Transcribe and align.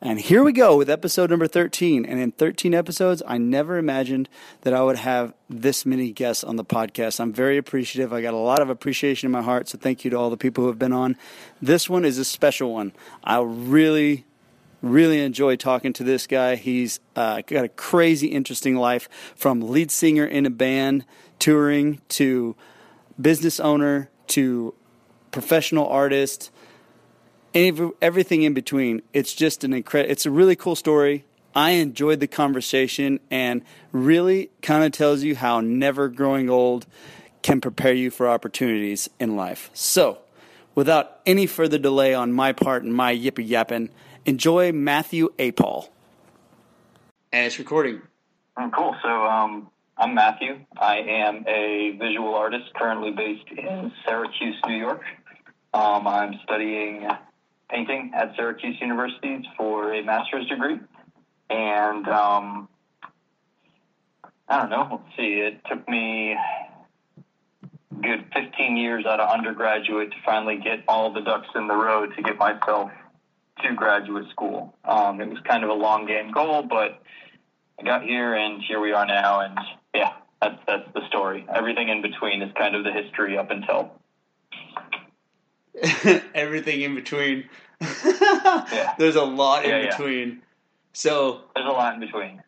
And 0.00 0.20
here 0.20 0.44
we 0.44 0.52
go 0.52 0.76
with 0.76 0.90
episode 0.90 1.30
number 1.30 1.46
13. 1.46 2.04
And 2.04 2.20
in 2.20 2.32
13 2.32 2.74
episodes, 2.74 3.22
I 3.26 3.38
never 3.38 3.78
imagined 3.78 4.28
that 4.62 4.74
I 4.74 4.82
would 4.82 4.96
have 4.96 5.34
this 5.48 5.86
many 5.86 6.10
guests 6.12 6.44
on 6.44 6.56
the 6.56 6.64
podcast. 6.64 7.20
I'm 7.20 7.32
very 7.32 7.56
appreciative. 7.56 8.12
I 8.12 8.20
got 8.20 8.34
a 8.34 8.38
lot 8.38 8.60
of 8.60 8.68
appreciation 8.68 9.26
in 9.26 9.32
my 9.32 9.42
heart. 9.42 9.68
So 9.68 9.78
thank 9.78 10.04
you 10.04 10.10
to 10.10 10.16
all 10.16 10.30
the 10.30 10.36
people 10.36 10.64
who 10.64 10.68
have 10.68 10.78
been 10.78 10.92
on. 10.92 11.16
This 11.62 11.88
one 11.88 12.04
is 12.04 12.18
a 12.18 12.24
special 12.24 12.72
one. 12.72 12.92
I 13.22 13.40
really, 13.40 14.26
really 14.82 15.22
enjoy 15.22 15.56
talking 15.56 15.92
to 15.94 16.04
this 16.04 16.26
guy. 16.26 16.56
He's 16.56 17.00
uh, 17.16 17.40
got 17.46 17.64
a 17.64 17.68
crazy, 17.68 18.28
interesting 18.28 18.76
life 18.76 19.08
from 19.34 19.60
lead 19.60 19.90
singer 19.90 20.26
in 20.26 20.44
a 20.44 20.50
band, 20.50 21.06
touring, 21.38 22.00
to 22.10 22.56
business 23.20 23.58
owner, 23.60 24.10
to 24.28 24.74
professional 25.30 25.86
artist 25.88 26.50
any, 27.54 27.92
everything 28.02 28.42
in 28.42 28.52
between. 28.52 29.02
It's 29.12 29.32
just 29.32 29.64
an 29.64 29.72
incredible. 29.72 30.10
It's 30.10 30.26
a 30.26 30.30
really 30.30 30.56
cool 30.56 30.76
story. 30.76 31.24
I 31.54 31.70
enjoyed 31.70 32.18
the 32.18 32.26
conversation 32.26 33.20
and 33.30 33.62
really 33.92 34.50
kind 34.60 34.84
of 34.84 34.90
tells 34.92 35.22
you 35.22 35.36
how 35.36 35.60
never 35.60 36.08
growing 36.08 36.50
old 36.50 36.86
can 37.42 37.60
prepare 37.60 37.92
you 37.92 38.10
for 38.10 38.28
opportunities 38.28 39.08
in 39.20 39.36
life. 39.36 39.70
So, 39.72 40.18
without 40.74 41.20
any 41.26 41.46
further 41.46 41.78
delay 41.78 42.12
on 42.12 42.32
my 42.32 42.52
part 42.52 42.82
and 42.82 42.92
my 42.92 43.14
yippy 43.14 43.46
yapping, 43.46 43.90
enjoy 44.24 44.72
Matthew 44.72 45.28
Apal. 45.38 45.90
And 47.32 47.46
it's 47.46 47.58
recording. 47.58 48.02
Oh, 48.56 48.70
cool. 48.74 48.96
So, 49.02 49.08
um, 49.08 49.70
I'm 49.96 50.14
Matthew. 50.14 50.58
I 50.76 50.96
am 50.96 51.44
a 51.46 51.96
visual 52.00 52.34
artist 52.34 52.64
currently 52.74 53.12
based 53.12 53.48
in 53.56 53.92
Syracuse, 54.04 54.56
New 54.66 54.76
York. 54.76 55.02
Um, 55.72 56.06
I'm 56.06 56.34
studying 56.42 57.08
painting 57.68 58.12
at 58.14 58.34
Syracuse 58.36 58.76
University 58.80 59.46
for 59.56 59.92
a 59.92 60.02
master's 60.02 60.46
degree. 60.46 60.78
And 61.50 62.08
um, 62.08 62.68
I 64.48 64.60
don't 64.60 64.70
know, 64.70 64.88
let's 64.90 65.16
see, 65.16 65.40
it 65.40 65.60
took 65.68 65.88
me 65.88 66.36
good 68.02 68.24
15 68.34 68.76
years 68.76 69.06
out 69.06 69.20
of 69.20 69.30
undergraduate 69.30 70.10
to 70.10 70.16
finally 70.24 70.58
get 70.62 70.84
all 70.88 71.12
the 71.12 71.20
ducks 71.20 71.48
in 71.54 71.68
the 71.68 71.74
row 71.74 72.06
to 72.06 72.22
get 72.22 72.36
myself 72.38 72.90
to 73.62 73.74
graduate 73.74 74.28
school. 74.30 74.74
Um, 74.84 75.20
it 75.20 75.28
was 75.28 75.38
kind 75.44 75.64
of 75.64 75.70
a 75.70 75.74
long 75.74 76.06
game 76.06 76.32
goal, 76.32 76.62
but 76.62 77.02
I 77.78 77.84
got 77.84 78.02
here 78.02 78.34
and 78.34 78.62
here 78.62 78.80
we 78.80 78.92
are 78.92 79.06
now. 79.06 79.40
And 79.40 79.58
yeah, 79.94 80.12
that's, 80.42 80.58
that's 80.66 80.88
the 80.94 81.06
story. 81.08 81.46
Everything 81.54 81.88
in 81.88 82.02
between 82.02 82.42
is 82.42 82.52
kind 82.56 82.74
of 82.74 82.84
the 82.84 82.92
history 82.92 83.38
up 83.38 83.50
until. 83.50 83.92
Everything 86.34 86.82
in 86.82 86.94
between 86.94 87.44
yeah. 87.80 88.94
There's 88.98 89.16
a 89.16 89.24
lot 89.24 89.64
in 89.64 89.70
yeah, 89.70 89.90
between. 89.90 90.28
Yeah. 90.28 90.34
So 90.92 91.40
there's 91.54 91.66
a 91.66 91.70
lot 91.70 91.94
in 91.94 92.00
between. 92.00 92.42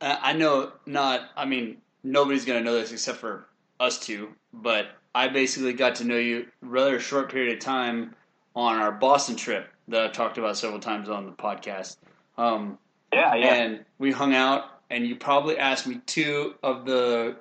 I 0.00 0.32
know 0.32 0.72
not. 0.86 1.30
I 1.36 1.44
mean, 1.44 1.78
nobody's 2.02 2.44
gonna 2.44 2.62
know 2.62 2.74
this 2.74 2.92
except 2.92 3.18
for 3.18 3.46
us 3.78 3.98
two. 3.98 4.30
But 4.52 4.86
I 5.14 5.28
basically 5.28 5.74
got 5.74 5.96
to 5.96 6.04
know 6.04 6.16
you 6.16 6.46
rather 6.62 6.98
short 6.98 7.30
period 7.30 7.54
of 7.54 7.60
time 7.60 8.14
on 8.56 8.76
our 8.76 8.92
Boston 8.92 9.36
trip 9.36 9.68
that 9.88 10.00
I've 10.00 10.12
talked 10.12 10.38
about 10.38 10.56
several 10.56 10.80
times 10.80 11.08
on 11.08 11.26
the 11.26 11.32
podcast. 11.32 11.98
Um, 12.38 12.78
yeah, 13.12 13.34
yeah. 13.34 13.54
And 13.54 13.84
we 13.98 14.12
hung 14.12 14.34
out, 14.34 14.80
and 14.90 15.06
you 15.06 15.16
probably 15.16 15.58
asked 15.58 15.86
me 15.86 16.00
two 16.06 16.54
of 16.62 16.86
the 16.86 17.36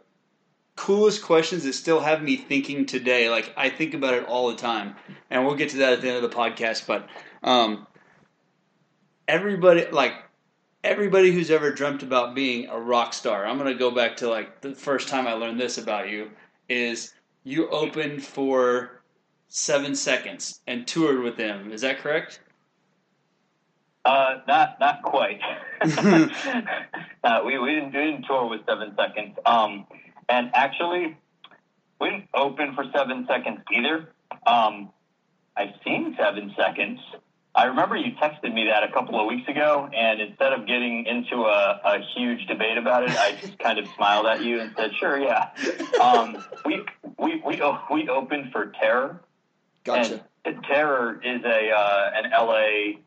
coolest 0.75 1.23
questions 1.23 1.63
that 1.63 1.73
still 1.73 1.99
have 1.99 2.21
me 2.21 2.35
thinking 2.35 2.85
today. 2.85 3.29
Like 3.29 3.53
I 3.55 3.69
think 3.69 3.93
about 3.93 4.13
it 4.13 4.25
all 4.25 4.49
the 4.49 4.55
time, 4.55 4.95
and 5.29 5.45
we'll 5.45 5.55
get 5.55 5.69
to 5.69 5.77
that 5.77 5.93
at 5.93 6.01
the 6.01 6.07
end 6.07 6.23
of 6.23 6.29
the 6.29 6.35
podcast. 6.35 6.87
But 6.87 7.07
um, 7.43 7.87
everybody, 9.27 9.85
like 9.91 10.13
everybody 10.83 11.31
who's 11.31 11.51
ever 11.51 11.71
dreamt 11.71 12.03
about 12.03 12.35
being 12.35 12.67
a 12.69 12.79
rock 12.79 13.13
star, 13.13 13.45
I'm 13.45 13.57
gonna 13.57 13.75
go 13.75 13.91
back 13.91 14.17
to 14.17 14.29
like 14.29 14.61
the 14.61 14.73
first 14.73 15.07
time 15.07 15.27
I 15.27 15.33
learned 15.33 15.59
this 15.59 15.77
about 15.77 16.09
you 16.09 16.31
is 16.69 17.13
you 17.43 17.69
opened 17.69 18.23
for 18.23 19.01
Seven 19.47 19.95
Seconds 19.95 20.61
and 20.65 20.87
toured 20.87 21.21
with 21.21 21.37
them. 21.37 21.71
Is 21.71 21.81
that 21.81 21.99
correct? 21.99 22.39
Uh, 24.05 24.39
not 24.47 24.79
not 24.79 25.01
quite. 25.03 25.39
uh, 25.81 27.41
we 27.45 27.57
we 27.57 27.75
didn't, 27.75 27.93
we 27.93 27.99
didn't 27.99 28.23
tour 28.23 28.49
with 28.49 28.61
Seven 28.65 28.93
Seconds. 28.97 29.37
Um, 29.45 29.85
and 30.29 30.51
actually, 30.53 31.17
we 31.99 32.09
didn't 32.09 32.29
open 32.33 32.75
for 32.75 32.85
seven 32.93 33.25
seconds 33.27 33.59
either. 33.71 34.09
Um, 34.45 34.89
I've 35.55 35.73
seen 35.83 36.15
seven 36.17 36.53
seconds. 36.57 36.99
I 37.55 37.65
remember 37.65 37.95
you 37.95 38.13
texted 38.13 38.51
me 38.51 38.65
that 38.65 38.83
a 38.83 38.91
couple 38.91 39.19
of 39.19 39.27
weeks 39.27 39.47
ago, 39.47 39.87
and 39.93 40.19
instead 40.19 40.53
of 40.53 40.65
getting 40.65 41.05
into 41.05 41.43
a, 41.43 41.79
a 41.85 41.99
huge 42.15 42.47
debate 42.47 42.79
about 42.79 43.03
it, 43.03 43.11
I 43.11 43.33
just 43.39 43.59
kind 43.59 43.77
of 43.77 43.87
smiled 43.95 44.25
at 44.25 44.41
you 44.41 44.59
and 44.59 44.73
said, 44.75 44.91
"Sure, 44.99 45.19
yeah." 45.19 45.49
Um, 46.01 46.43
we 46.65 46.83
we 47.19 47.41
we 47.45 47.61
we 47.91 48.09
opened 48.09 48.51
for 48.51 48.73
Terror. 48.79 49.21
Gotcha. 49.83 50.23
And 50.45 50.63
Terror 50.63 51.21
is 51.23 51.43
a 51.45 51.69
uh, 51.69 52.11
an 52.15 52.31
LA. 52.31 52.99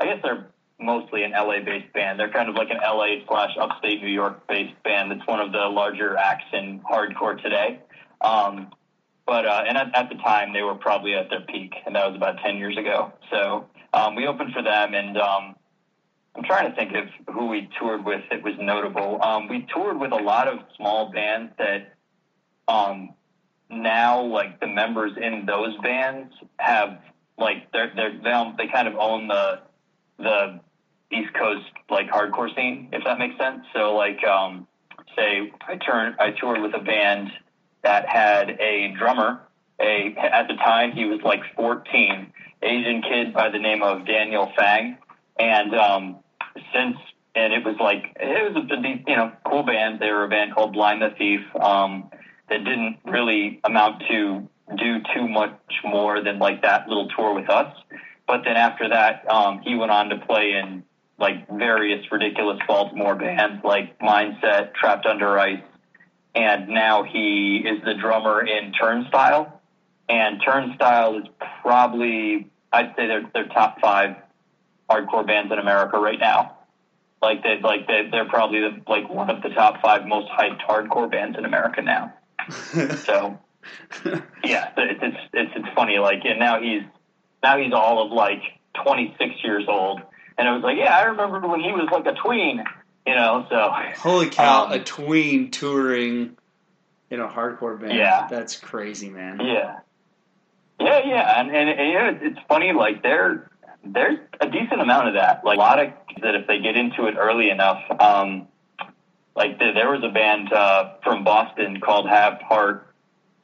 I 0.00 0.04
guess 0.04 0.20
they're 0.22 0.48
mostly 0.80 1.22
an 1.22 1.32
LA 1.32 1.60
based 1.64 1.92
band. 1.92 2.18
They're 2.18 2.32
kind 2.32 2.48
of 2.48 2.54
like 2.54 2.70
an 2.70 2.78
LA 2.82 3.24
slash 3.28 3.50
upstate 3.60 4.02
New 4.02 4.08
York 4.08 4.46
based 4.48 4.74
band. 4.82 5.10
That's 5.10 5.26
one 5.26 5.40
of 5.40 5.52
the 5.52 5.66
larger 5.68 6.16
acts 6.16 6.46
in 6.52 6.80
hardcore 6.80 7.40
today. 7.42 7.80
Um, 8.20 8.70
but 9.26 9.46
uh, 9.46 9.64
and 9.66 9.78
at, 9.78 9.94
at, 9.94 10.08
the 10.08 10.16
time 10.16 10.52
they 10.52 10.62
were 10.62 10.74
probably 10.74 11.14
at 11.14 11.30
their 11.30 11.40
peak, 11.40 11.72
and 11.86 11.94
that 11.94 12.06
was 12.06 12.16
about 12.16 12.38
ten 12.44 12.56
years 12.56 12.76
ago. 12.76 13.12
So 13.30 13.66
um, 13.92 14.14
we 14.14 14.26
opened 14.26 14.52
for 14.52 14.62
them, 14.62 14.94
and 14.94 15.16
um, 15.16 15.54
I'm 16.36 16.44
trying 16.44 16.68
to 16.70 16.76
think 16.76 16.92
of 16.94 17.34
who 17.34 17.46
we 17.46 17.68
toured 17.78 18.04
with 18.04 18.22
that 18.30 18.42
was 18.42 18.54
notable. 18.58 19.22
Um, 19.22 19.48
we 19.48 19.66
toured 19.72 19.98
with 19.98 20.12
a 20.12 20.22
lot 20.22 20.48
of 20.48 20.58
small 20.76 21.10
bands 21.10 21.52
that 21.58 21.94
um, 22.68 23.14
now 23.70 24.22
like 24.22 24.60
the 24.60 24.66
members 24.66 25.12
in 25.20 25.46
those 25.46 25.76
bands 25.82 26.34
have 26.58 27.00
like 27.38 27.70
they're, 27.72 27.92
they're 27.94 28.18
they 28.22 28.52
they 28.58 28.72
kind 28.72 28.88
of 28.88 28.94
own 28.96 29.28
the 29.28 29.60
the 30.18 30.60
East 31.10 31.32
Coast 31.34 31.66
like 31.90 32.08
hardcore 32.08 32.54
scene, 32.54 32.88
if 32.92 33.04
that 33.04 33.18
makes 33.18 33.36
sense. 33.38 33.64
So 33.74 33.94
like, 33.94 34.22
um, 34.24 34.66
say 35.16 35.52
I 35.66 35.76
turned, 35.76 36.16
I 36.18 36.30
toured 36.30 36.62
with 36.62 36.74
a 36.74 36.82
band 36.82 37.30
that 37.82 38.08
had 38.08 38.50
a 38.50 38.94
drummer. 38.98 39.40
A 39.80 40.14
at 40.16 40.46
the 40.46 40.54
time 40.54 40.92
he 40.92 41.04
was 41.04 41.20
like 41.24 41.40
14, 41.56 42.32
Asian 42.62 43.02
kid 43.02 43.34
by 43.34 43.50
the 43.50 43.58
name 43.58 43.82
of 43.82 44.06
Daniel 44.06 44.52
Fang, 44.56 44.96
and 45.38 45.74
um, 45.74 46.16
since 46.72 46.96
and 47.34 47.52
it 47.52 47.64
was 47.64 47.76
like 47.80 48.16
it 48.16 48.54
was 48.54 48.64
a 48.70 49.10
you 49.10 49.16
know 49.16 49.32
cool 49.44 49.64
band. 49.64 50.00
They 50.00 50.10
were 50.10 50.24
a 50.24 50.28
band 50.28 50.54
called 50.54 50.72
Blind 50.72 51.02
the 51.02 51.10
Thief 51.18 51.40
um, 51.60 52.10
that 52.48 52.64
didn't 52.64 52.98
really 53.04 53.60
amount 53.64 54.02
to 54.08 54.48
do 54.76 54.98
too 55.14 55.28
much 55.28 55.58
more 55.84 56.22
than 56.22 56.38
like 56.38 56.62
that 56.62 56.88
little 56.88 57.08
tour 57.08 57.34
with 57.34 57.50
us. 57.50 57.74
But 58.26 58.42
then 58.44 58.56
after 58.56 58.88
that, 58.88 59.30
um, 59.30 59.60
he 59.60 59.74
went 59.74 59.90
on 59.90 60.08
to 60.08 60.16
play 60.16 60.52
in 60.52 60.84
like 61.18 61.48
various 61.48 62.10
ridiculous 62.10 62.58
Baltimore 62.66 63.14
bands 63.14 63.62
like 63.64 63.98
Mindset, 63.98 64.74
Trapped 64.74 65.06
Under 65.06 65.38
Ice, 65.38 65.62
and 66.34 66.68
now 66.68 67.02
he 67.04 67.64
is 67.64 67.82
the 67.84 67.94
drummer 67.94 68.44
in 68.44 68.72
Turnstile. 68.72 69.60
And 70.08 70.40
Turnstile 70.44 71.18
is 71.18 71.24
probably, 71.62 72.50
I'd 72.72 72.94
say 72.96 73.06
they're, 73.06 73.30
they're 73.32 73.48
top 73.48 73.80
five 73.80 74.16
hardcore 74.90 75.26
bands 75.26 75.52
in 75.52 75.58
America 75.58 75.98
right 75.98 76.18
now. 76.18 76.58
Like 77.22 77.42
they 77.42 77.58
like 77.62 77.86
they 77.86 78.08
they're 78.10 78.28
probably 78.28 78.60
the, 78.60 78.82
like 78.86 79.08
one 79.08 79.30
of 79.30 79.42
the 79.42 79.48
top 79.48 79.80
five 79.80 80.06
most 80.06 80.30
hyped 80.30 80.60
hardcore 80.60 81.10
bands 81.10 81.38
in 81.38 81.46
America 81.46 81.80
now. 81.80 82.12
so 82.50 83.38
yeah, 84.44 84.72
it's, 84.76 85.00
it's 85.02 85.16
it's 85.32 85.52
it's 85.56 85.68
funny. 85.74 85.98
Like 85.98 86.20
and 86.26 86.38
now 86.38 86.60
he's 86.60 86.82
now 87.44 87.58
he's 87.58 87.72
all 87.72 88.04
of 88.04 88.10
like 88.10 88.42
26 88.82 89.34
years 89.44 89.64
old. 89.68 90.00
And 90.36 90.48
it 90.48 90.50
was 90.50 90.62
like, 90.62 90.76
yeah, 90.76 90.96
I 90.96 91.02
remember 91.04 91.46
when 91.46 91.60
he 91.60 91.70
was 91.70 91.88
like 91.92 92.06
a 92.06 92.14
tween, 92.20 92.64
you 93.06 93.14
know, 93.14 93.46
so. 93.48 93.70
Holy 93.98 94.28
cow, 94.28 94.64
um, 94.64 94.72
a 94.72 94.82
tween 94.82 95.52
touring 95.52 96.36
in 97.10 97.20
a 97.20 97.28
hardcore 97.28 97.80
band. 97.80 97.96
Yeah. 97.96 98.26
That's 98.28 98.56
crazy, 98.56 99.10
man. 99.10 99.40
Yeah. 99.40 99.78
Yeah, 100.80 101.00
yeah. 101.04 101.40
And, 101.40 101.54
and, 101.54 101.68
and 101.68 101.88
you 101.88 101.94
know, 101.94 102.18
it's 102.22 102.40
funny, 102.48 102.72
like, 102.72 103.02
there, 103.02 103.48
there's 103.84 104.18
a 104.40 104.48
decent 104.48 104.80
amount 104.80 105.08
of 105.08 105.14
that. 105.14 105.44
Like, 105.44 105.58
a 105.58 105.60
lot 105.60 105.78
of 105.78 105.92
that 106.22 106.34
if 106.34 106.46
they 106.48 106.58
get 106.58 106.76
into 106.76 107.06
it 107.06 107.14
early 107.16 107.50
enough, 107.50 107.82
um, 108.00 108.48
like, 109.36 109.60
there, 109.60 109.74
there 109.74 109.90
was 109.92 110.02
a 110.02 110.12
band 110.12 110.52
uh, 110.52 110.94
from 111.04 111.22
Boston 111.22 111.80
called 111.80 112.08
Have 112.08 112.40
Heart, 112.40 112.92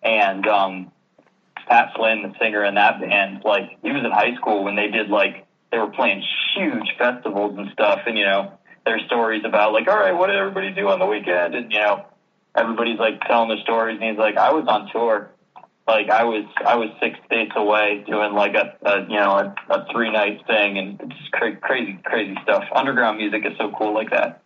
and 0.03 0.45
um, 0.49 0.91
Pat 1.71 1.93
Flynn, 1.95 2.23
the 2.23 2.35
singer 2.41 2.65
in 2.65 2.75
that 2.75 3.01
band, 3.01 3.43
like 3.45 3.79
he 3.83 3.93
was 3.93 4.05
in 4.05 4.11
high 4.11 4.35
school 4.37 4.65
when 4.65 4.75
they 4.75 4.89
did 4.89 5.09
like 5.09 5.47
they 5.71 5.79
were 5.79 5.91
playing 5.91 6.23
huge 6.57 6.97
festivals 6.99 7.57
and 7.57 7.71
stuff, 7.73 8.01
and 8.07 8.19
you 8.19 8.25
know 8.25 8.59
there's 8.85 9.03
stories 9.07 9.45
about 9.45 9.73
like, 9.73 9.87
all 9.89 9.97
right, 9.97 10.13
what 10.13 10.27
did 10.27 10.37
everybody 10.37 10.73
do 10.73 10.89
on 10.89 10.99
the 10.99 11.07
weekend, 11.07 11.55
and 11.55 11.71
you 11.71 11.79
know 11.79 12.07
everybody's 12.57 12.99
like 12.99 13.21
telling 13.23 13.49
their 13.49 13.61
stories, 13.63 13.99
and 14.01 14.11
he's 14.11 14.19
like, 14.19 14.37
I 14.37 14.53
was 14.53 14.67
on 14.67 14.91
tour, 14.93 15.31
like 15.87 16.11
I 16.11 16.25
was 16.25 16.45
I 16.67 16.77
was 16.77 16.89
six 17.01 17.19
states 17.27 17.53
away 17.57 18.05
doing 18.07 18.33
like 18.33 18.55
a, 18.55 18.77
a 18.83 19.03
you 19.03 19.17
know 19.17 19.33
a, 19.33 19.55
a 19.73 19.87
three 19.93 20.11
night 20.11 20.41
thing 20.47 20.79
and 20.79 21.01
it's 21.01 21.19
just 21.19 21.33
cra- 21.33 21.57
crazy 21.57 21.99
crazy 22.05 22.35
stuff. 22.43 22.65
Underground 22.75 23.19
music 23.19 23.45
is 23.45 23.53
so 23.59 23.73
cool 23.77 23.95
like 23.95 24.11
that. 24.11 24.43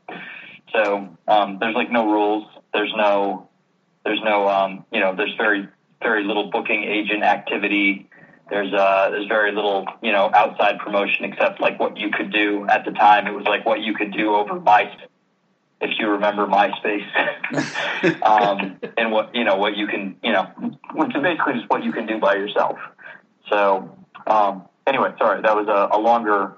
So 0.72 1.16
um, 1.28 1.58
there's 1.60 1.74
like 1.74 1.90
no 1.90 2.06
rules. 2.06 2.46
There's 2.72 2.92
no 2.96 3.48
there's 4.04 4.20
no 4.24 4.48
um, 4.48 4.84
you 4.92 5.00
know 5.00 5.14
there's 5.14 5.34
very 5.36 5.68
very 6.04 6.22
little 6.22 6.50
booking 6.50 6.84
agent 6.84 7.24
activity. 7.24 8.08
There's 8.48 8.72
uh 8.72 9.10
there's 9.10 9.26
very 9.26 9.52
little 9.52 9.86
you 10.02 10.12
know 10.12 10.30
outside 10.32 10.78
promotion 10.78 11.24
except 11.24 11.60
like 11.60 11.80
what 11.80 11.96
you 11.96 12.10
could 12.10 12.32
do 12.32 12.66
at 12.68 12.84
the 12.84 12.92
time. 12.92 13.26
It 13.26 13.32
was 13.32 13.46
like 13.46 13.66
what 13.66 13.80
you 13.80 13.94
could 13.94 14.12
do 14.12 14.36
over 14.36 14.60
MySpace 14.60 15.08
if 15.80 15.98
you 15.98 16.08
remember 16.08 16.46
MySpace, 16.46 18.22
um, 18.22 18.78
and 18.96 19.12
what 19.12 19.34
you 19.34 19.44
know 19.44 19.56
what 19.56 19.76
you 19.76 19.86
can 19.86 20.16
you 20.22 20.32
know, 20.32 20.44
which 20.94 21.14
is 21.14 21.22
basically 21.22 21.54
just 21.54 21.68
what 21.68 21.82
you 21.82 21.92
can 21.92 22.06
do 22.06 22.18
by 22.18 22.34
yourself. 22.34 22.78
So 23.50 23.96
um, 24.26 24.68
anyway, 24.86 25.10
sorry, 25.18 25.42
that 25.42 25.54
was 25.54 25.68
a, 25.68 25.96
a 25.96 25.98
longer. 25.98 26.52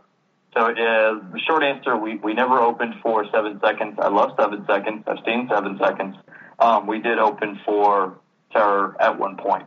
So 0.54 0.62
uh, 0.62 0.72
the 0.72 1.40
short 1.46 1.62
answer, 1.62 1.96
we, 1.98 2.16
we 2.16 2.32
never 2.32 2.58
opened 2.58 2.94
for 3.02 3.26
seven 3.30 3.60
seconds. 3.62 3.98
I 4.00 4.08
love 4.08 4.30
seven 4.40 4.64
seconds. 4.66 5.04
I've 5.06 5.22
seen 5.26 5.48
seven 5.52 5.78
seconds. 5.78 6.16
Um, 6.58 6.86
we 6.86 6.98
did 6.98 7.18
open 7.18 7.60
for 7.64 8.18
Terror 8.56 8.96
at 9.00 9.18
one 9.18 9.36
point. 9.36 9.66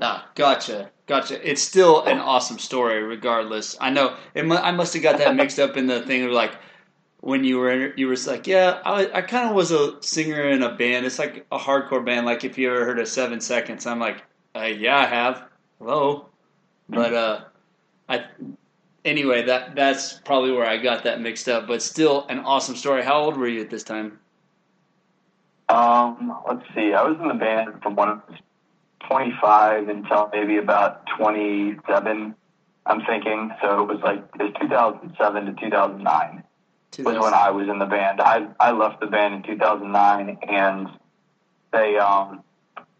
Ah, 0.00 0.28
gotcha, 0.34 0.90
gotcha. 1.06 1.48
It's 1.48 1.60
still 1.62 2.04
an 2.04 2.18
awesome 2.18 2.58
story, 2.58 3.02
regardless. 3.02 3.76
I 3.80 3.90
know 3.90 4.16
it, 4.34 4.50
I 4.50 4.70
must 4.70 4.94
have 4.94 5.02
got 5.02 5.18
that 5.18 5.36
mixed 5.36 5.58
up 5.58 5.76
in 5.76 5.86
the 5.86 6.00
thing 6.02 6.24
of 6.24 6.30
like 6.30 6.52
when 7.20 7.44
you 7.44 7.58
were 7.58 7.94
you 7.96 8.08
were 8.08 8.16
like, 8.26 8.46
yeah, 8.46 8.80
I, 8.84 9.10
I 9.12 9.22
kind 9.22 9.48
of 9.48 9.54
was 9.54 9.72
a 9.72 10.02
singer 10.02 10.48
in 10.48 10.62
a 10.62 10.74
band. 10.74 11.04
It's 11.04 11.18
like 11.18 11.46
a 11.52 11.58
hardcore 11.58 12.04
band. 12.04 12.26
Like 12.26 12.44
if 12.44 12.56
you 12.56 12.70
ever 12.70 12.84
heard 12.84 12.98
of 12.98 13.08
Seven 13.08 13.40
Seconds, 13.40 13.86
I'm 13.86 13.98
like, 13.98 14.22
uh, 14.54 14.64
yeah, 14.64 14.98
I 14.98 15.06
have. 15.06 15.44
Hello, 15.78 16.26
but 16.88 17.14
uh, 17.14 17.40
I 18.08 18.24
anyway 19.04 19.42
that 19.42 19.74
that's 19.74 20.14
probably 20.20 20.52
where 20.52 20.66
I 20.66 20.76
got 20.78 21.04
that 21.04 21.20
mixed 21.20 21.48
up. 21.48 21.66
But 21.66 21.82
still, 21.82 22.26
an 22.28 22.40
awesome 22.40 22.76
story. 22.76 23.02
How 23.02 23.20
old 23.20 23.36
were 23.36 23.48
you 23.48 23.60
at 23.60 23.70
this 23.70 23.84
time? 23.84 24.18
Um, 25.70 26.36
let's 26.48 26.66
see. 26.74 26.92
I 26.92 27.02
was 27.02 27.16
in 27.20 27.28
the 27.28 27.34
band 27.34 27.82
from 27.82 27.96
when 27.96 28.08
I 28.08 28.12
was 28.14 28.38
25 29.08 29.88
until 29.88 30.30
maybe 30.32 30.58
about 30.58 31.06
27. 31.18 32.34
I'm 32.86 33.00
thinking. 33.06 33.52
So 33.62 33.82
it 33.82 33.88
was 33.88 34.00
like 34.02 34.24
it 34.38 34.42
was 34.42 34.52
2007 34.60 35.46
to 35.46 35.52
2009 35.60 36.44
was 36.98 37.18
when 37.18 37.34
I 37.34 37.50
was 37.50 37.68
in 37.68 37.78
the 37.78 37.86
band. 37.86 38.20
I 38.20 38.48
I 38.58 38.72
left 38.72 39.00
the 39.00 39.06
band 39.06 39.34
in 39.34 39.42
2009, 39.42 40.38
and 40.48 40.88
they 41.72 41.96
um 41.98 42.42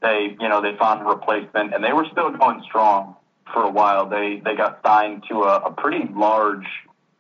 they 0.01 0.37
you 0.39 0.49
know 0.49 0.61
they 0.61 0.77
found 0.77 1.03
a 1.03 1.05
replacement, 1.05 1.75
and 1.75 1.83
they 1.83 1.93
were 1.93 2.07
still 2.11 2.31
going 2.31 2.63
strong 2.63 3.17
for 3.53 3.63
a 3.63 3.71
while. 3.71 4.09
They 4.09 4.41
they 4.45 4.55
got 4.55 4.81
signed 4.85 5.25
to 5.29 5.43
a, 5.43 5.57
a 5.57 5.73
pretty 5.73 6.09
large 6.13 6.67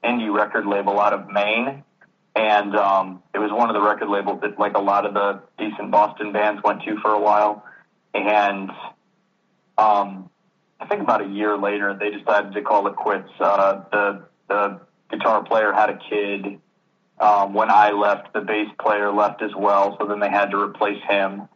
indie 0.04 0.32
record 0.32 0.66
label 0.66 1.00
out 1.00 1.12
of 1.12 1.28
Maine, 1.28 1.82
and 2.34 2.76
um, 2.76 3.22
it 3.34 3.38
was 3.38 3.50
one 3.50 3.68
of 3.70 3.74
the 3.74 3.82
record 3.82 4.08
labels 4.08 4.40
that 4.42 4.58
like 4.58 4.74
a 4.74 4.80
lot 4.80 5.06
of 5.06 5.14
the 5.14 5.42
decent 5.58 5.90
Boston 5.90 6.32
bands 6.32 6.62
went 6.62 6.82
to 6.82 6.96
for 7.00 7.10
a 7.12 7.20
while, 7.20 7.64
and 8.14 8.70
um, 9.76 10.30
I 10.78 10.86
think 10.86 11.02
about 11.02 11.22
a 11.22 11.28
year 11.28 11.56
later 11.56 11.96
they 11.98 12.10
decided 12.10 12.52
to 12.54 12.62
call 12.62 12.86
it 12.86 12.96
quits. 12.96 13.30
Uh, 13.38 13.82
the 13.90 14.22
the 14.48 14.80
guitar 15.10 15.42
player 15.44 15.72
had 15.72 15.90
a 15.90 15.98
kid. 16.08 16.60
Um, 17.18 17.52
when 17.52 17.70
I 17.70 17.90
left, 17.90 18.32
the 18.32 18.40
bass 18.40 18.68
player 18.80 19.12
left 19.12 19.42
as 19.42 19.50
well, 19.54 19.96
so 20.00 20.06
then 20.06 20.20
they 20.20 20.30
had 20.30 20.52
to 20.52 20.56
replace 20.58 21.02
him. 21.06 21.48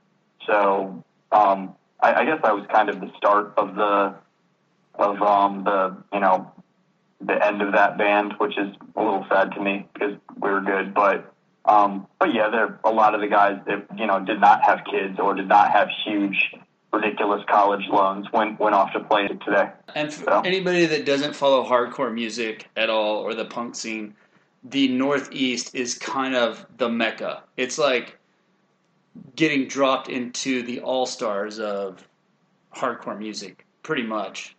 So 0.46 1.02
um, 1.32 1.74
I, 2.00 2.14
I 2.14 2.24
guess 2.26 2.40
I 2.44 2.52
was 2.52 2.66
kind 2.70 2.90
of 2.90 3.00
the 3.00 3.10
start 3.16 3.54
of 3.56 3.74
the 3.74 4.14
of 4.96 5.22
um, 5.22 5.64
the 5.64 5.96
you 6.12 6.20
know 6.20 6.52
the 7.26 7.44
end 7.44 7.62
of 7.62 7.72
that 7.72 7.98
band, 7.98 8.34
which 8.38 8.56
is 8.58 8.74
a 8.96 9.02
little 9.02 9.26
sad 9.28 9.52
to 9.52 9.60
me 9.60 9.86
because 9.92 10.14
we 10.40 10.50
were 10.50 10.60
good. 10.60 10.94
But 10.94 11.32
um, 11.64 12.06
but 12.18 12.34
yeah, 12.34 12.50
there 12.50 12.78
a 12.84 12.90
lot 12.90 13.14
of 13.14 13.20
the 13.20 13.28
guys 13.28 13.58
that 13.66 13.86
you 13.96 14.06
know 14.06 14.20
did 14.20 14.40
not 14.40 14.62
have 14.62 14.80
kids 14.90 15.18
or 15.18 15.34
did 15.34 15.48
not 15.48 15.70
have 15.70 15.88
huge 16.04 16.52
ridiculous 16.92 17.42
college 17.48 17.86
loans 17.88 18.26
went 18.32 18.58
went 18.60 18.74
off 18.74 18.92
to 18.92 19.00
play 19.00 19.28
today. 19.28 19.70
And 19.94 20.12
for 20.12 20.24
so. 20.24 20.40
anybody 20.40 20.86
that 20.86 21.04
doesn't 21.04 21.34
follow 21.34 21.64
hardcore 21.64 22.12
music 22.12 22.68
at 22.76 22.90
all 22.90 23.18
or 23.18 23.34
the 23.34 23.44
punk 23.44 23.74
scene, 23.74 24.14
the 24.62 24.88
Northeast 24.88 25.74
is 25.74 25.94
kind 25.94 26.34
of 26.34 26.66
the 26.76 26.88
mecca. 26.88 27.42
It's 27.56 27.78
like 27.78 28.18
getting 29.36 29.66
dropped 29.68 30.08
into 30.08 30.62
the 30.62 30.80
all 30.80 31.06
stars 31.06 31.58
of 31.58 32.06
hardcore 32.74 33.18
music, 33.18 33.64
pretty 33.82 34.02
much. 34.02 34.56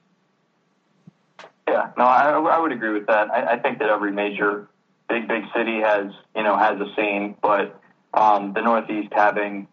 Yeah, 1.67 1.91
no, 1.97 2.03
I, 2.03 2.31
I 2.31 2.59
would 2.59 2.71
agree 2.71 2.93
with 2.93 3.07
that. 3.07 3.31
I, 3.31 3.53
I 3.53 3.59
think 3.59 3.79
that 3.79 3.89
every 3.89 4.11
major 4.11 4.67
big 5.09 5.27
big 5.27 5.43
city 5.55 5.81
has 5.81 6.11
you 6.35 6.43
know 6.43 6.57
has 6.57 6.79
a 6.79 6.93
scene, 6.95 7.35
but 7.41 7.79
um, 8.13 8.53
the 8.53 8.61
Northeast 8.61 9.11
having 9.13 9.67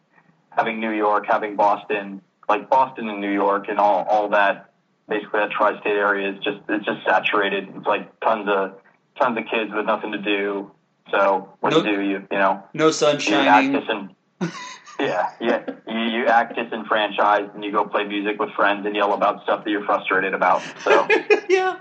having 0.51 0.81
New 0.81 0.91
York, 0.91 1.27
having 1.29 1.57
Boston, 1.57 2.23
like 2.49 2.71
Boston 2.71 3.09
and 3.09 3.21
New 3.21 3.33
York, 3.33 3.67
and 3.69 3.79
all 3.79 4.07
all 4.09 4.29
that 4.31 4.73
basically 5.09 5.41
that 5.41 5.51
tri-state 5.51 5.91
area 5.91 6.33
is 6.33 6.37
just 6.43 6.61
it's 6.69 6.85
just 6.85 7.05
saturated. 7.05 7.69
It's 7.77 7.87
like 7.87 8.19
tons 8.21 8.49
of 8.49 8.79
tons 9.21 9.39
of 9.39 9.45
kids 9.51 9.71
with 9.75 9.87
nothing 9.87 10.13
to 10.13 10.19
do. 10.19 10.71
So 11.11 11.55
what 11.61 11.73
no, 11.73 11.83
do 11.83 11.91
you 11.91 11.97
do? 11.97 12.03
You 12.03 12.27
you 12.31 12.39
know 12.39 12.65
no 12.73 12.91
sun 12.91 13.19
shining. 13.19 14.15
yeah, 15.07 15.31
yeah. 15.41 15.63
You, 15.87 16.21
you 16.21 16.27
act 16.27 16.57
disenfranchised 16.57 17.55
and 17.55 17.65
you 17.65 17.73
go 17.73 17.85
play 17.85 18.05
music 18.05 18.39
with 18.39 18.51
friends 18.51 18.87
and 18.87 18.95
yell 18.95 19.13
about 19.13 19.43
stuff 19.43 19.65
that 19.65 19.71
you're 19.71 19.85
frustrated 19.85 20.35
about. 20.35 20.63
So 20.83 21.07
yeah. 21.49 21.79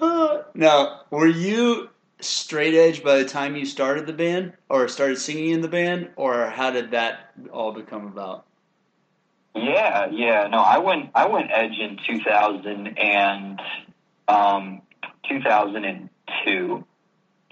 Uh, 0.00 0.42
now, 0.54 1.02
were 1.10 1.26
you 1.26 1.90
straight 2.20 2.74
edge 2.74 3.02
by 3.02 3.18
the 3.18 3.24
time 3.24 3.56
you 3.56 3.64
started 3.64 4.06
the 4.06 4.12
band, 4.12 4.52
or 4.68 4.88
started 4.88 5.18
singing 5.18 5.50
in 5.50 5.60
the 5.60 5.68
band, 5.68 6.10
or 6.16 6.46
how 6.50 6.70
did 6.70 6.92
that 6.92 7.32
all 7.52 7.72
become 7.72 8.06
about? 8.06 8.46
Yeah, 9.54 10.08
yeah. 10.10 10.46
No, 10.46 10.58
I 10.58 10.78
went 10.78 11.10
I 11.14 11.26
went 11.26 11.50
edge 11.52 11.78
in 11.78 11.98
2000 12.06 12.98
and 12.98 13.60
um, 14.28 14.82
2002. 15.28 16.84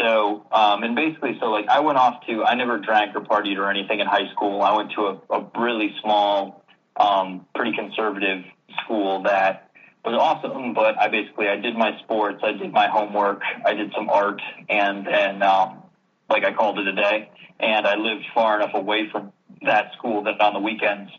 So, 0.01 0.47
um, 0.51 0.83
and 0.83 0.97
basically, 0.97 1.37
so 1.41 1.47
like 1.51 1.69
I 1.69 1.81
went 1.81 1.99
off 1.99 2.25
to, 2.27 2.43
I 2.45 2.55
never 2.55 2.79
drank 2.79 3.15
or 3.15 3.21
partied 3.21 3.59
or 3.59 3.71
anything 3.71 4.01
in 4.01 4.07
high 4.07 4.31
school. 4.33 4.63
I 4.63 4.75
went 4.75 4.93
to 4.93 5.01
a, 5.03 5.39
a 5.39 5.61
really 5.61 5.95
small, 6.01 6.65
um, 6.97 7.47
pretty 7.55 7.77
conservative 7.77 8.45
school 8.83 9.23
that 9.25 9.71
was 10.05 10.15
awesome, 10.15 10.73
but 10.73 10.99
I 10.99 11.09
basically, 11.09 11.49
I 11.49 11.57
did 11.57 11.77
my 11.77 11.99
sports, 11.99 12.41
I 12.43 12.53
did 12.53 12.73
my 12.73 12.89
homework, 12.89 13.43
I 13.67 13.75
did 13.75 13.93
some 13.95 14.09
art, 14.09 14.41
and 14.71 15.07
then, 15.07 15.43
um, 15.43 15.83
like 16.31 16.45
I 16.45 16.53
called 16.55 16.79
it 16.79 16.87
a 16.87 16.95
day. 16.95 17.31
And 17.59 17.87
I 17.87 17.97
lived 17.97 18.25
far 18.35 18.59
enough 18.59 18.73
away 18.73 19.11
from 19.11 19.33
that 19.63 19.93
school 19.99 20.23
that 20.23 20.41
on 20.41 20.55
the 20.55 20.61
weekends, 20.61 21.11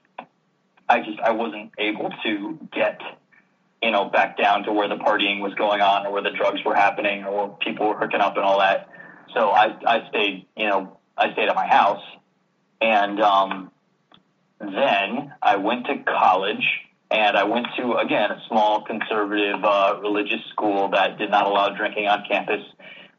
I 0.90 1.02
just, 1.02 1.20
I 1.20 1.32
wasn't 1.32 1.72
able 1.78 2.10
to 2.24 2.58
get 2.74 3.00
you 3.82 3.92
know, 3.92 4.06
back 4.06 4.38
down 4.38 4.64
to 4.64 4.74
where 4.74 4.88
the 4.88 4.96
partying 4.96 5.42
was 5.42 5.54
going 5.56 5.82
on 5.82 6.06
or 6.06 6.14
where 6.14 6.22
the 6.22 6.32
drugs 6.32 6.60
were 6.66 6.76
happening 6.76 7.24
or 7.24 7.48
where 7.48 7.58
people 7.58 7.88
were 7.88 7.98
hooking 7.98 8.22
up 8.22 8.36
and 8.36 8.46
all 8.46 8.60
that. 8.60 8.88
So 9.34 9.50
I, 9.50 9.76
I 9.86 10.10
stayed, 10.10 10.46
you 10.56 10.68
know, 10.68 11.00
I 11.18 11.34
stayed 11.34 11.50
at 11.50 11.56
my 11.56 11.68
house. 11.68 12.04
And 12.80 13.20
um, 13.22 13.72
then 14.60 15.34
I 15.42 15.56
went 15.58 15.86
to 15.88 15.98
college 16.04 16.66
and 17.10 17.36
I 17.38 17.44
went 17.44 17.68
to, 17.78 17.96
again, 17.98 18.32
a 18.32 18.42
small 18.48 18.84
conservative 18.84 19.64
uh, 19.64 20.00
religious 20.02 20.42
school 20.52 20.90
that 20.90 21.18
did 21.18 21.30
not 21.30 21.46
allow 21.46 21.70
drinking 21.76 22.08
on 22.08 22.24
campus, 22.28 22.62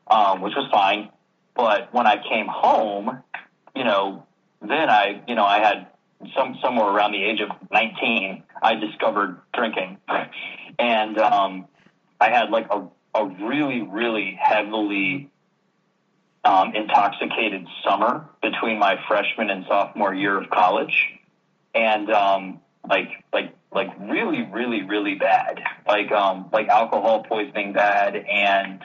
um, 0.08 0.40
which 0.40 0.54
was 0.56 0.68
fine. 0.72 1.10
But 1.54 1.92
when 1.92 2.06
I 2.06 2.16
came 2.16 2.46
home, 2.48 3.22
you 3.76 3.84
know, 3.84 4.26
then 4.60 4.88
I, 4.88 5.22
you 5.26 5.34
know, 5.34 5.44
I 5.44 5.58
had 5.58 5.88
some 6.36 6.56
somewhere 6.62 6.86
around 6.86 7.12
the 7.12 7.22
age 7.22 7.40
of 7.40 7.50
19, 7.70 8.42
I 8.62 8.74
discovered 8.74 9.40
drinking, 9.52 9.98
and 10.78 11.18
um, 11.18 11.66
I 12.20 12.30
had 12.30 12.50
like 12.50 12.66
a 12.70 12.86
a 13.14 13.26
really 13.26 13.82
really 13.82 14.38
heavily 14.40 15.30
um, 16.44 16.74
intoxicated 16.74 17.66
summer 17.84 18.28
between 18.42 18.78
my 18.78 18.96
freshman 19.06 19.50
and 19.50 19.64
sophomore 19.68 20.14
year 20.14 20.40
of 20.40 20.50
college, 20.50 21.10
and 21.74 22.10
um, 22.10 22.60
like 22.88 23.08
like 23.32 23.54
like 23.72 23.88
really 24.00 24.42
really 24.42 24.82
really 24.82 25.14
bad, 25.14 25.60
like 25.86 26.10
um, 26.12 26.48
like 26.52 26.68
alcohol 26.68 27.24
poisoning 27.24 27.72
bad, 27.72 28.16
and 28.16 28.80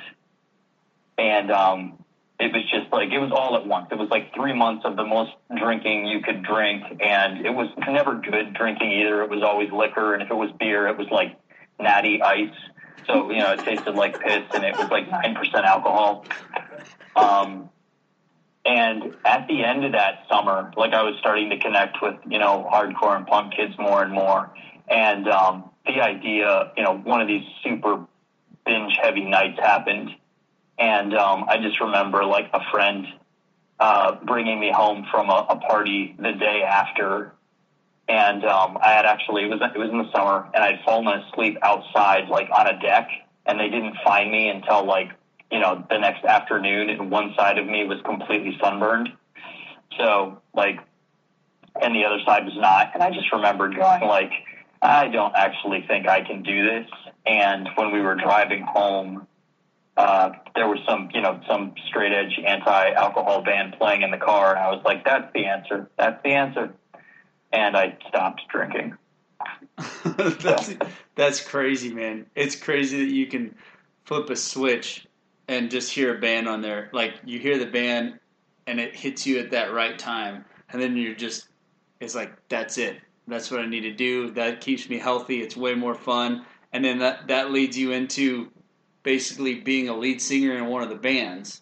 and 1.17 1.51
um, 1.51 2.03
it 2.39 2.53
was 2.53 2.63
just 2.69 2.91
like 2.91 3.09
it 3.11 3.19
was 3.19 3.31
all 3.31 3.55
at 3.55 3.65
once. 3.65 3.87
It 3.91 3.97
was 3.97 4.09
like 4.09 4.33
three 4.33 4.53
months 4.53 4.85
of 4.85 4.95
the 4.95 5.03
most 5.03 5.31
drinking 5.57 6.05
you 6.05 6.21
could 6.21 6.43
drink, 6.43 6.83
and 7.01 7.45
it 7.45 7.49
was 7.49 7.67
never 7.87 8.15
good 8.15 8.53
drinking 8.53 8.91
either. 8.91 9.23
It 9.23 9.29
was 9.29 9.41
always 9.41 9.71
liquor, 9.71 10.13
and 10.13 10.21
if 10.21 10.29
it 10.29 10.35
was 10.35 10.51
beer, 10.59 10.87
it 10.87 10.97
was 10.97 11.07
like 11.09 11.37
natty 11.79 12.21
ice. 12.21 12.53
So 13.07 13.31
you 13.31 13.39
know, 13.39 13.53
it 13.53 13.59
tasted 13.59 13.95
like 13.95 14.19
piss, 14.21 14.43
and 14.53 14.63
it 14.63 14.77
was 14.77 14.89
like 14.91 15.09
nine 15.09 15.33
percent 15.33 15.65
alcohol. 15.65 16.25
Um, 17.15 17.69
and 18.65 19.15
at 19.25 19.47
the 19.47 19.63
end 19.63 19.85
of 19.85 19.93
that 19.93 20.25
summer, 20.29 20.71
like 20.77 20.93
I 20.93 21.01
was 21.01 21.15
starting 21.19 21.49
to 21.49 21.57
connect 21.57 21.97
with 22.01 22.15
you 22.29 22.37
know 22.37 22.69
hardcore 22.71 23.15
and 23.15 23.25
punk 23.25 23.55
kids 23.55 23.73
more 23.79 24.03
and 24.03 24.11
more, 24.11 24.53
And 24.87 25.27
um, 25.27 25.71
the 25.87 26.01
idea, 26.01 26.71
you 26.77 26.83
know, 26.83 26.97
one 26.97 27.21
of 27.21 27.27
these 27.27 27.45
super 27.63 28.05
binge 28.65 28.93
heavy 29.01 29.23
nights 29.23 29.59
happened. 29.59 30.11
And 30.77 31.13
um, 31.15 31.45
I 31.47 31.57
just 31.57 31.79
remember 31.79 32.23
like 32.23 32.49
a 32.53 32.59
friend 32.71 33.05
uh, 33.79 34.15
bringing 34.25 34.59
me 34.59 34.71
home 34.71 35.05
from 35.11 35.29
a, 35.29 35.45
a 35.49 35.55
party 35.57 36.15
the 36.17 36.33
day 36.33 36.63
after. 36.63 37.33
And 38.07 38.45
um, 38.45 38.77
I 38.81 38.89
had 38.89 39.05
actually, 39.05 39.43
it 39.43 39.49
was, 39.49 39.59
it 39.75 39.77
was 39.77 39.89
in 39.89 39.97
the 39.97 40.11
summer, 40.11 40.47
and 40.53 40.63
I'd 40.63 40.79
fallen 40.85 41.07
asleep 41.07 41.57
outside, 41.61 42.29
like 42.29 42.49
on 42.57 42.67
a 42.67 42.79
deck, 42.79 43.09
and 43.45 43.59
they 43.59 43.69
didn't 43.69 43.95
find 44.03 44.31
me 44.31 44.49
until 44.49 44.85
like, 44.85 45.11
you 45.51 45.59
know, 45.59 45.85
the 45.89 45.97
next 45.97 46.23
afternoon, 46.25 46.89
and 46.89 47.09
one 47.11 47.33
side 47.37 47.57
of 47.57 47.65
me 47.65 47.85
was 47.85 47.99
completely 48.05 48.57
sunburned. 48.61 49.09
So, 49.97 50.41
like, 50.53 50.79
and 51.81 51.95
the 51.95 52.05
other 52.05 52.19
side 52.25 52.45
was 52.45 52.55
not. 52.55 52.91
And 52.93 53.03
I 53.03 53.11
just 53.11 53.31
remembered 53.31 53.75
going, 53.75 54.03
like, 54.03 54.31
I 54.81 55.07
don't 55.07 55.35
actually 55.35 55.85
think 55.87 56.07
I 56.07 56.21
can 56.21 56.43
do 56.43 56.65
this. 56.65 56.87
And 57.25 57.69
when 57.75 57.91
we 57.91 58.01
were 58.01 58.15
driving 58.15 58.63
home, 58.63 59.27
uh, 59.97 60.31
there 60.53 60.67
was 60.67 60.79
some, 60.87 61.09
you 61.13 61.21
know, 61.21 61.39
some 61.47 61.73
straight 61.87 62.13
edge 62.13 62.39
anti 62.45 62.91
alcohol 62.91 63.43
band 63.43 63.75
playing 63.79 64.03
in 64.03 64.11
the 64.11 64.17
car. 64.17 64.55
And 64.55 64.59
I 64.59 64.69
was 64.69 64.81
like, 64.85 65.03
that's 65.03 65.31
the 65.33 65.45
answer. 65.45 65.89
That's 65.97 66.21
the 66.23 66.29
answer. 66.29 66.73
And 67.51 67.75
I 67.75 67.97
stopped 68.07 68.41
drinking. 68.49 68.95
that's, 70.05 70.75
that's 71.15 71.41
crazy, 71.41 71.91
man. 71.91 72.27
It's 72.35 72.55
crazy 72.55 73.05
that 73.05 73.11
you 73.11 73.25
can 73.25 73.55
flip 74.05 74.29
a 74.29 74.35
switch 74.35 75.07
and 75.47 75.71
just 75.71 75.91
hear 75.91 76.15
a 76.15 76.19
band 76.19 76.47
on 76.47 76.61
there. 76.61 76.89
Like 76.93 77.15
you 77.25 77.39
hear 77.39 77.57
the 77.57 77.65
band 77.65 78.19
and 78.67 78.79
it 78.79 78.95
hits 78.95 79.25
you 79.25 79.39
at 79.39 79.49
that 79.51 79.73
right 79.73 79.97
time. 79.97 80.45
And 80.69 80.81
then 80.81 80.95
you're 80.95 81.15
just, 81.15 81.47
it's 81.99 82.13
like, 82.13 82.33
that's 82.49 82.77
it. 82.77 82.97
That's 83.27 83.49
what 83.49 83.61
I 83.61 83.65
need 83.65 83.81
to 83.81 83.93
do. 83.93 84.31
That 84.31 84.61
keeps 84.61 84.89
me 84.89 84.99
healthy. 84.99 85.41
It's 85.41 85.57
way 85.57 85.73
more 85.73 85.95
fun. 85.95 86.45
And 86.71 86.85
then 86.85 86.99
that, 86.99 87.27
that 87.27 87.51
leads 87.51 87.77
you 87.77 87.93
into 87.93 88.51
basically 89.07 89.53
being 89.53 89.87
a 89.87 89.95
lead 89.95 90.21
singer 90.21 90.57
in 90.57 90.65
one 90.65 90.83
of 90.83 90.89
the 90.89 90.95
bands. 90.95 91.61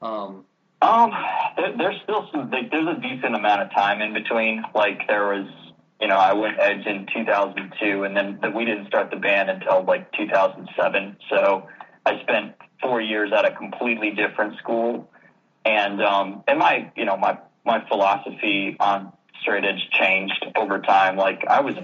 Um, 0.00 0.44
um 0.80 1.10
there, 1.56 1.76
there's 1.76 2.00
still 2.04 2.28
some, 2.30 2.48
like, 2.52 2.70
there's 2.70 2.86
a 2.86 3.00
decent 3.00 3.34
amount 3.34 3.62
of 3.62 3.72
time 3.72 4.00
in 4.00 4.14
between. 4.14 4.62
Like 4.72 5.00
there 5.08 5.26
was, 5.30 5.48
you 6.00 6.06
know, 6.06 6.14
I 6.14 6.34
went 6.34 6.60
Edge 6.60 6.86
in 6.86 7.08
2002 7.12 8.04
and 8.04 8.16
then 8.16 8.38
the, 8.40 8.50
we 8.50 8.64
didn't 8.64 8.86
start 8.86 9.10
the 9.10 9.16
band 9.16 9.50
until 9.50 9.82
like 9.82 10.12
2007. 10.12 11.16
So 11.28 11.66
I 12.06 12.20
spent 12.22 12.54
four 12.80 13.00
years 13.00 13.32
at 13.36 13.44
a 13.44 13.50
completely 13.50 14.12
different 14.12 14.58
school. 14.58 15.10
And, 15.64 16.00
um, 16.00 16.44
and 16.46 16.60
my, 16.60 16.92
you 16.94 17.04
know, 17.04 17.16
my, 17.16 17.36
my 17.66 17.84
philosophy 17.88 18.76
on 18.78 19.12
straight 19.42 19.64
edge 19.64 19.90
changed 19.90 20.46
over 20.54 20.78
time. 20.78 21.16
Like 21.16 21.44
I 21.48 21.62
was 21.62 21.74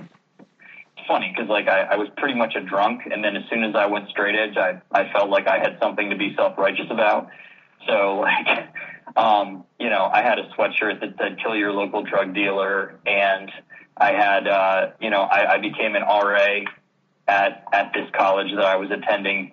funny 1.06 1.32
because 1.34 1.48
like 1.48 1.68
I, 1.68 1.82
I 1.82 1.96
was 1.96 2.08
pretty 2.16 2.38
much 2.38 2.54
a 2.56 2.60
drunk, 2.60 3.02
and 3.10 3.22
then 3.22 3.36
as 3.36 3.42
soon 3.50 3.64
as 3.64 3.74
I 3.74 3.86
went 3.86 4.08
straight 4.08 4.34
edge, 4.34 4.56
I 4.56 4.80
I 4.92 5.12
felt 5.12 5.30
like 5.30 5.46
I 5.46 5.58
had 5.58 5.78
something 5.80 6.10
to 6.10 6.16
be 6.16 6.34
self 6.36 6.58
righteous 6.58 6.86
about. 6.90 7.28
So 7.86 8.20
like, 8.20 8.68
um, 9.16 9.64
you 9.78 9.90
know, 9.90 10.08
I 10.12 10.22
had 10.22 10.38
a 10.38 10.48
sweatshirt 10.56 11.00
that 11.00 11.14
said 11.18 11.38
"Kill 11.42 11.56
your 11.56 11.72
local 11.72 12.02
drug 12.02 12.34
dealer," 12.34 12.98
and 13.06 13.50
I 13.96 14.12
had 14.12 14.48
uh, 14.48 14.90
you 15.00 15.10
know 15.10 15.22
I, 15.22 15.54
I 15.54 15.58
became 15.58 15.94
an 15.94 16.02
RA 16.02 16.60
at 17.26 17.64
at 17.72 17.92
this 17.94 18.08
college 18.16 18.48
that 18.54 18.64
I 18.64 18.76
was 18.76 18.90
attending 18.90 19.52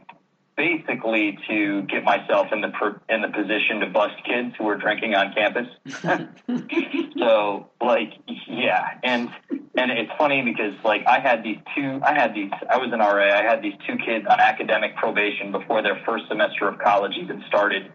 basically 0.57 1.37
to 1.49 1.81
get 1.83 2.03
myself 2.03 2.47
in 2.51 2.61
the 2.61 2.71
in 3.09 3.21
the 3.21 3.29
position 3.29 3.79
to 3.79 3.87
bust 3.87 4.15
kids 4.25 4.53
who 4.57 4.65
were 4.65 4.75
drinking 4.75 5.15
on 5.15 5.33
campus. 5.33 5.67
so 7.17 7.69
like 7.81 8.13
yeah, 8.47 8.85
and 9.03 9.29
and 9.75 9.91
it's 9.91 10.11
funny 10.17 10.41
because 10.41 10.73
like 10.83 11.05
I 11.07 11.19
had 11.19 11.43
these 11.43 11.57
two 11.75 11.99
I 12.03 12.13
had 12.13 12.33
these 12.33 12.51
I 12.69 12.77
was 12.77 12.91
an 12.91 12.99
RA, 12.99 13.39
I 13.39 13.43
had 13.43 13.61
these 13.61 13.75
two 13.87 13.97
kids 13.97 14.25
on 14.29 14.39
academic 14.39 14.95
probation 14.97 15.51
before 15.51 15.81
their 15.81 16.01
first 16.05 16.25
semester 16.27 16.67
of 16.67 16.79
college 16.79 17.13
even 17.21 17.43
started. 17.47 17.91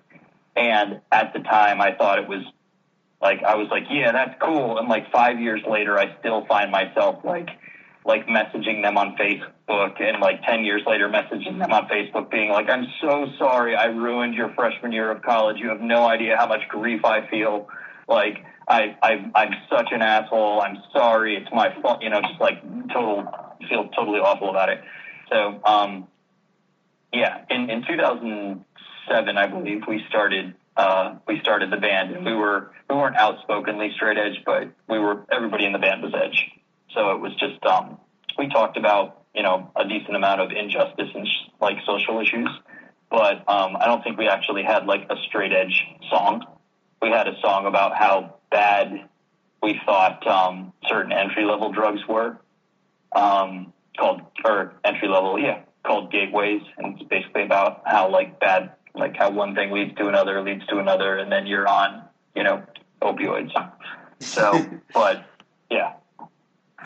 And 0.56 1.00
at 1.12 1.32
the 1.34 1.40
time 1.40 1.80
I 1.80 1.92
thought 1.92 2.18
it 2.18 2.28
was 2.28 2.42
like 3.20 3.42
I 3.42 3.56
was 3.56 3.68
like, 3.70 3.84
yeah, 3.90 4.12
that's 4.12 4.40
cool. 4.40 4.78
And 4.78 4.88
like 4.88 5.10
5 5.12 5.40
years 5.40 5.60
later 5.68 5.98
I 5.98 6.18
still 6.20 6.46
find 6.46 6.70
myself 6.70 7.24
like 7.24 7.48
like 8.06 8.26
messaging 8.28 8.82
them 8.82 8.96
on 8.96 9.16
Facebook 9.16 10.00
and 10.00 10.20
like 10.20 10.40
10 10.44 10.64
years 10.64 10.82
later 10.86 11.08
messaging 11.08 11.58
them 11.58 11.72
on 11.72 11.88
Facebook 11.88 12.30
being 12.30 12.50
like, 12.50 12.70
I'm 12.70 12.86
so 13.00 13.26
sorry 13.36 13.74
I 13.74 13.86
ruined 13.86 14.34
your 14.34 14.54
freshman 14.54 14.92
year 14.92 15.10
of 15.10 15.22
college. 15.22 15.56
You 15.58 15.68
have 15.70 15.80
no 15.80 16.06
idea 16.06 16.36
how 16.36 16.46
much 16.46 16.60
grief 16.68 17.04
I 17.04 17.28
feel. 17.28 17.68
Like, 18.08 18.44
I, 18.68 18.96
I, 19.02 19.30
I'm 19.34 19.52
such 19.70 19.88
an 19.92 20.02
asshole. 20.02 20.60
I'm 20.60 20.78
sorry. 20.92 21.36
It's 21.36 21.50
my 21.52 21.74
fault. 21.80 22.02
You 22.02 22.10
know, 22.10 22.20
just 22.20 22.40
like 22.40 22.62
total, 22.92 23.24
feel 23.68 23.88
totally 23.88 24.18
awful 24.18 24.50
about 24.50 24.68
it. 24.70 24.80
So, 25.30 25.60
um, 25.64 26.08
yeah, 27.12 27.44
in, 27.50 27.70
in 27.70 27.84
2007, 27.86 29.36
I 29.38 29.46
believe 29.46 29.82
we 29.86 30.04
started, 30.08 30.54
uh, 30.76 31.16
we 31.26 31.40
started 31.40 31.70
the 31.70 31.76
band 31.76 32.14
and 32.14 32.24
we 32.24 32.34
were, 32.34 32.72
we 32.90 32.96
weren't 32.96 33.16
outspokenly 33.16 33.92
straight 33.94 34.18
edge, 34.18 34.42
but 34.44 34.68
we 34.88 34.98
were, 34.98 35.24
everybody 35.32 35.64
in 35.64 35.72
the 35.72 35.78
band 35.78 36.02
was 36.02 36.12
edge. 36.14 36.50
So 36.96 37.10
it 37.10 37.20
was 37.20 37.34
just 37.36 37.64
um, 37.66 37.98
we 38.38 38.48
talked 38.48 38.76
about 38.76 39.22
you 39.34 39.42
know 39.42 39.70
a 39.76 39.86
decent 39.86 40.16
amount 40.16 40.40
of 40.40 40.50
injustice 40.50 41.10
and 41.14 41.26
sh- 41.26 41.50
like 41.60 41.76
social 41.86 42.20
issues, 42.20 42.48
but 43.10 43.44
um, 43.48 43.76
I 43.76 43.84
don't 43.84 44.02
think 44.02 44.18
we 44.18 44.28
actually 44.28 44.62
had 44.62 44.86
like 44.86 45.06
a 45.10 45.16
straight 45.28 45.52
edge 45.52 45.84
song. 46.10 46.44
We 47.02 47.10
had 47.10 47.28
a 47.28 47.38
song 47.42 47.66
about 47.66 47.94
how 47.96 48.35
bad 48.50 49.08
we 49.62 49.80
thought 49.84 50.26
um, 50.26 50.72
certain 50.86 51.12
entry 51.12 51.44
level 51.44 51.72
drugs 51.72 52.00
were 52.08 52.38
um, 53.14 53.72
called 53.98 54.22
or 54.44 54.74
entry 54.84 55.08
level, 55.08 55.38
yeah, 55.38 55.60
called 55.84 56.12
gateways, 56.12 56.62
and 56.78 56.94
it's 56.94 57.08
basically 57.08 57.42
about 57.42 57.82
how 57.86 58.10
like 58.10 58.38
bad 58.40 58.72
like 58.94 59.16
how 59.16 59.30
one 59.30 59.54
thing 59.54 59.70
leads 59.72 59.94
to 59.96 60.08
another 60.08 60.42
leads 60.42 60.66
to 60.66 60.78
another, 60.78 61.18
and 61.18 61.30
then 61.30 61.46
you're 61.46 61.66
on 61.66 62.02
you 62.34 62.42
know 62.42 62.62
opioids. 63.02 63.50
So, 64.20 64.64
but 64.94 65.24
yeah, 65.70 65.94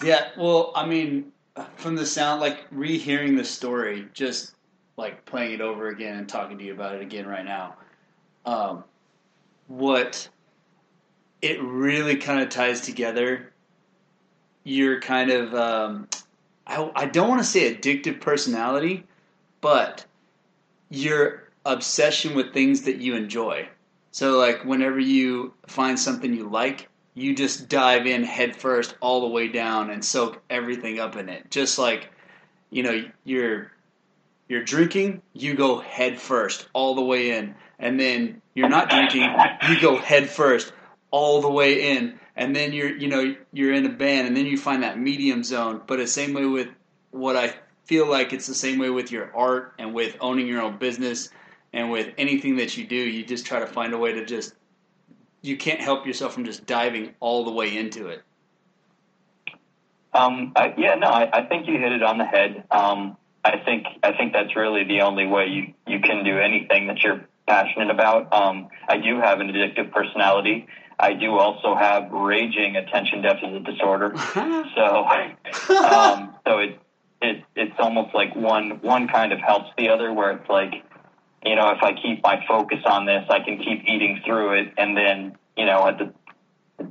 yeah, 0.02 0.29
well, 0.38 0.73
I 0.75 0.87
mean, 0.87 1.33
from 1.76 1.97
the 1.97 2.07
sound, 2.07 2.40
like 2.40 2.67
rehearing 2.71 3.37
the 3.37 3.45
story, 3.45 4.09
just 4.12 4.55
like 4.97 5.25
playing 5.25 5.52
it 5.52 5.61
over 5.61 5.88
again 5.88 6.17
and 6.17 6.29
talking 6.29 6.59
to 6.59 6.64
you 6.64 6.73
about 6.73 6.95
it 6.95 7.02
again 7.02 7.26
right 7.26 7.45
now, 7.45 7.76
um, 8.45 8.85
what 9.67 10.29
it 11.42 11.62
really 11.62 12.16
kind 12.16 12.40
of 12.40 12.49
ties 12.49 12.80
together. 12.80 13.52
Your 14.64 15.00
kind 15.00 15.30
of, 15.30 15.54
um, 15.54 16.09
I, 16.66 16.90
I 16.94 17.06
don't 17.06 17.28
want 17.28 17.40
to 17.40 17.47
say 17.47 17.75
addictive 17.75 18.20
personality, 18.20 19.04
but 19.61 20.04
your 20.90 21.49
obsession 21.64 22.35
with 22.35 22.52
things 22.52 22.82
that 22.82 22.97
you 22.97 23.14
enjoy. 23.14 23.68
So, 24.12 24.38
like, 24.38 24.64
whenever 24.64 24.99
you 24.99 25.54
find 25.66 25.99
something 25.99 26.35
you 26.35 26.49
like, 26.49 26.88
you 27.14 27.35
just 27.35 27.68
dive 27.68 28.06
in 28.06 28.25
headfirst 28.25 28.94
all 29.00 29.20
the 29.20 29.28
way 29.28 29.49
down 29.49 29.90
and 29.90 30.04
soak 30.04 30.40
everything 30.50 30.99
up 30.99 31.16
in 31.16 31.28
it. 31.28 31.50
Just 31.50 31.78
like, 31.78 32.09
you 32.70 32.82
know, 32.82 33.04
you're 33.25 33.70
you're 34.49 34.64
drinking, 34.64 35.23
you 35.32 35.54
go 35.54 35.78
headfirst 35.78 36.68
all 36.73 36.94
the 36.97 37.02
way 37.02 37.30
in. 37.30 37.54
And 37.78 37.99
then 37.99 38.42
you're 38.54 38.68
not 38.68 38.90
drinking, 38.90 39.23
you 39.68 39.80
go 39.80 39.97
head 39.97 40.28
first 40.28 40.73
all 41.11 41.40
the 41.40 41.50
way 41.50 41.97
in. 41.97 42.19
And 42.37 42.55
then 42.55 42.73
you're 42.73 42.97
you 42.97 43.09
know, 43.09 43.35
you're 43.52 43.75
in 43.75 43.87
a 43.87 43.90
band 43.90 44.26
and 44.26 44.37
then 44.37 44.47
you 44.47 44.57
find 44.57 44.83
that 44.83 44.99
medium 44.99 45.45
zone. 45.45 45.83
But 45.87 45.99
the 45.99 46.07
same 46.07 46.33
way 46.35 46.47
with 46.47 46.69
what 47.11 47.37
I 47.37 47.55
feel 47.85 48.09
like 48.09 48.33
it's 48.33 48.47
the 48.47 48.55
same 48.55 48.79
way 48.79 48.90
with 48.90 49.11
your 49.11 49.35
art 49.35 49.75
and 49.79 49.93
with 49.95 50.17
owning 50.21 50.47
your 50.47 50.62
own 50.62 50.79
business 50.79 51.29
and 51.73 51.90
with 51.90 52.12
anything 52.19 52.57
that 52.57 52.76
you 52.76 52.87
do, 52.87 52.97
you 52.97 53.25
just 53.25 53.47
try 53.47 53.61
to 53.61 53.67
find 53.67 53.93
a 53.93 53.99
way 53.99 54.12
to 54.12 54.25
just 54.25 54.55
you 55.43 55.57
can't 55.57 55.81
help 55.81 56.07
yourself 56.07 56.35
from 56.35 56.45
just 56.45 56.67
diving 56.67 57.14
all 57.21 57.45
the 57.45 57.50
way 57.50 57.76
into 57.76 58.09
it. 58.09 58.23
Um, 60.12 60.52
I, 60.57 60.75
yeah, 60.76 60.97
no, 60.97 61.07
I, 61.07 61.31
I 61.33 61.47
think 61.47 61.69
you 61.69 61.79
hit 61.79 61.93
it 61.93 62.02
on 62.02 62.19
the 62.19 62.25
head. 62.25 62.64
Um, 62.71 63.17
I 63.45 63.59
think 63.59 63.87
I 64.02 64.12
think 64.12 64.33
that's 64.33 64.55
really 64.57 64.85
the 64.85 65.02
only 65.02 65.26
way 65.26 65.47
you 65.47 65.73
you 65.87 66.00
can 66.00 66.25
do 66.25 66.38
anything 66.38 66.88
that 66.88 67.02
you're 67.02 67.25
passionate 67.47 67.90
about. 67.90 68.33
Um, 68.33 68.69
I 68.88 68.99
do 68.99 69.19
have 69.19 69.40
an 69.40 69.49
addictive 69.49 69.93
personality. 69.93 70.67
I 71.00 71.14
do 71.14 71.38
also 71.38 71.75
have 71.75 72.11
raging 72.12 72.76
attention 72.76 73.23
deficit 73.23 73.64
disorder. 73.64 74.12
so, 74.35 75.07
um, 75.75 76.35
so 76.47 76.59
it 76.59 76.78
it 77.23 77.45
it's 77.57 77.75
almost 77.78 78.14
like 78.14 78.37
one 78.37 78.80
one 78.83 79.09
kind 79.09 79.33
of 79.33 79.40
helps 79.40 79.71
the 79.76 79.88
other, 79.88 80.12
where 80.12 80.33
it's 80.33 80.49
like 80.49 80.85
you 81.45 81.57
know, 81.57 81.71
if 81.71 81.83
I 81.83 81.92
keep 81.95 82.23
my 82.23 82.45
focus 82.47 82.80
on 82.85 83.07
this, 83.07 83.25
I 83.30 83.40
can 83.40 83.59
keep 83.59 83.85
eating 83.87 84.21
through 84.25 84.61
it. 84.61 84.75
And 84.76 84.97
then, 84.97 85.37
you 85.57 85.64
know, 85.64 85.87
at 85.87 85.99
the, 85.99 86.12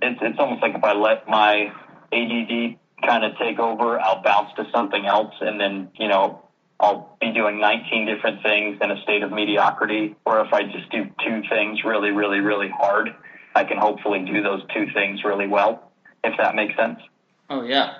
it's, 0.01 0.19
it's 0.21 0.39
almost 0.39 0.61
like 0.61 0.75
if 0.75 0.83
I 0.83 0.93
let 0.93 1.27
my 1.27 1.71
ADD 2.11 2.77
kind 3.05 3.23
of 3.23 3.37
take 3.37 3.59
over, 3.59 3.99
I'll 3.99 4.23
bounce 4.23 4.53
to 4.55 4.65
something 4.73 5.05
else. 5.05 5.35
And 5.39 5.59
then, 5.59 5.91
you 5.99 6.07
know, 6.07 6.41
I'll 6.79 7.15
be 7.21 7.31
doing 7.31 7.59
19 7.59 8.07
different 8.07 8.41
things 8.41 8.79
in 8.81 8.89
a 8.89 9.01
state 9.03 9.21
of 9.21 9.31
mediocrity. 9.31 10.15
Or 10.25 10.43
if 10.43 10.51
I 10.51 10.63
just 10.63 10.89
do 10.89 11.05
two 11.23 11.43
things 11.49 11.83
really, 11.83 12.09
really, 12.09 12.39
really 12.39 12.69
hard, 12.69 13.09
I 13.55 13.63
can 13.63 13.77
hopefully 13.77 14.19
do 14.25 14.41
those 14.41 14.61
two 14.73 14.87
things 14.93 15.23
really 15.23 15.47
well, 15.47 15.91
if 16.23 16.37
that 16.37 16.55
makes 16.55 16.75
sense. 16.75 16.99
Oh, 17.49 17.63
yeah. 17.63 17.95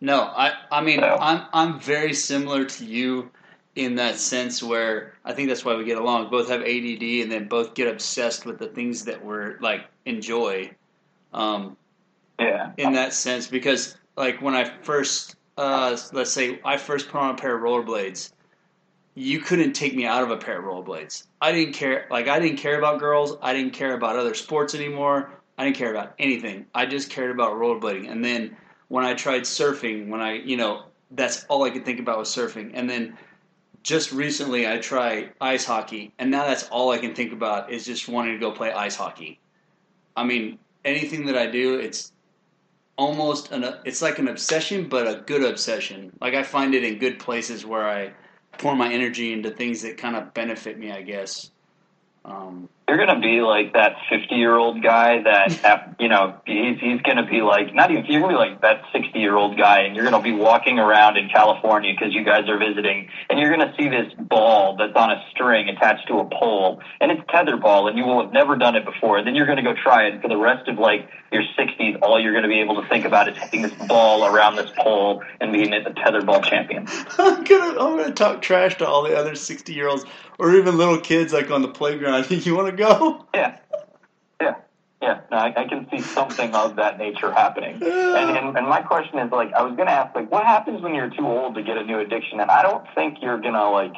No, 0.00 0.22
I 0.22 0.52
I 0.70 0.80
mean 0.80 1.00
So- 1.00 1.18
I'm 1.20 1.42
I'm 1.52 1.80
very 1.80 2.12
similar 2.14 2.64
to 2.64 2.84
you 2.84 3.30
in 3.74 3.96
that 3.96 4.16
sense 4.16 4.62
where 4.62 5.14
I 5.24 5.32
think 5.32 5.48
that's 5.48 5.64
why 5.64 5.74
we 5.74 5.84
get 5.84 5.98
along. 5.98 6.30
Both 6.30 6.48
have 6.48 6.62
ADD 6.62 7.22
and 7.22 7.30
then 7.30 7.48
both 7.48 7.74
get 7.74 7.88
obsessed 7.88 8.46
with 8.46 8.58
the 8.58 8.68
things 8.68 9.04
that 9.04 9.24
we're 9.24 9.58
like 9.60 9.86
enjoy. 10.04 10.70
Um, 11.32 11.76
Yeah. 12.40 12.70
in 12.76 12.92
that 12.92 13.12
sense 13.12 13.48
because 13.48 13.96
like 14.16 14.40
when 14.40 14.54
I 14.54 14.70
first 14.82 15.34
uh, 15.56 15.96
let's 16.12 16.30
say 16.32 16.60
I 16.64 16.76
first 16.76 17.08
put 17.08 17.20
on 17.20 17.34
a 17.34 17.38
pair 17.38 17.56
of 17.56 17.62
rollerblades, 17.62 18.30
you 19.16 19.40
couldn't 19.40 19.72
take 19.72 19.96
me 19.96 20.06
out 20.06 20.22
of 20.22 20.30
a 20.30 20.36
pair 20.36 20.58
of 20.60 20.64
rollerblades. 20.64 21.24
I 21.40 21.52
didn't 21.52 21.74
care 21.74 22.06
like 22.10 22.28
I 22.28 22.40
didn't 22.40 22.58
care 22.58 22.78
about 22.78 22.98
girls, 22.98 23.36
I 23.42 23.52
didn't 23.52 23.72
care 23.72 23.94
about 23.94 24.16
other 24.16 24.34
sports 24.34 24.74
anymore. 24.74 25.30
I 25.56 25.64
didn't 25.64 25.76
care 25.76 25.90
about 25.90 26.14
anything. 26.20 26.66
I 26.72 26.86
just 26.86 27.10
cared 27.10 27.32
about 27.32 27.54
rollerblading. 27.54 28.08
And 28.10 28.24
then 28.24 28.56
when 28.86 29.04
I 29.04 29.14
tried 29.14 29.42
surfing, 29.42 30.08
when 30.08 30.20
I, 30.20 30.34
you 30.34 30.56
know, 30.56 30.84
that's 31.10 31.44
all 31.46 31.64
I 31.64 31.70
could 31.70 31.84
think 31.84 31.98
about 31.98 32.18
was 32.18 32.28
surfing. 32.28 32.70
And 32.74 32.88
then 32.88 33.18
just 33.82 34.12
recently 34.12 34.68
I 34.68 34.78
tried 34.78 35.32
ice 35.40 35.64
hockey, 35.64 36.12
and 36.18 36.30
now 36.30 36.46
that's 36.46 36.68
all 36.68 36.90
I 36.90 36.98
can 36.98 37.14
think 37.14 37.32
about 37.32 37.72
is 37.72 37.86
just 37.86 38.08
wanting 38.08 38.34
to 38.34 38.38
go 38.38 38.52
play 38.52 38.72
ice 38.72 38.94
hockey. 38.94 39.40
I 40.16 40.24
mean, 40.24 40.58
anything 40.84 41.26
that 41.26 41.36
I 41.36 41.46
do, 41.46 41.78
it's 41.78 42.12
almost 42.96 43.52
an 43.52 43.64
it's 43.84 44.02
like 44.02 44.18
an 44.18 44.28
obsession, 44.28 44.88
but 44.88 45.06
a 45.06 45.22
good 45.26 45.42
obsession. 45.44 46.12
Like 46.20 46.34
I 46.34 46.42
find 46.42 46.74
it 46.74 46.84
in 46.84 46.98
good 46.98 47.18
places 47.18 47.64
where 47.64 47.88
I 47.88 48.12
pour 48.58 48.74
my 48.74 48.92
energy 48.92 49.32
into 49.32 49.50
things 49.50 49.82
that 49.82 49.96
kind 49.96 50.16
of 50.16 50.34
benefit 50.34 50.78
me, 50.78 50.90
I 50.90 51.02
guess. 51.02 51.50
Um, 52.24 52.68
You're 52.88 52.96
gonna 52.96 53.20
be 53.20 53.42
like 53.42 53.74
that 53.74 53.96
50 54.08 54.34
year 54.34 54.56
old 54.56 54.82
guy 54.82 55.22
that 55.22 55.94
you 56.00 56.08
know 56.08 56.34
he's 56.46 56.80
he's 56.80 57.02
gonna 57.02 57.26
be 57.26 57.42
like 57.42 57.74
not 57.74 57.90
even 57.90 58.06
you're 58.06 58.22
gonna 58.22 58.32
be 58.32 58.38
like 58.38 58.62
that 58.62 58.82
60 58.92 59.18
year 59.18 59.36
old 59.36 59.58
guy, 59.58 59.80
and 59.80 59.94
you're 59.94 60.04
gonna 60.04 60.22
be 60.22 60.32
walking 60.32 60.78
around 60.78 61.18
in 61.18 61.28
California 61.28 61.92
because 61.92 62.14
you 62.14 62.24
guys 62.24 62.48
are 62.48 62.58
visiting, 62.58 63.10
and 63.28 63.38
you're 63.38 63.50
gonna 63.50 63.74
see 63.78 63.88
this 63.88 64.10
ball 64.18 64.76
that's 64.76 64.96
on 64.96 65.10
a 65.10 65.22
string 65.30 65.68
attached 65.68 66.08
to 66.08 66.14
a 66.14 66.24
pole, 66.24 66.80
and 67.00 67.12
it's 67.12 67.20
tetherball, 67.28 67.88
and 67.88 67.98
you 67.98 68.04
will 68.04 68.22
have 68.22 68.32
never 68.32 68.56
done 68.56 68.74
it 68.74 68.86
before. 68.86 69.18
And 69.18 69.26
then 69.26 69.34
you're 69.34 69.46
gonna 69.46 69.62
go 69.62 69.74
try 69.74 70.06
it 70.06 70.22
for 70.22 70.28
the 70.28 70.38
rest 70.38 70.66
of 70.66 70.78
like 70.78 71.06
your 71.30 71.42
60s. 71.58 71.98
All 72.00 72.18
you're 72.18 72.32
gonna 72.32 72.48
be 72.48 72.60
able 72.60 72.80
to 72.80 72.88
think 72.88 73.04
about 73.04 73.28
is 73.28 73.36
hitting 73.36 73.60
this 73.60 73.74
ball 73.86 74.24
around 74.24 74.56
this 74.56 74.70
pole 74.78 75.22
and 75.42 75.52
being 75.52 75.74
a 75.74 75.80
tetherball 75.90 76.42
champion. 76.42 76.86
I'm 77.18 77.44
gonna 77.44 77.78
I'm 77.78 77.98
gonna 77.98 78.12
talk 78.12 78.40
trash 78.40 78.78
to 78.78 78.88
all 78.88 79.02
the 79.02 79.14
other 79.14 79.34
sixty 79.34 79.74
year 79.74 79.88
olds 79.88 80.06
or 80.38 80.54
even 80.54 80.76
little 80.76 80.98
kids 80.98 81.32
like 81.32 81.50
on 81.50 81.62
the 81.62 81.68
playground. 81.68 82.30
you 82.46 82.54
want 82.54 82.68
to 82.68 82.72
go? 82.78 83.26
Yeah, 83.34 83.58
yeah, 84.40 84.54
yeah. 85.02 85.20
No, 85.30 85.36
I, 85.36 85.52
I 85.56 85.68
can 85.68 85.86
see 85.90 86.00
something 86.00 86.54
of 86.54 86.76
that 86.76 86.98
nature 86.98 87.32
happening. 87.32 87.74
And, 87.82 88.36
and 88.36 88.56
and 88.56 88.66
my 88.66 88.82
question 88.82 89.18
is 89.18 89.30
like, 89.30 89.52
I 89.52 89.62
was 89.62 89.76
gonna 89.76 89.90
ask 89.90 90.14
like, 90.14 90.30
what 90.30 90.44
happens 90.44 90.82
when 90.82 90.94
you're 90.94 91.10
too 91.10 91.26
old 91.26 91.54
to 91.56 91.62
get 91.62 91.76
a 91.76 91.84
new 91.84 91.98
addiction? 91.98 92.40
And 92.40 92.50
I 92.50 92.62
don't 92.62 92.84
think 92.94 93.18
you're 93.20 93.40
gonna 93.40 93.70
like 93.70 93.94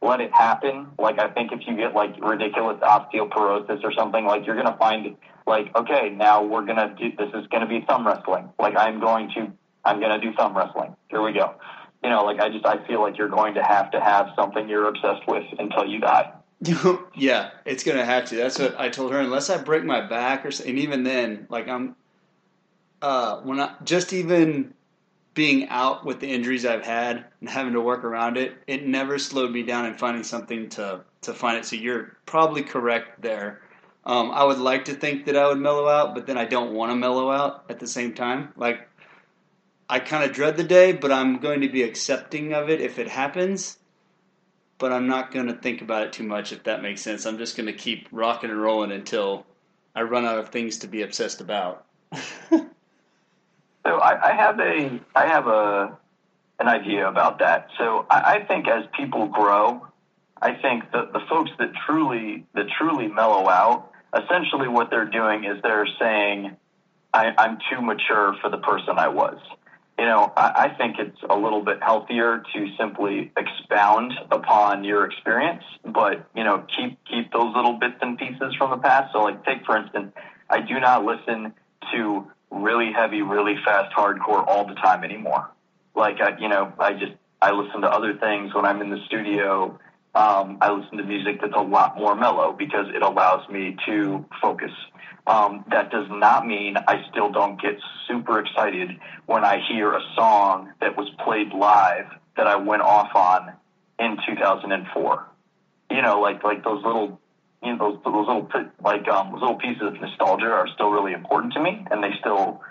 let 0.00 0.20
it 0.20 0.32
happen. 0.32 0.88
Like, 0.98 1.18
I 1.18 1.28
think 1.28 1.52
if 1.52 1.60
you 1.66 1.76
get 1.76 1.94
like 1.94 2.14
ridiculous 2.20 2.78
osteoporosis 2.80 3.82
or 3.82 3.92
something, 3.92 4.24
like 4.24 4.46
you're 4.46 4.56
gonna 4.56 4.76
find 4.78 5.16
like, 5.46 5.74
okay, 5.74 6.10
now 6.10 6.44
we're 6.44 6.64
gonna 6.64 6.94
do 6.98 7.10
this 7.16 7.30
is 7.34 7.46
gonna 7.48 7.66
be 7.66 7.84
thumb 7.88 8.06
wrestling. 8.06 8.50
Like, 8.58 8.76
I'm 8.76 9.00
going 9.00 9.30
to 9.34 9.52
I'm 9.84 10.00
gonna 10.00 10.20
do 10.20 10.32
thumb 10.34 10.56
wrestling. 10.56 10.94
Here 11.10 11.22
we 11.22 11.32
go. 11.32 11.54
You 12.02 12.10
know, 12.10 12.24
like 12.24 12.38
I 12.40 12.48
just 12.48 12.64
I 12.64 12.86
feel 12.86 13.00
like 13.00 13.18
you're 13.18 13.28
going 13.28 13.54
to 13.54 13.62
have 13.62 13.90
to 13.90 14.00
have 14.00 14.28
something 14.36 14.68
you're 14.68 14.86
obsessed 14.86 15.26
with 15.26 15.44
until 15.58 15.86
you 15.86 16.00
die. 16.00 16.32
yeah, 17.14 17.50
it's 17.64 17.84
gonna 17.84 18.04
have 18.04 18.26
to. 18.26 18.36
That's 18.36 18.58
what 18.58 18.78
I 18.78 18.88
told 18.88 19.12
her. 19.12 19.20
Unless 19.20 19.50
I 19.50 19.58
break 19.58 19.84
my 19.84 20.00
back 20.00 20.44
or, 20.44 20.50
and 20.66 20.78
even 20.78 21.04
then, 21.04 21.46
like 21.48 21.68
I'm, 21.68 21.94
uh, 23.00 23.40
when 23.40 23.60
I 23.60 23.74
just 23.84 24.12
even 24.12 24.74
being 25.34 25.68
out 25.68 26.04
with 26.04 26.18
the 26.18 26.26
injuries 26.26 26.66
I've 26.66 26.84
had 26.84 27.24
and 27.40 27.48
having 27.48 27.74
to 27.74 27.80
work 27.80 28.02
around 28.02 28.36
it, 28.36 28.56
it 28.66 28.84
never 28.84 29.20
slowed 29.20 29.52
me 29.52 29.62
down 29.62 29.86
in 29.86 29.94
finding 29.94 30.24
something 30.24 30.68
to 30.70 31.02
to 31.22 31.32
find 31.32 31.58
it. 31.58 31.64
So 31.64 31.76
you're 31.76 32.16
probably 32.26 32.62
correct 32.62 33.22
there. 33.22 33.60
Um, 34.04 34.32
I 34.32 34.42
would 34.42 34.58
like 34.58 34.86
to 34.86 34.94
think 34.94 35.26
that 35.26 35.36
I 35.36 35.46
would 35.46 35.58
mellow 35.58 35.86
out, 35.86 36.14
but 36.14 36.26
then 36.26 36.38
I 36.38 36.44
don't 36.44 36.72
want 36.72 36.90
to 36.90 36.96
mellow 36.96 37.30
out 37.30 37.66
at 37.68 37.78
the 37.78 37.86
same 37.86 38.14
time. 38.14 38.52
Like 38.56 38.88
I 39.88 40.00
kind 40.00 40.24
of 40.24 40.34
dread 40.34 40.56
the 40.56 40.64
day, 40.64 40.92
but 40.92 41.12
I'm 41.12 41.38
going 41.38 41.60
to 41.60 41.68
be 41.68 41.84
accepting 41.84 42.52
of 42.52 42.68
it 42.68 42.80
if 42.80 42.98
it 42.98 43.06
happens 43.06 43.77
but 44.78 44.92
I'm 44.92 45.06
not 45.06 45.32
going 45.32 45.46
to 45.46 45.54
think 45.54 45.82
about 45.82 46.04
it 46.04 46.12
too 46.12 46.24
much 46.24 46.52
if 46.52 46.64
that 46.64 46.82
makes 46.82 47.02
sense. 47.02 47.26
I'm 47.26 47.38
just 47.38 47.56
going 47.56 47.66
to 47.66 47.72
keep 47.72 48.08
rocking 48.12 48.50
and 48.50 48.60
rolling 48.60 48.92
until 48.92 49.46
I 49.94 50.02
run 50.02 50.24
out 50.24 50.38
of 50.38 50.48
things 50.48 50.78
to 50.78 50.86
be 50.86 51.02
obsessed 51.02 51.40
about. 51.40 51.84
So 53.88 53.96
I, 54.00 54.32
I 54.32 54.34
have 54.34 54.60
a 54.60 55.00
I 55.16 55.26
have 55.26 55.46
a 55.46 55.98
an 56.58 56.68
idea 56.68 57.08
about 57.08 57.38
that. 57.38 57.68
So 57.78 58.04
I, 58.10 58.34
I 58.34 58.44
think 58.44 58.68
as 58.68 58.84
people 58.94 59.28
grow, 59.28 59.86
I 60.42 60.52
think 60.60 60.92
that 60.92 61.14
the 61.14 61.20
folks 61.28 61.50
that 61.58 61.72
truly 61.86 62.44
that 62.54 62.66
truly 62.76 63.08
mellow 63.08 63.48
out, 63.48 63.90
essentially 64.14 64.68
what 64.68 64.90
they're 64.90 65.08
doing 65.08 65.44
is 65.44 65.62
they're 65.62 65.88
saying, 65.98 66.54
I, 67.14 67.32
I'm 67.38 67.56
too 67.70 67.80
mature 67.80 68.36
for 68.42 68.50
the 68.50 68.58
person 68.58 68.98
I 68.98 69.08
was. 69.08 69.38
You 69.98 70.04
know, 70.04 70.32
I, 70.36 70.66
I 70.66 70.74
think 70.78 70.96
it's 70.98 71.18
a 71.28 71.36
little 71.36 71.62
bit 71.62 71.82
healthier 71.82 72.42
to 72.54 72.66
simply 72.78 73.32
expound 73.36 74.12
upon 74.30 74.84
your 74.84 75.04
experience, 75.04 75.64
but 75.84 76.28
you 76.36 76.44
know, 76.44 76.64
keep 76.76 76.98
keep 77.10 77.32
those 77.32 77.52
little 77.54 77.74
bits 77.74 77.96
and 78.00 78.16
pieces 78.16 78.54
from 78.56 78.70
the 78.70 78.76
past. 78.78 79.12
So, 79.12 79.22
like, 79.22 79.44
take 79.44 79.66
for 79.66 79.76
instance, 79.76 80.12
I 80.48 80.60
do 80.60 80.78
not 80.78 81.04
listen 81.04 81.52
to 81.92 82.26
really 82.50 82.92
heavy, 82.92 83.22
really 83.22 83.56
fast 83.64 83.94
hardcore 83.94 84.46
all 84.46 84.66
the 84.66 84.74
time 84.74 85.02
anymore. 85.04 85.50
Like, 85.94 86.20
I, 86.20 86.38
you 86.38 86.48
know, 86.48 86.72
I 86.78 86.92
just 86.92 87.12
I 87.42 87.50
listen 87.52 87.80
to 87.82 87.88
other 87.88 88.14
things 88.14 88.54
when 88.54 88.64
I'm 88.64 88.80
in 88.80 88.90
the 88.90 88.98
studio. 89.06 89.78
Um, 90.14 90.58
I 90.60 90.72
listen 90.72 90.98
to 90.98 91.04
music 91.04 91.40
that's 91.40 91.54
a 91.56 91.60
lot 91.60 91.96
more 91.96 92.14
mellow 92.14 92.52
because 92.52 92.86
it 92.94 93.02
allows 93.02 93.48
me 93.48 93.76
to 93.86 94.24
focus. 94.40 94.70
Um, 95.28 95.64
that 95.70 95.90
does 95.90 96.06
not 96.08 96.46
mean 96.46 96.76
I 96.76 97.04
still 97.10 97.30
don't 97.30 97.60
get 97.60 97.78
super 98.08 98.40
excited 98.40 98.98
when 99.26 99.44
I 99.44 99.60
hear 99.68 99.92
a 99.92 100.00
song 100.16 100.72
that 100.80 100.96
was 100.96 101.10
played 101.22 101.52
live 101.52 102.06
that 102.38 102.46
I 102.46 102.56
went 102.56 102.80
off 102.80 103.14
on 103.14 103.52
in 103.98 104.16
2004. 104.26 105.26
You 105.90 106.02
know, 106.02 106.20
like 106.20 106.42
like 106.42 106.64
those 106.64 106.82
little, 106.82 107.20
you 107.62 107.76
know, 107.76 107.92
those 107.92 108.04
those 108.04 108.26
little 108.26 108.48
like 108.82 109.06
um, 109.08 109.32
those 109.32 109.40
little 109.42 109.56
pieces 109.56 109.82
of 109.82 110.00
nostalgia 110.00 110.46
are 110.46 110.68
still 110.74 110.90
really 110.90 111.12
important 111.12 111.52
to 111.52 111.60
me, 111.60 111.84
and 111.90 112.02
they 112.02 112.12
still 112.20 112.62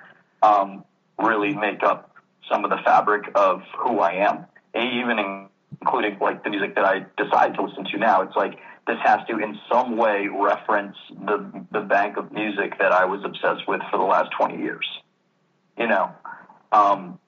um, 0.41 0.84
really 1.20 1.54
make 1.54 1.84
up 1.84 2.15
some 2.50 2.63
of 2.63 2.72
the 2.72 2.78
fabric 2.84 3.26
of 3.36 3.62
who 3.78 4.00
I 4.00 4.13
am. 4.28 4.46
Even 4.76 5.48
including 5.80 6.17
like 6.20 6.43
the 6.43 6.50
music 6.50 6.74
that 6.76 6.86
I 6.86 7.06
decide 7.17 7.54
to 7.56 7.63
listen 7.63 7.86
to 7.86 7.98
now, 8.00 8.24
it's 8.24 8.36
like 8.36 8.58
this 8.88 8.97
has 9.04 9.19
to 9.28 9.38
in 9.38 9.60
some 9.71 9.97
way 9.97 10.28
reference 10.28 10.95
the 11.10 11.65
the 11.71 11.82
bank 11.82 12.17
of 12.17 12.32
music 12.32 12.80
that 12.80 12.91
I 12.91 13.06
was 13.06 13.21
obsessed 13.23 13.67
with 13.67 13.82
for 13.91 13.97
the 13.97 14.06
last 14.06 14.32
20 14.38 14.58
years. 14.58 14.88
You 15.78 15.88
know, 15.88 16.12
um, 16.71 17.19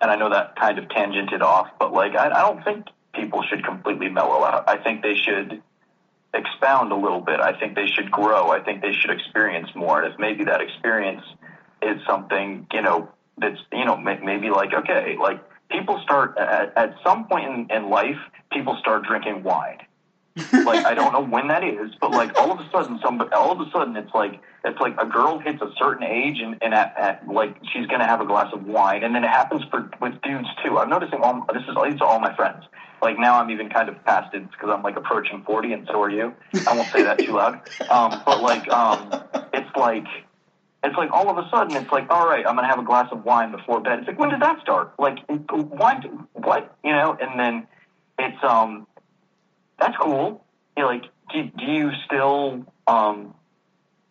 and 0.00 0.10
I 0.10 0.16
know 0.16 0.30
that 0.30 0.56
kind 0.56 0.78
of 0.78 0.86
tangented 0.86 1.42
off, 1.42 1.68
but 1.78 1.92
like 1.92 2.16
I, 2.16 2.30
I 2.30 2.40
don't 2.40 2.64
think 2.64 2.86
people 3.14 3.42
should 3.42 3.64
completely 3.64 4.08
mellow 4.08 4.42
out. 4.42 4.68
I 4.68 4.82
think 4.82 5.02
they 5.02 5.14
should 5.14 5.62
expound 6.34 6.92
a 6.92 6.96
little 6.96 7.20
bit. 7.20 7.40
I 7.40 7.58
think 7.58 7.74
they 7.74 7.86
should 7.86 8.10
grow. 8.10 8.50
I 8.50 8.60
think 8.60 8.82
they 8.82 8.92
should 8.92 9.10
experience 9.10 9.68
more. 9.74 10.02
And 10.02 10.12
if 10.12 10.18
maybe 10.18 10.44
that 10.44 10.60
experience 10.60 11.22
is 11.82 11.98
something, 12.06 12.66
you 12.72 12.82
know, 12.82 13.10
that's, 13.38 13.60
you 13.70 13.84
know, 13.84 13.96
maybe 13.96 14.50
like, 14.50 14.72
okay, 14.72 15.16
like 15.20 15.42
people 15.70 16.00
start 16.02 16.38
at, 16.38 16.76
at 16.76 16.94
some 17.04 17.26
point 17.26 17.70
in, 17.70 17.76
in 17.76 17.90
life, 17.90 18.18
people 18.50 18.76
start 18.80 19.04
drinking 19.04 19.42
wine. 19.42 19.78
Like 20.36 20.86
I 20.86 20.94
don't 20.94 21.12
know 21.12 21.22
when 21.22 21.48
that 21.48 21.62
is, 21.62 21.90
but 22.00 22.10
like 22.10 22.36
all 22.38 22.50
of 22.50 22.58
a 22.58 22.68
sudden, 22.70 22.98
somebody, 23.02 23.30
all 23.32 23.52
of 23.52 23.60
a 23.60 23.70
sudden, 23.70 23.96
it's 23.96 24.12
like 24.14 24.40
it's 24.64 24.80
like 24.80 24.94
a 24.98 25.04
girl 25.04 25.38
hits 25.38 25.60
a 25.60 25.70
certain 25.78 26.04
age 26.04 26.38
and, 26.40 26.56
and 26.62 26.72
at, 26.72 26.94
at 26.98 27.28
like 27.28 27.56
she's 27.72 27.86
gonna 27.86 28.06
have 28.06 28.20
a 28.20 28.26
glass 28.26 28.52
of 28.54 28.64
wine, 28.64 29.04
and 29.04 29.14
then 29.14 29.24
it 29.24 29.30
happens 29.30 29.62
for 29.70 29.90
with 30.00 30.20
dudes 30.22 30.48
too. 30.64 30.78
I'm 30.78 30.88
noticing 30.88 31.20
all 31.20 31.46
this 31.52 31.62
is 31.62 31.76
these 31.84 32.00
are 32.00 32.06
all 32.06 32.20
my 32.20 32.34
friends. 32.34 32.64
Like 33.02 33.18
now, 33.18 33.40
I'm 33.40 33.50
even 33.50 33.68
kind 33.68 33.88
of 33.88 34.02
past 34.04 34.32
it 34.34 34.50
because 34.50 34.70
I'm 34.70 34.82
like 34.82 34.96
approaching 34.96 35.42
40, 35.44 35.72
and 35.72 35.86
so 35.86 36.00
are 36.00 36.10
you. 36.10 36.32
I 36.66 36.76
won't 36.76 36.88
say 36.92 37.02
that 37.02 37.18
too 37.18 37.32
loud, 37.32 37.60
um, 37.90 38.22
but 38.24 38.40
like 38.40 38.66
um, 38.70 39.12
it's 39.52 39.76
like 39.76 40.06
it's 40.84 40.96
like 40.96 41.10
all 41.12 41.28
of 41.28 41.36
a 41.36 41.48
sudden 41.50 41.76
it's 41.76 41.92
like 41.92 42.10
all 42.10 42.26
right 42.26 42.44
i'm 42.46 42.56
going 42.56 42.64
to 42.64 42.68
have 42.68 42.80
a 42.80 42.84
glass 42.84 43.06
of 43.12 43.24
wine 43.24 43.52
before 43.52 43.80
bed 43.80 44.00
it's 44.00 44.08
like 44.08 44.18
when 44.18 44.30
did 44.30 44.40
that 44.40 44.60
start 44.60 44.92
like 44.98 45.18
wine 45.28 46.26
what 46.32 46.76
you 46.82 46.90
know 46.90 47.16
and 47.20 47.38
then 47.38 47.66
it's 48.18 48.42
um 48.42 48.84
that's 49.82 49.96
cool 50.00 50.44
like 50.76 51.02
do, 51.32 51.50
do 51.58 51.64
you 51.64 51.90
still 52.06 52.64
um 52.86 53.34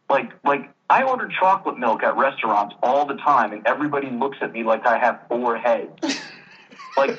like 0.10 0.32
like 0.44 0.70
i 0.90 1.04
order 1.04 1.30
chocolate 1.40 1.78
milk 1.78 2.04
at 2.04 2.16
restaurants 2.18 2.76
all 2.84 3.06
the 3.06 3.16
time 3.16 3.54
and 3.54 3.66
everybody 3.66 4.10
looks 4.10 4.38
at 4.42 4.52
me 4.52 4.64
like 4.64 4.86
i 4.86 4.98
have 4.98 5.20
four 5.30 5.58
heads 5.58 5.94
like 6.98 7.18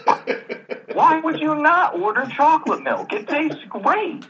why 0.94 1.18
would 1.20 1.40
you 1.40 1.54
not 1.54 1.98
order 1.98 2.26
chocolate 2.36 2.82
milk 2.82 3.12
it 3.12 3.26
tastes 3.26 3.62
great 3.68 4.24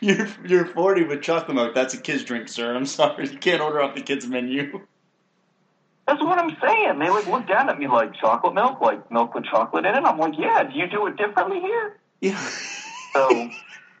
You're 0.00 0.28
you're 0.46 0.66
40 0.66 1.04
with 1.04 1.22
chocolate 1.22 1.56
milk. 1.56 1.74
That's 1.74 1.94
a 1.94 1.96
kid's 1.96 2.22
drink, 2.24 2.48
sir. 2.48 2.76
I'm 2.76 2.86
sorry. 2.86 3.28
You 3.28 3.38
can't 3.38 3.60
order 3.60 3.80
off 3.80 3.94
the 3.94 4.02
kids 4.02 4.26
menu. 4.26 4.80
That's 6.06 6.20
what 6.22 6.38
I'm 6.38 6.56
saying. 6.62 6.98
They 6.98 7.08
like 7.10 7.26
look 7.26 7.48
down 7.48 7.68
at 7.70 7.78
me 7.78 7.88
like 7.88 8.14
chocolate 8.14 8.54
milk, 8.54 8.80
like 8.80 9.10
milk 9.10 9.34
with 9.34 9.46
chocolate 9.46 9.84
in 9.86 9.94
it. 9.94 10.04
I'm 10.04 10.18
like, 10.18 10.34
yeah. 10.38 10.62
Do 10.62 10.78
you 10.78 10.86
do 10.86 11.06
it 11.06 11.16
differently 11.16 11.58
here? 11.60 11.98
Yeah. 12.20 12.50
So 13.14 13.50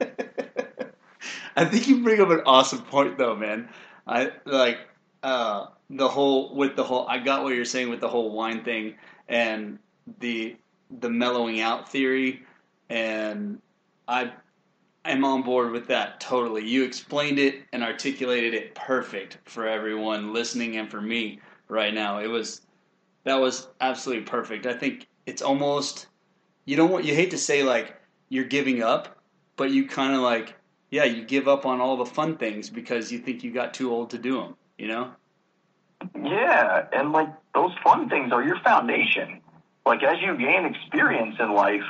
I 1.56 1.64
think 1.64 1.88
you 1.88 2.02
bring 2.02 2.20
up 2.20 2.30
an 2.30 2.42
awesome 2.46 2.82
point, 2.82 3.16
though, 3.16 3.36
man. 3.36 3.68
I 4.06 4.32
like 4.44 4.78
uh, 5.22 5.66
the 5.88 6.08
whole 6.08 6.54
with 6.54 6.76
the 6.76 6.84
whole. 6.84 7.06
I 7.08 7.18
got 7.18 7.44
what 7.44 7.54
you're 7.54 7.64
saying 7.64 7.90
with 7.90 8.00
the 8.00 8.08
whole 8.08 8.32
wine 8.32 8.64
thing 8.64 8.94
and 9.28 9.78
the 10.18 10.56
the 11.00 11.08
mellowing 11.08 11.60
out 11.60 11.88
theory, 11.88 12.42
and 12.90 13.60
I 14.08 14.32
am 15.04 15.24
on 15.24 15.42
board 15.42 15.70
with 15.70 15.86
that 15.88 16.20
totally. 16.20 16.66
You 16.66 16.84
explained 16.84 17.38
it 17.38 17.62
and 17.72 17.82
articulated 17.82 18.52
it 18.52 18.74
perfect 18.74 19.38
for 19.44 19.66
everyone 19.66 20.32
listening 20.32 20.76
and 20.76 20.90
for 20.90 21.00
me 21.00 21.40
right 21.68 21.94
now. 21.94 22.18
It 22.18 22.26
was 22.28 22.62
that 23.22 23.36
was 23.36 23.68
absolutely 23.80 24.24
perfect. 24.24 24.66
I 24.66 24.74
think 24.74 25.06
it's 25.24 25.40
almost 25.40 26.08
you 26.64 26.76
don't 26.76 26.90
want 26.90 27.04
you 27.04 27.14
hate 27.14 27.30
to 27.30 27.38
say 27.38 27.62
like 27.62 27.96
you're 28.34 28.44
giving 28.44 28.82
up, 28.82 29.16
but 29.56 29.70
you 29.70 29.86
kind 29.86 30.14
of 30.14 30.20
like 30.20 30.56
yeah, 30.90 31.04
you 31.04 31.24
give 31.24 31.48
up 31.48 31.66
on 31.66 31.80
all 31.80 31.96
the 31.96 32.06
fun 32.06 32.36
things 32.36 32.70
because 32.70 33.10
you 33.10 33.18
think 33.18 33.42
you 33.42 33.52
got 33.52 33.74
too 33.74 33.90
old 33.90 34.10
to 34.10 34.18
do 34.18 34.36
them, 34.36 34.56
you 34.78 34.86
know? 34.86 35.10
Yeah, 36.14 36.86
and 36.92 37.10
like 37.10 37.28
those 37.54 37.72
fun 37.82 38.08
things 38.08 38.32
are 38.32 38.44
your 38.44 38.60
foundation. 38.60 39.40
Like 39.86 40.02
as 40.02 40.20
you 40.20 40.36
gain 40.36 40.66
experience 40.66 41.36
in 41.40 41.52
life, 41.52 41.82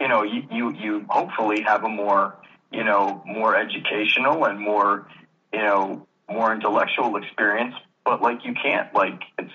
you 0.00 0.08
know, 0.08 0.22
you 0.22 0.42
you, 0.50 0.72
you 0.74 1.06
hopefully 1.08 1.62
have 1.62 1.84
a 1.84 1.88
more, 1.88 2.36
you 2.72 2.84
know, 2.84 3.22
more 3.26 3.56
educational 3.56 4.44
and 4.44 4.58
more, 4.58 5.08
you 5.52 5.60
know, 5.60 6.06
more 6.28 6.52
intellectual 6.52 7.16
experience. 7.16 7.74
But 8.04 8.22
like 8.22 8.44
you 8.44 8.54
can't 8.54 8.92
like 8.94 9.22
it's 9.38 9.52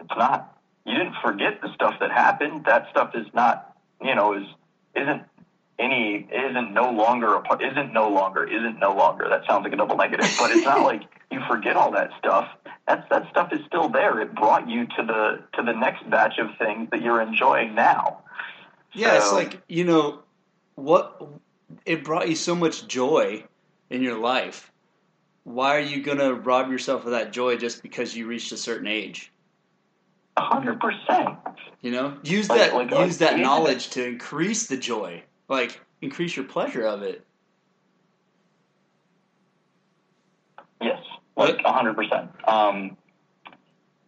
it's 0.00 0.16
not 0.16 0.58
you 0.86 0.96
didn't 0.96 1.16
forget 1.22 1.60
the 1.60 1.72
stuff 1.74 1.94
that 2.00 2.10
happened. 2.10 2.64
That 2.66 2.88
stuff 2.90 3.12
is 3.14 3.26
not 3.34 3.74
you 4.02 4.14
know, 4.14 4.34
is 4.34 4.46
isn't 4.96 5.22
any 5.78 6.28
isn't 6.32 6.72
no 6.72 6.90
longer 6.90 7.34
a 7.34 7.42
part 7.42 7.62
isn't 7.62 7.92
no 7.92 8.08
longer 8.08 8.44
isn't 8.44 8.78
no 8.78 8.94
longer 8.94 9.26
that 9.28 9.42
sounds 9.46 9.64
like 9.64 9.72
a 9.72 9.76
double 9.76 9.96
negative 9.96 10.30
but 10.38 10.50
it's 10.52 10.64
not 10.64 10.82
like 10.84 11.02
you 11.32 11.40
forget 11.48 11.76
all 11.76 11.90
that 11.90 12.10
stuff 12.18 12.48
that's 12.86 13.08
that 13.10 13.28
stuff 13.30 13.52
is 13.52 13.60
still 13.66 13.88
there 13.88 14.20
it 14.20 14.34
brought 14.34 14.68
you 14.68 14.86
to 14.86 15.02
the 15.04 15.42
to 15.52 15.62
the 15.64 15.72
next 15.72 16.08
batch 16.10 16.38
of 16.38 16.46
things 16.58 16.88
that 16.90 17.02
you're 17.02 17.20
enjoying 17.20 17.74
now 17.74 18.22
Yeah, 18.94 19.16
it's 19.16 19.32
like 19.32 19.60
you 19.68 19.84
know 19.84 20.22
what 20.76 21.20
it 21.84 22.04
brought 22.04 22.28
you 22.28 22.36
so 22.36 22.54
much 22.54 22.86
joy 22.86 23.44
in 23.90 24.02
your 24.02 24.18
life. 24.18 24.70
Why 25.44 25.76
are 25.76 25.80
you 25.80 26.02
gonna 26.02 26.32
rob 26.34 26.70
yourself 26.70 27.04
of 27.04 27.10
that 27.10 27.32
joy 27.32 27.56
just 27.56 27.82
because 27.82 28.16
you 28.16 28.26
reached 28.26 28.52
a 28.52 28.56
certain 28.56 28.86
age? 28.86 29.32
Hundred 30.36 30.80
percent 30.80 31.38
You 31.80 31.90
know, 31.92 32.16
use 32.22 32.48
Like- 32.48 32.58
that 32.58 32.74
like, 32.74 32.90
use 32.90 33.18
that 33.18 33.36
yeah. 33.36 33.42
knowledge 33.44 33.90
to 33.90 34.04
increase 34.06 34.66
the 34.66 34.76
joy, 34.76 35.22
like 35.48 35.80
increase 36.00 36.34
your 36.36 36.44
pleasure 36.46 36.84
of 36.86 37.02
it. 37.02 37.24
Yes, 40.80 41.00
like 41.36 41.58
a 41.64 41.72
hundred 41.72 41.94
percent. 41.96 42.30
Um, 42.46 42.96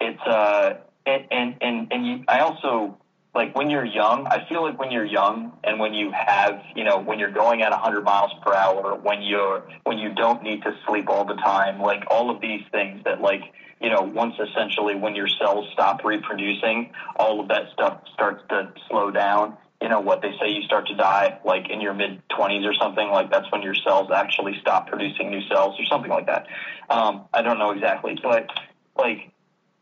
it's 0.01 0.21
uh, 0.23 0.75
and 1.07 1.25
and 1.31 1.55
and, 1.61 1.93
and 1.93 2.07
you, 2.07 2.25
I 2.29 2.41
also 2.41 2.99
like 3.35 3.55
when 3.55 3.71
you're 3.71 3.85
young. 3.85 4.27
I 4.27 4.47
feel 4.49 4.63
like 4.63 4.79
when 4.79 4.91
you're 4.91 5.05
young 5.05 5.53
and 5.65 5.79
when 5.79 5.95
you 5.95 6.11
have, 6.13 6.63
you 6.75 6.85
know, 6.85 6.99
when 6.99 7.19
you're 7.19 7.31
going 7.31 7.63
at 7.63 7.73
hundred 7.73 8.05
miles 8.05 8.33
per 8.45 8.53
hour, 8.55 8.95
when 8.97 9.23
you're 9.23 9.67
when 9.85 9.99
you 9.99 10.15
don't 10.15 10.43
need 10.43 10.63
to 10.63 10.75
sleep 10.87 11.09
all 11.09 11.25
the 11.25 11.35
time, 11.37 11.81
like 11.81 12.05
all 12.11 12.31
of 12.31 12.41
these 12.41 12.63
things 12.73 13.03
that 13.05 13.21
like 13.21 13.43
you 13.81 13.91
know, 13.91 14.01
once 14.01 14.35
essentially 14.39 14.95
when 14.95 15.15
your 15.15 15.29
cells 15.29 15.69
stop 15.73 16.05
reproducing, 16.05 16.93
all 17.17 17.41
of 17.41 17.49
that 17.49 17.71
stuff 17.73 18.01
starts 18.15 18.43
to 18.49 18.73
slow 18.89 19.11
down. 19.11 19.57
You 19.83 19.91
know 19.91 20.01
what 20.01 20.23
they 20.23 20.33
say, 20.41 20.51
you 20.51 20.63
start 20.63 20.87
to 20.89 20.95
die 20.95 21.39
like 21.45 21.69
in 21.69 21.83
your 21.83 21.93
mid 21.93 22.23
20s 22.31 22.67
or 22.67 22.73
something. 22.75 23.09
Like 23.11 23.31
that's 23.31 23.51
when 23.53 23.61
your 23.63 23.75
cells 23.75 24.11
actually 24.11 24.59
stop 24.61 24.89
producing 24.89 25.31
new 25.31 25.43
cells 25.49 25.79
or 25.79 25.85
something 25.85 26.11
like 26.11 26.27
that. 26.27 26.47
Um, 26.89 27.27
I 27.35 27.43
don't 27.43 27.59
know 27.59 27.73
exactly, 27.73 28.19
but 28.23 28.49
like 28.97 29.31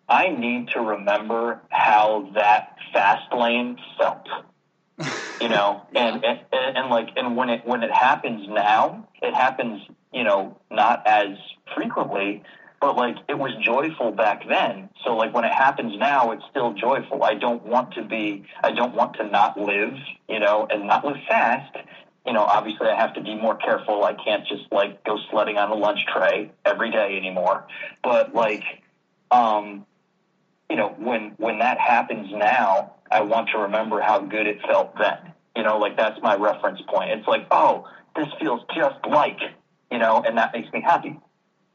I 0.08 0.28
need 0.28 0.68
to 0.70 0.80
remember 0.80 1.60
how 1.70 2.30
that 2.34 2.76
fast 2.92 3.32
lane 3.32 3.78
felt. 3.98 4.28
You 5.40 5.50
know, 5.50 5.82
and, 5.94 6.24
and 6.24 6.40
and 6.52 6.88
like 6.88 7.08
and 7.16 7.36
when 7.36 7.50
it 7.50 7.66
when 7.66 7.82
it 7.82 7.90
happens 7.90 8.48
now, 8.48 9.08
it 9.20 9.34
happens. 9.34 9.82
You 10.10 10.22
know, 10.22 10.56
not 10.70 11.06
as 11.06 11.36
frequently, 11.74 12.44
but 12.80 12.96
like 12.96 13.16
it 13.28 13.38
was 13.38 13.52
joyful 13.64 14.12
back 14.12 14.42
then. 14.48 14.90
So 15.04 15.16
like 15.16 15.32
when 15.34 15.44
it 15.44 15.52
happens 15.52 15.98
now, 15.98 16.32
it's 16.32 16.44
still 16.50 16.74
joyful. 16.74 17.22
I 17.22 17.34
don't 17.34 17.64
want 17.64 17.94
to 17.94 18.02
be. 18.02 18.44
I 18.62 18.72
don't 18.72 18.94
want 18.94 19.16
to 19.16 19.24
not 19.24 19.58
live. 19.58 19.94
You 20.28 20.40
know, 20.40 20.66
and 20.70 20.86
not 20.86 21.04
live 21.04 21.16
fast. 21.28 21.76
You 22.26 22.32
know, 22.32 22.42
obviously 22.42 22.88
I 22.88 22.96
have 22.96 23.14
to 23.14 23.20
be 23.20 23.34
more 23.34 23.56
careful. 23.56 24.04
I 24.04 24.14
can't 24.14 24.46
just 24.46 24.64
like 24.72 25.04
go 25.04 25.18
sledding 25.30 25.58
on 25.58 25.70
a 25.70 25.74
lunch 25.74 26.00
tray 26.06 26.50
every 26.64 26.90
day 26.90 27.16
anymore. 27.16 27.66
But 28.02 28.34
like, 28.34 28.64
um, 29.30 29.86
you 30.70 30.76
know, 30.76 30.94
when 30.98 31.34
when 31.36 31.58
that 31.58 31.78
happens 31.78 32.28
now, 32.32 32.94
I 33.10 33.20
want 33.22 33.50
to 33.50 33.58
remember 33.58 34.00
how 34.00 34.20
good 34.20 34.46
it 34.46 34.60
felt 34.62 34.96
then. 34.98 35.32
You 35.56 35.62
know, 35.62 35.78
like 35.78 35.96
that's 35.96 36.20
my 36.22 36.34
reference 36.36 36.80
point. 36.88 37.10
It's 37.10 37.28
like, 37.28 37.46
oh, 37.50 37.86
this 38.16 38.28
feels 38.40 38.60
just 38.74 38.96
like, 39.08 39.38
you 39.90 39.98
know, 39.98 40.22
and 40.26 40.38
that 40.38 40.52
makes 40.52 40.72
me 40.72 40.80
happy. 40.80 41.18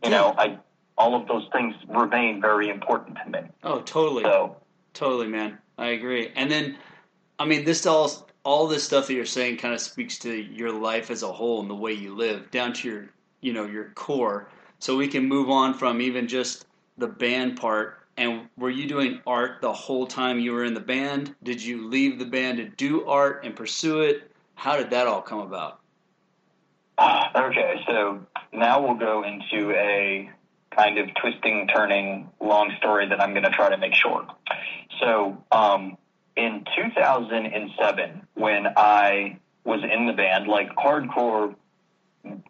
You 0.03 0.09
know, 0.09 0.33
I 0.38 0.59
all 0.99 1.15
of 1.15 1.27
those 1.27 1.47
things 1.51 1.73
remain 1.88 2.39
very 2.39 2.69
important 2.69 3.17
to 3.23 3.31
me. 3.31 3.47
Oh, 3.63 3.81
totally. 3.81 4.23
So 4.23 4.57
Totally, 4.93 5.27
man. 5.27 5.57
I 5.77 5.91
agree. 5.91 6.31
And 6.35 6.51
then, 6.51 6.77
I 7.39 7.45
mean, 7.45 7.63
this 7.63 7.85
all 7.85 8.27
all 8.43 8.67
this 8.67 8.83
stuff 8.83 9.07
that 9.07 9.13
you're 9.13 9.25
saying 9.25 9.57
kind 9.57 9.73
of 9.73 9.81
speaks 9.81 10.17
to 10.19 10.33
your 10.33 10.71
life 10.71 11.12
as 11.12 11.23
a 11.23 11.31
whole 11.31 11.62
and 11.62 11.69
the 11.69 11.75
way 11.75 11.93
you 11.93 12.15
live, 12.15 12.49
down 12.51 12.73
to 12.73 12.88
your 12.89 13.09
you 13.41 13.53
know 13.53 13.65
your 13.65 13.91
core. 13.95 14.49
So 14.79 14.97
we 14.97 15.07
can 15.07 15.25
move 15.25 15.49
on 15.49 15.73
from 15.73 16.01
even 16.01 16.27
just 16.27 16.65
the 16.97 17.07
band 17.07 17.57
part. 17.57 17.95
And 18.17 18.49
were 18.57 18.69
you 18.69 18.88
doing 18.88 19.21
art 19.25 19.62
the 19.62 19.71
whole 19.71 20.05
time 20.05 20.39
you 20.39 20.51
were 20.51 20.65
in 20.65 20.73
the 20.73 20.81
band? 20.81 21.33
Did 21.43 21.63
you 21.63 21.88
leave 21.88 22.19
the 22.19 22.25
band 22.25 22.57
to 22.57 22.65
do 22.65 23.05
art 23.07 23.45
and 23.45 23.55
pursue 23.55 24.01
it? 24.01 24.29
How 24.55 24.75
did 24.75 24.89
that 24.89 25.07
all 25.07 25.21
come 25.21 25.39
about? 25.39 25.79
okay, 27.35 27.81
so 27.88 28.19
now 28.51 28.81
we'll 28.81 28.97
go 28.97 29.23
into 29.23 29.71
a 29.71 30.29
kind 30.75 30.97
of 30.97 31.08
twisting, 31.15 31.67
turning, 31.73 32.29
long 32.39 32.73
story 32.77 33.08
that 33.10 33.21
I'm 33.21 33.32
going 33.32 33.43
to 33.43 33.49
try 33.49 33.69
to 33.69 33.77
make 33.77 33.93
short. 33.93 34.27
So, 34.99 35.43
um, 35.51 35.97
in 36.36 36.63
2007, 36.75 38.27
when 38.36 38.67
I 38.77 39.39
was 39.63 39.82
in 39.84 40.08
the 40.08 40.13
band, 40.13 40.47
like 40.47 40.73
hardcore 40.75 41.55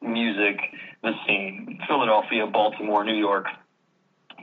music, 0.02 0.58
the 1.02 1.14
scene, 1.26 1.80
Philadelphia, 1.88 2.46
Baltimore, 2.48 3.04
New 3.04 3.18
York, 3.18 3.46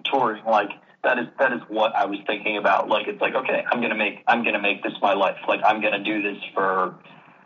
touring, 0.05 0.45
like 0.45 0.71
that 1.05 1.19
is 1.19 1.27
that 1.39 1.53
is 1.53 1.61
what 1.69 1.95
I 1.95 2.07
was 2.07 2.19
thinking 2.27 2.57
about. 2.57 2.89
Like 2.89 3.07
it's 3.07 3.21
like, 3.21 3.35
okay, 3.35 3.65
I'm 3.71 3.81
gonna 3.81 3.97
make 3.97 4.25
I'm 4.27 4.45
gonna 4.45 4.61
make 4.61 4.83
this 4.83 4.93
my 5.01 5.15
life. 5.15 5.37
Like 5.47 5.61
I'm 5.65 5.81
gonna 5.81 6.03
do 6.03 6.23
this 6.23 6.39
for 6.55 6.97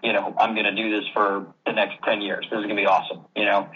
you 0.03 0.13
know, 0.13 0.35
I'm 0.39 0.55
gonna 0.55 0.75
do 0.75 0.91
this 0.91 1.09
for 1.13 1.47
the 1.67 1.73
next 1.73 1.97
ten 2.05 2.23
years. 2.23 2.47
This 2.51 2.59
is 2.59 2.63
gonna 2.63 2.75
be 2.75 2.87
awesome, 2.87 3.27
you 3.37 3.45
know. 3.45 3.69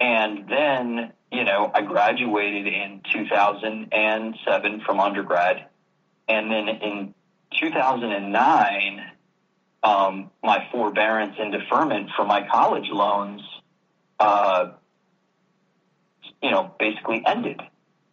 And 0.00 0.48
then, 0.48 1.12
you 1.30 1.44
know, 1.44 1.70
I 1.74 1.82
graduated 1.82 2.66
in 2.66 3.02
2007 3.12 4.80
from 4.80 5.00
undergrad. 5.00 5.66
And 6.28 6.50
then 6.50 6.68
in 6.68 7.14
2009, 7.60 9.10
um, 9.82 10.30
my 10.42 10.68
forbearance 10.72 11.36
and 11.38 11.52
deferment 11.52 12.10
for 12.16 12.24
my 12.24 12.46
college 12.48 12.88
loans, 12.90 13.42
uh, 14.18 14.70
you 16.42 16.50
know, 16.50 16.74
basically 16.78 17.22
ended. 17.26 17.60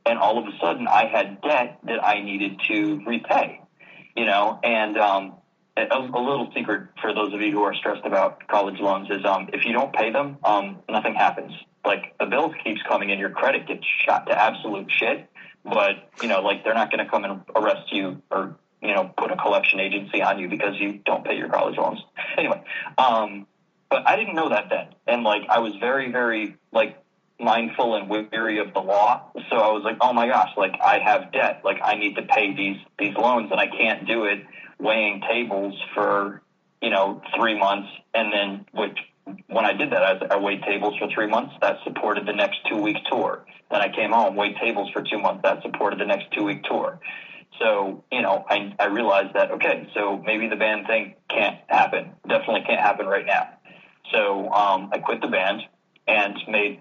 And 0.06 0.20
all 0.20 0.38
of 0.38 0.46
a 0.46 0.58
sudden, 0.60 0.88
I 0.88 1.08
had 1.08 1.42
debt 1.42 1.80
that 1.84 2.04
I 2.04 2.22
needed 2.22 2.62
to 2.68 3.02
repay, 3.06 3.62
you 4.16 4.26
know, 4.26 4.60
and 4.64 4.98
um, 4.98 5.34
a, 5.78 5.98
a 5.98 6.22
little 6.22 6.52
secret 6.56 6.88
for 7.02 7.14
those 7.14 7.34
of 7.34 7.42
you 7.42 7.52
who 7.52 7.64
are 7.64 7.74
stressed 7.76 8.06
about 8.06 8.46
college 8.48 8.80
loans 8.80 9.10
is 9.10 9.24
um, 9.26 9.50
if 9.54 9.66
you 9.66 9.74
don't 9.74 9.94
pay 9.94 10.12
them, 10.12 10.38
um, 10.44 10.80
nothing 10.90 11.14
happens. 11.14 11.54
Like 11.86 12.18
the 12.20 12.26
bills 12.26 12.54
keeps 12.64 12.82
coming 12.88 13.10
in, 13.10 13.20
your 13.20 13.30
credit 13.30 13.68
gets 13.68 13.86
shot 14.06 14.26
to 14.28 14.34
absolute 14.34 14.92
shit. 14.92 15.30
But 15.64 16.10
you 16.22 16.28
know, 16.28 16.42
like 16.42 16.64
they're 16.64 16.74
not 16.74 16.92
going 16.92 17.04
to 17.04 17.10
come 17.10 17.24
and 17.24 17.42
arrest 17.56 17.92
you 17.92 18.22
or 18.32 18.56
you 18.82 18.94
know 18.94 19.12
put 19.18 19.32
a 19.32 19.38
collection 19.38 19.80
agency 19.80 20.22
on 20.22 20.40
you 20.40 20.50
because 20.50 20.76
you 20.80 21.00
don't 21.06 21.24
pay 21.26 21.38
your 21.38 21.50
college 21.50 21.78
loans. 21.78 22.00
Anyway, 22.38 22.62
um, 23.00 23.48
but 23.90 24.08
I 24.08 24.16
didn't 24.16 24.36
know 24.36 24.50
that 24.50 24.70
then, 24.70 24.90
and 25.08 25.24
like 25.24 25.42
I 25.50 25.58
was 25.58 25.74
very, 25.80 26.12
very 26.12 26.56
like 26.72 27.02
mindful 27.40 27.96
and 27.96 28.08
weary 28.08 28.60
of 28.60 28.76
the 28.76 28.80
law. 28.80 29.32
So 29.50 29.56
I 29.56 29.72
was 29.72 29.84
like, 29.84 29.98
oh 30.02 30.14
my 30.14 30.28
gosh, 30.28 30.52
like 30.56 30.76
I 30.80 31.00
have 31.00 31.32
debt, 31.32 31.62
like 31.64 31.78
I 31.84 31.96
need 31.96 32.16
to 32.16 32.22
pay 32.22 32.56
these 32.56 32.78
these 33.00 33.16
loans, 33.16 33.50
and 33.50 33.60
I 33.60 33.68
can't 33.68 34.06
do 34.06 34.26
it 34.26 34.46
weighing 34.80 35.22
tables 35.30 35.76
for 35.94 36.42
you 36.82 36.90
know 36.90 37.22
three 37.36 37.58
months, 37.58 37.90
and 38.14 38.32
then 38.32 38.66
which 38.72 38.98
when 39.48 39.66
I 39.66 39.74
did 39.74 39.92
that, 39.92 40.04
I, 40.04 40.36
I 40.36 40.38
waited 40.38 40.64
tables 40.64 40.96
for 40.98 41.08
three 41.14 41.28
months. 41.28 41.54
That 41.62 41.78
supported 41.84 42.26
the 42.26 42.34
next 42.34 42.60
two 42.70 42.78
week 42.78 42.98
tour. 43.10 43.46
Then 43.70 43.82
I 43.82 43.90
came 43.94 44.12
home, 44.12 44.36
waited 44.36 44.58
tables 44.58 44.90
for 44.92 45.02
two 45.02 45.20
months. 45.20 45.42
That 45.44 45.62
supported 45.62 46.00
the 46.00 46.06
next 46.06 46.32
two 46.32 46.44
week 46.44 46.64
tour. 46.64 47.00
So, 47.60 48.04
you 48.12 48.22
know, 48.22 48.46
I, 48.48 48.74
I 48.80 48.86
realized 48.86 49.34
that, 49.34 49.52
okay, 49.52 49.90
so 49.94 50.22
maybe 50.26 50.48
the 50.48 50.56
band 50.56 50.86
thing 50.88 51.16
can't 51.30 51.58
happen. 51.68 52.12
Definitely 52.28 52.64
can't 52.68 52.80
happen 52.80 53.08
right 53.08 53.26
now. 53.26 53.50
So 54.12 54.52
um, 54.52 54.90
I 54.94 55.00
quit 55.00 55.22
the 55.22 55.28
band 55.28 55.62
and 56.08 56.38
made, 56.48 56.80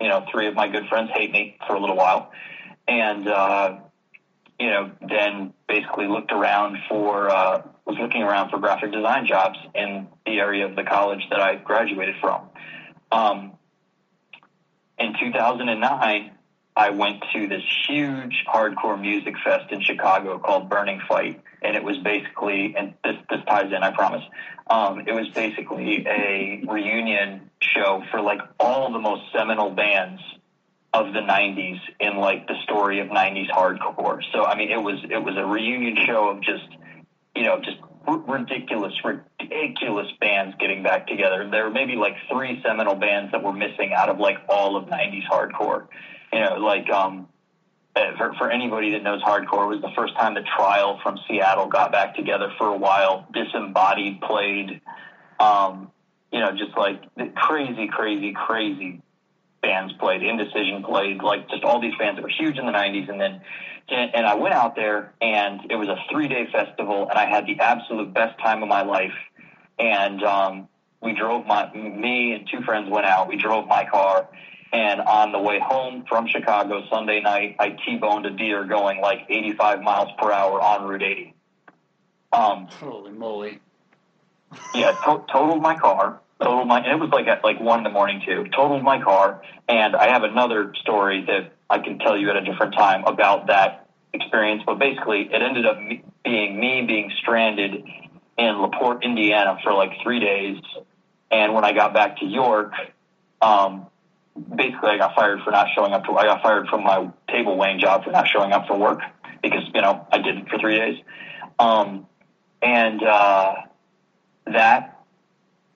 you 0.00 0.08
know, 0.08 0.26
three 0.30 0.48
of 0.48 0.54
my 0.54 0.68
good 0.68 0.88
friends 0.88 1.10
hate 1.14 1.30
me 1.30 1.56
for 1.66 1.76
a 1.76 1.80
little 1.80 1.96
while. 1.96 2.32
And, 2.88 3.28
uh, 3.28 3.78
you 4.58 4.70
know, 4.70 4.90
then 5.08 5.52
basically 5.68 6.06
looked 6.06 6.32
around 6.32 6.78
for, 6.88 7.30
uh, 7.30 7.62
was 7.84 7.96
looking 7.98 8.22
around 8.22 8.50
for 8.50 8.58
graphic 8.58 8.92
design 8.92 9.26
jobs 9.26 9.58
in 9.74 10.08
the 10.24 10.38
area 10.38 10.66
of 10.66 10.76
the 10.76 10.84
college 10.84 11.22
that 11.30 11.40
I 11.40 11.56
graduated 11.56 12.16
from. 12.20 12.48
Um, 13.12 13.52
in 14.98 15.14
2009, 15.20 16.32
I 16.76 16.90
went 16.90 17.24
to 17.32 17.48
this 17.48 17.62
huge 17.88 18.44
hardcore 18.52 19.00
music 19.00 19.34
fest 19.42 19.72
in 19.72 19.80
Chicago 19.80 20.38
called 20.38 20.68
Burning 20.68 21.00
Fight, 21.08 21.42
and 21.62 21.74
it 21.74 21.82
was 21.82 21.96
basically, 21.98 22.74
and 22.76 22.94
this 23.02 23.16
this 23.30 23.40
ties 23.46 23.72
in, 23.72 23.82
I 23.82 23.92
promise. 23.92 24.22
Um, 24.68 25.00
it 25.06 25.12
was 25.12 25.28
basically 25.28 26.06
a 26.06 26.62
reunion 26.68 27.50
show 27.60 28.02
for 28.10 28.20
like 28.20 28.40
all 28.60 28.92
the 28.92 28.98
most 28.98 29.22
seminal 29.32 29.70
bands 29.70 30.20
of 30.96 31.12
the 31.12 31.20
'90s 31.20 31.80
in 32.00 32.16
like 32.16 32.46
the 32.46 32.54
story 32.64 33.00
of 33.00 33.08
'90s 33.08 33.50
hardcore. 33.50 34.20
So 34.32 34.44
I 34.44 34.56
mean, 34.56 34.70
it 34.70 34.82
was 34.82 34.96
it 35.04 35.22
was 35.22 35.36
a 35.36 35.44
reunion 35.44 35.96
show 36.06 36.30
of 36.30 36.42
just 36.42 36.68
you 37.34 37.44
know 37.44 37.60
just 37.60 37.78
ridiculous, 38.06 38.94
ridiculous 39.04 40.06
bands 40.20 40.56
getting 40.60 40.82
back 40.82 41.06
together. 41.06 41.48
There 41.50 41.64
were 41.64 41.70
maybe 41.70 41.96
like 41.96 42.14
three 42.30 42.62
seminal 42.64 42.94
bands 42.94 43.32
that 43.32 43.42
were 43.42 43.52
missing 43.52 43.92
out 43.96 44.08
of 44.08 44.18
like 44.18 44.38
all 44.48 44.76
of 44.76 44.86
'90s 44.86 45.26
hardcore 45.30 45.88
you 46.32 46.40
know, 46.40 46.56
like 46.56 46.90
um, 46.90 47.28
uh, 47.94 48.16
for, 48.16 48.34
for 48.34 48.50
anybody 48.50 48.92
that 48.92 49.02
knows 49.02 49.22
hardcore, 49.22 49.64
it 49.64 49.76
was 49.76 49.80
the 49.80 49.92
first 49.96 50.14
time 50.16 50.34
the 50.34 50.44
Trial 50.56 51.00
from 51.02 51.18
Seattle 51.28 51.66
got 51.66 51.92
back 51.92 52.14
together 52.14 52.52
for 52.58 52.68
a 52.68 52.76
while. 52.76 53.26
Disembodied 53.32 54.20
played, 54.20 54.80
um, 55.40 55.90
you 56.32 56.40
know, 56.40 56.50
just 56.52 56.76
like 56.76 57.02
crazy, 57.34 57.88
crazy, 57.88 58.34
crazy 58.34 59.02
bands 59.62 59.92
played. 59.98 60.22
Indecision 60.22 60.82
played, 60.84 61.22
like 61.22 61.48
just 61.48 61.64
all 61.64 61.80
these 61.80 61.94
bands 61.98 62.16
that 62.16 62.22
were 62.22 62.28
huge 62.28 62.58
in 62.58 62.66
the 62.66 62.72
'90s, 62.72 63.08
and 63.08 63.20
then. 63.20 63.40
And 63.88 64.26
I 64.26 64.34
went 64.34 64.52
out 64.52 64.74
there, 64.74 65.14
and 65.20 65.60
it 65.70 65.76
was 65.76 65.86
a 65.86 65.94
three-day 66.10 66.48
festival, 66.50 67.08
and 67.08 67.16
I 67.16 67.30
had 67.30 67.46
the 67.46 67.60
absolute 67.60 68.12
best 68.12 68.36
time 68.40 68.60
of 68.60 68.68
my 68.68 68.82
life. 68.82 69.14
And 69.78 70.24
um, 70.24 70.68
we 71.00 71.14
drove 71.14 71.46
my 71.46 71.72
me 71.72 72.32
and 72.32 72.48
two 72.50 72.62
friends 72.62 72.90
went 72.90 73.06
out. 73.06 73.28
We 73.28 73.36
drove 73.36 73.68
my 73.68 73.84
car, 73.84 74.28
and 74.72 75.00
on 75.00 75.30
the 75.30 75.38
way 75.38 75.60
home 75.60 76.04
from 76.08 76.26
Chicago 76.26 76.82
Sunday 76.90 77.20
night, 77.20 77.56
I 77.60 77.76
T-boned 77.86 78.26
a 78.26 78.30
deer 78.30 78.64
going 78.64 79.00
like 79.00 79.20
85 79.28 79.82
miles 79.82 80.08
per 80.18 80.32
hour 80.32 80.60
on 80.60 80.88
Route 80.88 81.02
80. 81.02 81.34
Um, 82.32 82.66
Holy 82.80 83.12
moly! 83.12 83.60
yeah, 84.74 84.92
to- 84.92 85.24
totaled 85.32 85.62
my 85.62 85.76
car. 85.76 86.20
Totaled 86.42 86.68
my, 86.68 86.80
it 86.80 86.98
was 87.00 87.10
like 87.10 87.26
at 87.28 87.42
like 87.42 87.58
one 87.60 87.78
in 87.78 87.84
the 87.84 87.90
morning 87.90 88.20
too. 88.26 88.44
Totaled 88.54 88.82
my 88.82 89.02
car, 89.02 89.42
and 89.68 89.96
I 89.96 90.08
have 90.08 90.22
another 90.22 90.74
story 90.82 91.24
that 91.26 91.52
I 91.70 91.78
can 91.78 91.98
tell 91.98 92.16
you 92.16 92.28
at 92.28 92.36
a 92.36 92.44
different 92.44 92.74
time 92.74 93.04
about 93.04 93.46
that 93.46 93.88
experience. 94.12 94.62
But 94.66 94.78
basically, 94.78 95.30
it 95.32 95.40
ended 95.40 95.64
up 95.64 95.78
being 96.24 96.60
me 96.60 96.84
being 96.86 97.10
stranded 97.22 97.84
in 98.36 98.60
LaPorte, 98.60 99.02
Indiana, 99.02 99.58
for 99.62 99.72
like 99.72 99.92
three 100.02 100.20
days. 100.20 100.58
And 101.30 101.54
when 101.54 101.64
I 101.64 101.72
got 101.72 101.94
back 101.94 102.18
to 102.18 102.26
York, 102.26 102.72
um, 103.40 103.86
basically 104.54 104.90
I 104.90 104.98
got 104.98 105.14
fired 105.14 105.40
for 105.42 105.50
not 105.50 105.68
showing 105.74 105.92
up 105.92 106.04
to. 106.04 106.12
I 106.12 106.24
got 106.24 106.42
fired 106.42 106.68
from 106.68 106.84
my 106.84 107.10
table 107.30 107.56
weighing 107.56 107.80
job 107.80 108.04
for 108.04 108.10
not 108.10 108.26
showing 108.28 108.52
up 108.52 108.66
for 108.66 108.76
work 108.76 109.00
because 109.42 109.62
you 109.74 109.80
know 109.80 110.06
I 110.12 110.18
didn't 110.18 110.48
for 110.48 110.58
three 110.58 110.78
days, 110.78 110.98
um, 111.58 112.06
and 112.62 113.02
uh, 113.02 113.54
that 114.46 114.95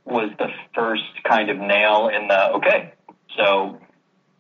was 0.04 0.30
the 0.38 0.48
first 0.74 1.02
kind 1.24 1.50
of 1.50 1.58
nail 1.58 2.08
in 2.08 2.28
the 2.28 2.52
okay. 2.54 2.94
So 3.36 3.80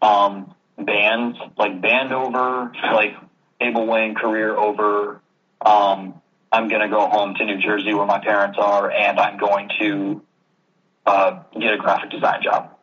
um, 0.02 0.54
bands 0.78 1.38
like 1.56 1.80
band 1.80 2.12
over, 2.12 2.72
like 2.92 3.14
table 3.60 3.86
weighing 3.86 4.14
career 4.14 4.56
over. 4.56 5.20
Um, 5.64 6.20
I'm 6.52 6.68
to 6.68 6.88
go 6.88 7.06
home 7.08 7.34
to 7.34 7.44
New 7.44 7.58
Jersey 7.58 7.94
where 7.94 8.06
my 8.06 8.18
parents 8.18 8.58
are, 8.60 8.90
and 8.90 9.20
I'm 9.20 9.38
going 9.38 9.68
to 9.80 10.22
uh, 11.06 11.42
get 11.54 11.74
a 11.74 11.78
graphic 11.78 12.10
design 12.10 12.42
job. 12.42 12.76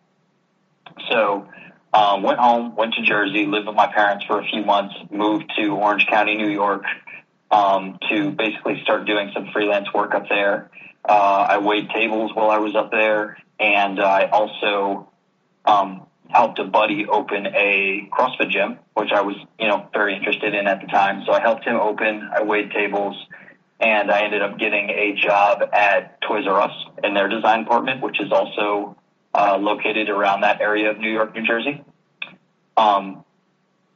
So 1.11 1.47
um, 1.93 2.23
went 2.23 2.39
home, 2.39 2.75
went 2.75 2.93
to 2.93 3.01
Jersey, 3.01 3.45
lived 3.45 3.67
with 3.67 3.75
my 3.75 3.91
parents 3.91 4.25
for 4.25 4.39
a 4.39 4.45
few 4.45 4.63
months, 4.63 4.95
moved 5.11 5.51
to 5.57 5.69
Orange 5.69 6.05
County, 6.09 6.35
New 6.35 6.49
York, 6.49 6.83
um, 7.51 7.97
to 8.09 8.31
basically 8.31 8.81
start 8.83 9.05
doing 9.05 9.31
some 9.33 9.49
freelance 9.51 9.91
work 9.93 10.13
up 10.13 10.29
there. 10.29 10.69
Uh, 11.07 11.47
I 11.49 11.57
weighed 11.59 11.89
tables 11.89 12.31
while 12.33 12.49
I 12.49 12.57
was 12.57 12.75
up 12.75 12.91
there, 12.91 13.37
and 13.59 13.99
I 13.99 14.25
also 14.25 15.09
um, 15.63 16.05
helped 16.27 16.59
a 16.59 16.65
buddy 16.65 17.05
open 17.07 17.47
a 17.47 18.09
CrossFit 18.11 18.49
gym, 18.49 18.79
which 18.93 19.11
I 19.13 19.21
was, 19.21 19.37
you 19.57 19.67
know, 19.67 19.87
very 19.93 20.15
interested 20.15 20.53
in 20.53 20.67
at 20.67 20.81
the 20.81 20.87
time. 20.87 21.23
So 21.25 21.31
I 21.31 21.39
helped 21.39 21.63
him 21.63 21.77
open. 21.77 22.29
I 22.33 22.43
weighed 22.43 22.71
tables, 22.71 23.15
and 23.79 24.11
I 24.11 24.23
ended 24.23 24.41
up 24.41 24.59
getting 24.59 24.89
a 24.89 25.13
job 25.13 25.61
at 25.71 26.19
Toys 26.21 26.45
R 26.45 26.61
Us 26.61 26.75
in 27.03 27.13
their 27.13 27.29
design 27.29 27.63
department, 27.63 28.01
which 28.01 28.19
is 28.19 28.31
also 28.33 28.97
uh, 29.33 29.57
located 29.57 30.09
around 30.09 30.41
that 30.41 30.59
area 30.59 30.91
of 30.91 30.97
New 30.97 31.11
York, 31.11 31.33
New 31.33 31.45
Jersey. 31.47 31.83
Um, 32.75 33.23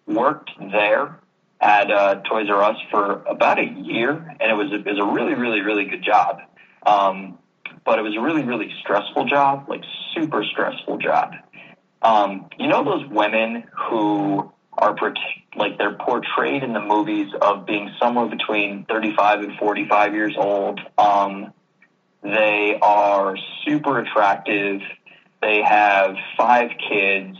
worked 0.07 0.51
there 0.59 1.19
at 1.59 1.91
uh, 1.91 2.15
Toys 2.21 2.47
R 2.49 2.63
Us 2.63 2.77
for 2.89 3.23
about 3.23 3.59
a 3.59 3.65
year, 3.65 4.11
and 4.11 4.49
it 4.49 4.55
was 4.55 4.71
a, 4.71 4.75
it 4.75 4.85
was 4.85 4.99
a 4.99 5.11
really, 5.13 5.33
really, 5.33 5.61
really 5.61 5.85
good 5.85 6.03
job. 6.03 6.39
Um, 6.85 7.37
but 7.85 7.99
it 7.99 8.01
was 8.01 8.15
a 8.15 8.21
really, 8.21 8.43
really 8.43 8.73
stressful 8.81 9.25
job, 9.25 9.65
like 9.67 9.83
super 10.15 10.43
stressful 10.43 10.97
job. 10.97 11.33
Um, 12.01 12.49
you 12.57 12.67
know 12.67 12.83
those 12.83 13.05
women 13.09 13.63
who 13.89 14.51
are 14.73 14.95
like 15.55 15.77
they're 15.77 15.97
portrayed 15.97 16.63
in 16.63 16.73
the 16.73 16.79
movies 16.79 17.27
of 17.41 17.65
being 17.65 17.91
somewhere 17.99 18.25
between 18.25 18.85
35 18.85 19.41
and 19.41 19.57
45 19.57 20.13
years 20.13 20.35
old. 20.37 20.79
Um, 20.97 21.53
they 22.23 22.77
are 22.81 23.35
super 23.65 23.99
attractive 23.99 24.81
they 25.41 25.61
have 25.63 26.15
five 26.37 26.69
kids. 26.89 27.37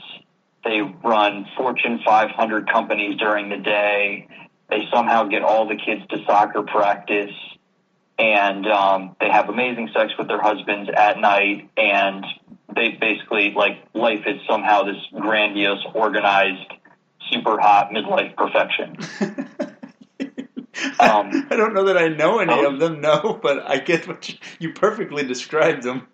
They 0.64 0.82
run 0.82 1.46
Fortune 1.56 2.00
500 2.06 2.72
companies 2.72 3.18
during 3.18 3.50
the 3.50 3.58
day. 3.58 4.28
They 4.70 4.88
somehow 4.94 5.26
get 5.26 5.44
all 5.44 5.68
the 5.68 5.76
kids 5.76 6.02
to 6.10 6.24
soccer 6.26 6.64
practice. 6.64 7.32
And 8.22 8.68
um, 8.68 9.16
they 9.20 9.30
have 9.30 9.50
amazing 9.50 9.90
sex 9.94 10.14
with 10.18 10.28
their 10.28 10.42
husbands 10.42 10.90
at 10.96 11.20
night. 11.20 11.70
And 11.76 12.24
they 12.76 12.98
basically, 13.00 13.52
like, 13.56 13.84
life 13.94 14.24
is 14.26 14.40
somehow 14.48 14.84
this 14.84 14.98
grandiose, 15.20 15.84
organized, 15.94 16.72
super 17.32 17.60
hot 17.60 17.90
midlife 17.92 18.36
perfection. 18.36 18.98
um, 21.00 21.48
I 21.50 21.56
don't 21.56 21.74
know 21.74 21.86
that 21.86 21.98
I 21.98 22.10
know 22.10 22.40
any 22.40 22.64
of 22.64 22.80
them, 22.80 23.02
no, 23.02 23.40
but 23.42 23.68
I 23.68 23.80
get 23.80 24.08
what 24.08 24.30
you, 24.30 24.36
you 24.60 24.74
perfectly 24.74 25.24
described 25.24 25.84
them 25.84 26.08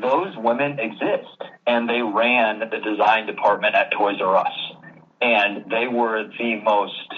those 0.00 0.36
women 0.36 0.78
exist 0.78 1.42
and 1.66 1.88
they 1.88 2.02
ran 2.02 2.58
the 2.58 2.78
design 2.78 3.26
department 3.26 3.74
at 3.74 3.90
Toys 3.92 4.20
R 4.20 4.36
Us 4.36 4.72
and 5.20 5.64
they 5.70 5.86
were 5.88 6.28
the 6.38 6.56
most 6.62 7.14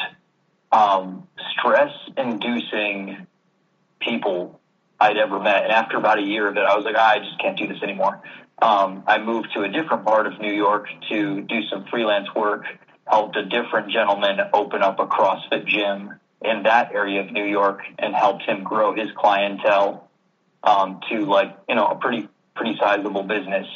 um, 0.72 1.26
stress 1.52 1.92
inducing 2.16 3.26
people 4.00 4.60
I'd 4.98 5.16
ever 5.16 5.38
met. 5.40 5.64
And 5.64 5.72
after 5.72 5.96
about 5.96 6.18
a 6.18 6.22
year 6.22 6.48
of 6.48 6.56
it, 6.56 6.64
I 6.64 6.76
was 6.76 6.84
like, 6.84 6.96
I 6.96 7.18
just 7.18 7.38
can't 7.40 7.58
do 7.58 7.66
this 7.66 7.82
anymore. 7.82 8.22
Um, 8.60 9.04
I 9.06 9.18
moved 9.18 9.48
to 9.54 9.62
a 9.62 9.68
different 9.68 10.04
part 10.06 10.26
of 10.26 10.40
New 10.40 10.52
York 10.52 10.88
to 11.10 11.42
do 11.42 11.62
some 11.70 11.84
freelance 11.90 12.28
work, 12.34 12.64
helped 13.06 13.36
a 13.36 13.44
different 13.44 13.90
gentleman 13.90 14.38
open 14.54 14.82
up 14.82 14.98
a 14.98 15.06
CrossFit 15.06 15.66
gym 15.66 16.14
in 16.42 16.62
that 16.62 16.92
area 16.92 17.20
of 17.20 17.30
New 17.30 17.44
York 17.44 17.80
and 17.98 18.14
helped 18.14 18.44
him 18.44 18.62
grow 18.62 18.94
his 18.94 19.08
clientele 19.16 20.08
um, 20.62 21.00
to 21.10 21.26
like, 21.26 21.56
you 21.68 21.74
know, 21.74 21.86
a 21.86 21.96
pretty 21.96 22.28
pretty 22.54 22.76
sizable 22.80 23.22
business 23.22 23.66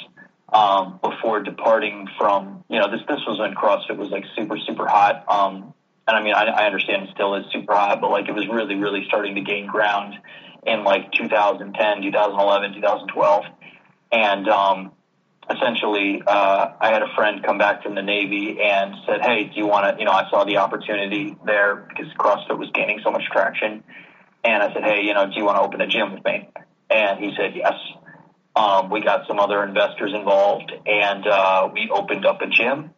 um, 0.53 0.99
before 1.03 1.43
departing 1.43 2.09
from 2.19 2.65
you 2.69 2.79
know 2.79 2.91
this 2.91 3.01
this 3.09 3.21
was 3.27 3.39
when 3.39 3.55
CrossFit 3.55 3.97
was 3.97 4.11
like 4.11 4.25
super 4.37 4.57
super 4.67 4.87
hot. 4.87 5.25
Um, 5.29 5.75
and 6.11 6.17
I 6.19 6.23
mean 6.23 6.35
I, 6.35 6.45
I 6.45 6.67
understand 6.67 7.05
it 7.05 7.11
still 7.15 7.35
is 7.37 7.45
super 7.53 7.75
hot, 7.75 8.01
but 8.01 8.11
like 8.11 8.29
it 8.29 8.35
was 8.35 8.47
really 8.49 8.75
really 8.75 9.05
starting 9.07 9.37
to 9.37 9.41
gain 9.41 9.67
ground 9.67 10.15
in 10.67 10.85
like 10.85 11.13
2010, 11.13 12.03
2011, 12.03 12.75
2012, 12.75 13.45
and 14.13 14.49
um, 14.49 14.93
essentially 15.49 16.23
uh, 16.27 16.73
I 16.81 16.93
had 16.93 17.03
a 17.03 17.15
friend 17.15 17.43
come 17.43 17.57
back 17.57 17.83
from 17.83 17.95
the 17.95 18.03
Navy 18.03 18.61
and 18.61 18.95
said, 19.07 19.23
"Hey, 19.23 19.45
do 19.45 19.53
you 19.55 19.67
want 19.67 19.95
to?" 19.95 19.99
You 19.99 20.05
know, 20.05 20.13
I 20.13 20.29
saw 20.31 20.45
the 20.45 20.59
opportunity 20.59 21.37
there 21.47 21.77
because 21.77 22.13
CrossFit 22.19 22.59
was 22.59 22.71
gaining 22.75 23.01
so 23.03 23.11
much 23.11 23.25
traction, 23.33 23.85
and 24.45 24.63
I 24.63 24.73
said, 24.75 24.83
"Hey, 24.85 25.03
you 25.03 25.15
know, 25.15 25.27
do 25.27 25.33
you 25.37 25.45
want 25.45 25.57
to 25.59 25.63
open 25.63 25.81
a 25.81 25.87
gym 25.87 26.13
with 26.13 26.25
me?" 26.25 26.49
And 26.91 27.19
he 27.19 27.35
said, 27.37 27.55
"Yes." 27.55 27.75
um, 28.57 28.91
we 28.91 29.01
got 29.01 29.27
some 29.27 29.39
other 29.39 29.63
investors 29.63 30.13
involved, 30.15 30.73
and 30.87 31.27
uh, 31.27 31.69
we 31.73 31.91
opened 31.93 32.27
up 32.27 32.41
a 32.43 32.47
gym 32.47 32.91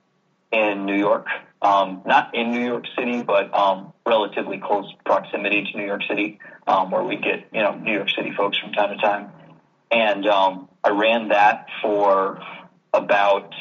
in 0.50 0.86
New 0.86 0.96
York. 0.96 1.26
Um, 1.62 2.02
not 2.04 2.34
in 2.34 2.50
New 2.50 2.64
York 2.64 2.84
City, 2.98 3.22
but 3.22 3.54
um, 3.54 3.92
relatively 4.04 4.58
close 4.58 4.92
proximity 5.06 5.62
to 5.62 5.78
New 5.78 5.86
York 5.86 6.02
City, 6.08 6.40
um, 6.66 6.90
where 6.90 7.04
we 7.04 7.16
get 7.16 7.46
you 7.52 7.62
know 7.62 7.74
New 7.74 7.92
York 7.92 8.10
City 8.10 8.32
folks 8.36 8.58
from 8.58 8.72
time 8.72 8.96
to 8.96 9.00
time. 9.00 9.30
And 9.90 10.26
um, 10.26 10.68
I 10.82 10.90
ran 10.90 11.28
that 11.28 11.68
for 11.80 12.42
about 12.92 13.54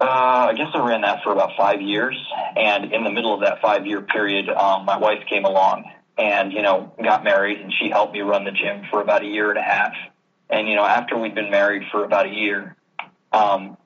uh, 0.00 0.48
I 0.50 0.54
guess 0.54 0.68
I 0.74 0.86
ran 0.86 1.02
that 1.02 1.22
for 1.22 1.32
about 1.32 1.50
five 1.56 1.80
years, 1.80 2.16
and 2.56 2.92
in 2.92 3.04
the 3.04 3.10
middle 3.10 3.34
of 3.34 3.40
that 3.40 3.60
five 3.60 3.86
year 3.86 4.00
period, 4.00 4.48
um, 4.48 4.84
my 4.84 4.96
wife 4.96 5.24
came 5.30 5.44
along 5.44 5.84
and 6.16 6.52
you 6.52 6.62
know 6.62 6.92
got 7.02 7.24
married, 7.24 7.60
and 7.60 7.72
she 7.72 7.90
helped 7.90 8.12
me 8.12 8.20
run 8.20 8.44
the 8.44 8.50
gym 8.50 8.82
for 8.90 9.00
about 9.00 9.22
a 9.22 9.26
year 9.26 9.50
and 9.50 9.58
a 9.58 9.62
half. 9.62 9.92
And 10.50 10.68
you 10.68 10.76
know, 10.76 10.84
after 10.84 11.16
we'd 11.18 11.34
been 11.34 11.50
married 11.50 11.84
for 11.90 12.04
about 12.04 12.26
a 12.26 12.30
year, 12.30 12.76
um, 13.32 13.76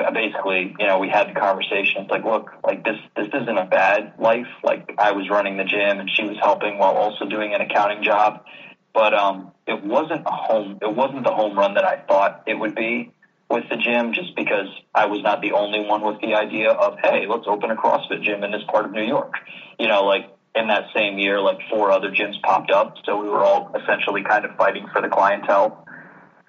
I, 0.00 0.10
basically, 0.10 0.74
you 0.78 0.86
know, 0.86 0.98
we 0.98 1.08
had 1.08 1.28
the 1.28 1.38
conversation. 1.38 2.02
It's 2.02 2.10
like, 2.10 2.24
look, 2.24 2.50
like 2.62 2.84
this, 2.84 2.98
this 3.16 3.28
isn't 3.28 3.58
a 3.58 3.66
bad 3.66 4.14
life. 4.18 4.46
Like 4.62 4.94
I 4.98 5.12
was 5.12 5.28
running 5.28 5.56
the 5.56 5.64
gym, 5.64 6.00
and 6.00 6.10
she 6.10 6.24
was 6.24 6.36
helping 6.42 6.78
while 6.78 6.94
also 6.94 7.26
doing 7.26 7.54
an 7.54 7.60
accounting 7.60 8.02
job. 8.02 8.44
But 8.92 9.12
um, 9.12 9.52
it 9.66 9.82
wasn't 9.84 10.22
a 10.26 10.30
home. 10.30 10.78
It 10.80 10.94
wasn't 10.94 11.24
the 11.24 11.34
home 11.34 11.58
run 11.58 11.74
that 11.74 11.84
I 11.84 11.96
thought 12.06 12.44
it 12.46 12.54
would 12.54 12.74
be 12.74 13.12
with 13.50 13.64
the 13.68 13.76
gym 13.76 14.12
just 14.12 14.34
because 14.36 14.68
I 14.94 15.06
was 15.06 15.22
not 15.22 15.42
the 15.42 15.52
only 15.52 15.80
one 15.80 16.02
with 16.02 16.20
the 16.20 16.34
idea 16.34 16.70
of, 16.70 16.98
hey, 17.00 17.26
let's 17.28 17.44
open 17.46 17.70
a 17.70 17.76
CrossFit 17.76 18.22
gym 18.22 18.42
in 18.42 18.52
this 18.52 18.62
part 18.68 18.84
of 18.84 18.92
New 18.92 19.04
York. 19.04 19.34
You 19.78 19.88
know, 19.88 20.04
like 20.04 20.30
in 20.54 20.68
that 20.68 20.84
same 20.94 21.18
year, 21.18 21.40
like 21.40 21.58
four 21.68 21.90
other 21.90 22.10
gyms 22.10 22.40
popped 22.42 22.70
up. 22.70 22.96
So 23.04 23.20
we 23.20 23.28
were 23.28 23.44
all 23.44 23.74
essentially 23.80 24.22
kind 24.22 24.44
of 24.44 24.56
fighting 24.56 24.86
for 24.92 25.02
the 25.02 25.08
clientele. 25.08 25.86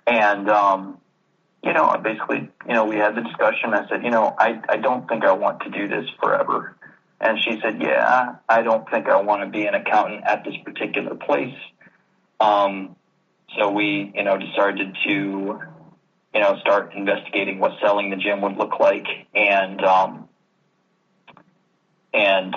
And, 0.08 0.50
um, 0.50 1.00
you 1.66 1.74
know, 1.74 2.00
basically, 2.02 2.50
you 2.68 2.74
know, 2.74 2.86
we 2.86 2.98
had 2.98 3.16
the 3.16 3.22
discussion. 3.22 3.74
I 3.74 3.88
said, 3.90 4.04
you 4.04 4.12
know, 4.12 4.36
I, 4.38 4.62
I 4.70 4.78
don't 4.78 5.08
think 5.10 5.26
I 5.26 5.32
want 5.32 5.62
to 5.62 5.70
do 5.72 5.88
this 5.88 6.06
forever. 6.22 6.76
And 7.20 7.40
she 7.40 7.60
said, 7.62 7.82
yeah, 7.82 8.36
I 8.48 8.62
don't 8.62 8.90
think 8.90 9.08
I 9.08 9.20
want 9.22 9.42
to 9.42 9.50
be 9.50 9.66
an 9.66 9.74
accountant 9.74 10.24
at 10.26 10.44
this 10.44 10.56
particular 10.64 11.16
place. 11.16 11.56
Um, 12.40 12.96
so 13.58 13.72
we, 13.72 14.12
you 14.14 14.24
know, 14.24 14.38
decided 14.38 14.96
to 15.06 15.60
you 16.36 16.42
know, 16.42 16.58
start 16.60 16.94
investigating 16.94 17.60
what 17.60 17.72
selling 17.82 18.10
the 18.10 18.18
gym 18.18 18.42
would 18.42 18.58
look 18.58 18.78
like 18.78 19.08
and, 19.34 19.82
um, 19.86 20.28
and, 22.14 22.54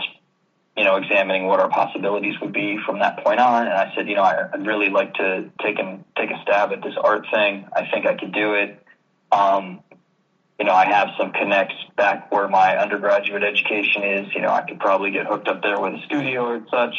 you 0.77 0.83
know, 0.83 0.97
examining 0.97 1.47
what 1.47 1.61
our 1.61 1.69
possibilities 1.69 2.35
would 2.41 2.53
be 2.53 2.77
from 2.85 2.99
that 2.99 3.25
point 3.25 3.39
on. 3.39 3.69
And 3.69 3.73
I 3.73 3.95
said, 3.95 4.09
you 4.09 4.17
know, 4.17 4.23
I, 4.23 4.51
would 4.51 4.67
really 4.67 4.91
like 4.91 5.15
to 5.15 5.49
take 5.63 5.79
and 5.79 6.05
take 6.17 6.31
a 6.31 6.43
stab 6.43 6.73
at 6.73 6.83
this 6.83 6.95
art 7.01 7.27
thing. 7.33 7.67
I 7.73 7.89
think 7.89 8.05
I 8.05 8.17
could 8.17 8.33
do 8.33 8.55
it. 8.55 8.85
Um, 9.33 9.81
you 10.59 10.65
know, 10.65 10.73
I 10.73 10.87
have 10.87 11.11
some 11.17 11.33
connects 11.33 11.77
back 11.97 12.33
where 12.33 12.49
my 12.49 12.77
undergraduate 12.77 13.45
education 13.45 14.03
is. 14.03 14.35
You 14.35 14.43
know, 14.43 14.51
I 14.51 14.63
could 14.63 14.81
probably 14.81 15.13
get 15.13 15.27
hooked 15.27 15.49
up 15.49 15.63
there 15.63 15.81
with 15.81 15.95
a 15.95 16.03
studio 16.05 16.45
or 16.47 16.67
such. 16.71 16.95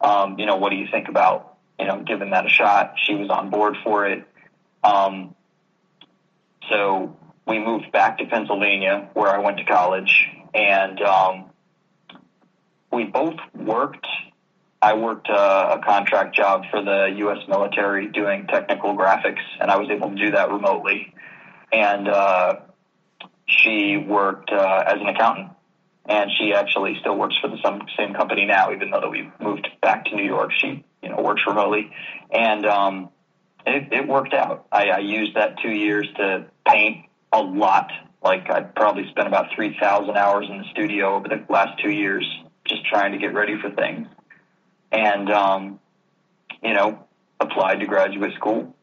Um, 0.00 0.38
you 0.38 0.46
know, 0.46 0.56
what 0.56 0.70
do 0.70 0.76
you 0.76 0.86
think 0.90 1.08
about, 1.08 1.56
you 1.78 1.86
know, 1.86 2.02
giving 2.02 2.30
that 2.30 2.46
a 2.46 2.48
shot? 2.48 2.94
She 2.96 3.14
was 3.14 3.28
on 3.28 3.50
board 3.50 3.76
for 3.82 4.06
it. 4.06 4.24
Um, 4.84 5.34
so 6.68 7.16
we 7.46 7.58
moved 7.58 7.90
back 7.92 8.18
to 8.18 8.26
Pennsylvania, 8.26 9.10
where 9.14 9.28
I 9.28 9.38
went 9.38 9.58
to 9.58 9.64
college, 9.64 10.28
and 10.54 11.00
um, 11.02 11.50
we 12.92 13.04
both 13.04 13.36
worked. 13.54 14.06
I 14.80 14.94
worked 14.94 15.28
uh, 15.28 15.78
a 15.78 15.84
contract 15.84 16.34
job 16.34 16.64
for 16.70 16.82
the 16.82 17.14
U.S. 17.18 17.38
military 17.48 18.08
doing 18.08 18.46
technical 18.48 18.96
graphics, 18.96 19.42
and 19.60 19.70
I 19.70 19.76
was 19.76 19.88
able 19.90 20.10
to 20.10 20.16
do 20.16 20.32
that 20.32 20.50
remotely. 20.50 21.11
And 21.72 22.08
uh, 22.08 22.56
she 23.46 23.96
worked 23.96 24.50
uh, 24.50 24.84
as 24.86 25.00
an 25.00 25.06
accountant, 25.06 25.50
and 26.06 26.30
she 26.38 26.52
actually 26.52 26.96
still 27.00 27.16
works 27.16 27.36
for 27.40 27.48
the 27.48 27.58
some, 27.64 27.82
same 27.96 28.14
company 28.14 28.44
now, 28.44 28.72
even 28.72 28.90
though 28.90 29.00
that 29.00 29.10
we 29.10 29.30
moved 29.40 29.68
back 29.80 30.04
to 30.06 30.16
New 30.16 30.24
York. 30.24 30.50
She, 30.58 30.84
you 31.02 31.08
know, 31.08 31.20
works 31.22 31.42
remotely, 31.46 31.90
and 32.30 32.66
um, 32.66 33.08
it, 33.66 33.92
it 33.92 34.08
worked 34.08 34.34
out. 34.34 34.66
I, 34.70 34.88
I 34.88 34.98
used 34.98 35.36
that 35.36 35.58
two 35.62 35.70
years 35.70 36.08
to 36.16 36.46
paint 36.66 37.06
a 37.32 37.40
lot. 37.40 37.90
Like 38.22 38.50
I 38.50 38.60
probably 38.60 39.08
spent 39.10 39.26
about 39.26 39.46
three 39.54 39.76
thousand 39.80 40.16
hours 40.16 40.46
in 40.48 40.58
the 40.58 40.64
studio 40.70 41.16
over 41.16 41.28
the 41.28 41.44
last 41.48 41.82
two 41.82 41.90
years, 41.90 42.24
just 42.64 42.84
trying 42.86 43.12
to 43.12 43.18
get 43.18 43.34
ready 43.34 43.60
for 43.60 43.70
things. 43.70 44.06
And 44.92 45.30
um, 45.30 45.80
you 46.62 46.74
know, 46.74 47.06
applied 47.40 47.80
to 47.80 47.86
graduate 47.86 48.34
school. 48.34 48.74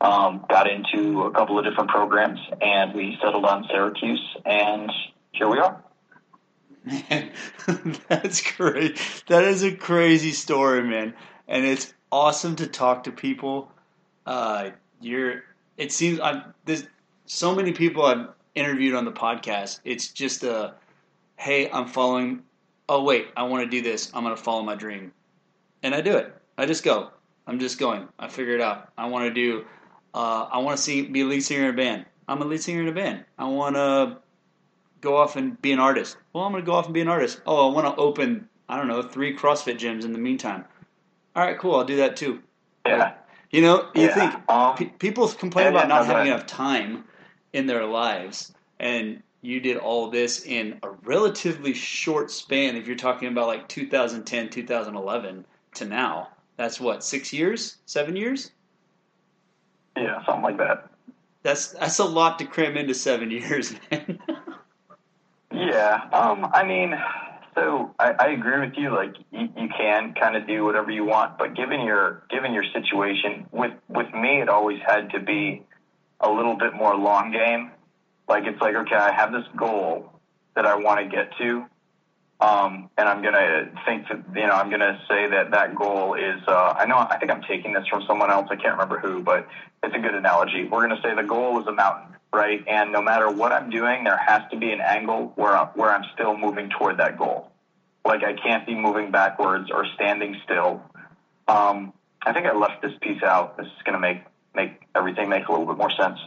Um, 0.00 0.46
got 0.48 0.70
into 0.70 1.22
a 1.22 1.30
couple 1.30 1.58
of 1.58 1.64
different 1.64 1.90
programs, 1.90 2.40
and 2.62 2.94
we 2.94 3.18
settled 3.22 3.44
on 3.44 3.66
Syracuse, 3.70 4.36
and 4.46 4.90
here 5.32 5.48
we 5.48 5.58
are. 5.58 5.82
Man, 6.84 7.30
that's 8.08 8.40
great. 8.56 8.98
That 9.28 9.44
is 9.44 9.62
a 9.62 9.74
crazy 9.74 10.32
story, 10.32 10.82
man. 10.82 11.14
And 11.48 11.66
it's 11.66 11.92
awesome 12.10 12.56
to 12.56 12.66
talk 12.66 13.04
to 13.04 13.12
people 13.12 13.70
uh, 14.26 14.70
you're. 15.00 15.42
It 15.76 15.92
seems 15.92 16.20
I'm. 16.20 16.54
There's 16.64 16.86
so 17.26 17.54
many 17.54 17.72
people 17.72 18.04
I've 18.04 18.28
interviewed 18.54 18.94
on 18.94 19.04
the 19.04 19.12
podcast. 19.12 19.80
It's 19.84 20.08
just 20.08 20.44
a, 20.44 20.74
hey, 21.36 21.70
I'm 21.70 21.86
following. 21.86 22.42
Oh 22.88 23.02
wait, 23.02 23.28
I 23.36 23.44
want 23.44 23.64
to 23.64 23.70
do 23.70 23.82
this. 23.82 24.10
I'm 24.14 24.24
to 24.24 24.36
follow 24.36 24.62
my 24.62 24.74
dream, 24.74 25.12
and 25.82 25.94
I 25.94 26.00
do 26.00 26.16
it. 26.16 26.34
I 26.58 26.66
just 26.66 26.84
go. 26.84 27.10
I'm 27.46 27.58
just 27.58 27.78
going. 27.78 28.08
I 28.18 28.28
figure 28.28 28.54
it 28.54 28.60
out. 28.60 28.92
I 28.96 29.06
want 29.06 29.24
to 29.26 29.34
do. 29.34 29.64
Uh, 30.14 30.48
I 30.50 30.58
want 30.58 30.76
to 30.76 30.82
sing, 30.82 31.12
be 31.12 31.22
a 31.22 31.24
lead 31.24 31.40
singer 31.40 31.68
in 31.68 31.74
a 31.74 31.76
band. 31.76 32.06
I'm 32.28 32.42
a 32.42 32.44
lead 32.44 32.62
singer 32.62 32.82
in 32.82 32.88
a 32.88 32.92
band. 32.92 33.24
I 33.38 33.46
want 33.46 33.76
to 33.76 34.18
go 35.00 35.16
off 35.16 35.36
and 35.36 35.60
be 35.60 35.72
an 35.72 35.78
artist. 35.78 36.16
Well, 36.32 36.44
I'm 36.44 36.52
going 36.52 36.62
to 36.62 36.66
go 36.66 36.74
off 36.74 36.86
and 36.86 36.94
be 36.94 37.00
an 37.00 37.08
artist. 37.08 37.40
Oh, 37.46 37.70
I 37.70 37.74
want 37.74 37.86
to 37.86 38.00
open. 38.00 38.48
I 38.68 38.76
don't 38.76 38.88
know 38.88 39.02
three 39.02 39.36
CrossFit 39.36 39.78
gyms 39.78 40.04
in 40.04 40.12
the 40.12 40.18
meantime. 40.18 40.64
All 41.34 41.44
right, 41.44 41.58
cool. 41.58 41.76
I'll 41.76 41.84
do 41.84 41.96
that 41.96 42.16
too. 42.16 42.40
Yeah. 42.86 43.14
You 43.50 43.62
know, 43.62 43.88
you 43.94 44.02
yeah. 44.02 44.14
think 44.14 44.50
um, 44.50 44.76
pe- 44.76 44.86
people 44.98 45.26
complain 45.28 45.66
yeah, 45.66 45.70
about 45.70 45.88
not 45.88 46.06
having 46.06 46.28
enough 46.28 46.46
time 46.46 47.04
in 47.52 47.66
their 47.66 47.84
lives, 47.84 48.52
and 48.78 49.22
you 49.42 49.58
did 49.58 49.76
all 49.76 50.08
this 50.08 50.44
in 50.44 50.78
a 50.82 50.90
relatively 51.02 51.74
short 51.74 52.30
span. 52.30 52.76
If 52.76 52.86
you're 52.86 52.96
talking 52.96 53.28
about 53.28 53.48
like 53.48 53.68
2010, 53.68 54.50
2011 54.50 55.44
to 55.74 55.84
now, 55.84 56.28
that's 56.56 56.80
what 56.80 57.02
six 57.02 57.32
years, 57.32 57.78
seven 57.86 58.14
years? 58.14 58.52
Yeah, 60.00 60.24
something 60.24 60.42
like 60.42 60.56
that. 60.56 60.88
That's 61.42 61.68
that's 61.68 61.98
a 61.98 62.04
lot 62.04 62.38
to 62.38 62.46
cram 62.46 62.76
into 62.76 62.94
seven 62.94 63.30
years, 63.30 63.74
man. 63.90 64.18
yeah, 65.52 66.08
um, 66.12 66.48
I 66.52 66.64
mean, 66.64 66.94
so 67.54 67.94
I, 67.98 68.12
I 68.18 68.26
agree 68.28 68.60
with 68.60 68.74
you. 68.76 68.94
Like 68.94 69.14
you, 69.30 69.48
you 69.56 69.68
can 69.76 70.14
kind 70.14 70.36
of 70.36 70.46
do 70.46 70.64
whatever 70.64 70.90
you 70.90 71.04
want, 71.04 71.36
but 71.36 71.54
given 71.54 71.82
your 71.82 72.22
given 72.30 72.54
your 72.54 72.64
situation, 72.72 73.46
with 73.52 73.72
with 73.88 74.12
me, 74.14 74.40
it 74.40 74.48
always 74.48 74.80
had 74.86 75.10
to 75.10 75.20
be 75.20 75.62
a 76.20 76.30
little 76.30 76.56
bit 76.56 76.74
more 76.74 76.96
long 76.96 77.30
game. 77.30 77.70
Like 78.26 78.44
it's 78.44 78.60
like 78.60 78.74
okay, 78.74 78.96
I 78.96 79.12
have 79.12 79.32
this 79.32 79.46
goal 79.54 80.12
that 80.56 80.64
I 80.64 80.76
want 80.76 81.00
to 81.00 81.14
get 81.14 81.36
to, 81.38 81.66
um, 82.40 82.88
and 82.96 83.08
I'm 83.08 83.22
gonna 83.22 83.70
think 83.84 84.08
that 84.08 84.24
you 84.34 84.46
know 84.46 84.54
I'm 84.54 84.70
gonna 84.70 84.98
say 85.08 85.28
that 85.28 85.50
that 85.50 85.74
goal 85.74 86.14
is. 86.14 86.40
Uh, 86.46 86.74
I 86.76 86.86
know 86.86 86.96
I 86.96 87.18
think 87.18 87.30
I'm 87.30 87.42
taking 87.42 87.74
this 87.74 87.86
from 87.88 88.02
someone 88.06 88.30
else. 88.30 88.46
I 88.50 88.56
can't 88.56 88.72
remember 88.72 88.98
who, 88.98 89.22
but 89.22 89.46
it's 89.82 89.94
a 89.94 89.98
good 89.98 90.14
analogy. 90.14 90.64
We're 90.64 90.80
gonna 90.88 91.00
say 91.02 91.14
the 91.14 91.22
goal 91.22 91.60
is 91.60 91.66
a 91.66 91.72
mountain, 91.72 92.16
right? 92.32 92.64
And 92.66 92.92
no 92.92 93.02
matter 93.02 93.30
what 93.30 93.52
I'm 93.52 93.68
doing, 93.68 94.04
there 94.04 94.16
has 94.16 94.42
to 94.52 94.56
be 94.56 94.70
an 94.72 94.80
angle 94.80 95.32
where 95.36 95.54
where 95.74 95.90
I'm 95.90 96.04
still 96.14 96.36
moving 96.36 96.70
toward 96.70 96.98
that 96.98 97.18
goal. 97.18 97.50
Like 98.06 98.24
I 98.24 98.32
can't 98.32 98.66
be 98.66 98.74
moving 98.74 99.10
backwards 99.10 99.70
or 99.70 99.84
standing 99.94 100.36
still. 100.44 100.82
Um, 101.46 101.92
I 102.22 102.32
think 102.32 102.46
I 102.46 102.56
left 102.56 102.80
this 102.80 102.92
piece 103.02 103.22
out. 103.22 103.58
This 103.58 103.66
is 103.66 103.82
gonna 103.84 104.00
make 104.00 104.22
make 104.54 104.80
everything 104.94 105.28
make 105.28 105.46
a 105.48 105.52
little 105.52 105.66
bit 105.66 105.76
more 105.76 105.90
sense. 105.90 106.18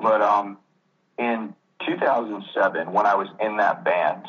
But 0.00 0.22
um, 0.22 0.58
in 1.18 1.54
2007, 1.86 2.92
when 2.92 3.06
I 3.06 3.16
was 3.16 3.26
in 3.40 3.56
that 3.56 3.84
band, 3.84 4.26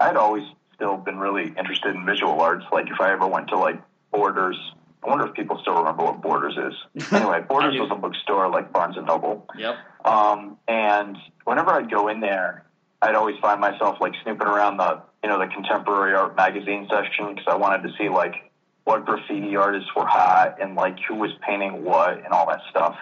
I'd 0.00 0.16
always 0.16 0.44
still 0.80 0.96
been 0.96 1.18
really 1.18 1.52
interested 1.58 1.94
in 1.94 2.06
visual 2.06 2.40
arts. 2.40 2.64
Like 2.72 2.86
if 2.86 2.98
I 3.00 3.12
ever 3.12 3.26
went 3.26 3.48
to 3.48 3.58
like 3.58 3.80
Borders, 4.10 4.56
I 5.04 5.08
wonder 5.08 5.26
if 5.26 5.34
people 5.34 5.58
still 5.60 5.76
remember 5.76 6.04
what 6.04 6.22
Borders 6.22 6.56
is. 6.56 7.06
Anyway, 7.12 7.40
Borders 7.46 7.78
was 7.78 7.90
a 7.92 7.94
bookstore 7.94 8.48
like 8.48 8.72
Barnes 8.72 8.96
and 8.96 9.06
Noble. 9.06 9.46
Yep. 9.56 9.76
Um, 10.04 10.56
and 10.66 11.18
whenever 11.44 11.70
I'd 11.70 11.90
go 11.90 12.08
in 12.08 12.20
there, 12.20 12.64
I'd 13.02 13.14
always 13.14 13.36
find 13.40 13.60
myself 13.60 13.98
like 14.00 14.14
snooping 14.22 14.46
around 14.46 14.78
the 14.78 15.02
you 15.22 15.28
know 15.28 15.38
the 15.38 15.48
contemporary 15.48 16.14
art 16.14 16.34
magazine 16.34 16.88
section 16.90 17.28
because 17.28 17.44
I 17.46 17.56
wanted 17.56 17.86
to 17.86 17.94
see 17.98 18.08
like 18.08 18.50
what 18.84 19.04
graffiti 19.04 19.54
artists 19.56 19.90
were 19.94 20.06
hot 20.06 20.56
and 20.62 20.74
like 20.74 20.96
who 21.06 21.16
was 21.16 21.30
painting 21.46 21.84
what 21.84 22.16
and 22.16 22.28
all 22.28 22.46
that 22.48 22.60
stuff. 22.70 22.96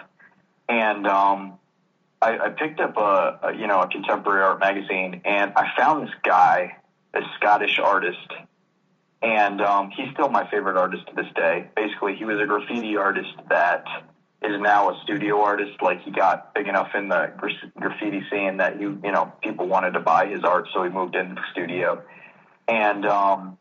And 0.67 1.07
um, 1.07 1.53
I, 2.21 2.37
I 2.37 2.49
picked 2.49 2.81
up 2.81 2.97
a, 2.97 3.39
a 3.43 3.55
you 3.57 3.67
know 3.67 3.79
a 3.81 3.87
contemporary 3.87 4.43
art 4.43 4.59
magazine 4.59 5.21
and 5.23 5.53
I 5.55 5.71
found 5.77 6.05
this 6.05 6.13
guy 6.23 6.75
this 7.13 7.23
Scottish 7.37 7.79
artist 7.79 8.33
and 9.21 9.61
um, 9.61 9.91
he's 9.91 10.09
still 10.13 10.29
my 10.29 10.49
favorite 10.49 10.77
artist 10.77 11.07
to 11.07 11.15
this 11.15 11.31
day. 11.35 11.67
Basically, 11.75 12.15
he 12.15 12.25
was 12.25 12.39
a 12.39 12.45
graffiti 12.45 12.95
artist 12.95 13.33
that 13.49 13.85
is 14.41 14.59
now 14.61 14.91
a 14.91 15.01
studio 15.03 15.41
artist. 15.41 15.81
Like 15.81 16.01
he 16.01 16.11
got 16.11 16.53
big 16.53 16.67
enough 16.67 16.89
in 16.95 17.09
the 17.09 17.31
graffiti 17.75 18.23
scene 18.29 18.57
that 18.57 18.79
you 18.79 18.99
you 19.03 19.11
know 19.11 19.33
people 19.43 19.67
wanted 19.67 19.91
to 19.91 19.99
buy 19.99 20.27
his 20.27 20.43
art, 20.43 20.67
so 20.73 20.83
he 20.83 20.89
moved 20.89 21.15
into 21.15 21.35
the 21.35 21.43
studio. 21.51 22.01
And 22.67 23.05
um, 23.05 23.57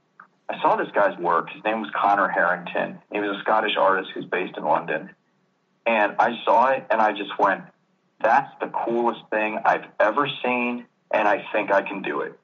I 0.48 0.60
saw 0.62 0.76
this 0.76 0.88
guy's 0.94 1.18
work. 1.18 1.50
His 1.50 1.64
name 1.64 1.80
was 1.80 1.90
Conor 1.94 2.28
Harrington. 2.28 2.98
He 3.10 3.18
was 3.18 3.36
a 3.36 3.40
Scottish 3.40 3.76
artist 3.76 4.10
who's 4.14 4.26
based 4.26 4.56
in 4.56 4.64
London. 4.64 5.10
And 5.86 6.14
I 6.18 6.38
saw 6.44 6.68
it 6.68 6.86
and 6.90 7.00
I 7.00 7.12
just 7.12 7.38
went, 7.38 7.62
that's 8.22 8.50
the 8.60 8.66
coolest 8.66 9.20
thing 9.30 9.58
I've 9.64 9.86
ever 9.98 10.28
seen, 10.44 10.84
and 11.10 11.26
I 11.26 11.42
think 11.52 11.72
I 11.72 11.80
can 11.80 12.02
do 12.02 12.20
it. 12.20 12.38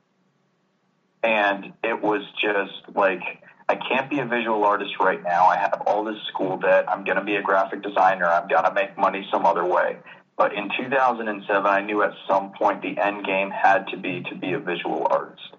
And 1.24 1.72
it 1.82 2.02
was 2.02 2.22
just 2.38 2.94
like, 2.94 3.22
I 3.66 3.76
can't 3.76 4.10
be 4.10 4.18
a 4.18 4.26
visual 4.26 4.62
artist 4.62 4.92
right 5.00 5.22
now. 5.22 5.46
I 5.46 5.56
have 5.56 5.82
all 5.86 6.04
this 6.04 6.18
school 6.28 6.58
debt. 6.58 6.84
I'm 6.86 7.02
going 7.02 7.16
to 7.16 7.24
be 7.24 7.36
a 7.36 7.42
graphic 7.42 7.82
designer. 7.82 8.26
I've 8.26 8.48
got 8.50 8.68
to 8.68 8.74
make 8.74 8.98
money 8.98 9.26
some 9.32 9.46
other 9.46 9.64
way. 9.64 9.96
But 10.36 10.52
in 10.52 10.68
2007, 10.76 11.66
I 11.66 11.80
knew 11.80 12.02
at 12.02 12.12
some 12.28 12.52
point 12.52 12.82
the 12.82 12.98
end 13.00 13.24
game 13.24 13.50
had 13.50 13.86
to 13.88 13.96
be 13.96 14.22
to 14.28 14.34
be 14.34 14.52
a 14.52 14.58
visual 14.58 15.06
artist. 15.10 15.56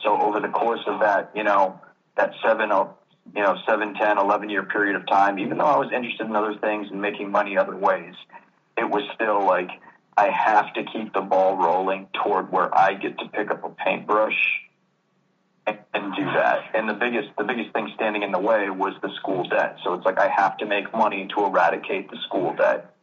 So 0.00 0.18
over 0.18 0.40
the 0.40 0.48
course 0.48 0.80
of 0.86 1.00
that, 1.00 1.30
you 1.34 1.44
know, 1.44 1.78
that 2.16 2.32
seven, 2.42 2.72
uh, 2.72 2.86
you 3.34 3.42
know, 3.42 3.58
seven, 3.68 3.94
ten, 3.94 4.16
eleven 4.16 4.48
year 4.48 4.62
period 4.62 4.96
of 4.96 5.06
time, 5.06 5.38
even 5.38 5.58
though 5.58 5.66
I 5.66 5.76
was 5.76 5.90
interested 5.92 6.26
in 6.26 6.34
other 6.34 6.56
things 6.58 6.88
and 6.90 7.02
making 7.02 7.30
money 7.30 7.58
other 7.58 7.76
ways, 7.76 8.14
it 8.78 8.88
was 8.88 9.02
still 9.14 9.44
like 9.44 9.68
I 10.16 10.30
have 10.30 10.72
to 10.74 10.84
keep 10.84 11.12
the 11.12 11.20
ball 11.20 11.56
rolling 11.56 12.08
toward 12.24 12.50
where 12.50 12.74
I 12.76 12.94
get 12.94 13.18
to 13.18 13.28
pick 13.28 13.50
up 13.50 13.62
a 13.64 13.70
paintbrush 13.70 14.62
and, 15.66 15.78
do 16.16 16.24
that. 16.24 16.60
And 16.74 16.88
the 16.88 16.94
biggest 16.94 17.28
the 17.38 17.44
biggest 17.44 17.72
thing 17.72 17.90
standing 17.94 18.22
in 18.22 18.32
the 18.32 18.38
way 18.38 18.68
was 18.68 18.94
the 19.02 19.10
school 19.16 19.44
debt. 19.48 19.78
So 19.82 19.94
it's 19.94 20.04
like 20.04 20.18
I 20.18 20.28
have 20.28 20.56
to 20.58 20.66
make 20.66 20.92
money 20.92 21.28
to 21.34 21.44
eradicate 21.44 22.10
the 22.10 22.18
school 22.26 22.54
debt. 22.54 22.94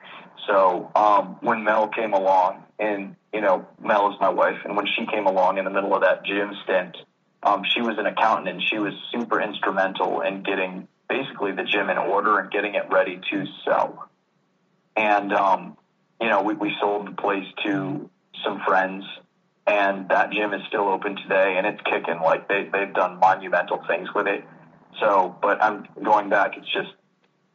So 0.47 0.91
um, 0.95 1.37
when 1.41 1.63
Mel 1.63 1.87
came 1.87 2.13
along, 2.13 2.63
and 2.77 3.15
you 3.33 3.41
know 3.41 3.67
Mel 3.81 4.11
is 4.11 4.19
my 4.21 4.29
wife, 4.29 4.57
and 4.63 4.75
when 4.75 4.85
she 4.85 5.05
came 5.07 5.25
along 5.25 5.57
in 5.57 5.65
the 5.65 5.71
middle 5.71 5.93
of 5.95 6.01
that 6.01 6.23
gym 6.23 6.53
stint, 6.63 6.97
um, 7.43 7.63
she 7.73 7.81
was 7.81 7.97
an 7.97 8.05
accountant 8.05 8.47
and 8.47 8.61
she 8.61 8.77
was 8.77 8.93
super 9.11 9.41
instrumental 9.41 10.21
in 10.21 10.43
getting 10.43 10.87
basically 11.07 11.51
the 11.51 11.63
gym 11.63 11.89
in 11.89 11.97
order 11.97 12.37
and 12.37 12.51
getting 12.51 12.75
it 12.75 12.83
ready 12.91 13.19
to 13.31 13.45
sell. 13.65 14.09
And 14.95 15.33
um, 15.33 15.77
you 16.21 16.27
know 16.27 16.43
we, 16.43 16.53
we 16.53 16.75
sold 16.79 17.07
the 17.07 17.11
place 17.11 17.47
to 17.65 18.09
some 18.43 18.61
friends 18.65 19.03
and 19.69 20.09
that 20.09 20.31
gym 20.31 20.53
is 20.53 20.61
still 20.67 20.87
open 20.87 21.15
today 21.15 21.55
and 21.57 21.67
it's 21.67 21.79
kicking. 21.81 22.19
Like 22.21 22.47
they, 22.47 22.67
they've 22.71 22.93
done 22.93 23.19
monumental 23.19 23.83
things 23.87 24.09
with 24.15 24.27
it. 24.27 24.43
So 24.99 25.35
but 25.41 25.61
i'm 25.61 25.87
going 26.03 26.29
back. 26.29 26.57
It's 26.57 26.71
just 26.73 26.89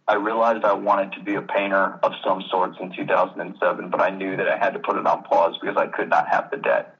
i 0.06 0.14
realized 0.14 0.64
i 0.64 0.72
wanted 0.72 1.12
to 1.12 1.20
be 1.20 1.34
a 1.34 1.42
painter 1.42 1.98
of 2.02 2.12
some 2.24 2.42
sorts 2.50 2.76
in 2.80 2.94
2007 2.94 3.88
but 3.88 4.00
i 4.02 4.10
knew 4.10 4.36
that 4.36 4.48
i 4.48 4.56
had 4.58 4.74
to 4.74 4.78
put 4.78 4.96
it 4.96 5.06
on 5.06 5.22
pause 5.22 5.54
because 5.60 5.76
i 5.78 5.86
could 5.86 6.08
not 6.08 6.28
have 6.28 6.50
the 6.50 6.56
debt. 6.56 6.96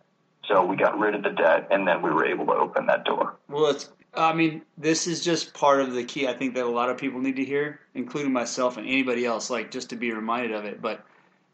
So 0.49 0.65
we 0.65 0.77
got 0.77 0.99
rid 0.99 1.15
of 1.15 1.23
the 1.23 1.31
debt 1.31 1.69
and 1.71 1.87
then 1.89 2.03
we 2.03 2.11
were 2.11 2.27
able 2.27 2.47
to 2.47 2.53
open 2.53 2.87
that 2.87 3.05
door. 3.05 3.37
Well 3.49 3.71
it's 3.71 3.91
i 4.15 4.33
mean 4.33 4.63
this 4.79 5.07
is 5.07 5.25
just 5.25 5.55
part 5.55 5.81
of 5.81 5.93
the 5.93 6.05
key 6.05 6.29
i 6.29 6.33
think 6.33 6.55
that 6.55 6.65
a 6.65 6.69
lot 6.81 6.89
of 6.89 6.97
people 6.97 7.21
need 7.21 7.37
to 7.37 7.45
hear 7.45 7.81
including 7.95 8.33
myself 8.33 8.77
and 8.77 8.87
anybody 8.87 9.27
else 9.27 9.51
like 9.51 9.73
just 9.73 9.91
to 9.91 9.97
be 9.97 10.13
reminded 10.13 10.53
of 10.53 10.65
it. 10.65 10.83
But 10.83 11.05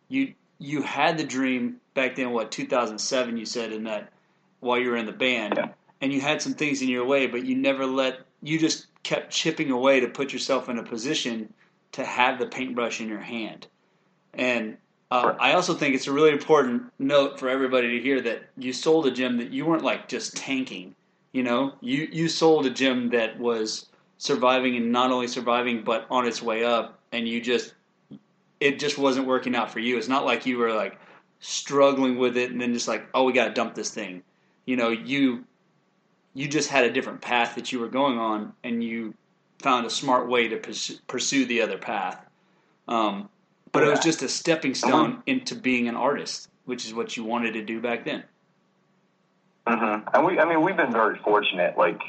you 0.09 0.35
you 0.61 0.83
had 0.83 1.19
the 1.19 1.25
dream 1.25 1.81
back 1.95 2.15
then, 2.15 2.31
what 2.31 2.53
2007? 2.53 3.37
You 3.37 3.47
said 3.47 3.73
in 3.73 3.85
that 3.85 4.13
while 4.61 4.79
you 4.79 4.91
were 4.91 4.97
in 4.97 5.07
the 5.07 5.13
band, 5.13 5.55
yeah. 5.57 5.69
and 6.01 6.13
you 6.13 6.21
had 6.21 6.41
some 6.41 6.55
things 6.55 6.83
in 6.83 6.89
your 6.89 7.05
way, 7.05 7.27
but 7.27 7.45
you 7.45 7.57
never 7.57 7.87
let 7.87 8.21
you 8.43 8.59
just 8.59 8.87
kept 9.03 9.33
chipping 9.33 9.71
away 9.71 10.01
to 10.01 10.09
put 10.09 10.33
yourself 10.33 10.69
in 10.69 10.79
a 10.79 10.83
position 10.83 11.53
to 11.93 12.05
have 12.05 12.39
the 12.39 12.47
paintbrush 12.47 13.01
in 13.01 13.09
your 13.09 13.21
hand. 13.21 13.67
And 14.35 14.77
uh, 15.11 15.35
I 15.41 15.55
also 15.55 15.75
think 15.75 15.95
it's 15.95 16.07
a 16.07 16.13
really 16.13 16.31
important 16.31 16.85
note 16.99 17.41
for 17.41 17.49
everybody 17.49 17.97
to 17.97 18.03
hear 18.03 18.21
that 18.21 18.43
you 18.57 18.73
sold 18.73 19.07
a 19.07 19.11
gym 19.11 19.39
that 19.39 19.51
you 19.51 19.67
weren't 19.67 19.83
like 19.83 20.09
just 20.09 20.37
tanking. 20.37 20.95
You 21.33 21.43
know, 21.43 21.73
you 21.81 22.09
you 22.13 22.29
sold 22.29 22.67
a 22.67 22.71
gym 22.71 23.11
that 23.11 23.39
was 23.39 23.87
surviving 24.19 24.77
and 24.77 24.93
not 24.93 25.11
only 25.11 25.27
surviving 25.27 25.83
but 25.83 26.07
on 26.11 26.27
its 26.27 26.43
way 26.43 26.65
up, 26.65 26.99
and 27.13 27.27
you 27.27 27.41
just 27.41 27.73
it 28.61 28.79
just 28.79 28.99
wasn't 28.99 29.27
working 29.27 29.55
out 29.55 29.71
for 29.71 29.81
you. 29.81 29.97
It's 29.97 30.09
not 30.09 30.25
like 30.25 30.47
you 30.47 30.59
were 30.59 30.73
like 30.73 30.99
struggling 31.41 32.19
with 32.19 32.37
it 32.37 32.51
and 32.51 32.61
then 32.61 32.73
just 32.75 32.87
like, 32.87 33.07
oh, 33.15 33.25
we 33.25 33.33
got 33.33 33.49
to 33.49 33.55
dump 33.55 33.75
this 33.75 33.91
thing. 33.91 34.23
You 34.67 34.77
know, 34.77 34.91
you 34.91 35.45
you 36.35 36.47
just 36.47 36.69
had 36.69 36.85
a 36.85 36.93
different 36.93 37.21
path 37.21 37.57
that 37.57 37.73
you 37.73 37.81
were 37.81 37.89
going 37.89 38.19
on, 38.19 38.53
and 38.63 38.85
you 38.85 39.15
found 39.59 39.85
a 39.85 39.91
smart 39.91 40.29
way 40.29 40.49
to 40.49 40.57
pursue 41.09 41.45
the 41.45 41.61
other 41.61 41.77
path. 41.77 42.25
Um, 42.87 43.29
but 43.73 43.81
yeah. 43.81 43.89
it 43.89 43.91
was 43.91 44.01
just 44.01 44.23
a 44.23 44.29
stepping 44.29 44.75
stone 44.75 45.23
into 45.27 45.55
being 45.55 45.89
an 45.89 45.97
artist, 45.97 46.49
which 46.67 46.87
is 46.87 46.95
what 46.95 47.17
you 47.17 47.25
wanted 47.25 47.55
to 47.55 47.63
do 47.63 47.81
back 47.81 48.05
then. 48.05 48.23
Mm-hmm. 49.67 50.09
And 50.15 50.27
we, 50.27 50.39
I 50.39 50.45
mean, 50.45 50.63
we've 50.63 50.77
been 50.77 50.93
very 50.93 51.19
fortunate. 51.19 51.77
Like, 51.77 52.01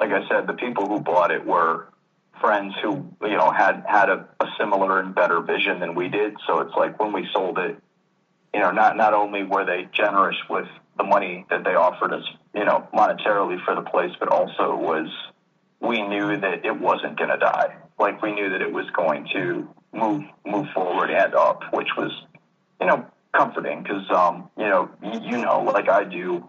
like 0.00 0.10
I 0.10 0.26
said, 0.28 0.46
the 0.46 0.54
people 0.54 0.86
who 0.86 1.00
bought 1.00 1.30
it 1.30 1.44
were 1.44 1.88
friends 2.46 2.74
who, 2.80 3.04
you 3.22 3.36
know, 3.36 3.50
had 3.50 3.82
had 3.88 4.08
a, 4.08 4.28
a 4.38 4.46
similar 4.56 5.00
and 5.00 5.14
better 5.16 5.40
vision 5.40 5.80
than 5.80 5.96
we 5.96 6.08
did. 6.08 6.36
So 6.46 6.60
it's 6.60 6.74
like 6.76 7.00
when 7.00 7.12
we 7.12 7.28
sold 7.32 7.58
it, 7.58 7.76
you 8.54 8.60
know, 8.60 8.70
not 8.70 8.96
not 8.96 9.14
only 9.14 9.42
were 9.42 9.64
they 9.64 9.88
generous 9.92 10.36
with 10.48 10.68
the 10.96 11.02
money 11.02 11.44
that 11.50 11.64
they 11.64 11.74
offered 11.74 12.12
us, 12.12 12.22
you 12.54 12.64
know, 12.64 12.86
monetarily 12.94 13.62
for 13.64 13.74
the 13.74 13.82
place, 13.82 14.12
but 14.20 14.28
also 14.28 14.76
was 14.76 15.08
we 15.80 16.00
knew 16.06 16.36
that 16.36 16.64
it 16.64 16.78
wasn't 16.78 17.18
going 17.18 17.30
to 17.30 17.36
die. 17.36 17.76
Like 17.98 18.22
we 18.22 18.32
knew 18.32 18.50
that 18.50 18.62
it 18.62 18.72
was 18.72 18.88
going 18.90 19.26
to 19.34 19.68
move 19.92 20.22
move 20.46 20.68
forward 20.72 21.10
and 21.10 21.34
up, 21.34 21.62
which 21.72 21.88
was, 21.96 22.12
you 22.80 22.86
know, 22.86 23.04
comforting 23.34 23.82
because 23.82 24.08
um, 24.10 24.48
you 24.56 24.68
know, 24.68 24.88
you 25.02 25.38
know, 25.38 25.64
like 25.64 25.88
I 25.88 26.04
do, 26.04 26.48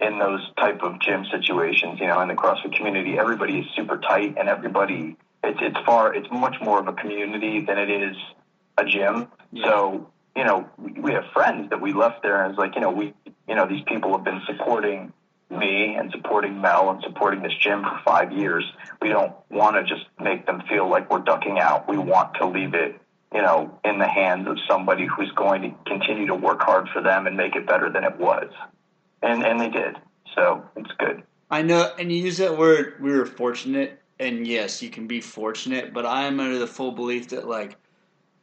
in 0.00 0.18
those 0.18 0.40
type 0.58 0.82
of 0.82 1.00
gym 1.00 1.24
situations, 1.30 2.00
you 2.00 2.06
know, 2.06 2.20
in 2.20 2.28
the 2.28 2.34
CrossFit 2.34 2.76
community, 2.76 3.18
everybody 3.18 3.60
is 3.60 3.66
super 3.76 3.98
tight 3.98 4.36
and 4.38 4.48
everybody 4.48 5.16
it's 5.42 5.58
it's 5.62 5.78
far 5.86 6.14
it's 6.14 6.28
much 6.30 6.56
more 6.60 6.78
of 6.78 6.88
a 6.88 6.92
community 6.92 7.64
than 7.64 7.78
it 7.78 7.90
is 7.90 8.16
a 8.78 8.84
gym. 8.84 9.28
Yeah. 9.52 9.66
So 9.66 10.10
you 10.36 10.44
know, 10.44 10.68
we 10.78 11.12
have 11.12 11.24
friends 11.32 11.70
that 11.70 11.80
we 11.80 11.92
left 11.92 12.22
there, 12.22 12.42
and 12.42 12.52
it's 12.52 12.58
like, 12.58 12.74
you 12.74 12.80
know, 12.80 12.90
we, 12.90 13.12
you 13.48 13.54
know, 13.54 13.66
these 13.66 13.82
people 13.86 14.12
have 14.12 14.24
been 14.24 14.40
supporting 14.46 15.12
me 15.50 15.96
and 15.96 16.10
supporting 16.12 16.60
Mel 16.60 16.90
and 16.90 17.02
supporting 17.02 17.42
this 17.42 17.52
gym 17.60 17.82
for 17.82 18.00
five 18.04 18.32
years. 18.32 18.64
We 19.02 19.08
don't 19.08 19.34
want 19.50 19.76
to 19.76 19.82
just 19.82 20.06
make 20.20 20.46
them 20.46 20.62
feel 20.68 20.88
like 20.88 21.10
we're 21.10 21.18
ducking 21.18 21.58
out. 21.58 21.88
We 21.88 21.98
want 21.98 22.34
to 22.34 22.46
leave 22.46 22.74
it, 22.74 23.00
you 23.34 23.42
know, 23.42 23.78
in 23.84 23.98
the 23.98 24.06
hands 24.06 24.46
of 24.46 24.56
somebody 24.68 25.06
who's 25.06 25.32
going 25.32 25.62
to 25.62 25.74
continue 25.90 26.28
to 26.28 26.36
work 26.36 26.62
hard 26.62 26.88
for 26.90 27.02
them 27.02 27.26
and 27.26 27.36
make 27.36 27.56
it 27.56 27.66
better 27.66 27.90
than 27.90 28.04
it 28.04 28.16
was. 28.16 28.50
And 29.22 29.44
and 29.44 29.60
they 29.60 29.68
did. 29.68 29.96
So 30.34 30.64
it's 30.76 30.90
good. 30.98 31.22
I 31.50 31.62
know, 31.62 31.92
and 31.98 32.12
you 32.12 32.22
use 32.22 32.38
that 32.38 32.56
word. 32.56 32.94
We 33.00 33.10
were 33.10 33.26
fortunate, 33.26 34.00
and 34.18 34.46
yes, 34.46 34.80
you 34.82 34.90
can 34.90 35.06
be 35.06 35.20
fortunate, 35.20 35.92
but 35.92 36.06
I 36.06 36.22
am 36.22 36.38
under 36.38 36.58
the 36.58 36.66
full 36.66 36.92
belief 36.92 37.28
that 37.30 37.48
like 37.48 37.76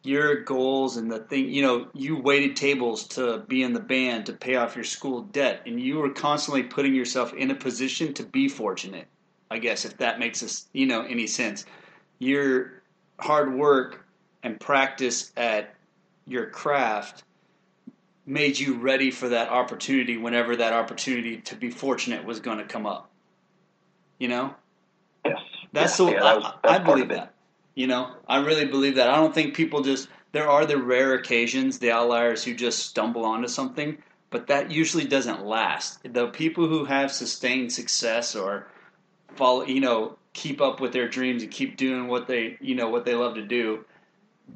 your 0.08 0.42
goals 0.44 0.96
and 0.96 1.12
the 1.12 1.20
thing 1.20 1.50
you 1.50 1.62
know 1.62 1.88
you 1.94 2.18
waited 2.18 2.56
tables 2.56 3.06
to 3.08 3.40
be 3.50 3.64
in 3.64 3.74
the 3.74 3.80
band 3.80 4.26
to 4.26 4.32
pay 4.32 4.56
off 4.56 4.76
your 4.76 4.86
school 4.86 5.22
debt 5.22 5.62
and 5.66 5.82
you 5.82 5.98
were 5.98 6.10
constantly 6.10 6.64
putting 6.64 6.96
yourself 6.96 7.34
in 7.34 7.52
a 7.52 7.56
position 7.56 8.14
to 8.14 8.24
be 8.24 8.48
fortunate 8.48 9.06
i 9.52 9.58
guess 9.58 9.84
if 9.84 9.98
that 9.98 10.18
makes 10.18 10.42
us 10.42 10.68
you 10.72 10.86
know 10.86 11.02
any 11.02 11.28
sense 11.28 11.66
your 12.20 12.82
hard 13.20 13.54
work 13.54 14.06
and 14.44 14.60
practice 14.60 15.34
at 15.36 15.76
your 16.26 16.46
craft 16.50 17.24
made 18.28 18.60
you 18.60 18.76
ready 18.76 19.10
for 19.10 19.30
that 19.30 19.50
opportunity 19.50 20.18
whenever 20.18 20.56
that 20.58 20.74
opportunity 20.74 21.38
to 21.38 21.56
be 21.56 21.72
fortunate 21.72 22.26
was 22.26 22.40
going 22.40 22.58
to 22.60 22.66
come 22.66 22.86
up. 22.86 23.10
You 24.20 24.28
know? 24.28 24.56
Yes. 25.26 25.38
That's 25.74 25.92
yeah, 25.92 25.96
so 25.96 26.12
yeah, 26.12 26.24
that 26.24 26.36
was, 26.38 26.54
I, 26.64 26.76
I 26.76 26.78
believe 26.80 27.10
that. 27.10 27.34
You 27.76 27.88
know, 27.88 28.12
I 28.28 28.40
really 28.40 28.66
believe 28.66 28.96
that. 28.96 29.10
I 29.10 29.16
don't 29.16 29.34
think 29.34 29.56
people 29.56 29.82
just 29.82 30.10
there 30.32 30.50
are 30.50 30.66
the 30.66 30.78
rare 30.78 31.14
occasions, 31.14 31.80
the 31.80 31.92
outliers 31.92 32.44
who 32.44 32.54
just 32.54 32.80
stumble 32.80 33.24
onto 33.24 33.48
something, 33.48 33.98
but 34.30 34.48
that 34.48 34.72
usually 34.72 35.06
doesn't 35.06 35.46
last. 35.46 36.00
The 36.14 36.28
people 36.28 36.68
who 36.68 36.86
have 36.86 37.12
sustained 37.12 37.72
success 37.72 38.36
or 38.36 38.68
follow, 39.36 39.64
you 39.64 39.80
know, 39.80 40.18
keep 40.34 40.62
up 40.62 40.80
with 40.80 40.92
their 40.92 41.08
dreams 41.08 41.44
and 41.44 41.52
keep 41.52 41.78
doing 41.78 42.08
what 42.08 42.28
they, 42.28 42.58
you 42.60 42.76
know, 42.76 42.90
what 42.90 43.06
they 43.06 43.16
love 43.16 43.36
to 43.36 43.42
do, 43.42 43.86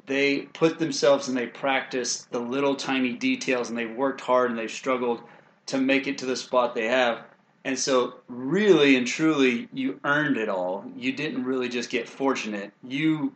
they 0.06 0.40
put 0.52 0.78
themselves 0.78 1.28
and 1.28 1.36
they 1.36 1.46
practice 1.46 2.26
the 2.30 2.38
little 2.38 2.74
tiny 2.74 3.12
details 3.12 3.68
and 3.68 3.78
they've 3.78 3.94
worked 3.94 4.20
hard 4.20 4.50
and 4.50 4.58
they've 4.58 4.70
struggled 4.70 5.22
to 5.66 5.78
make 5.78 6.06
it 6.06 6.18
to 6.18 6.26
the 6.26 6.36
spot 6.36 6.74
they 6.74 6.86
have. 6.86 7.22
And 7.64 7.78
so, 7.78 8.14
really 8.28 8.96
and 8.96 9.06
truly, 9.06 9.68
you 9.72 10.00
earned 10.04 10.36
it 10.36 10.48
all. 10.48 10.84
You 10.96 11.12
didn't 11.12 11.44
really 11.44 11.68
just 11.68 11.90
get 11.90 12.08
fortunate. 12.08 12.72
You 12.82 13.32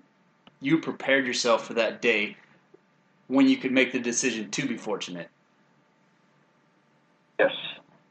you 0.61 0.78
prepared 0.78 1.26
yourself 1.26 1.66
for 1.66 1.74
that 1.74 2.02
day 2.02 2.36
when 3.28 3.48
you 3.48 3.57
could 3.57 3.72
make 3.72 3.92
the 3.92 4.00
decision 4.00 4.50
to 4.50 4.66
be 4.66 4.76
fortunate. 4.76 5.28
Yes, 7.38 7.52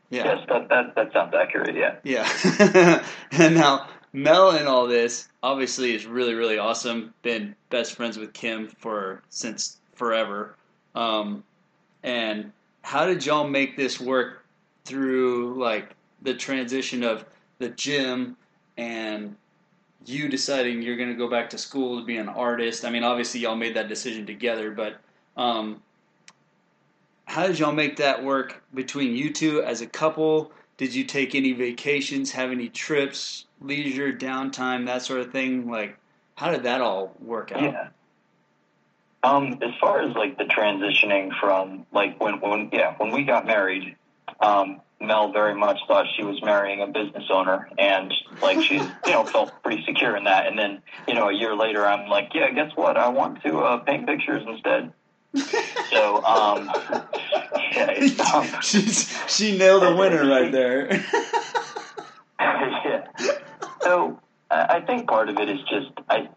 Yeah. 0.09 0.25
Yes, 0.25 0.45
that, 0.47 0.69
that 0.69 0.95
that 0.95 1.11
sounds 1.11 1.33
accurate. 1.33 1.75
Yeah. 1.75 1.95
Yeah. 2.03 3.03
and 3.31 3.55
now 3.55 3.89
Mel 4.13 4.51
in 4.51 4.67
all 4.67 4.87
this 4.87 5.27
obviously 5.45 5.93
is 5.93 6.07
really 6.07 6.33
really 6.33 6.57
awesome. 6.57 7.13
Been 7.21 7.55
best 7.69 7.93
friends 7.93 8.17
with 8.17 8.33
Kim 8.33 8.67
for 8.67 9.21
since 9.29 9.77
forever. 9.93 10.55
Um, 10.95 11.43
and 12.03 12.51
how 12.81 13.05
did 13.05 13.25
y'all 13.25 13.47
make 13.47 13.77
this 13.77 13.99
work 13.99 14.43
through 14.85 15.55
like 15.59 15.95
the 16.23 16.33
transition 16.33 17.03
of 17.03 17.25
the 17.59 17.69
gym 17.69 18.35
and 18.77 19.35
you 20.05 20.29
deciding 20.29 20.81
you're 20.81 20.97
going 20.97 21.09
to 21.09 21.15
go 21.15 21.29
back 21.29 21.49
to 21.51 21.57
school 21.57 21.99
to 21.99 22.05
be 22.05 22.17
an 22.17 22.29
artist? 22.29 22.83
I 22.83 22.89
mean, 22.89 23.03
obviously 23.03 23.41
y'all 23.41 23.55
made 23.55 23.75
that 23.75 23.87
decision 23.87 24.25
together, 24.25 24.71
but 24.71 24.99
um, 25.37 25.81
how 27.25 27.45
did 27.45 27.59
y'all 27.59 27.71
make 27.71 27.97
that 27.97 28.23
work 28.23 28.63
between 28.73 29.15
you 29.15 29.31
two 29.31 29.61
as 29.63 29.81
a 29.81 29.87
couple? 29.87 30.51
Did 30.77 30.93
you 30.93 31.05
take 31.05 31.35
any 31.35 31.53
vacations, 31.53 32.31
have 32.31 32.51
any 32.51 32.67
trips, 32.67 33.45
leisure, 33.61 34.11
downtime, 34.11 34.85
that 34.87 35.03
sort 35.03 35.21
of 35.21 35.31
thing? 35.31 35.69
Like, 35.69 35.97
how 36.35 36.51
did 36.51 36.63
that 36.63 36.81
all 36.81 37.15
work 37.19 37.51
out? 37.51 37.61
Yeah. 37.61 37.87
Um, 39.23 39.57
as 39.63 39.73
far 39.79 40.01
as 40.01 40.15
like 40.15 40.37
the 40.37 40.43
transitioning 40.43 41.31
from 41.39 41.85
like 41.91 42.21
when 42.21 42.39
when 42.41 42.69
yeah 42.71 42.93
when 42.97 43.11
we 43.11 43.23
got 43.23 43.47
married, 43.47 43.95
um, 44.39 44.81
Mel 45.01 45.31
very 45.31 45.55
much 45.55 45.79
thought 45.87 46.05
she 46.15 46.23
was 46.23 46.41
marrying 46.43 46.81
a 46.81 46.87
business 46.87 47.23
owner, 47.31 47.67
and 47.79 48.13
like 48.41 48.61
she 48.61 48.75
you 48.75 49.11
know 49.11 49.23
felt 49.23 49.51
pretty 49.63 49.83
secure 49.83 50.15
in 50.15 50.25
that. 50.25 50.45
And 50.45 50.59
then 50.59 50.81
you 51.07 51.15
know 51.15 51.29
a 51.29 51.33
year 51.33 51.55
later, 51.55 51.87
I'm 51.87 52.07
like, 52.07 52.33
yeah, 52.35 52.51
guess 52.51 52.71
what? 52.75 52.97
I 52.97 53.07
want 53.07 53.41
to 53.43 53.59
uh, 53.59 53.77
paint 53.77 54.05
pictures 54.05 54.43
instead. 54.47 54.93
So 55.91 56.23
um, 56.23 56.71
yeah, 57.71 58.09
um, 58.33 58.47
She's 58.61 59.09
she 59.27 59.57
nailed 59.57 59.83
a 59.83 59.95
winner 59.95 60.27
right 60.27 60.51
there. 60.51 60.91
yeah. 62.39 63.05
So 63.81 64.19
I 64.49 64.77
I 64.77 64.81
think 64.81 65.07
part 65.07 65.29
of 65.29 65.37
it 65.37 65.47
is 65.47 65.59
just 65.69 65.91
I, 66.09 66.27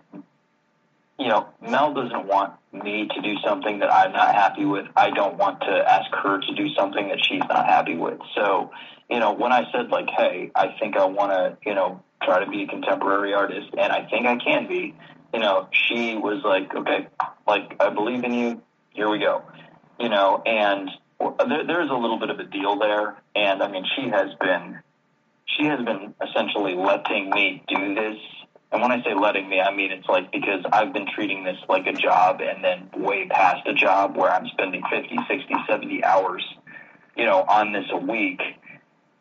you 1.18 1.28
know, 1.28 1.48
Mel 1.60 1.94
doesn't 1.94 2.26
want 2.26 2.54
me 2.72 3.08
to 3.14 3.20
do 3.22 3.34
something 3.44 3.78
that 3.80 3.92
I'm 3.92 4.12
not 4.12 4.34
happy 4.34 4.64
with. 4.64 4.86
I 4.96 5.10
don't 5.10 5.36
want 5.36 5.60
to 5.62 5.66
ask 5.66 6.10
her 6.22 6.40
to 6.40 6.54
do 6.54 6.68
something 6.74 7.08
that 7.08 7.18
she's 7.24 7.42
not 7.48 7.66
happy 7.66 7.96
with. 7.96 8.18
So, 8.34 8.70
you 9.10 9.18
know, 9.18 9.32
when 9.32 9.50
I 9.52 9.70
said 9.72 9.88
like, 9.90 10.08
hey, 10.16 10.50
I 10.54 10.76
think 10.78 10.96
I 10.96 11.06
want 11.06 11.32
to, 11.32 11.56
you 11.68 11.74
know, 11.74 12.02
try 12.22 12.44
to 12.44 12.50
be 12.50 12.62
a 12.64 12.66
contemporary 12.66 13.34
artist, 13.34 13.68
and 13.76 13.92
I 13.92 14.06
think 14.08 14.26
I 14.26 14.36
can 14.36 14.68
be, 14.68 14.94
you 15.32 15.40
know, 15.40 15.68
she 15.72 16.16
was 16.16 16.42
like, 16.44 16.74
okay, 16.74 17.06
like 17.46 17.76
I 17.80 17.90
believe 17.90 18.24
in 18.24 18.32
you. 18.34 18.62
Here 18.92 19.08
we 19.08 19.18
go. 19.18 19.42
You 19.98 20.08
know, 20.08 20.42
and 20.44 20.90
there, 21.20 21.66
there's 21.66 21.90
a 21.90 21.94
little 21.94 22.18
bit 22.18 22.30
of 22.30 22.38
a 22.38 22.44
deal 22.44 22.78
there, 22.78 23.16
and 23.34 23.62
I 23.62 23.70
mean, 23.70 23.84
she 23.96 24.08
has 24.08 24.30
been 24.40 24.80
she 25.56 25.64
has 25.64 25.84
been 25.84 26.14
essentially 26.22 26.74
letting 26.74 27.30
me 27.30 27.62
do 27.68 27.94
this. 27.94 28.16
And 28.70 28.82
when 28.82 28.92
I 28.92 29.02
say 29.02 29.14
letting 29.14 29.48
me, 29.48 29.60
I 29.60 29.74
mean 29.74 29.90
it's 29.90 30.06
like 30.08 30.30
because 30.30 30.62
I've 30.72 30.92
been 30.92 31.06
treating 31.14 31.42
this 31.42 31.56
like 31.68 31.86
a 31.86 31.92
job 31.92 32.40
and 32.40 32.62
then 32.62 32.90
way 33.02 33.26
past 33.26 33.66
a 33.66 33.74
job 33.74 34.16
where 34.16 34.30
I'm 34.30 34.46
spending 34.48 34.82
50, 34.90 35.16
60, 35.26 35.54
70 35.68 36.04
hours, 36.04 36.44
you 37.16 37.24
know, 37.24 37.44
on 37.48 37.72
this 37.72 37.86
a 37.90 37.96
week. 37.96 38.40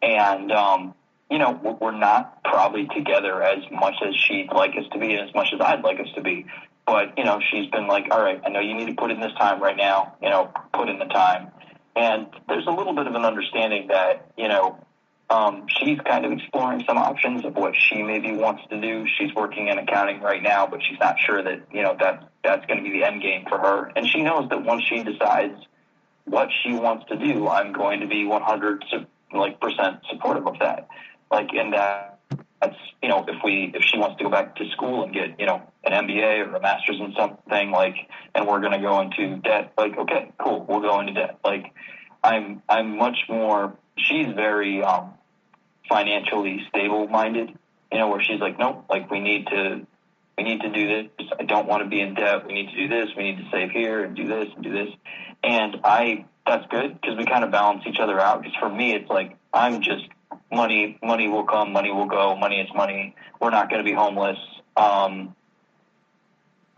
And, 0.01 0.51
um, 0.51 0.93
you 1.31 1.39
know, 1.39 1.51
we're- 1.51 1.97
not 1.97 2.43
probably 2.43 2.87
together 2.87 3.41
as 3.41 3.59
much 3.71 3.95
as 4.05 4.15
she'd 4.15 4.51
like 4.51 4.77
us 4.77 4.85
to 4.91 4.99
be 4.99 5.13
and 5.13 5.27
as 5.27 5.33
much 5.33 5.51
as 5.53 5.59
I'd 5.59 5.81
like 5.81 5.99
us 5.99 6.11
to 6.15 6.21
be. 6.21 6.45
But, 6.87 7.17
you 7.17 7.25
know, 7.25 7.39
she's 7.51 7.69
been 7.69 7.85
like, 7.85 8.07
all 8.09 8.21
right, 8.21 8.41
I 8.43 8.49
know 8.49 8.61
you 8.61 8.73
need 8.73 8.87
to 8.87 8.95
put 8.95 9.11
in 9.11 9.19
this 9.19 9.33
time 9.33 9.61
right 9.61 9.77
now, 9.77 10.15
you 10.21 10.29
know, 10.29 10.51
put 10.73 10.89
in 10.89 10.97
the 10.97 11.05
time. 11.05 11.51
And 11.95 12.27
there's 12.47 12.65
a 12.65 12.71
little 12.71 12.93
bit 12.93 13.07
of 13.07 13.13
an 13.13 13.25
understanding 13.25 13.87
that, 13.89 14.31
you 14.37 14.47
know, 14.47 14.79
um, 15.29 15.65
she's 15.67 15.99
kind 15.99 16.25
of 16.25 16.31
exploring 16.31 16.83
some 16.87 16.97
options 16.97 17.43
of 17.43 17.55
what 17.55 17.75
she 17.75 18.01
maybe 18.01 18.31
wants 18.31 18.63
to 18.69 18.79
do. 18.79 19.05
She's 19.17 19.33
working 19.35 19.67
in 19.67 19.77
accounting 19.77 20.21
right 20.21 20.41
now, 20.41 20.67
but 20.67 20.79
she's 20.87 20.99
not 20.99 21.17
sure 21.19 21.43
that 21.43 21.63
you 21.73 21.83
know 21.83 21.97
that 21.99 22.29
that's 22.43 22.65
going 22.65 22.77
to 22.77 22.83
be 22.83 22.97
the 22.97 23.05
end 23.05 23.21
game 23.21 23.43
for 23.49 23.57
her. 23.57 23.91
And 23.95 24.07
she 24.07 24.21
knows 24.21 24.47
that 24.49 24.63
once 24.63 24.83
she 24.83 25.03
decides 25.03 25.59
what 26.23 26.49
she 26.63 26.73
wants 26.73 27.07
to 27.09 27.17
do, 27.17 27.47
I'm 27.47 27.73
going 27.73 27.99
to 28.01 28.07
be 28.07 28.23
100 28.25 28.85
like 29.33 29.59
percent 29.59 29.99
supportive 30.09 30.47
of 30.47 30.59
that. 30.59 30.87
Like 31.29 31.53
in 31.53 31.71
that, 31.71 32.16
that's 32.61 32.75
you 33.01 33.09
know 33.09 33.25
if 33.27 33.35
we 33.43 33.71
if 33.73 33.83
she 33.83 33.97
wants 33.97 34.17
to 34.17 34.23
go 34.23 34.29
back 34.29 34.55
to 34.55 34.69
school 34.71 35.03
and 35.03 35.13
get 35.13 35.39
you 35.39 35.45
know 35.45 35.61
an 35.83 36.07
MBA 36.07 36.47
or 36.47 36.55
a 36.55 36.61
master's 36.61 36.99
in 36.99 37.13
something 37.17 37.71
like, 37.71 37.95
and 38.33 38.47
we're 38.47 38.59
going 38.59 38.71
to 38.71 38.79
go 38.79 38.99
into 39.01 39.37
debt, 39.37 39.73
like 39.77 39.97
okay, 39.97 40.31
cool, 40.39 40.65
we'll 40.67 40.81
go 40.81 40.99
into 40.99 41.13
debt. 41.13 41.39
Like 41.43 41.73
I'm 42.23 42.61
I'm 42.67 42.97
much 42.97 43.17
more. 43.29 43.75
She's 43.97 44.27
very 44.27 44.83
um, 44.83 45.13
financially 45.87 46.65
stable 46.69 47.07
minded. 47.07 47.57
You 47.91 47.99
know, 47.99 48.09
where 48.09 48.21
she's 48.21 48.39
like, 48.39 48.59
nope, 48.59 48.85
like 48.89 49.09
we 49.09 49.19
need 49.19 49.47
to 49.47 49.85
we 50.37 50.43
need 50.43 50.61
to 50.61 50.69
do 50.69 50.87
this. 50.87 51.27
I 51.39 51.43
don't 51.43 51.67
want 51.67 51.83
to 51.83 51.89
be 51.89 52.01
in 52.01 52.13
debt. 52.13 52.45
We 52.45 52.53
need 52.53 52.69
to 52.69 52.75
do 52.75 52.87
this. 52.87 53.09
We 53.15 53.23
need 53.23 53.37
to 53.37 53.49
save 53.51 53.71
here 53.71 54.03
and 54.03 54.15
do 54.15 54.27
this 54.27 54.49
and 54.53 54.63
do 54.63 54.71
this. 54.71 54.89
And 55.43 55.77
I 55.83 56.25
that's 56.45 56.65
good 56.67 56.99
because 56.99 57.17
we 57.17 57.25
kind 57.25 57.43
of 57.43 57.51
balance 57.51 57.83
each 57.87 57.99
other 57.99 58.19
out. 58.19 58.41
Because 58.41 58.55
for 58.59 58.69
me, 58.69 58.93
it's 58.93 59.09
like 59.09 59.37
I'm 59.53 59.81
just 59.81 60.05
money. 60.51 60.97
Money 61.03 61.27
will 61.27 61.45
come. 61.45 61.71
Money 61.71 61.91
will 61.91 62.07
go. 62.07 62.35
Money 62.35 62.59
is 62.59 62.69
money. 62.75 63.15
We're 63.41 63.49
not 63.49 63.69
going 63.69 63.83
to 63.83 63.89
be 63.89 63.95
homeless. 63.95 64.37
Um, 64.75 65.35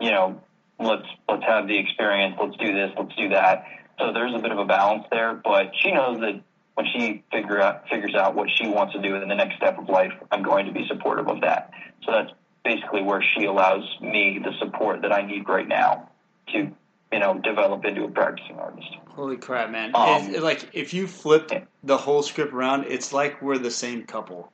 you 0.00 0.10
know, 0.10 0.40
let's 0.78 1.06
let's 1.28 1.44
have 1.44 1.66
the 1.68 1.78
experience. 1.78 2.36
Let's 2.40 2.56
do 2.56 2.72
this. 2.72 2.90
Let's 2.96 3.14
do 3.16 3.28
that. 3.30 3.64
So 3.98 4.12
there's 4.12 4.34
a 4.34 4.38
bit 4.38 4.50
of 4.50 4.58
a 4.58 4.64
balance 4.64 5.04
there, 5.10 5.34
but 5.34 5.72
she 5.82 5.92
knows 5.92 6.20
that 6.20 6.40
when 6.74 6.86
she 6.92 7.22
figure 7.30 7.60
out 7.60 7.88
figures 7.88 8.14
out 8.14 8.34
what 8.34 8.48
she 8.50 8.66
wants 8.66 8.94
to 8.94 9.02
do 9.02 9.14
in 9.14 9.28
the 9.28 9.34
next 9.34 9.56
step 9.56 9.78
of 9.78 9.88
life, 9.88 10.12
I'm 10.30 10.42
going 10.42 10.66
to 10.66 10.72
be 10.72 10.86
supportive 10.88 11.28
of 11.28 11.42
that. 11.42 11.70
So 12.04 12.12
that's 12.12 12.30
basically 12.64 13.02
where 13.02 13.22
she 13.22 13.44
allows 13.44 13.84
me 14.00 14.40
the 14.42 14.52
support 14.58 15.02
that 15.02 15.12
I 15.12 15.22
need 15.26 15.48
right 15.48 15.68
now 15.68 16.08
to, 16.52 16.70
you 17.12 17.18
know, 17.18 17.38
develop 17.38 17.84
into 17.84 18.04
a 18.04 18.10
practicing 18.10 18.56
artist. 18.56 18.88
Holy 19.08 19.36
crap, 19.36 19.70
man! 19.70 19.92
Um, 19.94 20.32
like 20.40 20.70
if 20.72 20.94
you 20.94 21.06
flipped 21.06 21.52
the 21.82 21.96
whole 21.96 22.22
script 22.22 22.52
around, 22.52 22.86
it's 22.88 23.12
like 23.12 23.42
we're 23.42 23.58
the 23.58 23.70
same 23.70 24.04
couple. 24.04 24.52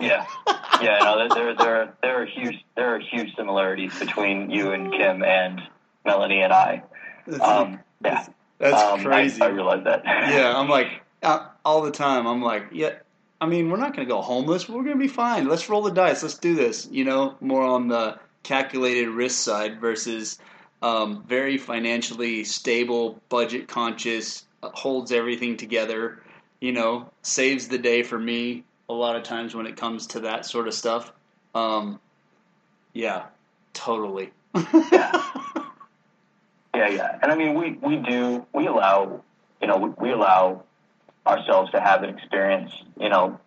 Yeah, 0.00 0.26
yeah. 0.82 0.98
No, 1.02 1.28
there 1.34 1.54
there 1.54 1.94
there 2.02 2.22
are 2.22 2.26
huge 2.26 2.64
there 2.76 2.94
are 2.94 2.98
huge 2.98 3.34
similarities 3.36 3.96
between 3.98 4.50
you 4.50 4.72
and 4.72 4.92
Kim 4.92 5.22
and 5.22 5.60
Melanie 6.04 6.42
and 6.42 6.52
I. 6.52 6.82
That's, 7.26 7.42
Um, 7.42 7.80
yeah, 8.04 8.26
that's 8.58 8.82
um, 8.82 9.00
crazy. 9.02 9.40
I, 9.40 9.46
I 9.46 9.48
realize 9.50 9.84
that. 9.84 10.02
yeah, 10.04 10.52
I'm 10.56 10.68
like 10.68 10.88
uh, 11.22 11.48
all 11.64 11.82
the 11.82 11.92
time. 11.92 12.26
I'm 12.26 12.42
like, 12.42 12.66
yeah. 12.72 12.94
I 13.40 13.46
mean, 13.46 13.68
we're 13.68 13.76
not 13.76 13.94
going 13.94 14.06
to 14.06 14.12
go 14.12 14.22
homeless. 14.22 14.68
We're 14.68 14.84
going 14.84 14.96
to 14.96 15.02
be 15.02 15.08
fine. 15.08 15.48
Let's 15.48 15.68
roll 15.68 15.82
the 15.82 15.90
dice. 15.90 16.22
Let's 16.22 16.38
do 16.38 16.54
this. 16.54 16.88
You 16.90 17.04
know, 17.04 17.36
more 17.40 17.62
on 17.62 17.88
the 17.88 18.18
calculated 18.42 19.08
risk 19.08 19.42
side 19.42 19.80
versus 19.80 20.38
um, 20.84 21.24
very 21.26 21.56
financially 21.56 22.44
stable, 22.44 23.18
budget 23.30 23.66
conscious, 23.66 24.44
uh, 24.62 24.68
holds 24.74 25.10
everything 25.12 25.56
together. 25.56 26.20
You 26.60 26.72
know, 26.72 27.10
saves 27.22 27.68
the 27.68 27.78
day 27.78 28.02
for 28.02 28.18
me 28.18 28.64
a 28.88 28.92
lot 28.92 29.16
of 29.16 29.22
times 29.22 29.54
when 29.54 29.66
it 29.66 29.76
comes 29.76 30.06
to 30.08 30.20
that 30.20 30.46
sort 30.46 30.68
of 30.68 30.74
stuff. 30.74 31.12
Um, 31.54 32.00
yeah, 32.92 33.24
totally. 33.72 34.30
Yeah, 36.74 36.88
yeah. 36.90 37.18
And 37.22 37.30
I 37.30 37.36
mean, 37.36 37.54
we, 37.54 37.78
we 37.82 37.96
do, 37.96 38.44
we 38.52 38.66
allow, 38.66 39.22
you 39.60 39.68
know, 39.68 39.76
we, 39.76 39.90
we 39.90 40.10
allow 40.12 40.64
ourselves 41.24 41.70
to 41.70 41.80
have 41.80 42.02
an 42.02 42.10
experience, 42.10 42.72
you 42.98 43.08
know, 43.08 43.38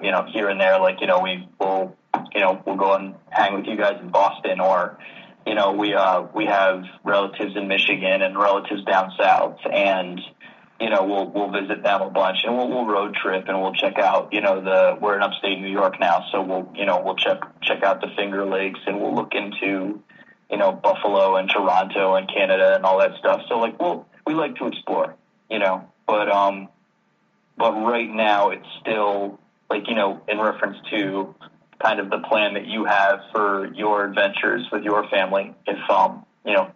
you 0.00 0.10
know, 0.12 0.24
here 0.32 0.48
and 0.48 0.60
there. 0.60 0.78
Like, 0.78 1.00
you 1.00 1.08
know, 1.08 1.20
we 1.20 1.48
will, 1.58 1.96
you 2.32 2.40
know, 2.40 2.62
we'll 2.64 2.76
go 2.76 2.94
and 2.94 3.16
hang 3.30 3.54
with 3.54 3.66
you 3.66 3.76
guys 3.76 3.98
in 4.00 4.10
Boston 4.10 4.60
or, 4.60 4.98
you 5.46 5.54
know, 5.54 5.72
we, 5.72 5.94
uh, 5.94 6.22
we 6.34 6.46
have 6.46 6.84
relatives 7.04 7.56
in 7.56 7.68
Michigan 7.68 8.22
and 8.22 8.38
relatives 8.38 8.84
down 8.84 9.12
south 9.18 9.58
and, 9.70 10.20
you 10.80 10.90
know, 10.90 11.04
we'll, 11.04 11.30
we'll 11.30 11.50
visit 11.50 11.82
them 11.82 12.02
a 12.02 12.10
bunch 12.10 12.38
and 12.44 12.56
we'll, 12.56 12.68
we'll 12.68 12.86
road 12.86 13.14
trip 13.14 13.44
and 13.48 13.60
we'll 13.60 13.74
check 13.74 13.98
out, 13.98 14.32
you 14.32 14.40
know, 14.40 14.60
the, 14.62 14.98
we're 15.00 15.16
in 15.16 15.22
upstate 15.22 15.60
New 15.60 15.70
York 15.70 15.98
now. 16.00 16.24
So 16.32 16.42
we'll, 16.42 16.72
you 16.74 16.86
know, 16.86 17.02
we'll 17.04 17.16
check, 17.16 17.40
check 17.62 17.82
out 17.82 18.00
the 18.00 18.08
Finger 18.16 18.44
Lakes 18.46 18.80
and 18.86 19.00
we'll 19.00 19.14
look 19.14 19.34
into, 19.34 20.00
you 20.50 20.56
know, 20.56 20.72
Buffalo 20.72 21.36
and 21.36 21.48
Toronto 21.48 22.14
and 22.14 22.28
Canada 22.28 22.74
and 22.76 22.84
all 22.84 22.98
that 22.98 23.16
stuff. 23.18 23.42
So 23.48 23.58
like, 23.58 23.80
well, 23.80 24.06
we 24.26 24.34
like 24.34 24.56
to 24.56 24.66
explore, 24.66 25.16
you 25.50 25.58
know, 25.58 25.88
but, 26.06 26.30
um, 26.30 26.68
but 27.56 27.72
right 27.72 28.08
now 28.08 28.50
it's 28.50 28.66
still 28.80 29.38
like, 29.70 29.88
you 29.88 29.94
know, 29.94 30.22
in 30.28 30.38
reference 30.38 30.76
to 30.90 31.34
kind 31.82 32.00
of 32.00 32.10
the 32.10 32.18
plan 32.18 32.54
that 32.54 32.66
you 32.66 32.84
have 32.84 33.20
for 33.32 33.72
your 33.74 34.04
adventures 34.04 34.66
with 34.70 34.82
your 34.84 35.08
family. 35.08 35.54
If, 35.66 35.90
um, 35.90 36.24
you 36.44 36.54
know, 36.54 36.70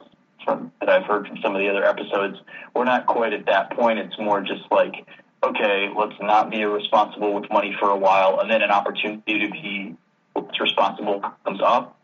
from 0.44 0.72
that 0.80 0.88
I've 0.88 1.04
heard 1.04 1.26
from 1.26 1.38
some 1.42 1.54
of 1.54 1.60
the 1.60 1.68
other 1.68 1.84
episodes, 1.84 2.38
we're 2.74 2.84
not 2.84 3.06
quite 3.06 3.32
at 3.32 3.46
that 3.46 3.76
point. 3.76 3.98
It's 3.98 4.18
more 4.18 4.40
just 4.40 4.62
like, 4.70 5.06
okay, 5.42 5.88
let's 5.96 6.14
not 6.20 6.50
be 6.50 6.60
irresponsible 6.60 7.34
with 7.34 7.50
money 7.50 7.74
for 7.78 7.90
a 7.90 7.96
while. 7.96 8.40
And 8.40 8.50
then 8.50 8.62
an 8.62 8.70
opportunity 8.70 9.38
to 9.38 9.50
be 9.50 9.96
responsible 10.60 11.22
comes 11.44 11.60
up 11.62 11.95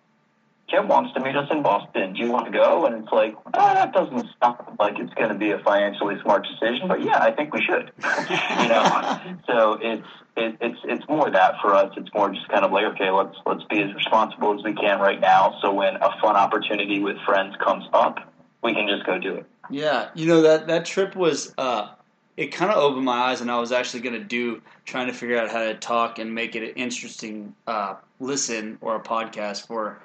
Kim 0.69 0.89
wants 0.89 1.13
to 1.15 1.21
meet 1.21 1.37
us 1.37 1.49
in 1.51 1.63
Boston. 1.63 2.15
Do 2.15 2.21
you 2.21 2.31
want 2.31 2.47
to 2.47 2.53
go? 2.53 2.87
And 2.87 3.03
it's 3.03 3.13
like, 3.13 3.35
oh, 3.53 3.75
that 3.75 3.93
doesn't 3.93 4.27
sound 4.43 4.57
like 4.79 4.99
it's 4.99 5.13
going 5.15 5.29
to 5.29 5.35
be 5.35 5.51
a 5.51 5.59
financially 5.59 6.17
smart 6.23 6.47
decision, 6.47 6.89
but 6.89 7.03
yeah, 7.03 7.19
I 7.19 7.31
think 7.31 7.53
we 7.53 7.63
should. 7.63 7.93
you 8.63 8.69
know, 8.69 9.37
so 9.47 9.79
it's 9.83 10.07
it, 10.37 10.57
it's 10.61 10.79
it's 10.85 11.09
more 11.09 11.31
that 11.31 11.61
for 11.61 11.75
us. 11.75 11.93
It's 11.97 12.09
more 12.15 12.31
just 12.31 12.49
kind 12.49 12.65
of 12.65 12.73
like, 12.73 12.87
okay, 12.95 13.11
let's 13.11 13.37
let's 13.45 13.65
be 13.65 13.83
as 13.83 13.95
responsible 13.95 14.59
as 14.59 14.65
we 14.65 14.73
can 14.73 14.99
right 14.99 15.21
now. 15.21 15.59
So 15.61 15.73
when 15.73 15.97
a 15.97 16.11
fun 16.21 16.37
opportunity 16.37 17.01
with 17.01 17.19
friends 17.27 17.55
comes 17.63 17.85
up, 17.93 18.33
we 18.63 18.73
can 18.73 18.89
just 18.89 19.05
go 19.05 19.19
do 19.19 19.35
it. 19.35 19.47
Yeah, 19.71 20.09
you 20.15 20.27
know 20.27 20.43
that 20.43 20.69
that 20.69 20.87
trip 20.87 21.15
was 21.17 21.55
uh, 21.59 21.91
it 22.37 22.47
kind 22.47 22.71
of 22.71 22.79
opened 22.79 23.05
my 23.05 23.31
eyes, 23.31 23.41
and 23.41 23.51
I 23.51 23.59
was 23.59 23.73
actually 23.73 24.01
going 24.01 24.19
to 24.19 24.25
do 24.25 24.63
trying 24.85 25.07
to 25.09 25.13
figure 25.13 25.39
out 25.39 25.51
how 25.51 25.65
to 25.65 25.75
talk 25.75 26.19
and 26.19 26.35
make 26.35 26.57
it 26.57 26.63
an 26.63 26.75
interesting 26.77 27.55
uh, 27.67 27.97
listen 28.21 28.79
or 28.81 28.97
a 28.97 29.01
podcast 29.01 29.67
for 29.67 30.01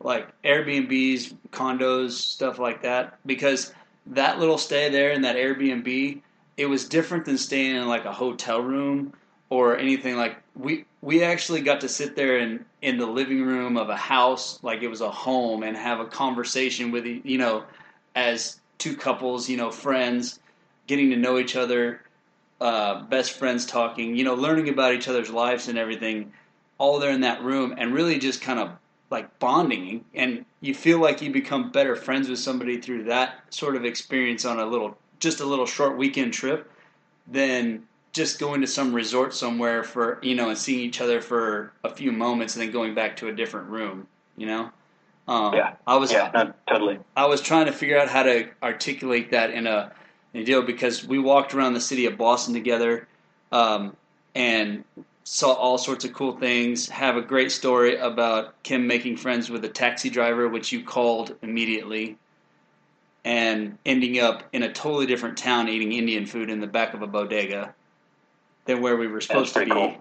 like 0.00 0.28
Airbnbs, 0.42 1.34
condos, 1.50 2.12
stuff 2.12 2.58
like 2.58 2.82
that, 2.82 3.18
because 3.26 3.72
that 4.06 4.38
little 4.38 4.58
stay 4.58 4.88
there 4.88 5.10
in 5.10 5.22
that 5.22 5.36
Airbnb, 5.36 6.20
it 6.56 6.66
was 6.66 6.88
different 6.88 7.24
than 7.24 7.38
staying 7.38 7.76
in 7.76 7.88
like 7.88 8.04
a 8.04 8.12
hotel 8.12 8.60
room 8.60 9.12
or 9.50 9.76
anything 9.76 10.16
like 10.16 10.36
we 10.54 10.84
we 11.02 11.24
actually 11.24 11.60
got 11.60 11.80
to 11.80 11.88
sit 11.88 12.14
there 12.14 12.38
in 12.38 12.64
in 12.82 12.98
the 12.98 13.06
living 13.06 13.42
room 13.42 13.76
of 13.76 13.88
a 13.88 13.96
house 13.96 14.62
like 14.62 14.82
it 14.82 14.88
was 14.88 15.00
a 15.00 15.10
home 15.10 15.62
and 15.64 15.76
have 15.76 15.98
a 15.98 16.04
conversation 16.04 16.92
with 16.92 17.04
you 17.04 17.38
know 17.38 17.64
as 18.14 18.60
two 18.80 18.96
couples, 18.96 19.48
you 19.48 19.56
know, 19.56 19.70
friends, 19.70 20.40
getting 20.86 21.10
to 21.10 21.16
know 21.16 21.38
each 21.38 21.54
other, 21.54 22.02
uh, 22.60 23.02
best 23.04 23.32
friends 23.32 23.64
talking, 23.66 24.16
you 24.16 24.24
know, 24.24 24.34
learning 24.34 24.68
about 24.68 24.94
each 24.94 25.06
other's 25.06 25.30
lives 25.30 25.68
and 25.68 25.78
everything, 25.78 26.32
all 26.78 26.98
there 26.98 27.12
in 27.12 27.20
that 27.20 27.42
room, 27.42 27.74
and 27.78 27.94
really 27.94 28.18
just 28.18 28.40
kind 28.40 28.58
of 28.58 28.70
like 29.10 29.38
bonding. 29.38 30.04
And 30.14 30.44
you 30.60 30.74
feel 30.74 31.00
like 31.00 31.20
you 31.20 31.30
become 31.30 31.70
better 31.70 31.96
friends 31.96 32.28
with 32.28 32.38
somebody 32.38 32.80
through 32.80 33.04
that 33.04 33.40
sort 33.50 33.76
of 33.76 33.84
experience 33.84 34.44
on 34.44 34.58
a 34.58 34.64
little, 34.64 34.96
just 35.18 35.40
a 35.40 35.44
little 35.44 35.66
short 35.66 35.96
weekend 35.96 36.32
trip 36.32 36.70
than 37.26 37.82
just 38.12 38.40
going 38.40 38.60
to 38.60 38.66
some 38.66 38.92
resort 38.92 39.34
somewhere 39.34 39.84
for, 39.84 40.18
you 40.22 40.34
know, 40.34 40.48
and 40.48 40.58
seeing 40.58 40.80
each 40.80 41.00
other 41.00 41.20
for 41.20 41.72
a 41.84 41.90
few 41.90 42.10
moments 42.10 42.54
and 42.54 42.62
then 42.62 42.72
going 42.72 42.94
back 42.94 43.16
to 43.16 43.28
a 43.28 43.32
different 43.32 43.68
room, 43.68 44.06
you 44.36 44.46
know? 44.46 44.70
Um, 45.28 45.54
yeah, 45.54 45.74
I 45.86 45.96
was 45.96 46.10
yeah, 46.10 46.30
no, 46.34 46.52
totally. 46.68 46.98
I 47.16 47.26
was 47.26 47.40
trying 47.40 47.66
to 47.66 47.72
figure 47.72 47.96
out 47.96 48.08
how 48.08 48.24
to 48.24 48.48
articulate 48.62 49.30
that 49.30 49.50
in 49.50 49.68
a, 49.68 49.92
in 50.34 50.40
a 50.40 50.44
deal 50.44 50.62
because 50.62 51.06
we 51.06 51.20
walked 51.20 51.54
around 51.54 51.74
the 51.74 51.80
city 51.80 52.06
of 52.06 52.18
Boston 52.18 52.52
together, 52.52 53.06
um, 53.52 53.96
and 54.34 54.82
saw 55.32 55.52
all 55.52 55.78
sorts 55.78 56.04
of 56.04 56.12
cool 56.12 56.32
things. 56.32 56.88
Have 56.88 57.16
a 57.16 57.22
great 57.22 57.52
story 57.52 57.96
about 57.96 58.60
Kim 58.64 58.88
making 58.88 59.16
friends 59.16 59.48
with 59.48 59.64
a 59.64 59.68
taxi 59.68 60.10
driver, 60.10 60.48
which 60.48 60.72
you 60.72 60.82
called 60.82 61.36
immediately, 61.40 62.16
and 63.24 63.78
ending 63.86 64.18
up 64.18 64.42
in 64.52 64.64
a 64.64 64.72
totally 64.72 65.06
different 65.06 65.38
town 65.38 65.68
eating 65.68 65.92
Indian 65.92 66.26
food 66.26 66.50
in 66.50 66.58
the 66.58 66.66
back 66.66 66.94
of 66.94 67.02
a 67.02 67.06
bodega 67.06 67.72
than 68.64 68.82
where 68.82 68.96
we 68.96 69.06
were 69.06 69.20
supposed 69.20 69.54
to 69.54 69.64
be. 69.64 69.70
Cool. 69.70 69.94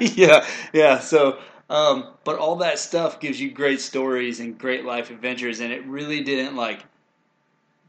yeah, 0.14 0.46
yeah. 0.72 1.00
So 1.00 1.38
um, 1.68 2.10
but 2.22 2.38
all 2.38 2.54
that 2.56 2.78
stuff 2.78 3.18
gives 3.18 3.40
you 3.40 3.50
great 3.50 3.80
stories 3.80 4.38
and 4.38 4.56
great 4.56 4.84
life 4.84 5.10
adventures, 5.10 5.58
and 5.58 5.72
it 5.72 5.84
really 5.84 6.22
didn't 6.22 6.54
like 6.54 6.84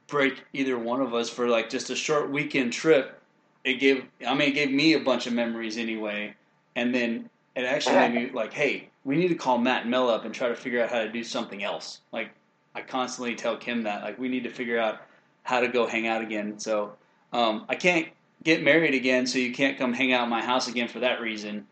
break 0.08 0.44
either 0.52 0.80
one 0.80 1.00
of 1.00 1.14
us 1.14 1.30
for 1.30 1.48
like 1.48 1.70
just 1.70 1.92
a 1.92 1.96
short 1.96 2.32
weekend 2.32 2.74
trip. 2.74 3.22
It 3.64 3.76
gave, 3.76 4.04
I 4.26 4.34
mean, 4.34 4.50
it 4.50 4.56
gave 4.56 4.72
me 4.72 4.94
a 4.94 5.00
bunch 5.00 5.28
of 5.28 5.34
memories 5.34 5.78
anyway, 5.78 6.34
and 6.76 6.94
then 6.94 7.30
it 7.56 7.64
actually 7.64 7.96
made 7.96 8.14
me 8.14 8.32
like, 8.34 8.54
hey, 8.54 8.90
we 9.04 9.16
need 9.16 9.30
to 9.30 9.36
call 9.36 9.58
Matt 9.58 9.84
and 9.84 9.92
Mel 9.92 10.10
up 10.10 10.26
and 10.26 10.34
try 10.34 10.48
to 10.48 10.56
figure 10.56 10.84
out 10.84 10.90
how 10.90 11.00
to 11.00 11.10
do 11.10 11.24
something 11.24 11.64
else. 11.64 12.02
Like 12.12 12.32
I 12.74 12.82
constantly 12.82 13.36
tell 13.36 13.56
Kim 13.58 13.84
that, 13.84 14.04
like 14.04 14.20
we 14.20 14.28
need 14.28 14.44
to 14.44 14.50
figure 14.50 14.80
out 14.80 15.02
how 15.44 15.60
to 15.60 15.68
go 15.68 15.88
hang 15.88 16.08
out 16.08 16.22
again. 16.22 16.60
So 16.60 16.94
um, 17.32 17.66
I 17.70 17.76
can't 17.76 18.08
get 18.44 18.64
married 18.64 18.94
again, 18.94 19.26
so 19.26 19.40
you 19.40 19.54
can't 19.54 19.78
come 19.78 19.94
hang 19.94 20.14
out 20.14 20.24
at 20.24 20.30
my 20.30 20.42
house 20.42 20.68
again 20.68 20.88
for 20.88 21.00
that 21.00 21.22
reason 21.22 21.66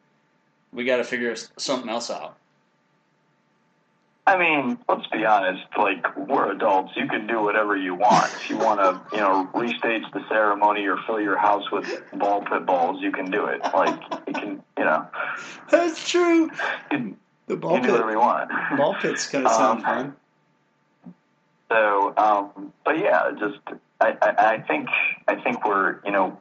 we 0.73 0.85
got 0.85 0.97
to 0.97 1.03
figure 1.03 1.35
something 1.57 1.89
else 1.89 2.09
out. 2.09 2.37
I 4.25 4.37
mean, 4.37 4.77
let's 4.87 5.05
be 5.07 5.25
honest. 5.25 5.65
Like 5.77 6.15
we're 6.15 6.51
adults, 6.51 6.93
you 6.95 7.07
can 7.07 7.27
do 7.27 7.41
whatever 7.41 7.75
you 7.75 7.95
want. 7.95 8.31
If 8.35 8.49
you 8.49 8.57
want 8.57 8.79
to, 8.79 9.15
you 9.15 9.21
know, 9.21 9.49
restage 9.53 10.09
the 10.13 10.21
ceremony 10.29 10.85
or 10.85 10.97
fill 11.05 11.19
your 11.19 11.37
house 11.37 11.69
with 11.71 12.03
ball 12.13 12.41
pit 12.41 12.65
balls, 12.65 13.01
you 13.01 13.11
can 13.11 13.29
do 13.29 13.45
it. 13.45 13.61
Like 13.73 14.01
you 14.27 14.33
can, 14.33 14.63
you 14.77 14.85
know. 14.85 15.07
That's 15.69 16.09
true. 16.09 16.49
You, 16.91 17.17
the 17.47 17.57
ball 17.57 17.75
pit. 17.75 17.83
do 17.83 17.91
whatever 17.91 18.11
you 18.11 18.19
want. 18.19 18.49
Ball 18.77 18.95
pit's 18.95 19.27
kind 19.27 19.45
of 19.45 19.51
sound 19.51 19.79
um, 19.79 19.83
fun. 19.83 20.15
So, 21.69 22.13
um, 22.15 22.73
but 22.85 22.99
yeah, 22.99 23.31
just 23.37 23.59
I, 23.99 24.15
I, 24.21 24.53
I 24.53 24.61
think 24.61 24.87
I 25.27 25.35
think 25.35 25.65
we're 25.65 25.99
you 26.05 26.11
know 26.11 26.39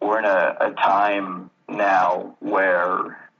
we're 0.00 0.18
in 0.18 0.24
a, 0.24 0.56
a 0.60 0.70
time 0.72 1.50
now 1.68 2.34
where, 2.40 3.30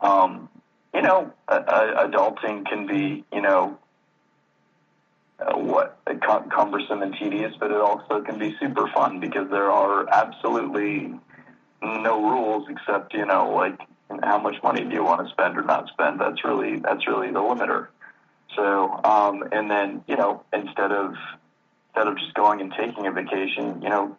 um, 0.00 0.48
you 0.96 1.02
know, 1.02 1.30
adulting 1.46 2.66
can 2.66 2.86
be, 2.86 3.22
you 3.30 3.42
know, 3.42 3.78
uh, 5.38 5.58
what 5.58 5.98
cumbersome 6.50 7.02
and 7.02 7.14
tedious, 7.20 7.52
but 7.60 7.70
it 7.70 7.76
also 7.76 8.22
can 8.22 8.38
be 8.38 8.56
super 8.58 8.88
fun 8.94 9.20
because 9.20 9.50
there 9.50 9.70
are 9.70 10.08
absolutely 10.08 11.12
no 11.82 12.30
rules 12.30 12.66
except 12.70 13.12
you 13.12 13.26
know 13.26 13.50
like 13.50 13.78
how 14.22 14.38
much 14.38 14.56
money 14.62 14.82
do 14.82 14.94
you 14.94 15.04
want 15.04 15.26
to 15.26 15.30
spend 15.30 15.58
or 15.58 15.62
not 15.62 15.88
spend. 15.88 16.18
That's 16.18 16.42
really 16.42 16.78
that's 16.78 17.06
really 17.06 17.30
the 17.30 17.40
limiter. 17.40 17.88
So 18.56 18.98
um, 19.04 19.44
and 19.52 19.70
then 19.70 20.02
you 20.08 20.16
know 20.16 20.42
instead 20.54 20.92
of 20.92 21.14
instead 21.88 22.08
of 22.08 22.16
just 22.16 22.32
going 22.32 22.62
and 22.62 22.72
taking 22.72 23.06
a 23.06 23.12
vacation, 23.12 23.82
you 23.82 23.90
know, 23.90 24.16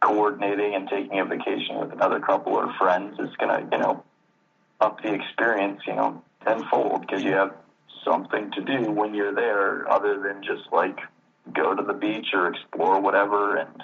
coordinating 0.00 0.76
and 0.76 0.88
taking 0.88 1.18
a 1.18 1.24
vacation 1.24 1.80
with 1.80 1.90
another 1.90 2.20
couple 2.20 2.52
or 2.52 2.72
friends 2.74 3.18
is 3.18 3.30
to, 3.40 3.68
you 3.72 3.78
know, 3.78 4.04
up 4.80 5.02
the 5.02 5.12
experience, 5.12 5.80
you 5.86 5.94
know, 5.94 6.22
tenfold 6.44 7.02
because 7.02 7.22
you 7.22 7.32
have 7.32 7.54
something 8.04 8.50
to 8.52 8.60
do 8.60 8.90
when 8.90 9.14
you're 9.14 9.34
there 9.34 9.90
other 9.90 10.20
than 10.20 10.42
just 10.42 10.72
like 10.72 10.98
go 11.52 11.74
to 11.74 11.82
the 11.82 11.92
beach 11.92 12.28
or 12.32 12.48
explore 12.48 13.00
whatever 13.00 13.56
and 13.56 13.82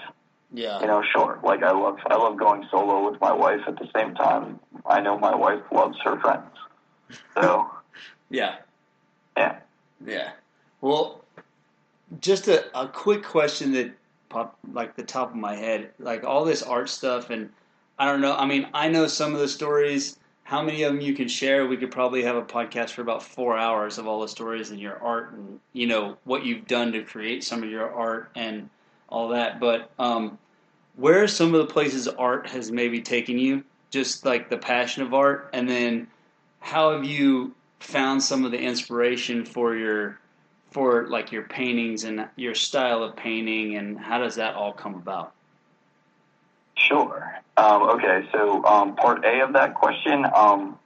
yeah 0.53 0.81
you 0.81 0.87
know 0.87 1.03
sure 1.13 1.39
like 1.43 1.63
i 1.63 1.71
love 1.71 1.99
i 2.07 2.15
love 2.15 2.37
going 2.37 2.65
solo 2.71 3.09
with 3.09 3.21
my 3.21 3.33
wife 3.33 3.61
at 3.67 3.77
the 3.79 3.89
same 3.95 4.15
time 4.15 4.61
i 4.87 5.01
know 5.01 5.19
my 5.19 5.35
wife 5.35 5.61
loves 5.73 5.97
her 6.05 6.19
friends 6.21 6.51
so 7.35 7.69
yeah 8.31 8.57
yeah 9.37 9.57
yeah 10.05 10.31
well 10.81 11.23
just 12.21 12.49
a, 12.49 12.65
a 12.79 12.87
quick 12.89 13.23
question 13.23 13.73
that 13.73 13.93
popped 14.29 14.57
like 14.73 14.97
the 14.97 15.03
top 15.03 15.31
of 15.31 15.37
my 15.37 15.55
head. 15.55 15.91
Like 15.99 16.25
all 16.25 16.45
this 16.45 16.63
art 16.63 16.89
stuff, 16.89 17.31
and 17.31 17.51
I 17.99 18.07
don't 18.07 18.21
know. 18.21 18.35
I 18.35 18.47
mean, 18.47 18.67
I 18.75 18.89
know 18.89 19.07
some 19.07 19.35
of 19.35 19.41
the 19.41 19.49
stories. 19.49 20.19
How 20.53 20.61
many 20.61 20.83
of 20.83 20.93
them 20.93 21.01
you 21.01 21.15
can 21.15 21.29
share? 21.29 21.67
We 21.67 21.79
could 21.79 21.91
probably 21.91 22.25
have 22.25 22.37
a 22.37 22.43
podcast 22.43 22.91
for 22.91 23.01
about 23.01 23.23
four 23.23 23.57
hours 23.57 23.97
of 23.97 24.07
all 24.07 24.21
the 24.21 24.29
stories 24.29 24.71
in 24.71 24.79
your 24.79 25.03
art, 25.03 25.33
and 25.33 25.59
you 25.73 25.87
know 25.87 26.19
what 26.25 26.45
you've 26.45 26.67
done 26.67 26.93
to 26.93 27.03
create 27.03 27.43
some 27.43 27.63
of 27.63 27.71
your 27.71 27.91
art 27.91 28.31
and 28.35 28.69
all 29.09 29.29
that. 29.29 29.61
But 29.61 29.91
um, 29.99 30.37
where 30.97 31.23
are 31.23 31.27
some 31.27 31.55
of 31.55 31.67
the 31.67 31.73
places 31.73 32.07
art 32.07 32.49
has 32.49 32.71
maybe 32.71 33.01
taken 33.01 33.39
you? 33.39 33.65
Just 33.89 34.27
like 34.27 34.51
the 34.51 34.59
passion 34.59 35.03
of 35.03 35.15
art, 35.15 35.49
and 35.55 35.67
then 35.67 36.07
how 36.61 36.93
have 36.93 37.05
you 37.07 37.55
found 37.81 38.23
some 38.23 38.45
of 38.45 38.51
the 38.51 38.61
inspiration 38.61 39.47
for 39.47 39.75
your 39.75 40.21
for 40.71 41.09
like 41.09 41.33
your 41.33 41.45
paintings 41.45 42.05
and 42.05 42.29
your 42.37 42.55
style 42.55 43.03
of 43.03 43.17
painting 43.17 43.77
and 43.77 43.99
how 43.99 44.19
does 44.19 44.35
that 44.35 44.55
all 44.55 44.75
come 44.75 44.97
about? 44.97 45.33
Sure. 46.89 47.39
Um, 47.57 47.83
okay, 47.83 48.29
so 48.33 48.65
um, 48.65 48.97
part 48.97 49.25
A 49.25 49.43
of 49.45 49.53
that 49.55 49.75
question, 49.75 50.25
um, 50.35 50.79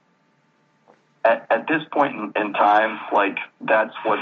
at, 1.23 1.47
at, 1.49 1.67
this 1.67 1.81
point 1.91 2.15
in, 2.15 2.41
in, 2.41 2.53
time, 2.53 2.99
like 3.13 3.37
that's 3.61 3.93
what's 4.03 4.21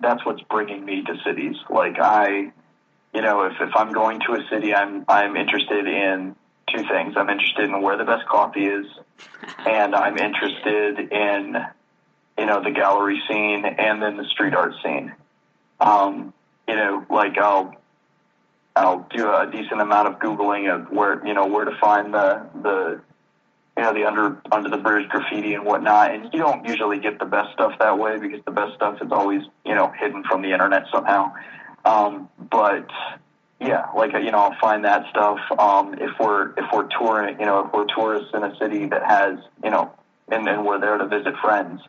that's 0.00 0.24
what's 0.24 0.42
bringing 0.42 0.84
me 0.84 1.02
to 1.02 1.16
cities. 1.24 1.56
Like 1.68 1.98
I, 2.00 2.52
you 3.12 3.22
know, 3.22 3.44
if, 3.44 3.54
if 3.60 3.70
I'm 3.76 3.92
going 3.92 4.20
to 4.26 4.34
a 4.34 4.48
city, 4.50 4.74
I'm 4.74 5.04
I'm 5.08 5.36
interested 5.36 5.86
in 5.86 6.36
two 6.68 6.84
things. 6.88 7.14
I'm 7.16 7.28
interested 7.28 7.64
in 7.64 7.82
where 7.82 7.96
the 7.96 8.04
best 8.04 8.26
coffee 8.26 8.66
is, 8.66 8.86
and 9.66 9.94
I'm 9.94 10.16
interested 10.16 11.12
in 11.12 11.56
you 12.38 12.46
know, 12.46 12.62
the 12.62 12.70
gallery 12.70 13.20
scene 13.28 13.64
and 13.64 14.02
then 14.02 14.16
the 14.16 14.24
street 14.24 14.54
art 14.54 14.74
scene. 14.82 15.12
Um, 15.80 16.32
you 16.68 16.74
know, 16.74 17.04
like 17.08 17.38
I'll 17.38 17.74
I'll 18.76 19.06
do 19.14 19.28
a 19.28 19.48
decent 19.50 19.80
amount 19.80 20.08
of 20.08 20.14
googling 20.18 20.72
of 20.74 20.90
where 20.90 21.24
you 21.26 21.34
know 21.34 21.46
where 21.46 21.64
to 21.64 21.76
find 21.80 22.12
the 22.12 22.44
the 22.62 23.00
you 23.76 23.82
know 23.82 23.92
the 23.92 24.04
under 24.04 24.40
under 24.50 24.68
the 24.68 24.78
bridge 24.78 25.08
graffiti 25.08 25.54
and 25.54 25.64
whatnot, 25.64 26.12
and 26.12 26.24
you 26.32 26.40
don't 26.40 26.66
usually 26.66 26.98
get 26.98 27.18
the 27.18 27.24
best 27.24 27.52
stuff 27.52 27.72
that 27.78 27.98
way 27.98 28.18
because 28.18 28.40
the 28.44 28.50
best 28.50 28.74
stuff 28.74 28.98
is 29.00 29.12
always 29.12 29.42
you 29.64 29.74
know 29.74 29.92
hidden 29.98 30.24
from 30.24 30.42
the 30.42 30.52
internet 30.52 30.86
somehow. 30.92 31.32
Um, 31.84 32.28
but 32.50 32.88
yeah, 33.60 33.86
like 33.96 34.12
you 34.12 34.30
know, 34.30 34.38
I'll 34.38 34.60
find 34.60 34.84
that 34.84 35.08
stuff. 35.10 35.38
Um, 35.58 35.94
if 35.94 36.10
we're 36.18 36.50
if 36.56 36.64
we're 36.72 36.88
touring, 36.98 37.38
you 37.38 37.46
know, 37.46 37.66
if 37.66 37.72
we're 37.72 37.86
tourists 37.86 38.30
in 38.34 38.42
a 38.42 38.56
city 38.58 38.86
that 38.86 39.04
has 39.04 39.38
you 39.62 39.70
know, 39.70 39.92
and, 40.28 40.48
and 40.48 40.64
we're 40.66 40.80
there 40.80 40.98
to 40.98 41.06
visit 41.06 41.34
friends, 41.40 41.80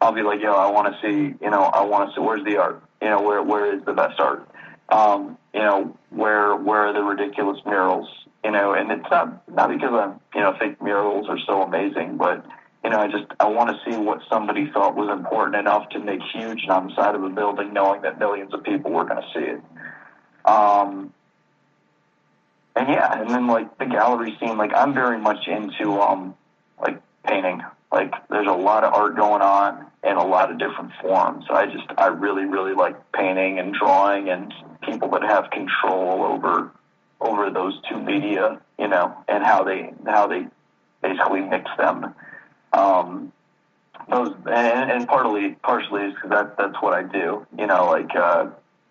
I'll 0.00 0.12
be 0.12 0.22
like, 0.22 0.40
yo, 0.40 0.52
I 0.52 0.70
want 0.70 0.92
to 0.92 1.00
see, 1.00 1.34
you 1.42 1.50
know, 1.50 1.62
I 1.62 1.82
want 1.84 2.10
to 2.10 2.14
see 2.14 2.20
where's 2.20 2.44
the 2.44 2.58
art, 2.58 2.82
you 3.00 3.08
know, 3.08 3.22
where 3.22 3.42
where 3.42 3.74
is 3.74 3.84
the 3.84 3.94
best 3.94 4.20
art, 4.20 4.46
um, 4.88 5.36
you 5.52 5.60
know, 5.60 5.96
where 6.10 6.54
where 6.56 6.86
are 6.86 6.92
the 6.92 7.02
ridiculous 7.02 7.58
murals, 7.66 8.08
you 8.44 8.50
know, 8.50 8.72
and 8.72 8.90
it's 8.90 9.10
not 9.10 9.48
not 9.48 9.70
because 9.70 9.92
I'm, 9.92 10.20
you 10.34 10.40
know, 10.40 10.56
think 10.58 10.80
murals 10.80 11.28
are 11.28 11.38
so 11.46 11.62
amazing, 11.62 12.16
but 12.16 12.44
you 12.84 12.90
know, 12.90 12.98
I 13.00 13.08
just 13.08 13.24
I 13.40 13.48
want 13.48 13.70
to 13.70 13.90
see 13.90 13.96
what 13.96 14.20
somebody 14.30 14.70
thought 14.70 14.94
was 14.94 15.08
important 15.08 15.56
enough 15.56 15.88
to 15.90 15.98
make 15.98 16.20
huge 16.32 16.68
on 16.68 16.88
the 16.88 16.94
side 16.94 17.14
of 17.14 17.24
a 17.24 17.30
building, 17.30 17.72
knowing 17.72 18.02
that 18.02 18.18
millions 18.18 18.54
of 18.54 18.62
people 18.62 18.92
were 18.92 19.04
going 19.04 19.22
to 19.22 19.28
see 19.34 19.44
it. 19.44 19.60
Um, 20.44 21.12
and 22.76 22.88
yeah, 22.88 23.20
and 23.20 23.30
then 23.30 23.46
like 23.48 23.76
the 23.78 23.86
gallery 23.86 24.36
scene, 24.38 24.56
like 24.56 24.72
I'm 24.74 24.94
very 24.94 25.18
much 25.18 25.48
into 25.48 26.00
um 26.00 26.36
like 26.80 27.00
painting. 27.24 27.62
Like 27.96 28.12
there's 28.28 28.46
a 28.46 28.52
lot 28.52 28.84
of 28.84 28.92
art 28.92 29.16
going 29.16 29.40
on 29.40 29.86
in 30.04 30.18
a 30.18 30.26
lot 30.26 30.50
of 30.50 30.58
different 30.58 30.92
forms. 31.00 31.46
I 31.48 31.64
just 31.64 31.86
I 31.96 32.08
really 32.08 32.44
really 32.44 32.74
like 32.74 32.94
painting 33.12 33.58
and 33.58 33.72
drawing 33.72 34.28
and 34.28 34.52
people 34.82 35.08
that 35.12 35.22
have 35.22 35.48
control 35.50 36.22
over 36.22 36.70
over 37.22 37.50
those 37.50 37.80
two 37.88 37.98
media, 37.98 38.60
you 38.78 38.88
know, 38.88 39.16
and 39.28 39.42
how 39.42 39.64
they 39.64 39.94
how 40.04 40.26
they 40.26 40.46
basically 41.00 41.40
mix 41.40 41.70
them. 41.78 42.14
Um, 42.74 43.32
those 44.10 44.34
and, 44.44 44.90
and 44.90 45.08
partly 45.08 45.52
partially 45.62 46.02
is 46.02 46.14
because 46.16 46.28
that 46.32 46.58
that's 46.58 46.76
what 46.82 46.92
I 46.92 47.02
do. 47.02 47.46
You 47.58 47.66
know, 47.66 47.86
like 47.86 48.14
uh, 48.14 48.48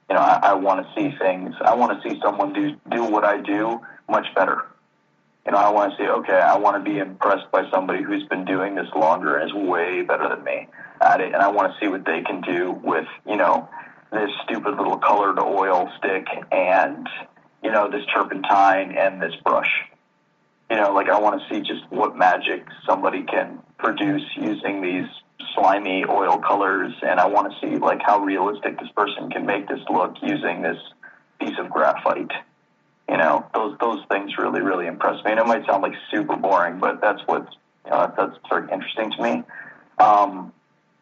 you 0.10 0.16
know, 0.16 0.22
I, 0.22 0.40
I 0.42 0.54
want 0.56 0.84
to 0.84 0.94
see 0.96 1.16
things. 1.20 1.54
I 1.62 1.76
want 1.76 2.02
to 2.02 2.10
see 2.10 2.20
someone 2.24 2.54
do 2.54 2.76
do 2.90 3.04
what 3.04 3.24
I 3.24 3.40
do 3.40 3.82
much 4.10 4.26
better 4.34 4.66
you 5.46 5.52
know, 5.52 5.58
I 5.58 5.70
want 5.70 5.92
to 5.92 5.98
say, 5.98 6.08
okay, 6.08 6.34
I 6.34 6.58
want 6.58 6.84
to 6.84 6.92
be 6.92 6.98
impressed 6.98 7.52
by 7.52 7.70
somebody 7.70 8.04
who's 8.04 8.24
been 8.24 8.46
doing 8.46 8.74
this 8.74 8.88
longer 8.96 9.38
and 9.38 9.50
is 9.50 9.54
way 9.54 10.02
better 10.02 10.28
than 10.28 10.44
me 10.44 10.68
at 11.02 11.22
it, 11.22 11.34
and 11.34 11.42
I 11.42 11.50
want 11.50 11.72
to 11.72 11.80
see 11.80 11.88
what 11.88 12.04
they 12.04 12.22
can 12.24 12.42
do 12.42 12.72
with, 12.84 13.06
you 13.28 13.38
know, 13.38 13.70
this 14.12 14.30
stupid 14.44 14.76
little 14.76 14.98
colored 14.98 15.40
oil 15.40 15.92
stick 16.00 16.26
and, 16.52 17.08
you 17.64 17.72
know, 17.72 17.92
this 17.92 18.04
turpentine 18.14 18.98
and 18.98 19.22
this 19.22 19.34
brush. 19.44 19.70
You 20.70 20.78
know, 20.78 20.94
like 20.94 21.10
I 21.10 21.20
want 21.20 21.42
to 21.42 21.54
see 21.54 21.62
just 21.62 21.84
what 21.90 22.18
magic 22.18 22.66
somebody 22.88 23.24
can 23.24 23.60
produce 23.78 24.24
using 24.36 24.82
these 24.82 25.06
slimy 25.54 26.06
oil 26.06 26.40
colors, 26.40 26.92
and 27.04 27.20
I 27.20 27.28
want 27.28 27.52
to 27.52 27.60
see 27.62 27.78
like 27.78 28.02
how 28.04 28.20
realistic 28.20 28.80
this 28.80 28.90
person 28.96 29.30
can 29.30 29.46
make 29.46 29.68
this 29.68 29.82
look 29.92 30.16
using 30.24 30.64
this 30.64 30.78
piece 31.40 31.58
of 31.60 31.70
graphite 31.70 32.32
you 33.10 33.18
know, 33.18 33.46
those 33.54 33.78
those 33.80 34.00
things 34.10 34.38
really 34.38 34.62
really 34.62 34.88
impress 34.88 35.24
me. 35.24 35.32
And 35.32 35.40
it 35.40 35.46
might 35.46 35.66
sound 35.66 35.84
like 35.84 35.94
super 36.12 36.36
boring, 36.36 36.80
but 36.80 37.02
that's 37.02 37.22
what's 37.26 37.54
you 37.86 37.92
know, 37.92 38.12
that's 38.18 38.38
very 38.50 38.72
interesting 38.72 39.12
to 39.12 39.22
me. 39.22 39.44
Um, 40.00 40.52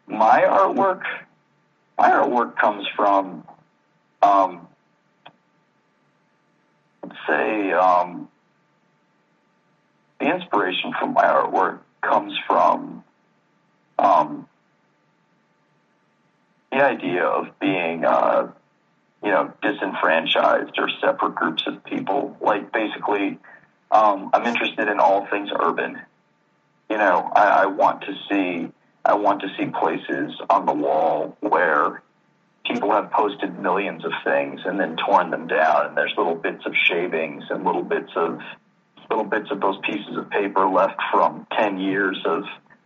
my 0.06 0.42
artwork, 0.42 1.02
my 1.98 2.10
artwork 2.10 2.56
comes 2.56 2.86
from, 2.94 3.44
um, 4.22 4.68
let's 7.02 7.16
say, 7.26 7.72
um, 7.72 8.28
the 10.20 10.26
inspiration 10.26 10.92
from 10.98 11.14
my 11.14 11.24
artwork 11.24 11.78
comes 12.02 12.34
from 12.46 13.02
um, 13.98 14.46
the 16.70 16.84
idea 16.84 17.24
of 17.24 17.58
being. 17.58 18.04
Uh, 18.04 18.48
you 19.24 19.30
know, 19.30 19.52
disenfranchised 19.62 20.78
or 20.78 20.90
separate 21.00 21.34
groups 21.34 21.62
of 21.66 21.82
people. 21.84 22.36
Like 22.42 22.70
basically, 22.72 23.38
um, 23.90 24.30
I'm 24.34 24.46
interested 24.46 24.88
in 24.88 25.00
all 25.00 25.26
things 25.30 25.48
urban. 25.58 25.98
You 26.90 26.98
know, 26.98 27.32
I, 27.34 27.62
I 27.62 27.66
want 27.66 28.02
to 28.02 28.14
see 28.28 28.70
I 29.02 29.14
want 29.14 29.40
to 29.40 29.48
see 29.58 29.66
places 29.66 30.38
on 30.50 30.66
the 30.66 30.74
wall 30.74 31.36
where 31.40 32.02
people 32.66 32.90
have 32.92 33.10
posted 33.12 33.58
millions 33.58 34.04
of 34.04 34.12
things 34.24 34.60
and 34.64 34.78
then 34.78 34.96
torn 34.96 35.30
them 35.30 35.46
down, 35.46 35.86
and 35.86 35.96
there's 35.96 36.12
little 36.18 36.34
bits 36.34 36.64
of 36.66 36.74
shavings 36.88 37.44
and 37.48 37.64
little 37.64 37.82
bits 37.82 38.10
of 38.16 38.38
little 39.08 39.24
bits 39.24 39.50
of 39.50 39.60
those 39.60 39.78
pieces 39.84 40.16
of 40.18 40.28
paper 40.28 40.68
left 40.68 41.00
from 41.10 41.46
ten 41.58 41.78
years 41.78 42.18
of 42.26 42.42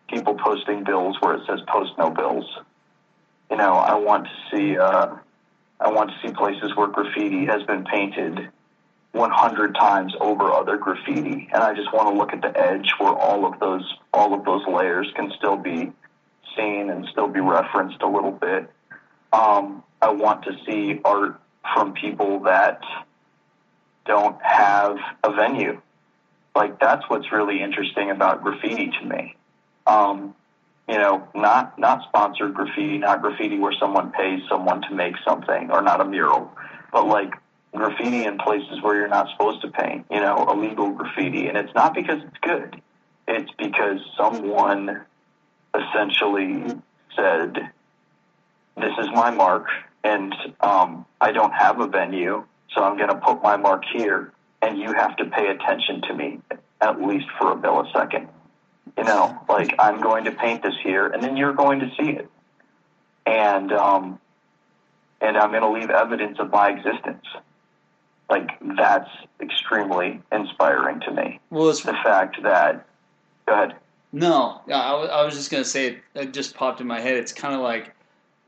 people 0.09 0.35
posting 0.35 0.85
bills 0.85 1.17
where 1.21 1.35
it 1.35 1.43
says 1.49 1.59
post 1.67 1.91
no 1.99 2.11
bills. 2.11 2.45
You 3.51 3.57
know, 3.57 3.73
I 3.73 3.97
want 3.97 4.27
to 4.27 4.57
see. 4.57 4.79
Uh, 4.79 5.17
I 5.81 5.91
want 5.91 6.11
to 6.11 6.17
see 6.27 6.33
places 6.33 6.75
where 6.75 6.89
graffiti 6.89 7.47
has 7.47 7.63
been 7.65 7.85
painted 7.85 8.51
100 9.13 9.75
times 9.75 10.15
over 10.21 10.53
other 10.53 10.77
graffiti, 10.77 11.49
and 11.53 11.63
I 11.63 11.75
just 11.75 11.93
want 11.93 12.09
to 12.09 12.19
look 12.19 12.33
at 12.33 12.43
the 12.43 12.59
edge 12.59 12.93
where 12.99 13.13
all 13.13 13.47
of 13.47 13.59
those 13.61 13.85
all 14.13 14.35
of 14.35 14.45
those 14.45 14.63
layers 14.67 15.11
can 15.15 15.33
still 15.39 15.57
be 15.57 15.93
seen 16.57 16.91
and 16.91 17.07
still 17.13 17.29
be 17.29 17.41
referenced 17.41 18.03
a 18.03 18.09
little 18.09 18.33
bit. 18.33 18.71
Um, 19.33 19.83
I 20.03 20.11
want 20.11 20.45
to 20.45 20.53
see 20.67 21.01
art 21.05 21.41
from 21.75 21.95
people 21.95 22.41
that 22.41 22.81
don't 24.07 24.41
have 24.43 24.97
a 25.23 25.33
venue. 25.33 25.81
Like 26.55 26.81
that's 26.81 27.09
what's 27.09 27.31
really 27.31 27.63
interesting 27.63 28.11
about 28.11 28.43
graffiti 28.43 28.91
to 29.01 29.05
me. 29.07 29.37
Um, 29.87 30.35
you 30.89 30.97
know, 30.97 31.29
not 31.35 31.79
not 31.79 32.03
sponsored 32.09 32.55
graffiti, 32.55 32.99
not 32.99 33.21
graffiti 33.21 33.59
where 33.59 33.75
someone 33.79 34.11
pays 34.11 34.41
someone 34.49 34.81
to 34.83 34.95
make 34.95 35.15
something, 35.27 35.71
or 35.71 35.83
not 35.83 36.01
a 36.01 36.05
mural, 36.05 36.51
but 36.91 37.07
like 37.07 37.35
graffiti 37.75 38.25
in 38.25 38.39
places 38.39 38.81
where 38.81 38.97
you're 38.97 39.09
not 39.09 39.29
supposed 39.33 39.61
to 39.63 39.69
paint. 39.69 40.07
You 40.11 40.21
know, 40.21 40.51
illegal 40.51 40.91
graffiti, 40.93 41.47
and 41.47 41.59
it's 41.59 41.75
not 41.75 41.95
because 41.95 42.23
it's 42.23 42.39
good. 42.41 42.81
It's 43.27 43.51
because 43.59 44.01
someone 44.17 45.03
essentially 45.75 46.65
said, 47.15 47.71
"This 48.77 48.93
is 48.99 49.09
my 49.13 49.31
mark, 49.31 49.67
and 50.03 50.35
um, 50.61 51.05
I 51.21 51.33
don't 51.33 51.53
have 51.53 51.81
a 51.81 51.87
venue, 51.87 52.45
so 52.75 52.83
I'm 52.83 52.97
going 52.97 53.11
to 53.11 53.17
put 53.17 53.43
my 53.43 53.59
mark 53.59 53.83
here, 53.93 54.33
and 54.63 54.79
you 54.79 54.95
have 54.95 55.17
to 55.19 55.27
pay 55.27 55.49
attention 55.49 56.01
to 56.09 56.15
me 56.15 56.41
at 56.81 57.03
least 57.03 57.27
for 57.39 57.53
a 57.53 57.57
millisecond." 57.57 58.29
You 58.99 59.05
know, 59.05 59.39
like 59.49 59.75
I'm 59.79 60.01
going 60.01 60.25
to 60.25 60.33
paint 60.33 60.65
this 60.65 60.75
here, 60.83 61.07
and 61.07 61.23
then 61.23 61.37
you're 61.37 61.53
going 61.53 61.79
to 61.79 61.89
see 61.97 62.11
it, 62.11 62.29
and 63.25 63.73
um, 63.73 64.19
and 65.21 65.37
I'm 65.37 65.51
going 65.51 65.63
to 65.63 65.71
leave 65.71 65.89
evidence 65.89 66.39
of 66.41 66.51
my 66.51 66.71
existence. 66.71 67.25
Like 68.29 68.51
that's 68.77 69.09
extremely 69.41 70.21
inspiring 70.33 70.99
to 71.03 71.13
me. 71.13 71.39
Well, 71.51 71.69
it's 71.71 71.83
the 71.83 71.93
fact 71.93 72.43
that. 72.43 72.87
Go 73.47 73.55
ahead. 73.55 73.77
No, 74.13 74.63
I, 74.69 74.73
I 74.73 75.25
was 75.25 75.35
just 75.35 75.51
going 75.51 75.63
to 75.63 75.69
say 75.69 75.99
it 76.15 76.33
just 76.33 76.57
popped 76.57 76.81
in 76.81 76.87
my 76.87 77.01
head. 77.01 77.17
It's 77.17 77.33
kind 77.33 77.55
of 77.55 77.61
like 77.61 77.95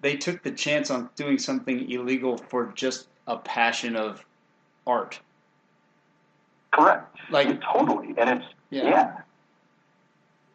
they 0.00 0.16
took 0.16 0.42
the 0.42 0.50
chance 0.50 0.90
on 0.90 1.10
doing 1.14 1.38
something 1.38 1.90
illegal 1.90 2.36
for 2.36 2.72
just 2.74 3.06
a 3.28 3.36
passion 3.36 3.94
of 3.94 4.24
art. 4.86 5.20
Correct. 6.72 7.16
Like 7.30 7.60
totally, 7.60 8.14
and 8.18 8.30
it's 8.30 8.46
yeah. 8.70 8.82
yeah. 8.84 9.16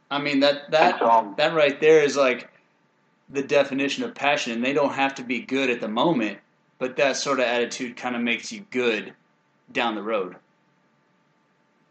I 0.10 0.20
mean 0.20 0.40
that 0.42 0.72
that 0.72 1.02
um, 1.02 1.34
that 1.38 1.54
right 1.54 1.80
there 1.80 2.04
is 2.04 2.16
like 2.16 2.50
the 3.30 3.42
definition 3.42 4.04
of 4.04 4.14
passion, 4.14 4.54
and 4.54 4.64
they 4.64 4.74
don't 4.74 4.94
have 4.94 5.16
to 5.16 5.24
be 5.24 5.40
good 5.40 5.70
at 5.70 5.82
the 5.82 5.88
moment, 5.88 6.38
but 6.78 6.96
that 6.98 7.18
sort 7.18 7.40
of 7.40 7.46
attitude 7.46 7.98
kind 7.98 8.16
of 8.16 8.22
makes 8.22 8.52
you 8.52 8.66
good 8.70 9.14
down 9.72 9.96
the 9.96 10.04
road. 10.04 10.36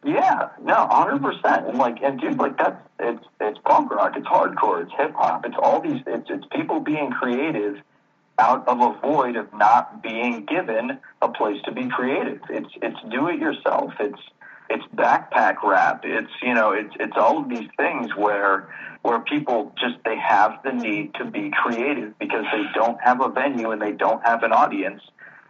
Yeah, 0.05 0.51
no, 0.63 0.87
hundred 0.91 1.23
percent. 1.23 1.67
And 1.67 1.79
like, 1.79 2.03
and 2.03 2.21
dude, 2.21 2.39
like 2.39 2.59
that's 2.59 2.81
it's 3.01 3.25
it's 3.41 3.59
punk 3.65 3.91
rock, 3.91 4.13
it's 4.17 4.27
hardcore, 4.27 4.83
it's 4.83 4.93
hip 4.97 5.15
hop, 5.15 5.47
it's 5.47 5.57
all 5.61 5.81
these, 5.81 6.03
it's 6.07 6.29
it's 6.29 6.45
people 6.53 6.81
being 6.81 7.11
creative 7.11 7.81
out 8.39 8.67
of 8.69 8.81
a 8.81 9.01
void 9.01 9.37
of 9.37 9.53
not 9.55 10.03
being 10.03 10.45
given 10.45 10.99
a 11.23 11.29
place 11.29 11.61
to 11.65 11.73
be 11.73 11.89
creative. 11.89 12.41
It's 12.51 12.71
it's 12.83 12.99
do 13.11 13.29
it 13.29 13.39
yourself. 13.39 13.95
It's 13.99 14.21
it's 14.71 14.85
backpack 14.95 15.63
rap. 15.63 16.03
It's 16.05 16.31
you 16.43 16.55
know 16.55 16.73
it's 16.73 16.95
it's 16.99 17.17
all 17.17 17.39
of 17.39 17.49
these 17.49 17.69
things 17.77 18.15
where 18.17 18.75
where 19.03 19.21
people 19.21 19.73
just 19.79 19.97
they 20.05 20.17
have 20.17 20.61
the 20.65 20.73
need 20.73 21.15
to 21.15 21.25
be 21.25 21.51
creative 21.51 22.19
because 22.19 22.45
they 22.53 22.65
don't 22.75 22.99
have 23.03 23.21
a 23.21 23.29
venue 23.29 23.71
and 23.71 23.81
they 23.81 23.93
don't 23.93 24.25
have 24.25 24.43
an 24.43 24.53
audience. 24.53 25.03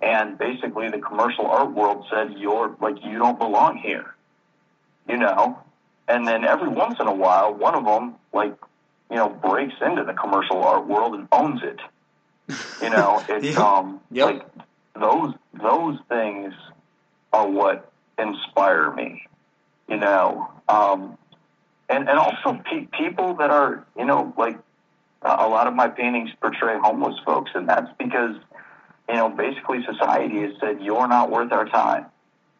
And 0.03 0.37
basically, 0.37 0.91
the 0.91 0.99
commercial 0.99 1.47
art 1.47 1.73
world 1.73 2.05
said 2.12 2.35
you're 2.37 2.77
like 2.81 2.97
you 3.05 3.19
don't 3.19 3.39
belong 3.39 3.79
here, 3.79 4.15
you 5.09 5.17
know. 5.17 5.59
And 6.07 6.27
then 6.27 6.45
every 6.45 6.69
once 6.69 6.97
in 7.01 7.07
a 7.07 7.15
while, 7.15 7.55
one 7.55 7.75
of 7.75 7.85
them 7.85 8.17
like 8.33 8.55
you 9.11 9.17
know 9.17 9.29
breaks 9.29 9.75
into 9.81 10.05
the 10.05 10.12
commercial 10.12 10.62
art 10.62 10.87
world 10.87 11.15
and 11.15 11.29
owns 11.31 11.62
it. 11.62 11.81
You 12.83 12.91
know, 12.91 13.25
it's 13.29 13.57
um 13.57 14.01
yep. 14.11 14.27
like 14.27 14.47
those 15.01 15.35
those 15.55 15.99
things 16.09 16.53
are 17.33 17.49
what 17.49 17.91
inspire 18.19 18.93
me, 18.93 19.27
you 19.89 19.97
know. 19.97 20.51
Um, 20.69 21.19
and 21.89 22.09
and 22.09 22.19
also 22.19 22.61
pe- 22.65 22.87
people 22.99 23.35
that 23.35 23.51
are, 23.51 23.85
you 23.97 24.05
know, 24.05 24.33
like 24.39 24.59
uh, 25.23 25.37
a 25.41 25.49
lot 25.49 25.67
of 25.67 25.75
my 25.75 25.89
paintings 25.89 26.31
portray 26.41 26.79
homeless 26.79 27.17
folks, 27.25 27.51
and 27.55 27.69
that's 27.69 27.91
because, 27.99 28.37
you 29.09 29.15
know, 29.15 29.29
basically 29.29 29.85
society 29.85 30.41
has 30.43 30.53
said 30.61 30.81
you're 30.83 31.09
not 31.09 31.31
worth 31.31 31.53
our 31.53 31.67
time. 31.67 32.07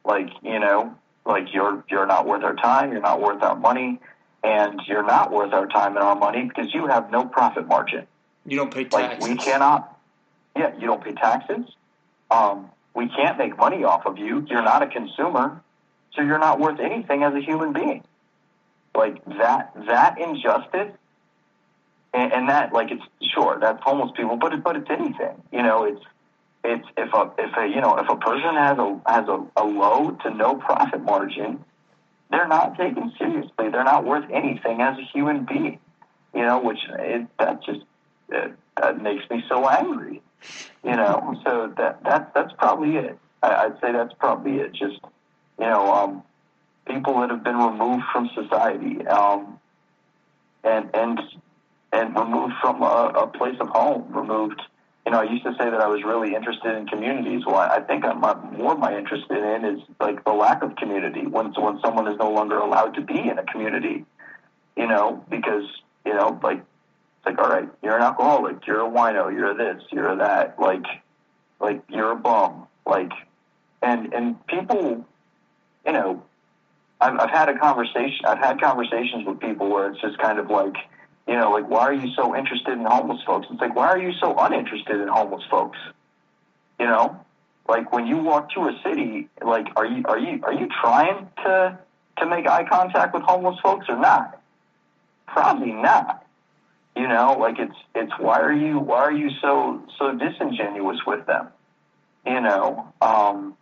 Like, 0.05 0.29
you 0.43 0.59
know, 0.59 0.95
like 1.25 1.53
you're 1.55 1.83
you're 1.91 2.07
not 2.07 2.27
worth 2.27 2.43
our 2.43 2.55
time, 2.55 2.93
you're 2.93 3.01
not 3.01 3.21
worth 3.21 3.43
our 3.43 3.57
money, 3.57 3.99
and 4.43 4.81
you're 4.87 5.07
not 5.07 5.33
worth 5.33 5.53
our 5.53 5.67
time 5.67 5.97
and 5.97 6.05
our 6.05 6.17
money 6.17 6.45
because 6.45 6.73
you 6.75 6.87
have 6.87 7.11
no 7.11 7.25
profit 7.25 7.67
margin. 7.67 8.07
You 8.47 8.59
don't 8.59 8.73
pay 8.73 8.83
Like 8.85 9.13
taxes. 9.13 9.29
we 9.31 9.37
cannot. 9.37 9.99
Yeah, 10.55 10.75
you 10.79 10.87
don't 10.87 11.03
pay 11.03 11.13
taxes. 11.13 11.65
Um, 12.31 12.71
we 12.95 13.09
can't 13.09 13.37
make 13.39 13.57
money 13.57 13.85
off 13.85 14.07
of 14.07 14.19
you. 14.19 14.47
You're 14.49 14.63
not 14.63 14.83
a 14.83 14.87
consumer, 14.87 15.61
so 16.15 16.23
you're 16.23 16.39
not 16.39 16.61
worth 16.61 16.81
anything 16.81 17.23
as 17.23 17.35
a 17.35 17.41
human 17.41 17.73
being. 17.73 18.03
Like 18.95 19.25
that 19.25 19.73
that 19.87 20.19
injustice, 20.21 20.93
and, 22.13 22.33
and 22.33 22.49
that 22.49 22.73
like 22.73 22.93
it's 22.93 23.03
sure 23.35 23.59
that's 23.61 23.83
homeless 23.83 24.13
people, 24.17 24.37
but 24.37 24.53
it, 24.53 24.63
but 24.63 24.77
it's 24.77 24.89
anything. 24.89 25.43
You 25.53 25.63
know, 25.63 25.85
it's 25.85 26.05
it's 26.63 26.87
if 26.97 27.13
a 27.13 27.33
if 27.37 27.57
a 27.57 27.67
you 27.67 27.81
know 27.81 27.97
if 27.97 28.09
a 28.09 28.17
person 28.17 28.55
has 28.55 28.79
a 28.79 29.01
has 29.07 29.29
a, 29.29 29.45
a 29.57 29.65
low 29.65 30.13
to 30.23 30.31
no 30.31 30.55
profit 30.55 31.03
margin, 31.03 31.65
they're 32.31 32.47
not 32.47 32.77
taken 32.77 33.13
seriously. 33.19 33.69
They're 33.71 33.85
not 33.85 34.05
worth 34.05 34.31
anything 34.33 34.81
as 34.81 34.97
a 34.99 35.03
human 35.13 35.45
being. 35.45 35.81
You 36.33 36.43
know, 36.43 36.61
which 36.61 36.79
it, 36.91 37.27
that 37.39 37.65
just 37.65 37.81
it, 38.29 38.55
that 38.81 39.01
makes 39.01 39.29
me 39.31 39.43
so 39.49 39.69
angry. 39.69 40.23
You 40.83 40.97
know, 40.97 41.41
so 41.45 41.73
that 41.79 42.03
that 42.05 42.35
that's 42.35 42.53
probably 42.59 42.97
it. 42.97 43.19
I, 43.43 43.65
I'd 43.65 43.81
say 43.81 43.93
that's 43.93 44.13
probably 44.19 44.57
it. 44.57 44.73
Just 44.73 45.01
you 45.59 45.67
know, 45.67 45.93
um, 45.93 46.23
people 46.87 47.21
that 47.21 47.31
have 47.31 47.43
been 47.43 47.57
removed 47.57 48.05
from 48.13 48.29
society, 48.35 49.07
um, 49.07 49.59
and 50.63 50.91
and 50.95 51.21
and 51.93 52.15
removed 52.15 52.55
from 52.61 52.83
a, 52.83 53.13
a 53.17 53.27
place 53.27 53.57
of 53.61 53.69
home, 53.69 54.13
removed. 54.13 54.61
You 55.07 55.13
know, 55.13 55.21
I 55.21 55.25
used 55.25 55.45
to 55.45 55.53
say 55.59 55.69
that 55.69 55.81
I 55.81 55.87
was 55.87 56.03
really 56.03 56.35
interested 56.35 56.77
in 56.77 56.87
communities. 56.87 57.43
Well, 57.47 57.57
I 57.57 57.81
think 57.81 58.05
I'm 58.05 58.21
more 58.57 58.77
my 58.77 58.97
interested 58.97 59.37
in 59.37 59.65
is 59.65 59.81
like 60.01 60.25
the 60.25 60.33
lack 60.33 60.63
of 60.63 60.77
community 60.77 61.27
when 61.27 61.53
when 61.53 61.81
someone 61.83 62.09
is 62.09 62.19
no 62.19 62.31
longer 62.31 62.59
allowed 62.59 62.95
to 62.95 63.01
be 63.01 63.19
in 63.19 63.39
a 63.39 63.45
community. 63.45 64.05
You 64.77 64.89
know, 64.89 65.25
because 65.31 65.65
you 66.05 66.15
know, 66.15 66.39
like 66.43 66.63
it's 67.25 67.39
like, 67.39 67.47
all 67.47 67.51
right, 67.51 67.69
you're 67.83 67.97
an 67.97 68.03
alcoholic, 68.03 68.67
you're 68.67 68.81
a 68.81 68.91
wino, 68.91 69.33
you're 69.33 69.55
this, 69.55 69.83
you're 69.91 70.17
that, 70.17 70.59
like, 70.59 70.85
like 71.59 71.83
you're 71.89 72.13
a 72.13 72.17
bum, 72.17 72.67
like, 72.85 73.13
and 73.81 74.13
and 74.13 74.47
people, 74.47 75.07
you 75.87 75.93
know, 75.93 76.23
I've 77.01 77.19
I've 77.19 77.31
had 77.31 77.49
a 77.49 77.59
conversation, 77.59 78.27
I've 78.27 78.39
had 78.39 78.61
conversations 78.61 79.27
with 79.27 79.41
people 79.41 79.71
where 79.71 79.91
it's 79.91 80.01
just 80.03 80.19
kind 80.19 80.39
of 80.39 80.51
like, 80.51 80.75
you 81.27 81.35
know, 81.35 81.51
like, 81.51 81.67
why 81.69 81.81
are 81.81 81.95
you 81.95 82.13
so 82.15 82.37
interested 82.37 82.73
in 82.73 82.85
homeless 82.85 83.23
folks? 83.27 83.47
It's 83.51 83.61
like, 83.61 83.75
why 83.75 83.87
are 83.87 83.99
you 83.99 84.13
so 84.21 84.37
uninterested 84.39 85.01
in 85.01 85.09
homeless 85.09 85.45
folks? 85.51 85.79
You 86.79 86.87
know, 86.87 87.25
like 87.67 87.91
when 87.91 88.07
you 88.07 88.19
walk 88.19 88.53
through 88.53 88.69
a 88.69 88.83
city, 88.83 89.29
like, 89.43 89.69
are 89.77 89.87
you 89.87 90.03
are 90.05 90.19
you 90.19 90.41
are 90.43 90.53
you 90.53 90.69
trying 90.83 91.31
to 91.45 91.79
to 92.19 92.27
make 92.27 92.47
eye 92.47 92.65
contact 92.69 93.15
with 93.15 93.23
homeless 93.23 93.59
folks 93.63 93.87
or 93.89 93.97
not? 93.97 94.43
Probably 95.27 95.73
not 95.73 96.24
you 96.97 97.09
know 97.09 97.37
like 97.39 97.59
it's 97.59 97.77
it's 97.95 98.13
why 98.19 98.41
are 98.41 98.53
you 98.53 98.79
why 98.79 98.99
are 98.99 99.13
you 99.13 99.31
so 99.41 99.83
so 99.99 100.13
disingenuous 100.13 101.01
with 101.07 101.25
them 101.27 101.49
you 102.27 102.41
know 102.41 102.93
um 103.01 103.57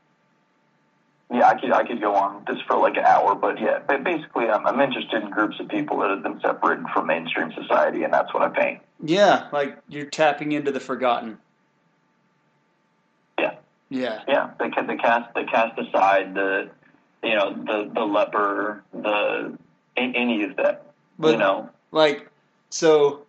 yeah 1.30 1.49
i 1.49 1.59
could 1.59 1.72
i 1.72 1.83
could 1.87 2.01
go 2.01 2.14
on 2.14 2.45
this 2.47 2.59
for 2.66 2.76
like 2.76 2.97
an 2.97 3.05
hour 3.05 3.35
but 3.35 3.61
yeah 3.61 3.78
but 3.87 4.05
basically 4.05 4.47
i'm 4.49 4.66
i'm 4.66 4.80
interested 4.80 5.22
in 5.22 5.30
groups 5.30 5.59
of 5.61 5.68
people 5.68 5.99
that 5.99 6.11
have 6.11 6.22
been 6.22 6.41
separated 6.41 6.85
from 6.93 7.07
mainstream 7.07 7.53
society 7.53 8.03
and 8.03 8.12
that's 8.12 8.33
what 8.35 8.43
i 8.43 8.49
paint 8.49 8.80
yeah, 9.05 9.49
like 9.53 9.78
you're 9.89 10.07
tapping 10.07 10.53
into 10.53 10.70
the 10.70 10.80
forgotten. 10.80 11.39
Yeah. 13.39 13.55
Yeah. 13.89 14.22
yeah 14.28 14.51
they 14.59 14.70
they 14.87 14.97
cast 14.97 15.35
they 15.35 15.45
cast 15.45 15.78
aside 15.78 16.35
the 16.35 16.70
you 17.22 17.35
know 17.35 17.53
the 17.53 17.91
the 17.93 18.01
leper 18.01 18.85
the 18.93 19.59
any 19.97 20.45
of 20.45 20.57
that 20.57 20.87
But 21.18 21.33
you 21.33 21.39
know 21.39 21.68
like 21.91 22.30
so 22.72 23.22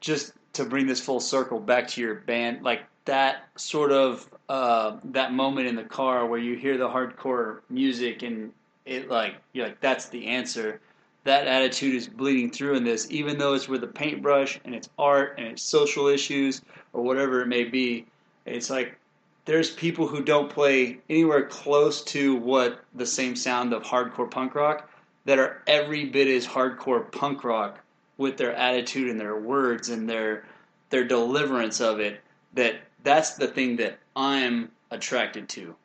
just 0.00 0.32
to 0.52 0.64
bring 0.64 0.86
this 0.86 1.00
full 1.00 1.20
circle 1.20 1.58
back 1.58 1.88
to 1.88 2.00
your 2.00 2.14
band 2.14 2.62
like 2.62 2.82
that 3.04 3.48
sort 3.56 3.90
of 3.90 4.28
uh, 4.48 4.96
that 5.04 5.32
moment 5.32 5.66
in 5.66 5.74
the 5.74 5.84
car 5.84 6.26
where 6.26 6.38
you 6.38 6.56
hear 6.56 6.78
the 6.78 6.88
hardcore 6.88 7.60
music 7.68 8.22
and 8.22 8.52
it 8.86 9.08
like 9.08 9.34
you're 9.52 9.66
like 9.66 9.80
that's 9.80 10.08
the 10.08 10.26
answer. 10.26 10.80
That 11.24 11.46
attitude 11.46 11.94
is 11.94 12.08
bleeding 12.08 12.50
through 12.50 12.76
in 12.76 12.84
this 12.84 13.10
even 13.10 13.38
though 13.38 13.54
it's 13.54 13.68
with 13.68 13.82
a 13.84 13.88
paintbrush 13.88 14.60
and 14.64 14.74
it's 14.74 14.88
art 14.98 15.34
and 15.38 15.46
it's 15.48 15.62
social 15.62 16.06
issues 16.06 16.62
or 16.92 17.02
whatever 17.02 17.42
it 17.42 17.46
may 17.46 17.64
be 17.64 18.06
it's 18.46 18.70
like 18.70 18.96
there's 19.44 19.70
people 19.70 20.06
who 20.06 20.22
don't 20.22 20.48
play 20.48 20.98
anywhere 21.10 21.46
close 21.46 22.02
to 22.04 22.36
what 22.36 22.80
the 22.94 23.06
same 23.06 23.36
sound 23.36 23.72
of 23.72 23.82
hardcore 23.82 24.30
punk 24.30 24.54
rock 24.54 24.88
that 25.24 25.38
are 25.38 25.62
every 25.66 26.06
bit 26.06 26.28
as 26.28 26.46
hardcore 26.46 27.10
punk 27.12 27.44
rock 27.44 27.80
with 28.20 28.36
their 28.36 28.54
attitude 28.54 29.10
and 29.10 29.18
their 29.20 29.38
words 29.40 29.88
and 29.88 30.08
their 30.08 30.44
their 30.90 31.04
deliverance 31.04 31.80
of 31.80 32.00
it 32.00 32.20
that 32.54 32.76
that's 33.02 33.34
the 33.34 33.48
thing 33.48 33.76
that 33.76 33.98
I'm 34.14 34.70
attracted 34.92 35.48
to. 35.50 35.76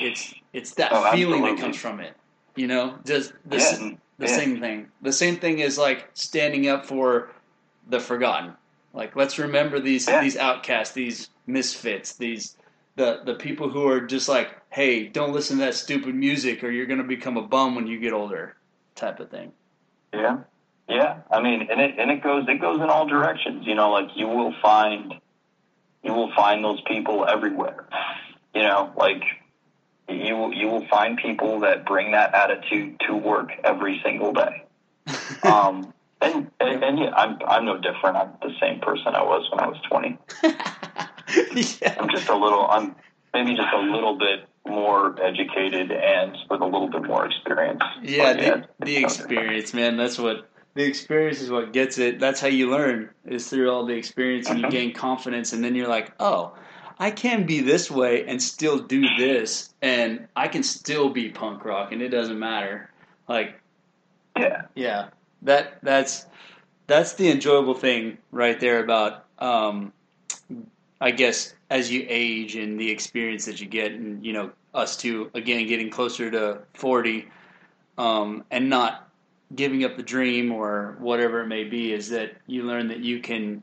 It's 0.00 0.34
it's 0.52 0.74
that 0.74 0.92
Oh, 0.92 1.10
feeling 1.12 1.42
that 1.44 1.58
comes 1.58 1.76
from 1.76 2.00
it. 2.00 2.14
You 2.56 2.68
know, 2.68 2.98
just 3.06 3.32
the 3.46 3.56
yeah, 3.58 3.90
the 4.18 4.26
yeah. 4.26 4.36
same 4.36 4.60
thing. 4.60 4.88
The 5.02 5.12
same 5.12 5.36
thing 5.36 5.60
is 5.60 5.78
like 5.78 6.10
standing 6.14 6.68
up 6.68 6.86
for 6.86 7.30
the 7.88 8.00
forgotten. 8.00 8.54
Like 8.92 9.16
let's 9.16 9.38
remember 9.38 9.80
these 9.80 10.08
Yeah. 10.08 10.20
these 10.22 10.36
outcasts, 10.36 10.94
these 10.94 11.30
misfits, 11.46 12.16
these 12.16 12.56
the 12.96 13.22
the 13.24 13.34
people 13.34 13.70
who 13.70 13.88
are 13.88 14.00
just 14.02 14.28
like, 14.28 14.50
hey, 14.70 15.08
don't 15.08 15.32
listen 15.32 15.58
to 15.58 15.64
that 15.64 15.74
stupid 15.74 16.14
music 16.14 16.64
or 16.64 16.70
you're 16.70 16.86
gonna 16.86 17.04
become 17.04 17.38
a 17.38 17.42
bum 17.48 17.74
when 17.74 17.86
you 17.86 17.98
get 18.00 18.12
older, 18.12 18.56
type 18.94 19.20
of 19.20 19.30
thing. 19.30 19.52
Yeah, 20.12 20.38
yeah. 20.88 21.20
I 21.30 21.40
mean, 21.40 21.68
and 21.70 21.80
it 21.80 21.94
and 21.98 22.10
it 22.10 22.22
goes 22.22 22.44
it 22.48 22.60
goes 22.60 22.80
in 22.80 22.88
all 22.88 23.06
directions. 23.06 23.66
You 23.66 23.74
know, 23.74 23.90
like 23.90 24.08
you 24.14 24.28
will 24.28 24.54
find 24.62 25.14
you 26.02 26.12
will 26.12 26.32
find 26.34 26.64
those 26.64 26.80
people 26.82 27.26
everywhere. 27.26 27.86
You 28.54 28.62
know, 28.62 28.92
like 28.96 29.22
you 30.08 30.36
will 30.36 30.54
you 30.54 30.68
will 30.68 30.86
find 30.88 31.18
people 31.18 31.60
that 31.60 31.84
bring 31.84 32.12
that 32.12 32.34
attitude 32.34 33.00
to 33.06 33.14
work 33.14 33.50
every 33.64 34.00
single 34.04 34.32
day. 34.32 34.64
Um, 35.42 35.92
and, 36.20 36.50
and 36.60 36.82
and 36.82 36.98
yeah, 36.98 37.14
I'm 37.14 37.38
I'm 37.46 37.64
no 37.64 37.78
different. 37.78 38.16
I'm 38.16 38.30
the 38.42 38.52
same 38.60 38.80
person 38.80 39.14
I 39.14 39.22
was 39.22 39.48
when 39.50 39.60
I 39.60 39.68
was 39.68 39.76
20. 39.88 40.18
yeah. 41.82 41.96
I'm 42.00 42.08
just 42.10 42.28
a 42.28 42.36
little. 42.36 42.66
I'm 42.68 42.96
maybe 43.34 43.54
just 43.54 43.72
a 43.72 43.80
little 43.80 44.18
bit 44.18 44.48
more 44.66 45.14
educated 45.22 45.92
and 45.92 46.36
with 46.50 46.60
a 46.60 46.64
little 46.64 46.88
bit 46.88 47.04
more 47.04 47.26
experience. 47.26 47.82
Yeah, 48.02 48.32
But 48.32 48.40
the, 48.40 48.56
it's 48.56 48.66
the 48.80 48.96
experience, 48.96 49.74
man. 49.74 49.96
That's 49.96 50.18
what 50.18 50.48
the 50.76 50.84
experience 50.84 51.40
is 51.40 51.50
what 51.50 51.72
gets 51.72 51.96
it. 51.96 52.20
That's 52.20 52.38
how 52.38 52.48
you 52.48 52.70
learn 52.70 53.08
is 53.24 53.48
through 53.48 53.70
all 53.70 53.86
the 53.86 53.94
experience 53.94 54.48
and 54.50 54.60
you 54.60 54.70
gain 54.70 54.92
confidence 54.92 55.54
and 55.54 55.64
then 55.64 55.74
you're 55.74 55.88
like, 55.88 56.12
"Oh, 56.20 56.52
I 56.98 57.10
can 57.10 57.46
be 57.46 57.60
this 57.60 57.90
way 57.90 58.26
and 58.26 58.40
still 58.40 58.78
do 58.78 59.06
this 59.16 59.74
and 59.80 60.28
I 60.36 60.48
can 60.48 60.62
still 60.62 61.08
be 61.08 61.30
punk 61.30 61.64
rock 61.64 61.92
and 61.92 62.02
it 62.02 62.10
doesn't 62.10 62.38
matter." 62.38 62.90
Like, 63.26 63.58
Yeah. 64.38 64.66
yeah. 64.74 65.08
That 65.42 65.78
that's 65.82 66.26
that's 66.86 67.14
the 67.14 67.30
enjoyable 67.30 67.74
thing 67.74 68.18
right 68.30 68.60
there 68.60 68.80
about 68.84 69.24
um 69.38 69.94
I 71.00 71.10
guess 71.10 71.54
as 71.70 71.90
you 71.90 72.04
age 72.06 72.54
and 72.54 72.78
the 72.78 72.90
experience 72.90 73.46
that 73.46 73.62
you 73.62 73.66
get 73.66 73.92
and 73.92 74.24
you 74.24 74.34
know 74.34 74.50
us 74.74 74.96
two 74.98 75.30
again 75.32 75.66
getting 75.66 75.88
closer 75.88 76.30
to 76.30 76.58
40 76.74 77.28
um, 77.98 78.44
and 78.50 78.68
not 78.68 79.05
giving 79.54 79.84
up 79.84 79.96
the 79.96 80.02
dream 80.02 80.50
or 80.52 80.96
whatever 80.98 81.40
it 81.40 81.46
may 81.46 81.64
be 81.64 81.92
is 81.92 82.08
that 82.10 82.32
you 82.46 82.64
learn 82.64 82.88
that 82.88 83.00
you 83.00 83.20
can 83.20 83.62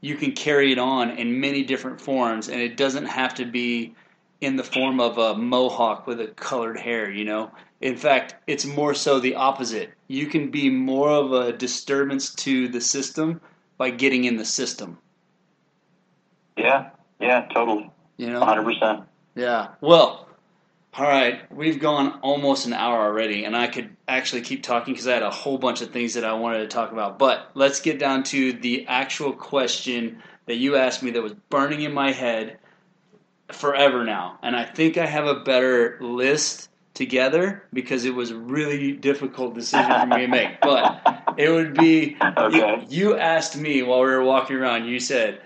you 0.00 0.14
can 0.16 0.32
carry 0.32 0.70
it 0.70 0.78
on 0.78 1.10
in 1.10 1.40
many 1.40 1.62
different 1.64 2.00
forms 2.00 2.48
and 2.48 2.60
it 2.60 2.76
doesn't 2.76 3.06
have 3.06 3.34
to 3.34 3.44
be 3.44 3.94
in 4.40 4.56
the 4.56 4.62
form 4.62 5.00
of 5.00 5.18
a 5.18 5.34
mohawk 5.34 6.06
with 6.06 6.20
a 6.20 6.28
colored 6.28 6.78
hair 6.78 7.10
you 7.10 7.24
know 7.24 7.50
in 7.80 7.96
fact 7.96 8.36
it's 8.46 8.64
more 8.64 8.94
so 8.94 9.18
the 9.18 9.34
opposite 9.34 9.90
you 10.08 10.26
can 10.26 10.50
be 10.50 10.70
more 10.70 11.10
of 11.10 11.32
a 11.32 11.52
disturbance 11.52 12.32
to 12.34 12.68
the 12.68 12.80
system 12.80 13.40
by 13.76 13.90
getting 13.90 14.24
in 14.24 14.36
the 14.36 14.44
system 14.44 14.96
Yeah. 16.56 16.90
Yeah. 17.20 17.46
Totally. 17.52 17.90
you 18.18 18.30
know 18.30 18.38
100. 18.40 18.64
percent 18.64 19.04
yeah. 19.36 19.68
Well, 19.80 20.23
all 20.96 21.08
right. 21.08 21.50
We've 21.52 21.80
gone 21.80 22.20
almost 22.22 22.66
an 22.66 22.72
hour 22.72 23.02
already, 23.02 23.44
and 23.44 23.56
I 23.56 23.66
could 23.66 23.96
actually 24.06 24.42
keep 24.42 24.62
talking 24.62 24.94
because 24.94 25.08
I 25.08 25.14
had 25.14 25.22
a 25.22 25.30
whole 25.30 25.58
bunch 25.58 25.82
of 25.82 25.90
things 25.90 26.14
that 26.14 26.24
I 26.24 26.34
wanted 26.34 26.60
to 26.60 26.68
talk 26.68 26.92
about. 26.92 27.18
But 27.18 27.50
let's 27.54 27.80
get 27.80 27.98
down 27.98 28.22
to 28.24 28.52
the 28.52 28.86
actual 28.86 29.32
question 29.32 30.22
that 30.46 30.56
you 30.56 30.76
asked 30.76 31.02
me 31.02 31.10
that 31.12 31.22
was 31.22 31.34
burning 31.50 31.82
in 31.82 31.92
my 31.92 32.12
head 32.12 32.58
forever 33.52 34.04
now. 34.04 34.38
And 34.42 34.56
I 34.56 34.64
think 34.64 34.96
I 34.96 35.06
have 35.06 35.26
a 35.26 35.40
better 35.40 35.98
list 36.00 36.68
together 36.94 37.64
because 37.72 38.04
it 38.04 38.14
was 38.14 38.30
a 38.30 38.36
really 38.36 38.92
difficult 38.92 39.54
decision 39.54 39.98
for 39.98 40.06
me 40.06 40.20
to 40.20 40.28
make. 40.28 40.62
But 40.62 40.96
it 41.36 41.50
would 41.50 41.74
be 41.74 42.16
Okay. 42.38 42.56
you, 42.56 42.86
you 42.88 43.16
asked 43.18 43.56
me 43.56 43.82
while 43.82 44.00
we 44.00 44.06
were 44.06 44.24
walking 44.24 44.56
around, 44.56 44.86
you 44.86 45.00
said 45.00 45.40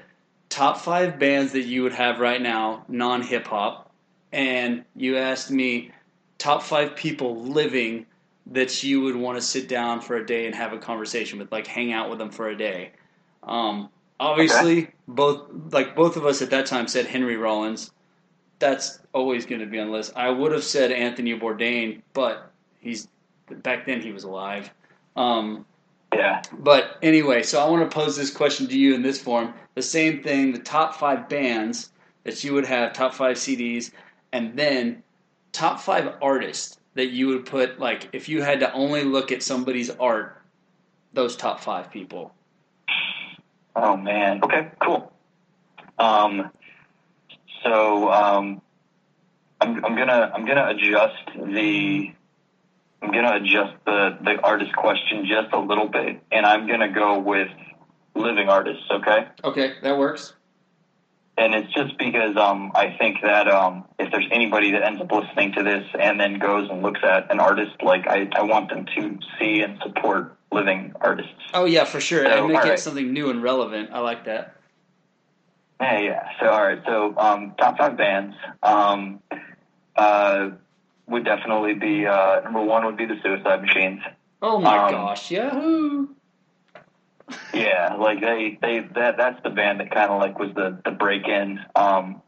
top 0.51 0.78
five 0.78 1.18
bands 1.18 1.53
that 1.53 1.62
you 1.62 1.82
would 1.82 1.92
have 1.92 2.20
right 2.20 2.40
now, 2.40 2.84
non 2.88 3.22
hip 3.22 3.46
hop, 3.46 3.88
and 4.33 4.85
you 4.97 5.16
asked 5.16 5.51
me 5.51 5.91
top 6.39 6.62
five 6.62 6.95
people 6.97 7.43
living 7.43 8.07
that 8.47 8.83
you 8.83 9.03
would 9.03 9.16
want 9.16 9.37
to 9.37 9.43
sit 9.43 9.68
down 9.68 10.01
for 10.01 10.16
a 10.16 10.26
day 10.26 10.47
and 10.47 10.55
have 10.55 10.72
a 10.72 10.79
conversation 10.79 11.39
with, 11.39 11.53
like 11.53 11.66
hang 11.66 11.93
out 11.93 12.09
with 12.09 12.18
them 12.18 12.31
for 12.31 12.49
a 12.49 12.57
day. 12.57 12.91
Um, 13.43 13.91
obviously, 14.18 14.85
okay. 14.85 14.93
both 15.07 15.51
like 15.72 15.95
both 15.95 16.16
of 16.16 16.24
us 16.24 16.43
at 16.43 16.51
that 16.51 16.66
time 16.66 16.89
said 16.89 17.07
Henry 17.07 17.37
Rollins. 17.37 17.91
That's 18.59 19.01
always 19.12 19.47
going 19.47 19.61
to 19.61 19.66
be 19.66 19.79
on 19.79 19.89
the 19.89 19.93
list. 19.93 20.12
I 20.16 20.31
would 20.31 20.51
have 20.53 20.64
said 20.64 20.91
Anthony 20.91 21.39
Bourdain, 21.39 22.03
but 22.12 22.51
he's 22.81 23.09
back 23.49 23.87
then 23.87 24.01
he 24.01 24.12
was 24.12 24.24
alive. 24.24 24.70
Um, 25.16 25.64
yeah. 26.12 26.43
But 26.59 26.97
anyway, 27.03 27.43
so 27.43 27.61
I 27.61 27.68
want 27.68 27.89
to 27.89 27.95
pose 27.95 28.16
this 28.16 28.31
question 28.31 28.66
to 28.68 28.79
you 28.79 28.95
in 28.95 29.03
this 29.03 29.20
form. 29.20 29.53
The 29.74 29.83
same 29.83 30.22
thing, 30.22 30.53
the 30.53 30.59
top 30.59 30.95
five 30.97 31.29
bands 31.29 31.91
that 32.24 32.43
you 32.43 32.55
would 32.55 32.64
have, 32.66 32.93
top 32.93 33.14
five 33.14 33.37
CDs, 33.37 33.93
and 34.33 34.59
then 34.59 35.03
top 35.53 35.81
five 35.81 36.14
artists 36.20 36.79
that 36.95 37.11
you 37.11 37.29
would 37.29 37.47
put, 37.47 37.79
like, 37.79 38.09
if 38.12 38.29
you 38.29 38.43
had 38.43 38.61
to 38.61 38.72
only 38.72 39.05
look 39.05 39.31
at 39.33 39.43
somebody's 39.43 39.91
art, 39.91 40.41
those 41.12 41.37
top 41.37 41.61
five 41.61 41.91
people. 41.91 42.35
Oh, 43.76 43.97
man. 43.97 44.41
Okay, 44.43 44.70
cool. 44.81 45.12
Um, 45.99 46.51
so, 47.62 48.11
um, 48.11 48.61
I'm, 49.61 49.85
I'm 49.85 49.97
gonna 49.97 50.31
I'm 50.35 50.47
gonna 50.47 50.68
adjust 50.68 51.16
the 51.35 52.12
I'm 53.03 53.11
gonna 53.12 53.37
adjust 53.37 53.74
the 53.85 54.18
the 54.22 54.41
artist 54.43 54.74
question 54.76 55.26
just 55.26 55.53
a 55.53 55.59
little 55.59 55.89
bit, 55.89 56.20
and 56.31 56.47
I'm 56.47 56.66
gonna 56.66 56.93
go 56.93 57.18
with 57.18 57.49
living 58.14 58.49
artists. 58.49 58.85
Okay. 58.91 59.26
Okay, 59.45 59.74
that 59.83 59.99
works. 59.99 60.35
And 61.39 61.55
it's 61.55 61.72
just 61.72 61.97
because 61.99 62.36
um, 62.36 62.72
I 62.74 62.97
think 62.99 63.18
that 63.22 63.47
um, 63.47 63.84
if 63.99 64.11
there's 64.11 64.26
anybody 64.32 64.72
that 64.72 64.82
ends 64.82 65.01
up 65.01 65.12
listening 65.12 65.53
to 65.53 65.62
this 65.62 65.86
and 65.99 66.18
then 66.18 66.39
goes 66.41 66.68
and 66.68 66.82
looks 66.82 67.01
at 67.05 67.30
an 67.30 67.39
artist, 67.39 67.76
like 67.80 68.09
I, 68.09 68.28
I 68.32 68.43
want 68.43 68.70
them 68.70 68.86
to 68.97 69.18
see 69.39 69.61
and 69.61 69.78
support 69.82 70.36
living 70.51 70.93
artists. 71.01 71.32
Oh 71.55 71.64
yeah, 71.64 71.84
for 71.84 72.01
sure, 72.01 72.24
so, 72.24 72.45
and 72.45 72.53
make 72.53 72.64
it 72.64 72.68
right. 72.70 72.78
something 72.78 73.12
new 73.12 73.30
and 73.30 73.41
relevant. 73.41 73.91
I 73.93 74.01
like 74.01 74.24
that. 74.24 74.57
Yeah, 75.80 76.01
yeah. 76.01 76.28
So 76.41 76.47
all 76.49 76.64
right, 76.64 76.82
so 76.84 77.16
um, 77.16 77.55
top 77.57 77.78
five 77.78 77.97
bands. 77.97 78.34
Um, 78.62 79.20
uh, 79.97 80.51
would 81.07 81.24
definitely 81.24 81.74
be 81.74 82.07
uh, 82.07 82.41
number 82.41 82.62
one 82.62 82.84
would 82.84 82.97
be 82.97 83.07
the 83.07 83.16
Suicide 83.22 83.62
Machines. 83.62 84.01
Oh 84.43 84.59
my 84.61 84.78
um, 84.78 84.93
gosh, 84.93 85.30
Yahoo! 85.30 86.09
Yeah, 87.55 87.95
like 87.99 88.20
they 88.20 88.59
they 88.61 88.81
that 88.95 89.16
that's 89.16 89.43
the 89.43 89.51
band 89.51 89.81
that 89.81 89.91
kind 89.91 90.11
of 90.11 90.20
like 90.20 90.39
was 90.39 90.51
the 90.55 90.81
the 90.85 90.91
break 90.91 91.26
in. 91.26 91.61
Um, 91.74 92.22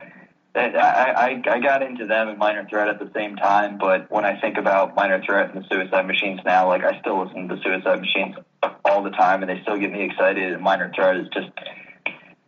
I, 0.54 0.62
I 0.66 1.42
I 1.48 1.60
got 1.60 1.82
into 1.82 2.06
them 2.06 2.28
and 2.28 2.38
Minor 2.38 2.66
Threat 2.68 2.88
at 2.88 2.98
the 2.98 3.10
same 3.14 3.36
time, 3.36 3.78
but 3.78 4.10
when 4.10 4.24
I 4.24 4.40
think 4.40 4.58
about 4.58 4.94
Minor 4.96 5.22
Threat 5.24 5.54
and 5.54 5.64
the 5.64 5.68
Suicide 5.68 6.06
Machines 6.06 6.40
now, 6.44 6.68
like 6.68 6.82
I 6.82 6.98
still 7.00 7.24
listen 7.24 7.48
to 7.48 7.56
the 7.56 7.62
Suicide 7.62 8.00
Machines 8.00 8.34
all 8.84 9.02
the 9.02 9.10
time, 9.10 9.42
and 9.42 9.50
they 9.50 9.62
still 9.62 9.78
get 9.78 9.92
me 9.92 10.02
excited. 10.02 10.52
And 10.52 10.62
Minor 10.62 10.90
Threat 10.94 11.16
is 11.16 11.28
just 11.32 11.48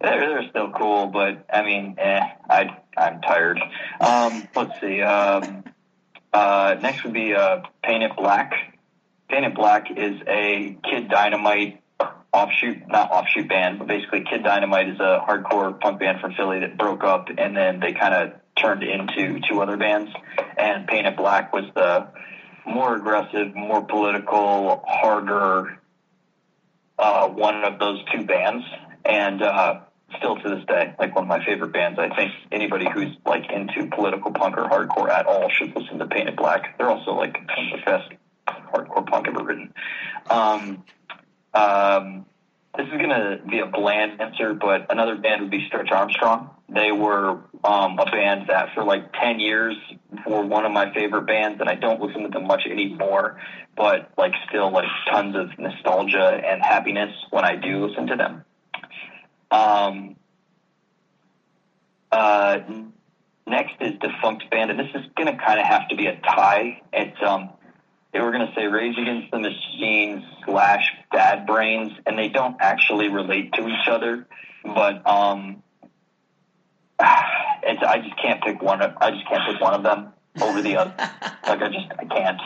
they're, 0.00 0.18
they're 0.18 0.48
still 0.50 0.70
cool, 0.72 1.06
but 1.06 1.46
I 1.52 1.62
mean, 1.62 1.94
eh, 1.98 2.20
I 2.50 2.76
I'm 2.96 3.20
tired. 3.20 3.60
Um, 4.00 4.48
let's 4.54 4.80
see. 4.80 5.00
Um, 5.00 5.64
uh, 6.32 6.76
next 6.80 7.04
would 7.04 7.12
be 7.12 7.34
uh, 7.34 7.60
Painted 7.84 8.16
Black. 8.16 8.52
Painted 9.28 9.54
Black 9.54 9.90
is 9.90 10.20
a 10.26 10.76
Kid 10.82 11.08
Dynamite 11.08 11.81
offshoot, 12.32 12.88
not 12.88 13.10
offshoot 13.10 13.48
band, 13.48 13.78
but 13.78 13.88
basically 13.88 14.24
Kid 14.24 14.42
Dynamite 14.42 14.88
is 14.88 15.00
a 15.00 15.24
hardcore 15.28 15.78
punk 15.78 16.00
band 16.00 16.20
from 16.20 16.32
Philly 16.34 16.60
that 16.60 16.78
broke 16.78 17.04
up 17.04 17.28
and 17.36 17.56
then 17.56 17.80
they 17.80 17.92
kind 17.92 18.14
of 18.14 18.32
turned 18.56 18.82
into 18.82 19.40
two 19.48 19.60
other 19.60 19.76
bands. 19.76 20.10
And 20.56 20.86
Painted 20.86 21.16
Black 21.16 21.52
was 21.52 21.64
the 21.74 22.08
more 22.66 22.96
aggressive, 22.96 23.54
more 23.54 23.82
political, 23.84 24.82
harder 24.86 25.78
uh, 26.98 27.28
one 27.28 27.64
of 27.64 27.78
those 27.78 27.98
two 28.12 28.24
bands. 28.24 28.64
And 29.04 29.42
uh, 29.42 29.80
still 30.18 30.36
to 30.36 30.48
this 30.48 30.64
day, 30.66 30.94
like 30.98 31.14
one 31.14 31.24
of 31.24 31.28
my 31.28 31.44
favorite 31.44 31.72
bands. 31.72 31.98
I 31.98 32.14
think 32.14 32.32
anybody 32.50 32.86
who's 32.92 33.14
like 33.26 33.50
into 33.50 33.88
political 33.94 34.32
punk 34.32 34.56
or 34.56 34.64
hardcore 34.68 35.10
at 35.10 35.26
all 35.26 35.48
should 35.50 35.74
listen 35.76 35.98
to 35.98 36.06
Painted 36.06 36.36
Black. 36.36 36.78
They're 36.78 36.90
also 36.90 37.12
like 37.12 37.34
the 37.34 37.78
best 37.84 38.12
hardcore 38.46 39.06
punk 39.06 39.28
ever 39.28 39.42
written. 39.42 39.72
Um, 40.30 40.84
um, 41.54 42.26
this 42.76 42.86
is 42.86 42.92
gonna 42.92 43.38
be 43.48 43.58
a 43.58 43.66
bland 43.66 44.20
answer, 44.20 44.54
but 44.54 44.90
another 44.90 45.16
band 45.16 45.42
would 45.42 45.50
be 45.50 45.66
Stretch 45.66 45.90
Armstrong. 45.90 46.50
They 46.68 46.90
were 46.90 47.40
um, 47.64 47.98
a 47.98 48.06
band 48.06 48.46
that 48.48 48.74
for 48.74 48.82
like 48.82 49.12
ten 49.12 49.40
years 49.40 49.76
were 50.26 50.42
one 50.42 50.64
of 50.64 50.72
my 50.72 50.92
favorite 50.94 51.26
bands, 51.26 51.60
and 51.60 51.68
I 51.68 51.74
don't 51.74 52.00
listen 52.00 52.22
to 52.22 52.28
them 52.28 52.46
much 52.46 52.62
anymore. 52.64 53.38
But 53.76 54.10
like 54.16 54.32
still, 54.48 54.70
like 54.70 54.88
tons 55.10 55.36
of 55.36 55.58
nostalgia 55.58 56.40
and 56.44 56.62
happiness 56.62 57.14
when 57.30 57.44
I 57.44 57.56
do 57.56 57.86
listen 57.86 58.06
to 58.06 58.16
them. 58.16 58.44
Um, 59.50 60.16
uh, 62.10 62.60
next 63.46 63.74
is 63.80 63.92
Defunct 64.00 64.50
Band, 64.50 64.70
and 64.70 64.80
this 64.80 64.88
is 64.94 65.02
going 65.14 65.26
to 65.26 65.44
kind 65.44 65.60
of 65.60 65.66
have 65.66 65.88
to 65.88 65.96
be 65.96 66.06
a 66.06 66.16
tie. 66.20 66.80
It's 66.92 67.16
um, 67.26 67.50
they 68.12 68.20
were 68.20 68.30
going 68.30 68.46
to 68.46 68.52
say 68.54 68.66
Rage 68.66 68.96
Against 68.98 69.30
the 69.30 69.38
Machine 69.38 70.26
slash 70.44 70.84
Bad 71.10 71.46
Brains, 71.46 71.92
and 72.06 72.18
they 72.18 72.28
don't 72.28 72.56
actually 72.60 73.08
relate 73.08 73.52
to 73.54 73.66
each 73.66 73.88
other, 73.88 74.26
but 74.64 75.06
um, 75.06 75.62
it's 77.00 77.82
I 77.82 77.98
just 77.98 78.20
can't 78.20 78.42
pick 78.42 78.62
one. 78.62 78.82
Of, 78.82 78.96
I 79.00 79.10
just 79.10 79.26
can't 79.28 79.42
pick 79.50 79.60
one 79.60 79.74
of 79.74 79.82
them 79.82 80.12
over 80.40 80.60
the 80.60 80.76
other. 80.76 80.94
like 80.98 81.62
I 81.62 81.68
just 81.68 81.86
I 81.98 82.04
can't. 82.04 82.40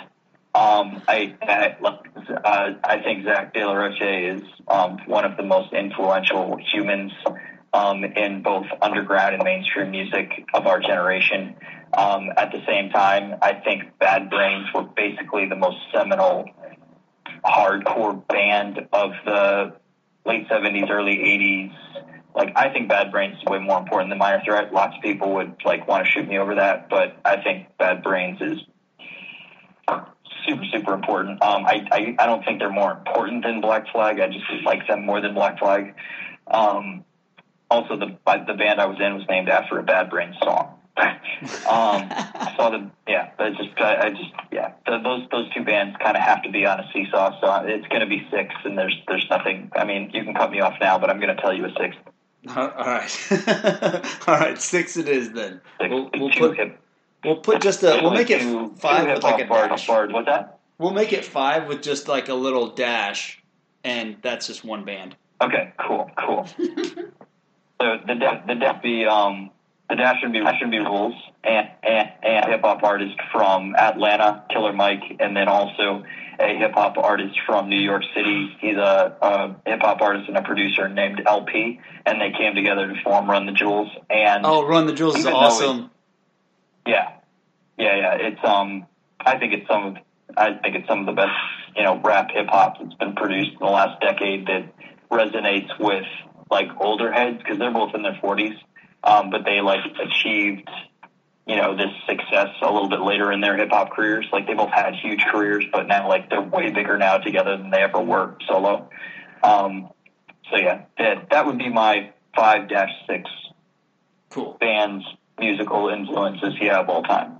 Um, 0.54 1.02
I 1.08 1.34
I, 1.42 1.76
uh, 1.82 2.70
I 2.82 3.02
think 3.02 3.24
Zach 3.24 3.52
De 3.52 3.64
La 3.64 3.72
Rocha 3.72 4.34
is 4.34 4.42
um, 4.68 4.98
one 5.06 5.24
of 5.24 5.36
the 5.36 5.42
most 5.42 5.72
influential 5.72 6.58
humans 6.72 7.12
um, 7.76 8.04
in 8.04 8.42
both 8.42 8.66
underground 8.80 9.34
and 9.34 9.44
mainstream 9.44 9.90
music 9.90 10.30
of 10.54 10.66
our 10.66 10.80
generation. 10.80 11.54
Um, 11.96 12.30
at 12.36 12.50
the 12.50 12.64
same 12.66 12.90
time, 12.90 13.38
I 13.42 13.52
think 13.52 13.98
Bad 13.98 14.30
Brains 14.30 14.66
were 14.74 14.84
basically 14.84 15.46
the 15.46 15.56
most 15.56 15.76
seminal 15.92 16.46
hardcore 17.44 18.26
band 18.28 18.88
of 18.92 19.10
the 19.24 19.76
late 20.24 20.48
70s, 20.48 20.90
early 20.90 21.16
80s. 21.16 21.72
Like, 22.34 22.52
I 22.56 22.70
think 22.72 22.88
Bad 22.88 23.12
Brains 23.12 23.36
is 23.38 23.44
way 23.44 23.58
more 23.58 23.78
important 23.78 24.10
than 24.10 24.18
Minor 24.18 24.42
Threat. 24.44 24.72
Lots 24.72 24.96
of 24.96 25.02
people 25.02 25.34
would 25.34 25.56
like 25.64 25.86
want 25.86 26.06
to 26.06 26.10
shoot 26.10 26.26
me 26.26 26.38
over 26.38 26.54
that, 26.54 26.88
but 26.88 27.18
I 27.24 27.42
think 27.42 27.68
Bad 27.78 28.02
Brains 28.02 28.38
is 28.40 28.58
super, 30.48 30.64
super 30.72 30.94
important. 30.94 31.42
Um, 31.42 31.66
I, 31.66 31.86
I, 31.92 32.16
I 32.18 32.26
don't 32.26 32.44
think 32.44 32.58
they're 32.58 32.70
more 32.70 32.92
important 32.92 33.44
than 33.44 33.60
Black 33.60 33.90
Flag. 33.92 34.18
I 34.20 34.28
just 34.28 34.44
like 34.64 34.86
them 34.86 35.04
more 35.04 35.20
than 35.20 35.34
Black 35.34 35.58
Flag. 35.58 35.94
Um, 36.46 37.04
also, 37.70 37.96
the 37.96 38.16
the 38.46 38.54
band 38.54 38.80
I 38.80 38.86
was 38.86 38.98
in 39.00 39.14
was 39.14 39.24
named 39.28 39.48
after 39.48 39.78
a 39.78 39.82
Bad 39.82 40.10
Brains 40.10 40.36
song. 40.42 40.74
um, 40.98 42.08
so 42.56 42.70
the 42.70 42.90
yeah, 43.06 43.30
but 43.36 43.50
just 43.56 43.78
I, 43.78 44.06
I 44.06 44.10
just 44.10 44.32
yeah, 44.50 44.72
the, 44.86 44.98
those 45.02 45.28
those 45.30 45.52
two 45.52 45.62
bands 45.62 45.94
kind 46.02 46.16
of 46.16 46.22
have 46.22 46.42
to 46.42 46.50
be 46.50 46.64
on 46.64 46.80
a 46.80 46.88
seesaw. 46.92 47.38
So 47.40 47.66
it's 47.66 47.86
going 47.88 48.00
to 48.00 48.06
be 48.06 48.26
six, 48.30 48.54
and 48.64 48.78
there's 48.78 48.96
there's 49.06 49.26
nothing. 49.28 49.70
I 49.76 49.84
mean, 49.84 50.10
you 50.14 50.24
can 50.24 50.32
cut 50.32 50.50
me 50.50 50.60
off 50.60 50.74
now, 50.80 50.98
but 50.98 51.10
I'm 51.10 51.20
going 51.20 51.34
to 51.34 51.40
tell 51.40 51.52
you 51.52 51.66
a 51.66 51.72
sixth. 51.78 51.98
All 52.48 52.68
right, 52.68 53.28
all 54.28 54.38
right, 54.38 54.58
six 54.58 54.96
it 54.96 55.08
is 55.08 55.32
then. 55.32 55.60
we 55.80 55.88
we'll, 55.88 56.10
we'll 56.14 56.30
put 56.30 56.56
hip, 56.56 56.80
We'll 57.24 57.36
put 57.36 57.60
just 57.60 57.82
a. 57.82 57.98
We'll 58.02 58.12
make 58.12 58.30
it 58.30 58.40
five 58.78 59.08
with 59.08 59.22
like 59.22 59.44
a 59.44 59.48
dash. 59.48 59.88
What's 59.88 60.26
that? 60.26 60.60
We'll 60.78 60.92
make 60.92 61.12
it 61.12 61.24
five 61.24 61.66
with 61.66 61.82
just 61.82 62.08
like 62.08 62.28
a 62.28 62.34
little 62.34 62.68
dash, 62.68 63.42
and 63.82 64.16
that's 64.22 64.46
just 64.46 64.64
one 64.64 64.84
band. 64.84 65.16
Okay, 65.40 65.72
cool, 65.86 66.10
cool. 66.16 66.48
so 67.80 67.96
the 68.06 68.14
de- 68.14 68.44
the 68.46 68.54
def 68.54 68.82
be 68.82 69.06
um 69.06 69.50
the 69.88 69.96
dash 69.96 70.20
should 70.20 70.32
be 70.32 70.42
should 70.58 70.70
be 70.70 70.78
rules 70.78 71.14
and 71.44 71.68
and, 71.82 72.08
and 72.22 72.46
hip 72.46 72.60
hop 72.62 72.82
artist 72.82 73.16
from 73.32 73.74
Atlanta, 73.76 74.44
Killer 74.50 74.72
Mike, 74.72 75.02
and 75.20 75.36
then 75.36 75.48
also 75.48 76.04
a 76.38 76.58
hip 76.58 76.72
hop 76.74 76.98
artist 76.98 77.38
from 77.46 77.68
New 77.68 77.80
York 77.80 78.02
City. 78.14 78.50
He's 78.60 78.76
a, 78.76 79.16
a 79.22 79.56
hip 79.68 79.80
hop 79.80 80.00
artist 80.00 80.28
and 80.28 80.36
a 80.36 80.42
producer 80.42 80.88
named 80.88 81.22
El-P, 81.26 81.80
and 82.04 82.20
they 82.20 82.32
came 82.36 82.54
together 82.54 82.88
to 82.88 83.02
form 83.02 83.30
Run 83.30 83.46
the 83.46 83.52
Jewels. 83.52 83.88
And 84.10 84.44
oh, 84.44 84.66
Run 84.66 84.86
the 84.86 84.92
Jewels 84.92 85.16
is 85.16 85.26
awesome. 85.26 85.90
Yeah, 86.86 87.12
yeah, 87.78 87.96
yeah. 87.96 88.14
It's 88.14 88.44
um, 88.44 88.86
I 89.20 89.38
think 89.38 89.52
it's 89.52 89.68
some 89.68 89.86
of 89.86 89.96
I 90.36 90.54
think 90.54 90.76
it's 90.76 90.88
some 90.88 91.00
of 91.00 91.06
the 91.06 91.12
best 91.12 91.32
you 91.76 91.84
know 91.84 92.00
rap 92.02 92.30
hip 92.32 92.48
hop 92.48 92.78
that's 92.80 92.94
been 92.94 93.14
produced 93.14 93.52
in 93.52 93.58
the 93.60 93.66
last 93.66 94.00
decade 94.00 94.46
that 94.46 94.72
resonates 95.10 95.70
with 95.78 96.04
like 96.51 96.68
older 96.80 97.12
heads 97.12 97.38
because 97.38 97.59
they're 97.59 97.72
both 97.72 97.94
in 97.94 98.03
their 98.03 98.18
forties, 98.20 98.55
um, 99.03 99.30
but 99.30 99.44
they 99.44 99.61
like 99.61 99.80
achieved 100.01 100.68
you 101.47 101.57
know 101.57 101.76
this 101.76 101.90
success 102.09 102.49
a 102.61 102.72
little 102.72 102.88
bit 102.88 103.01
later 103.01 103.30
in 103.32 103.40
their 103.40 103.57
hip 103.57 103.70
hop 103.70 103.92
careers. 103.92 104.26
Like 104.32 104.47
they 104.47 104.55
both 104.55 104.70
had 104.70 104.94
huge 104.94 105.24
careers, 105.30 105.64
but 105.72 105.86
now 105.86 106.09
like 106.09 106.28
they're 106.28 106.42
way 106.42 106.70
bigger 106.70 106.99
now 106.99 107.18
together 107.18 107.57
than 107.57 107.70
they 107.70 107.82
ever 107.82 108.01
were 108.01 108.36
solo. 108.49 108.88
Um, 109.42 109.90
so 110.51 110.57
yeah, 110.57 110.82
that 110.99 111.30
that 111.30 111.47
would 111.47 111.59
be 111.59 111.68
my 111.68 112.12
five 112.34 112.68
dash 112.68 112.90
six 113.09 113.30
cool 114.30 114.57
bands 114.61 115.05
musical 115.38 115.88
influences 115.88 116.55
yeah 116.61 116.80
of 116.80 116.88
all 116.88 117.03
time. 117.03 117.38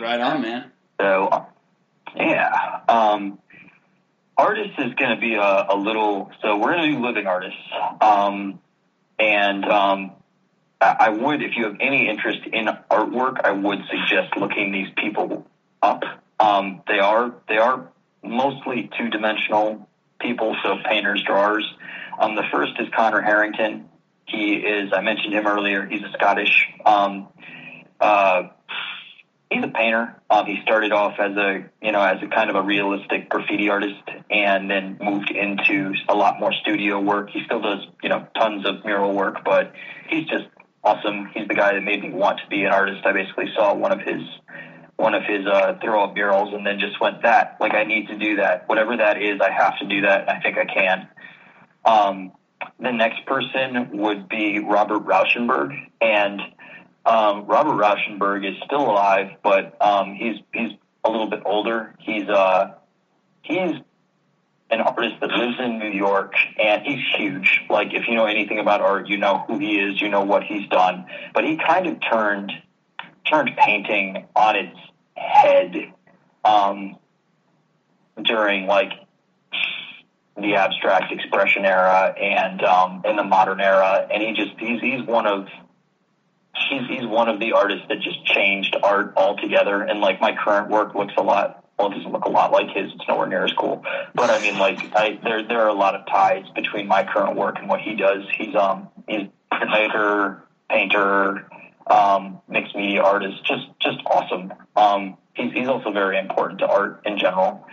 Right 0.00 0.20
on, 0.20 0.42
man. 0.42 0.70
So 1.00 1.46
Yeah. 2.16 2.80
Um, 2.88 3.38
artist 4.38 4.70
is 4.78 4.94
going 4.94 5.14
to 5.14 5.20
be 5.20 5.34
a, 5.34 5.66
a, 5.70 5.76
little. 5.76 6.30
So 6.40 6.56
we're 6.56 6.72
going 6.74 6.92
to 6.92 6.96
do 6.96 7.04
living 7.04 7.26
artists, 7.26 7.60
um, 8.00 8.60
and 9.18 9.64
um, 9.64 10.12
I, 10.80 10.96
I 11.00 11.08
would, 11.10 11.42
if 11.42 11.56
you 11.56 11.64
have 11.64 11.76
any 11.80 12.08
interest 12.08 12.40
in 12.50 12.66
artwork, 12.90 13.40
I 13.44 13.50
would 13.50 13.80
suggest 13.90 14.36
looking 14.36 14.72
these 14.72 14.88
people 14.96 15.46
up. 15.82 16.04
Um, 16.40 16.82
they 16.86 17.00
are 17.00 17.34
they 17.48 17.58
are 17.58 17.88
mostly 18.22 18.88
two 18.96 19.10
dimensional 19.10 19.88
people, 20.20 20.56
so 20.62 20.76
painters, 20.88 21.22
drawers. 21.26 21.68
Um, 22.18 22.36
the 22.36 22.44
first 22.52 22.72
is 22.78 22.88
Conor 22.94 23.20
Harrington. 23.20 23.88
He 24.26 24.54
is 24.54 24.92
I 24.92 25.00
mentioned 25.00 25.34
him 25.34 25.46
earlier. 25.46 25.84
He's 25.84 26.02
a 26.02 26.12
Scottish. 26.12 26.68
Um, 26.86 27.28
uh, 28.00 28.50
he's 29.50 29.64
a 29.64 29.68
painter. 29.68 30.20
Um, 30.30 30.46
he 30.46 30.60
started 30.62 30.92
off 30.92 31.18
as 31.18 31.36
a 31.36 31.64
you 31.82 31.92
know 31.92 32.02
as 32.02 32.22
a 32.22 32.26
kind 32.28 32.50
of 32.50 32.56
a 32.56 32.62
realistic 32.62 33.28
graffiti 33.28 33.68
artist, 33.68 34.02
and 34.30 34.70
then 34.70 34.98
moved 35.00 35.30
into 35.30 35.94
a 36.08 36.14
lot 36.14 36.40
more 36.40 36.52
studio 36.52 37.00
work. 37.00 37.30
He 37.30 37.44
still 37.44 37.60
does 37.60 37.86
you 38.02 38.08
know 38.08 38.26
tons 38.38 38.66
of 38.66 38.84
mural 38.84 39.14
work, 39.14 39.44
but 39.44 39.72
he's 40.08 40.26
just 40.26 40.46
awesome. 40.84 41.30
He's 41.34 41.48
the 41.48 41.54
guy 41.54 41.74
that 41.74 41.82
made 41.82 42.02
me 42.02 42.10
want 42.10 42.40
to 42.40 42.46
be 42.48 42.64
an 42.64 42.72
artist. 42.72 43.04
I 43.04 43.12
basically 43.12 43.52
saw 43.54 43.74
one 43.74 43.92
of 43.92 44.00
his 44.00 44.22
one 44.96 45.14
of 45.14 45.22
his 45.22 45.46
uh, 45.46 45.78
throw 45.82 46.04
up 46.04 46.14
murals 46.14 46.52
and 46.52 46.66
then 46.66 46.80
just 46.80 47.00
went 47.00 47.22
that 47.22 47.56
like 47.60 47.74
I 47.74 47.84
need 47.84 48.08
to 48.08 48.18
do 48.18 48.36
that. 48.36 48.68
Whatever 48.68 48.96
that 48.96 49.22
is, 49.22 49.40
I 49.40 49.50
have 49.50 49.78
to 49.78 49.86
do 49.86 50.02
that, 50.02 50.28
I 50.28 50.40
think 50.40 50.58
I 50.58 50.64
can. 50.64 51.08
Um, 51.84 52.32
the 52.80 52.92
next 52.92 53.24
person 53.26 53.98
would 53.98 54.28
be 54.28 54.58
Robert 54.58 55.04
Rauschenberg, 55.04 55.74
and 56.00 56.40
um, 57.08 57.46
Robert 57.46 57.72
Rauschenberg 57.72 58.46
is 58.46 58.54
still 58.66 58.82
alive, 58.82 59.30
but 59.42 59.80
um, 59.80 60.14
he's 60.14 60.36
he's 60.52 60.72
a 61.04 61.10
little 61.10 61.30
bit 61.30 61.40
older. 61.46 61.94
He's 62.00 62.28
uh, 62.28 62.74
he's 63.40 63.76
an 64.70 64.80
artist 64.82 65.14
that 65.22 65.30
lives 65.30 65.56
in 65.58 65.78
New 65.78 65.90
York, 65.90 66.34
and 66.58 66.82
he's 66.84 67.02
huge. 67.16 67.62
Like 67.70 67.94
if 67.94 68.06
you 68.08 68.14
know 68.14 68.26
anything 68.26 68.58
about 68.58 68.82
art, 68.82 69.08
you 69.08 69.16
know 69.16 69.42
who 69.46 69.58
he 69.58 69.78
is, 69.78 70.00
you 70.02 70.10
know 70.10 70.24
what 70.24 70.44
he's 70.44 70.68
done. 70.68 71.06
But 71.32 71.44
he 71.44 71.56
kind 71.56 71.86
of 71.86 71.96
turned 72.00 72.52
turned 73.24 73.52
painting 73.56 74.26
on 74.36 74.56
its 74.56 74.76
head 75.16 75.74
um, 76.44 76.96
during 78.22 78.66
like 78.66 78.92
the 80.36 80.56
abstract 80.56 81.10
expression 81.10 81.64
era 81.64 82.14
and 82.20 82.62
um, 82.62 83.00
in 83.06 83.16
the 83.16 83.24
modern 83.24 83.62
era, 83.62 84.06
and 84.12 84.22
he 84.22 84.34
just 84.34 84.58
he's 84.58 84.78
he's 84.82 85.02
one 85.06 85.26
of 85.26 85.48
he's 86.68 86.86
he's 86.88 87.06
one 87.06 87.28
of 87.28 87.40
the 87.40 87.52
artists 87.52 87.86
that 87.88 88.00
just 88.00 88.24
changed 88.24 88.76
art 88.82 89.14
altogether. 89.16 89.82
And 89.82 90.00
like 90.00 90.20
my 90.20 90.36
current 90.36 90.70
work 90.70 90.94
looks 90.94 91.14
a 91.16 91.22
lot 91.22 91.64
well, 91.78 91.92
it 91.92 91.94
doesn't 91.94 92.10
look 92.10 92.24
a 92.24 92.28
lot 92.28 92.50
like 92.50 92.70
his. 92.70 92.92
It's 92.92 93.04
nowhere 93.08 93.28
near 93.28 93.44
as 93.44 93.52
cool. 93.52 93.84
But 94.14 94.30
I 94.30 94.40
mean, 94.40 94.58
like, 94.58 94.80
I, 94.96 95.18
there 95.22 95.46
there 95.46 95.60
are 95.60 95.68
a 95.68 95.74
lot 95.74 95.94
of 95.94 96.06
ties 96.06 96.44
between 96.54 96.88
my 96.88 97.04
current 97.04 97.36
work 97.36 97.56
and 97.58 97.68
what 97.68 97.80
he 97.80 97.94
does. 97.94 98.24
He's 98.36 98.54
um 98.56 98.88
he's 99.06 99.28
printmaker, 99.52 100.40
painter, 100.68 101.48
um, 101.86 102.40
mixed 102.48 102.74
media 102.74 103.02
artist, 103.02 103.44
just 103.44 103.66
just 103.80 103.98
awesome. 104.06 104.52
Um, 104.74 105.18
he's 105.34 105.52
he's 105.52 105.68
also 105.68 105.92
very 105.92 106.18
important 106.18 106.60
to 106.60 106.66
art 106.66 107.02
in 107.06 107.18
general. 107.18 107.66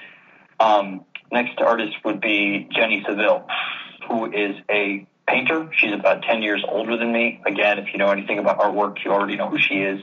Um, 0.59 1.05
next 1.31 1.59
artist 1.59 1.95
would 2.05 2.21
be 2.21 2.69
Jenny 2.71 3.03
Saville, 3.07 3.47
who 4.07 4.31
is 4.31 4.55
a 4.69 5.07
painter. 5.27 5.69
She's 5.77 5.93
about 5.93 6.23
10 6.23 6.41
years 6.41 6.63
older 6.67 6.97
than 6.97 7.11
me. 7.11 7.41
Again, 7.45 7.79
if 7.79 7.87
you 7.91 7.99
know 7.99 8.09
anything 8.09 8.39
about 8.39 8.59
artwork, 8.59 8.97
you 9.03 9.11
already 9.11 9.35
know 9.35 9.49
who 9.49 9.59
she 9.59 9.75
is. 9.75 9.99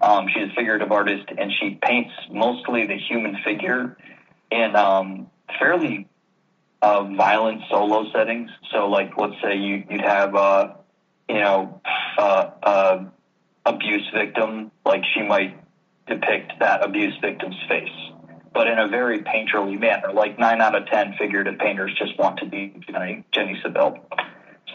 Um, 0.00 0.26
she's 0.32 0.50
a 0.50 0.54
figurative 0.54 0.92
artist, 0.92 1.24
and 1.36 1.50
she 1.52 1.78
paints 1.82 2.12
mostly 2.30 2.86
the 2.86 2.96
human 2.96 3.38
figure 3.44 3.96
in 4.50 4.76
um, 4.76 5.30
fairly 5.58 6.08
uh, 6.82 7.04
violent 7.04 7.62
solo 7.70 8.10
settings. 8.12 8.50
So, 8.72 8.88
like, 8.88 9.16
let's 9.16 9.34
say 9.42 9.56
you, 9.56 9.84
would 9.90 10.02
have, 10.02 10.34
uh, 10.34 10.74
you 11.28 11.40
know, 11.40 11.80
uh, 12.18 12.50
uh, 12.62 13.04
abuse 13.64 14.08
victim, 14.14 14.70
like 14.84 15.02
she 15.14 15.22
might 15.22 15.58
depict 16.06 16.52
that 16.60 16.84
abuse 16.84 17.14
victim's 17.20 17.56
face, 17.68 17.88
but 18.54 18.68
in 18.68 18.78
a 18.78 18.88
very 18.88 19.20
painterly 19.20 19.78
manner. 19.78 20.12
Like 20.12 20.38
nine 20.38 20.60
out 20.60 20.76
of 20.76 20.86
ten 20.86 21.14
figurative 21.18 21.58
painters 21.58 21.92
just 21.98 22.18
want 22.18 22.38
to 22.40 22.46
be 22.46 22.74
Jenny, 22.88 23.24
Jenny 23.32 23.58
Saville. 23.62 23.98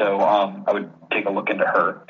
So 0.02 0.20
um, 0.20 0.64
I 0.68 0.74
would 0.74 0.92
take 1.12 1.26
a 1.26 1.30
look 1.30 1.50
into 1.50 1.66
her. 1.66 2.02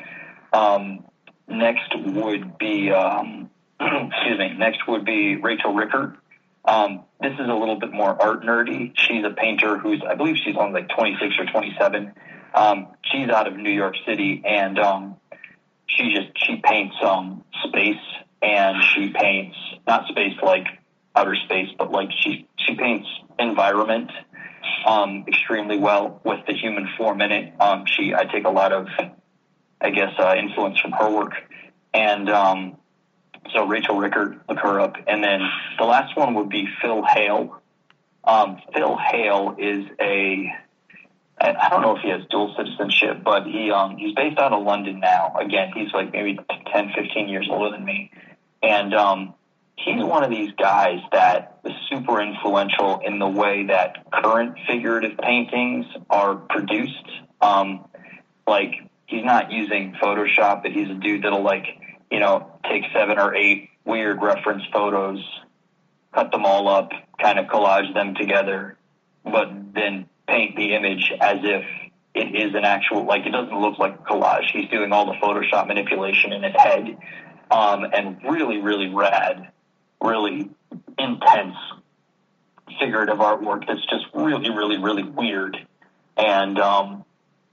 Um, 0.52 1.04
next 1.46 1.92
would 1.94 2.56
be, 2.56 2.90
um, 2.90 3.50
excuse 3.80 4.38
me, 4.38 4.54
next 4.56 4.88
would 4.88 5.04
be 5.04 5.36
Rachel 5.36 5.74
Rickert. 5.74 6.16
Um, 6.64 7.02
this 7.20 7.34
is 7.34 7.48
a 7.48 7.54
little 7.54 7.78
bit 7.78 7.92
more 7.92 8.20
art 8.20 8.44
nerdy. 8.44 8.92
She's 8.94 9.24
a 9.24 9.30
painter 9.30 9.76
who's, 9.76 10.02
I 10.08 10.14
believe 10.14 10.36
she's 10.42 10.56
only 10.56 10.80
like 10.80 10.88
26 10.96 11.34
or 11.38 11.46
27. 11.46 12.12
Um, 12.54 12.88
she's 13.02 13.28
out 13.28 13.46
of 13.46 13.56
New 13.56 13.70
York 13.70 13.96
City 14.06 14.42
and 14.46 14.78
um, 14.78 15.16
she 15.86 16.14
just, 16.14 16.28
she 16.36 16.62
paints 16.64 16.96
space 17.66 17.96
and 18.40 18.82
she 18.94 19.10
paints, 19.10 19.56
not 19.86 20.06
space 20.08 20.36
like 20.42 20.66
outer 21.14 21.34
space, 21.34 21.68
but 21.76 21.90
like 21.90 22.08
she, 22.22 22.46
she 22.56 22.74
paints 22.74 23.08
environment 23.38 24.10
um, 24.86 25.24
extremely 25.28 25.78
well 25.78 26.20
with 26.24 26.40
the 26.46 26.54
human 26.54 26.88
form 26.96 27.20
in 27.20 27.32
it. 27.32 27.60
Um, 27.60 27.84
she, 27.86 28.14
I 28.14 28.24
take 28.24 28.44
a 28.44 28.50
lot 28.50 28.72
of, 28.72 28.88
I 29.80 29.90
guess, 29.90 30.12
uh, 30.18 30.34
influence 30.36 30.78
from 30.80 30.92
her 30.92 31.10
work, 31.10 31.34
and 31.92 32.28
um, 32.28 32.76
so 33.52 33.66
Rachel 33.66 33.96
Rickert, 33.96 34.48
look 34.48 34.58
her 34.58 34.80
up, 34.80 34.96
and 35.06 35.22
then 35.22 35.40
the 35.78 35.84
last 35.84 36.16
one 36.16 36.34
would 36.34 36.48
be 36.48 36.68
Phil 36.80 37.04
Hale. 37.04 37.60
Um, 38.24 38.60
Phil 38.72 38.96
Hale 38.96 39.56
is 39.58 39.86
a 40.00 40.52
I 41.42 41.68
don't 41.70 41.82
know 41.82 41.96
if 41.96 42.02
he 42.02 42.10
has 42.10 42.22
dual 42.30 42.54
citizenship, 42.56 43.24
but 43.24 43.46
he 43.46 43.70
um, 43.70 43.96
he's 43.96 44.14
based 44.14 44.38
out 44.38 44.52
of 44.52 44.62
London 44.62 45.00
now. 45.00 45.34
Again, 45.38 45.72
he's 45.74 45.92
like 45.92 46.12
maybe 46.12 46.38
10, 46.72 46.92
15 46.94 47.28
years 47.28 47.48
older 47.50 47.70
than 47.70 47.84
me, 47.84 48.12
and 48.62 48.94
um, 48.94 49.34
he's 49.84 50.02
one 50.02 50.24
of 50.24 50.30
these 50.30 50.52
guys 50.52 51.00
that 51.12 51.58
is 51.64 51.72
super 51.90 52.20
influential 52.20 53.00
in 53.04 53.18
the 53.18 53.28
way 53.28 53.66
that 53.66 54.10
current 54.12 54.56
figurative 54.66 55.18
paintings 55.18 55.86
are 56.08 56.36
produced. 56.36 57.08
Um, 57.40 57.86
like 58.46 58.74
he's 59.06 59.24
not 59.24 59.50
using 59.50 59.94
Photoshop, 60.02 60.62
but 60.62 60.72
he's 60.72 60.88
a 60.88 60.94
dude 60.94 61.24
that'll 61.24 61.42
like 61.42 61.66
you 62.10 62.20
know 62.20 62.50
take 62.68 62.84
seven 62.94 63.18
or 63.18 63.34
eight 63.34 63.70
weird 63.84 64.22
reference 64.22 64.62
photos, 64.72 65.22
cut 66.14 66.30
them 66.30 66.44
all 66.44 66.68
up, 66.68 66.90
kind 67.20 67.38
of 67.38 67.46
collage 67.46 67.92
them 67.94 68.14
together, 68.14 68.76
but 69.24 69.50
then 69.74 70.08
paint 70.28 70.56
the 70.56 70.74
image 70.74 71.12
as 71.20 71.38
if 71.42 71.64
it 72.14 72.34
is 72.34 72.54
an 72.54 72.64
actual 72.64 73.04
like 73.04 73.26
it 73.26 73.30
doesn't 73.30 73.58
look 73.58 73.78
like 73.78 73.94
a 73.94 74.02
collage. 74.02 74.50
He's 74.52 74.68
doing 74.70 74.92
all 74.92 75.06
the 75.06 75.18
Photoshop 75.18 75.66
manipulation 75.66 76.32
in 76.32 76.42
his 76.42 76.54
head. 76.56 76.98
Um, 77.50 77.84
and 77.92 78.16
really, 78.24 78.62
really 78.62 78.88
rad 78.88 79.52
really 80.02 80.50
intense 80.98 81.56
figurative 82.78 83.18
artwork 83.18 83.66
that's 83.66 83.84
just 83.86 84.06
really, 84.14 84.50
really, 84.50 84.78
really 84.78 85.02
weird 85.02 85.56
and 86.16 86.58
um, 86.58 87.04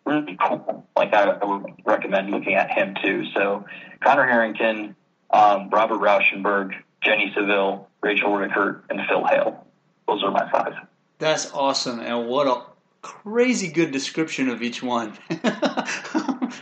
really 0.05 0.37
cool. 0.41 0.85
Like 0.95 1.13
I, 1.13 1.23
I, 1.29 1.45
would 1.45 1.73
recommend 1.85 2.31
looking 2.31 2.55
at 2.55 2.71
him 2.71 2.95
too. 3.01 3.25
So 3.33 3.65
Conor 4.01 4.25
Harrington, 4.25 4.95
um, 5.29 5.69
Robert 5.69 5.99
Rauschenberg, 5.99 6.73
Jenny 7.01 7.31
Saville, 7.35 7.87
Rachel 8.01 8.35
Rickert, 8.35 8.83
and 8.89 8.99
Phil 9.07 9.25
Hale. 9.25 9.65
Those 10.07 10.23
are 10.23 10.31
my 10.31 10.49
five. 10.51 10.73
That's 11.19 11.51
awesome, 11.53 11.99
and 11.99 12.27
what 12.27 12.47
a 12.47 12.63
crazy 13.01 13.67
good 13.71 13.91
description 13.91 14.49
of 14.49 14.61
each 14.61 14.81
one. 14.81 15.17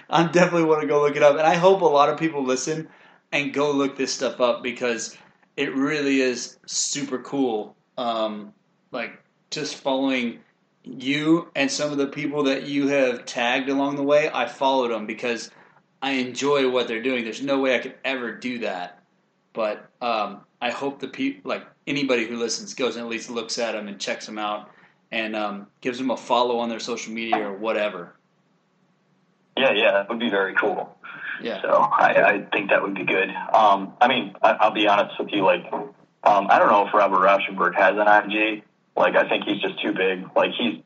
I 0.10 0.30
definitely 0.32 0.66
want 0.66 0.82
to 0.82 0.88
go 0.88 1.02
look 1.02 1.16
it 1.16 1.24
up, 1.24 1.38
and 1.38 1.46
I 1.46 1.56
hope 1.56 1.82
a 1.82 1.86
lot 1.86 2.10
of 2.10 2.20
people 2.20 2.44
listen 2.44 2.90
and 3.32 3.54
go 3.54 3.72
look 3.72 3.98
this 3.98 4.14
stuff 4.14 4.42
up 4.42 4.64
because 4.64 5.18
it 5.58 5.76
really 5.76 6.22
is 6.22 6.58
super 6.68 7.18
cool. 7.18 7.76
Um, 7.98 8.54
like 8.92 9.20
just 9.50 9.76
following 9.76 10.40
you 10.84 11.50
and 11.56 11.70
some 11.70 11.92
of 11.92 11.98
the 11.98 12.08
people 12.08 12.44
that 12.44 12.64
you 12.64 12.88
have 12.88 13.26
tagged 13.26 13.68
along 13.68 13.96
the 13.96 14.04
way, 14.04 14.30
I 14.32 14.46
followed 14.46 14.92
them 14.92 15.08
because 15.08 15.52
I 16.02 16.12
enjoy 16.12 16.70
what 16.70 16.88
they're 16.88 17.02
doing. 17.02 17.24
There's 17.24 17.42
no 17.42 17.60
way 17.60 17.76
I 17.76 17.80
could 17.80 17.96
ever 18.06 18.32
do 18.32 18.60
that, 18.60 19.02
but 19.54 19.90
um, 20.00 20.42
I 20.62 20.70
hope 20.70 21.00
the 21.00 21.08
people, 21.08 21.50
like 21.50 21.66
anybody 21.88 22.26
who 22.26 22.38
listens, 22.38 22.76
goes 22.76 22.96
and 22.96 23.04
at 23.04 23.10
least 23.10 23.30
looks 23.30 23.58
at 23.58 23.74
them 23.74 23.88
and 23.88 24.00
checks 24.00 24.28
them 24.28 24.38
out 24.38 24.70
and 25.12 25.36
um, 25.36 25.68
gives 25.82 25.98
them 25.98 26.12
a 26.12 26.18
follow 26.18 26.60
on 26.60 26.70
their 26.70 26.80
social 26.80 27.14
media 27.14 27.40
or 27.40 27.54
whatever. 27.54 28.14
Yeah, 29.58 29.74
yeah, 29.74 29.92
that 29.94 30.10
would 30.10 30.20
be 30.20 30.30
very 30.30 30.54
cool. 30.54 30.97
Yeah. 31.42 31.62
So 31.62 31.70
I, 31.70 32.34
I 32.34 32.42
think 32.52 32.70
that 32.70 32.82
would 32.82 32.96
be 32.96 33.06
good. 33.06 33.30
Um, 33.30 33.94
I 34.02 34.08
mean, 34.08 34.36
I, 34.42 34.68
will 34.68 34.74
be 34.74 34.88
honest 34.88 35.20
with 35.20 35.30
you. 35.32 35.44
Like, 35.44 35.66
um, 35.72 36.48
I 36.50 36.60
don't 36.60 36.70
know 36.70 36.88
if 36.88 36.94
Robert 36.94 37.20
Rauschenberg 37.20 37.76
has 37.76 37.96
an 37.98 38.08
IG. 38.08 38.64
Like, 38.96 39.16
I 39.16 39.28
think 39.30 39.44
he's 39.46 39.62
just 39.62 39.82
too 39.82 39.94
big. 39.94 40.26
Like, 40.36 40.52
he's 40.58 40.82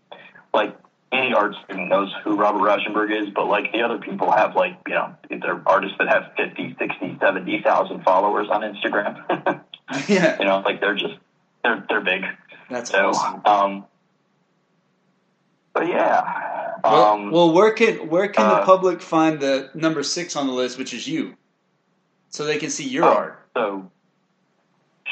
like 0.54 0.76
any 1.12 1.34
art 1.34 1.56
student 1.66 1.90
knows 1.90 2.14
who 2.24 2.36
Robert 2.36 2.60
Rauschenberg 2.60 3.12
is, 3.12 3.30
but 3.34 3.48
like 3.48 3.72
the 3.74 3.82
other 3.82 3.98
people 3.98 4.32
have 4.32 4.56
like, 4.56 4.78
you 4.88 4.94
know, 4.94 5.14
they're 5.30 5.62
artists 5.66 5.98
that 6.00 6.08
have 6.08 6.32
50, 6.38 6.76
60, 6.80 7.18
70,000 7.22 8.04
followers 8.04 8.48
on 8.50 8.62
Instagram. 8.62 9.62
yeah. 10.08 10.40
You 10.40 10.46
know, 10.46 10.60
like 10.60 10.80
they're 10.80 10.96
just, 10.96 11.16
they're 11.64 11.86
they're 11.90 12.02
big. 12.02 12.24
That's 12.70 12.92
So, 12.92 13.10
awesome. 13.10 13.42
um, 13.46 13.86
but 15.74 15.88
yeah, 15.88 16.74
Well, 16.84 17.04
um, 17.14 17.32
well, 17.32 17.52
where 17.54 17.72
can 17.74 18.10
where 18.10 18.28
can 18.28 18.48
the 18.48 18.56
uh, 18.56 18.66
public 18.66 19.02
find 19.02 19.40
the 19.40 19.70
number 19.74 20.04
six 20.04 20.36
on 20.36 20.48
the 20.48 20.54
list, 20.54 20.78
which 20.78 20.94
is 20.94 21.08
you, 21.08 21.36
so 22.30 22.46
they 22.46 22.58
can 22.58 22.70
see 22.70 22.88
your 22.88 23.06
Oh. 23.06 23.14
art? 23.14 23.40
So, 23.56 23.92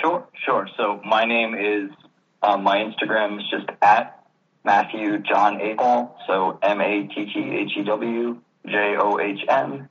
sure, 0.02 0.26
sure. 0.46 0.68
So 0.78 1.02
my 1.06 1.26
name 1.26 1.56
is 1.56 1.92
um, 2.42 2.64
my 2.64 2.78
Instagram 2.78 3.38
is 3.40 3.46
just 3.52 3.68
at 3.82 4.24
Matthew 4.64 5.18
John 5.20 5.60
Apol. 5.62 6.16
So 6.28 6.58
M 6.62 6.82
A 6.82 7.08
T 7.08 7.26
T 7.34 7.40
H 7.40 7.72
E 7.78 7.84
W 7.84 8.38
J 8.66 8.96
O 8.98 9.20
H 9.20 9.40
N 9.48 9.90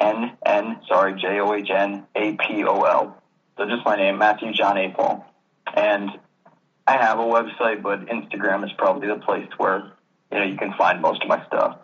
N 0.00 0.32
N. 0.46 0.80
Sorry, 0.88 1.14
J 1.20 1.40
O 1.40 1.52
H 1.54 1.68
N 1.70 2.04
A 2.14 2.32
P 2.32 2.64
O 2.64 2.82
L. 2.82 3.22
So 3.56 3.66
just 3.66 3.84
my 3.84 3.96
name, 3.96 4.18
Matthew 4.18 4.52
John 4.52 4.76
Apol, 4.76 5.24
and 5.76 6.10
I 6.86 6.96
have 6.96 7.18
a 7.18 7.22
website, 7.22 7.82
but 7.82 8.06
Instagram 8.06 8.64
is 8.64 8.72
probably 8.76 9.08
the 9.08 9.16
place 9.16 9.48
where 9.56 9.92
you 10.30 10.38
know 10.38 10.44
you 10.44 10.56
can 10.56 10.74
find 10.76 11.00
most 11.00 11.22
of 11.22 11.28
my 11.28 11.44
stuff. 11.46 11.78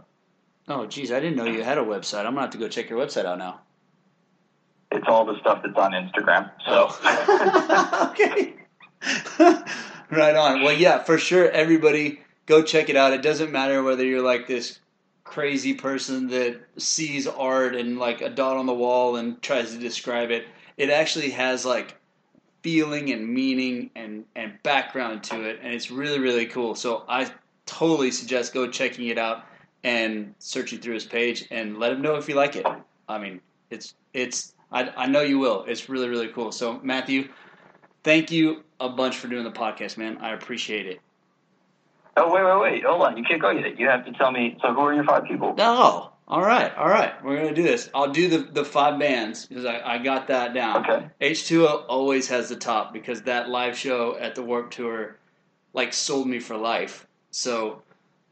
Oh, 0.69 0.87
geez, 0.87 1.11
I 1.11 1.21
didn't 1.21 1.37
know 1.37 1.47
you 1.47 1.63
had 1.63 1.79
a 1.79 1.85
website. 1.85 2.21
I'm 2.21 2.35
gonna 2.35 2.43
have 2.43 2.51
to 2.51 2.59
go 2.59 2.69
check 2.69 2.91
your 2.91 2.99
website 2.99 3.25
out 3.25 3.39
now. 3.39 3.61
It's 4.93 5.07
all 5.09 5.25
the 5.25 5.39
stuff 5.41 5.63
that's 5.65 5.77
on 5.77 5.93
Instagram. 5.93 6.51
So. 6.67 6.89
Oh. 6.91 8.11
okay. 8.13 8.55
right 10.11 10.37
on. 10.37 10.63
Well, 10.63 10.77
yeah, 10.77 11.03
for 11.03 11.17
sure. 11.17 11.49
Everybody, 11.51 12.21
go 12.47 12.63
check 12.63 12.89
it 12.89 12.97
out. 12.97 13.13
It 13.13 13.23
doesn't 13.23 13.53
matter 13.53 13.83
whether 13.83 14.05
you're 14.05 14.23
like 14.23 14.47
this 14.47 14.81
crazy 15.25 15.75
person 15.75 16.29
that 16.29 16.61
sees 16.77 17.27
art 17.27 17.77
and 17.77 17.99
like 17.99 18.21
a 18.21 18.29
dot 18.29 18.57
on 18.57 18.67
the 18.67 18.75
wall 18.75 19.17
and 19.17 19.41
tries 19.41 19.73
to 19.73 19.79
describe 19.79 20.31
it. 20.31 20.45
It 20.77 20.91
actually 20.91 21.31
has 21.31 21.65
like 21.65 22.00
feeling 22.63 23.11
and 23.13 23.27
meaning 23.27 23.91
and 23.95 24.25
and 24.37 24.61
background 24.63 25.23
to 25.25 25.43
it, 25.43 25.61
and 25.63 25.73
it's 25.73 25.91
really 25.91 26.19
really 26.19 26.47
cool. 26.47 26.75
So 26.75 27.05
I 27.09 27.31
totally 27.67 28.11
suggest 28.11 28.55
go 28.55 28.69
checking 28.69 29.07
it 29.09 29.19
out 29.19 29.45
and 29.83 30.35
searching 30.39 30.79
through 30.79 30.95
his 30.95 31.05
page 31.05 31.47
and 31.51 31.79
let 31.79 31.93
him 31.93 32.03
know 32.03 32.17
if 32.17 32.29
you 32.29 32.35
like 32.35 32.57
it. 32.57 32.67
I 33.09 33.19
mean, 33.19 33.41
it's 33.71 33.95
it's 34.13 34.55
I, 34.73 34.91
I 34.97 35.07
know 35.07 35.23
you 35.23 35.39
will. 35.39 35.65
It's 35.67 35.89
really 35.89 36.09
really 36.09 36.29
cool. 36.29 36.53
So 36.53 36.81
Matthew, 36.83 37.29
thank 38.03 38.31
you 38.31 38.65
a 38.79 38.89
bunch 38.89 39.17
for 39.17 39.29
doing 39.29 39.45
the 39.45 39.51
podcast, 39.51 39.97
man. 39.97 40.19
I 40.19 40.33
appreciate 40.33 40.87
it. 40.87 41.01
Oh 42.17 42.33
wait, 42.33 42.45
wait, 42.45 42.61
wait! 42.61 42.85
Hold 42.85 43.03
on, 43.03 43.17
you 43.17 43.25
can't 43.25 43.41
go 43.41 43.51
yet. 43.51 43.79
You 43.79 43.89
have 43.89 44.05
to 44.05 44.13
tell 44.13 44.33
me. 44.33 44.59
So, 44.61 44.75
who 44.75 44.81
are 44.81 44.95
your 44.95 45.05
five 45.05 45.25
people? 45.25 45.55
Oh, 45.59 46.10
all 46.31 46.43
right, 46.43 46.73
all 46.77 46.89
right. 46.89 47.13
We're 47.25 47.37
gonna 47.37 47.53
do 47.55 47.65
this. 47.65 47.91
I'll 47.93 48.13
do 48.13 48.29
the 48.29 48.39
the 48.39 48.65
five 48.65 48.99
bands 49.01 49.47
because 49.47 49.65
I, 49.65 49.81
I 49.81 49.99
got 49.99 50.29
that 50.29 50.55
down. 50.55 50.89
Okay. 50.89 51.07
H 51.21 51.47
two 51.47 51.67
O 51.67 51.85
always 51.89 52.29
has 52.29 52.49
the 52.49 52.57
top 52.57 52.93
because 52.93 53.23
that 53.23 53.49
live 53.51 53.77
show 53.77 54.17
at 54.17 54.37
the 54.37 54.43
Warped 54.43 54.73
Tour, 54.75 55.17
like, 55.75 55.93
sold 55.93 56.29
me 56.29 56.39
for 56.39 56.57
life. 56.57 57.07
So 57.33 57.83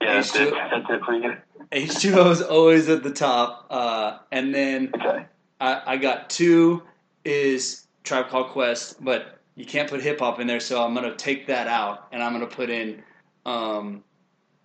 Yeah, 0.00 0.20
H2O. 0.20 0.46
it. 0.46 0.54
That's 0.54 0.90
it 0.90 1.04
for 1.04 1.14
you. 1.14 1.36
H 1.72 1.96
two 1.98 2.14
O 2.18 2.30
is 2.30 2.40
always 2.40 2.88
at 2.88 3.02
the 3.02 3.10
top, 3.12 3.66
uh, 3.68 4.18
and 4.30 4.54
then 4.54 4.92
Okay. 4.94 5.26
I, 5.60 5.82
I 5.94 5.96
got 5.96 6.30
two 6.30 6.82
is 7.24 7.88
Tribe 8.04 8.28
Called 8.28 8.50
Quest, 8.50 9.04
but 9.04 9.38
you 9.56 9.66
can't 9.66 9.90
put 9.90 10.00
hip 10.00 10.20
hop 10.20 10.38
in 10.38 10.46
there, 10.46 10.60
so 10.60 10.80
I'm 10.84 10.94
gonna 10.94 11.16
take 11.16 11.48
that 11.48 11.66
out 11.66 12.06
and 12.12 12.22
I'm 12.22 12.32
gonna 12.32 12.46
put 12.46 12.70
in 12.70 13.02
um, 13.44 14.04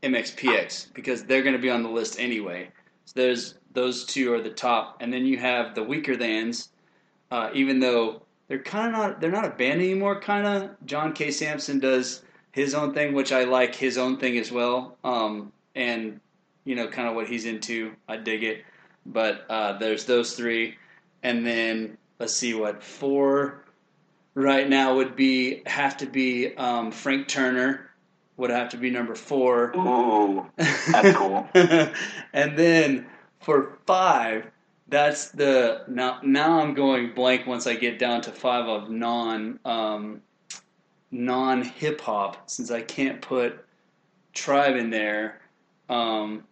MXPX 0.04 0.94
because 0.94 1.24
they're 1.24 1.42
gonna 1.42 1.58
be 1.58 1.72
on 1.72 1.82
the 1.82 1.90
list 1.90 2.20
anyway. 2.20 2.70
So 3.06 3.14
there's 3.16 3.56
those 3.74 4.06
two 4.06 4.34
are 4.34 4.42
the 4.42 4.50
top, 4.50 4.98
and 5.02 5.12
then 5.12 5.26
you 5.26 5.38
have 5.38 5.76
the 5.76 5.82
Weakerthans, 5.82 6.70
uh, 7.32 7.50
even 7.54 7.80
though 7.80 8.22
they're 8.48 8.60
kind 8.60 8.88
of 8.88 8.94
not 8.94 9.22
they're 9.22 9.32
not 9.32 9.46
a 9.46 9.50
band 9.50 9.82
anymore. 9.82 10.20
Kind 10.20 10.46
of 10.46 10.72
John 10.86 11.14
K. 11.14 11.32
Sampson 11.32 11.80
does 11.80 12.24
his 12.52 12.74
own 12.74 12.94
thing, 12.94 13.14
which 13.14 13.32
I 13.32 13.44
like 13.44 13.76
his 13.76 13.98
own 13.98 14.18
thing 14.18 14.38
as 14.38 14.52
well, 14.52 14.98
um, 15.04 15.52
and 15.76 16.20
you 16.66 16.76
know 16.76 16.88
kind 16.88 17.08
of 17.08 17.16
what 17.16 17.28
he's 17.28 17.46
into. 17.46 17.94
I 18.08 18.18
dig 18.18 18.44
it. 18.44 18.64
But 19.06 19.46
uh, 19.50 19.78
there's 19.80 20.06
those 20.06 20.36
three, 20.36 20.78
and 21.24 21.46
then 21.46 21.98
let's 22.20 22.34
see 22.34 22.54
what 22.54 22.84
four 22.84 23.66
right 24.36 24.70
now 24.70 24.96
would 24.96 25.16
be 25.16 25.62
have 25.66 25.98
to 25.98 26.06
be 26.06 26.56
um, 26.56 26.92
Frank 26.92 27.28
Turner 27.28 27.90
would 28.38 28.50
have 28.50 28.70
to 28.70 28.78
be 28.78 28.90
number 28.90 29.16
four. 29.16 29.76
Ooh, 29.76 30.46
that's 30.58 31.18
cool. 31.18 31.48
and 31.54 32.58
then 32.58 33.06
for 33.40 33.78
five, 33.86 34.46
that's 34.88 35.30
the 35.30 35.84
now. 35.88 36.20
Now 36.24 36.60
I'm 36.60 36.74
going 36.74 37.14
blank 37.14 37.48
once 37.48 37.68
I 37.68 37.76
get 37.76 38.00
down 38.00 38.22
to 38.22 38.32
five 38.32 38.68
of 38.68 38.90
non 38.90 39.60
um, 39.66 40.22
non 41.12 41.62
hip 41.62 42.02
hop 42.02 42.50
since 42.50 42.72
I 42.72 42.82
can't 42.82 43.22
put 43.22 43.64
tribe 44.34 44.76
in 44.76 44.90
there. 44.90 45.42
Um, 45.90 46.44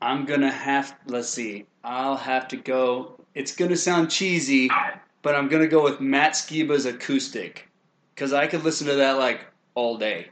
I'm 0.00 0.24
gonna 0.24 0.50
have. 0.50 0.96
Let's 1.06 1.28
see. 1.28 1.66
I'll 1.84 2.16
have 2.16 2.48
to 2.48 2.56
go. 2.56 3.20
It's 3.34 3.54
gonna 3.54 3.76
sound 3.76 4.10
cheesy, 4.10 4.70
but 5.22 5.34
I'm 5.34 5.48
gonna 5.48 5.68
go 5.68 5.82
with 5.82 6.00
Matt 6.00 6.32
Skiba's 6.32 6.86
acoustic 6.86 7.68
because 8.14 8.32
I 8.32 8.46
could 8.46 8.64
listen 8.64 8.86
to 8.88 8.94
that 8.96 9.18
like 9.18 9.46
all 9.74 9.96
day. 9.96 10.28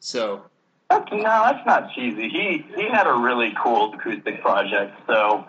So 0.00 0.44
That's, 0.90 1.10
no, 1.12 1.22
that's 1.22 1.66
not 1.66 1.92
cheesy. 1.94 2.28
He 2.28 2.64
he 2.74 2.88
had 2.88 3.06
a 3.06 3.14
really 3.14 3.52
cool 3.62 3.94
acoustic 3.94 4.40
project. 4.40 4.98
So 5.06 5.44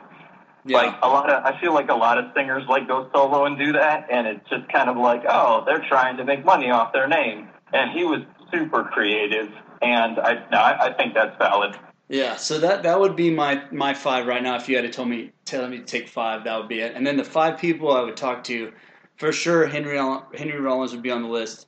yeah, 0.66 0.78
like 0.78 0.96
a 1.02 1.08
lot 1.08 1.30
of, 1.30 1.44
I 1.44 1.60
feel 1.62 1.74
like 1.74 1.90
a 1.90 1.96
lot 1.96 2.18
of 2.18 2.26
singers 2.36 2.64
like 2.68 2.88
go 2.88 3.10
solo 3.14 3.46
and 3.46 3.58
do 3.58 3.72
that, 3.74 4.08
and 4.12 4.28
it's 4.28 4.50
just 4.50 4.68
kind 4.70 4.90
of 4.90 4.98
like, 4.98 5.24
oh, 5.28 5.64
they're 5.66 5.86
trying 5.88 6.18
to 6.18 6.26
make 6.26 6.44
money 6.44 6.70
off 6.70 6.92
their 6.94 7.08
name. 7.08 7.48
And 7.72 7.92
he 7.92 8.04
was 8.04 8.22
super 8.52 8.84
creative, 8.84 9.50
and 9.82 10.20
I 10.20 10.46
no, 10.52 10.58
I, 10.58 10.88
I 10.88 10.94
think 10.94 11.14
that's 11.14 11.38
valid. 11.38 11.78
Yeah, 12.10 12.36
so 12.36 12.60
that 12.60 12.84
that 12.84 13.00
would 13.00 13.16
be 13.16 13.30
my 13.30 13.64
my 13.72 13.94
five 13.94 14.26
right 14.26 14.42
now. 14.42 14.56
If 14.56 14.68
you 14.68 14.76
had 14.76 14.82
to 14.82 14.90
tell 14.90 15.06
me 15.06 15.32
tell 15.46 15.68
me 15.68 15.78
to 15.78 15.86
take 15.86 16.10
five, 16.10 16.44
that 16.44 16.58
would 16.58 16.68
be 16.68 16.80
it. 16.80 16.96
And 16.96 17.06
then 17.06 17.18
the 17.18 17.24
five 17.24 17.60
people 17.60 17.92
I 17.92 18.02
would 18.02 18.18
talk 18.18 18.44
to, 18.46 18.74
for 19.18 19.32
sure, 19.32 19.68
Henry 19.68 19.98
Henry 20.36 20.60
Rollins 20.60 20.92
would 20.92 21.04
be 21.04 21.12
on 21.12 21.22
the 21.22 21.30
list. 21.30 21.68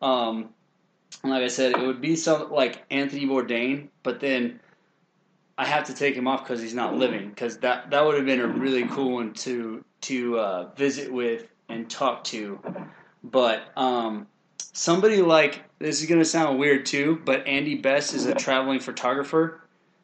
Um, 0.00 0.50
like 1.22 1.42
I 1.42 1.48
said, 1.48 1.72
it 1.72 1.86
would 1.86 2.00
be 2.00 2.16
some 2.16 2.50
like 2.50 2.84
Anthony 2.90 3.26
Bourdain, 3.26 3.88
but 4.02 4.20
then 4.20 4.60
I 5.56 5.66
have 5.66 5.84
to 5.84 5.94
take 5.94 6.14
him 6.14 6.26
off 6.26 6.42
because 6.42 6.60
he's 6.60 6.74
not 6.74 6.96
living. 6.96 7.28
Because 7.28 7.58
that 7.58 7.90
that 7.90 8.04
would 8.04 8.16
have 8.16 8.26
been 8.26 8.40
a 8.40 8.46
really 8.46 8.86
cool 8.88 9.14
one 9.14 9.32
to 9.34 9.84
to 10.02 10.38
uh, 10.38 10.68
visit 10.76 11.12
with 11.12 11.48
and 11.68 11.88
talk 11.88 12.24
to. 12.24 12.60
But 13.22 13.62
um, 13.76 14.26
somebody 14.58 15.22
like 15.22 15.62
this 15.78 16.00
is 16.00 16.08
going 16.08 16.20
to 16.20 16.24
sound 16.26 16.58
weird 16.58 16.86
too, 16.86 17.20
but 17.24 17.46
Andy 17.46 17.76
Best 17.76 18.14
is 18.14 18.26
a 18.26 18.34
traveling 18.34 18.80
photographer 18.80 19.60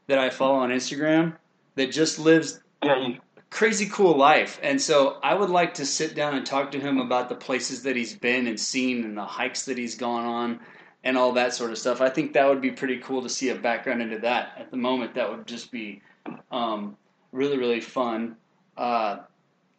that 0.07 0.19
I 0.19 0.31
follow 0.31 0.57
on 0.59 0.70
Instagram 0.70 1.37
that 1.74 1.93
just 1.93 2.19
lives 2.19 2.61
a 2.82 3.19
crazy 3.51 3.87
cool 3.87 4.16
life. 4.16 4.59
And 4.62 4.81
so 4.81 5.19
I 5.23 5.35
would 5.35 5.51
like 5.51 5.74
to 5.74 5.87
sit 5.87 6.15
down 6.15 6.35
and 6.35 6.47
talk 6.47 6.70
to 6.73 6.81
him 6.81 6.99
about 6.99 7.28
the 7.28 7.35
places 7.35 7.82
that 7.82 7.97
he's 7.97 8.15
been 8.15 8.47
and 8.47 8.59
seen 8.59 9.05
and 9.05 9.16
the 9.16 9.24
hikes 9.24 9.65
that 9.66 9.77
he's 9.78 9.97
gone 9.97 10.24
on 10.24 10.61
and 11.05 11.16
all 11.16 11.32
that 11.32 11.55
sort 11.55 11.70
of 11.70 11.78
stuff. 11.78 12.01
I 12.01 12.10
think 12.10 12.32
that 12.35 12.48
would 12.48 12.60
be 12.60 12.70
pretty 12.70 12.98
cool 12.98 13.22
to 13.22 13.28
see 13.28 13.48
a 13.51 13.55
background 13.55 14.02
into 14.02 14.18
that. 14.18 14.52
At 14.59 14.70
the 14.70 14.77
moment, 14.77 15.14
that 15.14 15.31
would 15.31 15.47
just 15.47 15.70
be 15.70 16.02
um, 16.51 16.97
really, 17.32 17.56
really 17.56 17.81
fun. 17.81 18.36
Uh, 18.77 19.18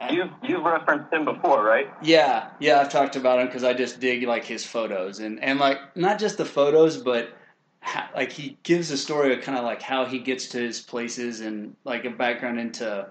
you 0.09 0.29
you've 0.41 0.63
referenced 0.63 1.13
him 1.13 1.25
before, 1.25 1.63
right? 1.63 1.87
yeah, 2.01 2.49
yeah, 2.59 2.79
I've 2.79 2.89
talked 2.89 3.15
about 3.15 3.39
him 3.39 3.45
because 3.45 3.63
I 3.63 3.73
just 3.73 3.99
dig 3.99 4.23
like 4.23 4.43
his 4.43 4.65
photos 4.65 5.19
and 5.19 5.43
and 5.43 5.59
like 5.59 5.77
not 5.95 6.17
just 6.17 6.37
the 6.39 6.45
photos, 6.45 6.97
but 6.97 7.37
ha- 7.81 8.09
like 8.15 8.31
he 8.31 8.57
gives 8.63 8.89
a 8.89 8.97
story 8.97 9.33
of 9.33 9.41
kind 9.41 9.57
of 9.57 9.63
like 9.63 9.81
how 9.81 10.05
he 10.05 10.17
gets 10.17 10.47
to 10.49 10.59
his 10.59 10.79
places 10.81 11.41
and 11.41 11.75
like 11.83 12.05
a 12.05 12.09
background 12.09 12.59
into 12.59 13.07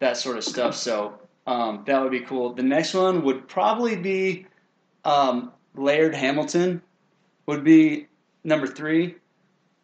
that 0.00 0.18
sort 0.18 0.36
of 0.36 0.44
stuff. 0.44 0.74
So 0.74 1.18
um, 1.46 1.84
that 1.86 2.02
would 2.02 2.12
be 2.12 2.20
cool. 2.20 2.52
The 2.52 2.62
next 2.62 2.92
one 2.92 3.22
would 3.22 3.48
probably 3.48 3.96
be 3.96 4.46
um, 5.06 5.52
Laird 5.74 6.14
Hamilton 6.14 6.82
would 7.50 7.64
be 7.64 8.06
number 8.44 8.66
three, 8.66 9.16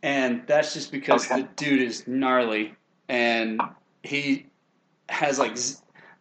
and 0.03 0.43
that's 0.47 0.73
just 0.73 0.91
because 0.93 1.27
Okay. 1.27 1.43
the 1.43 1.49
dude 1.57 1.83
is 1.83 2.07
gnarly 2.07 2.75
and 3.09 3.61
he 4.03 4.47
has 5.09 5.39
like 5.39 5.57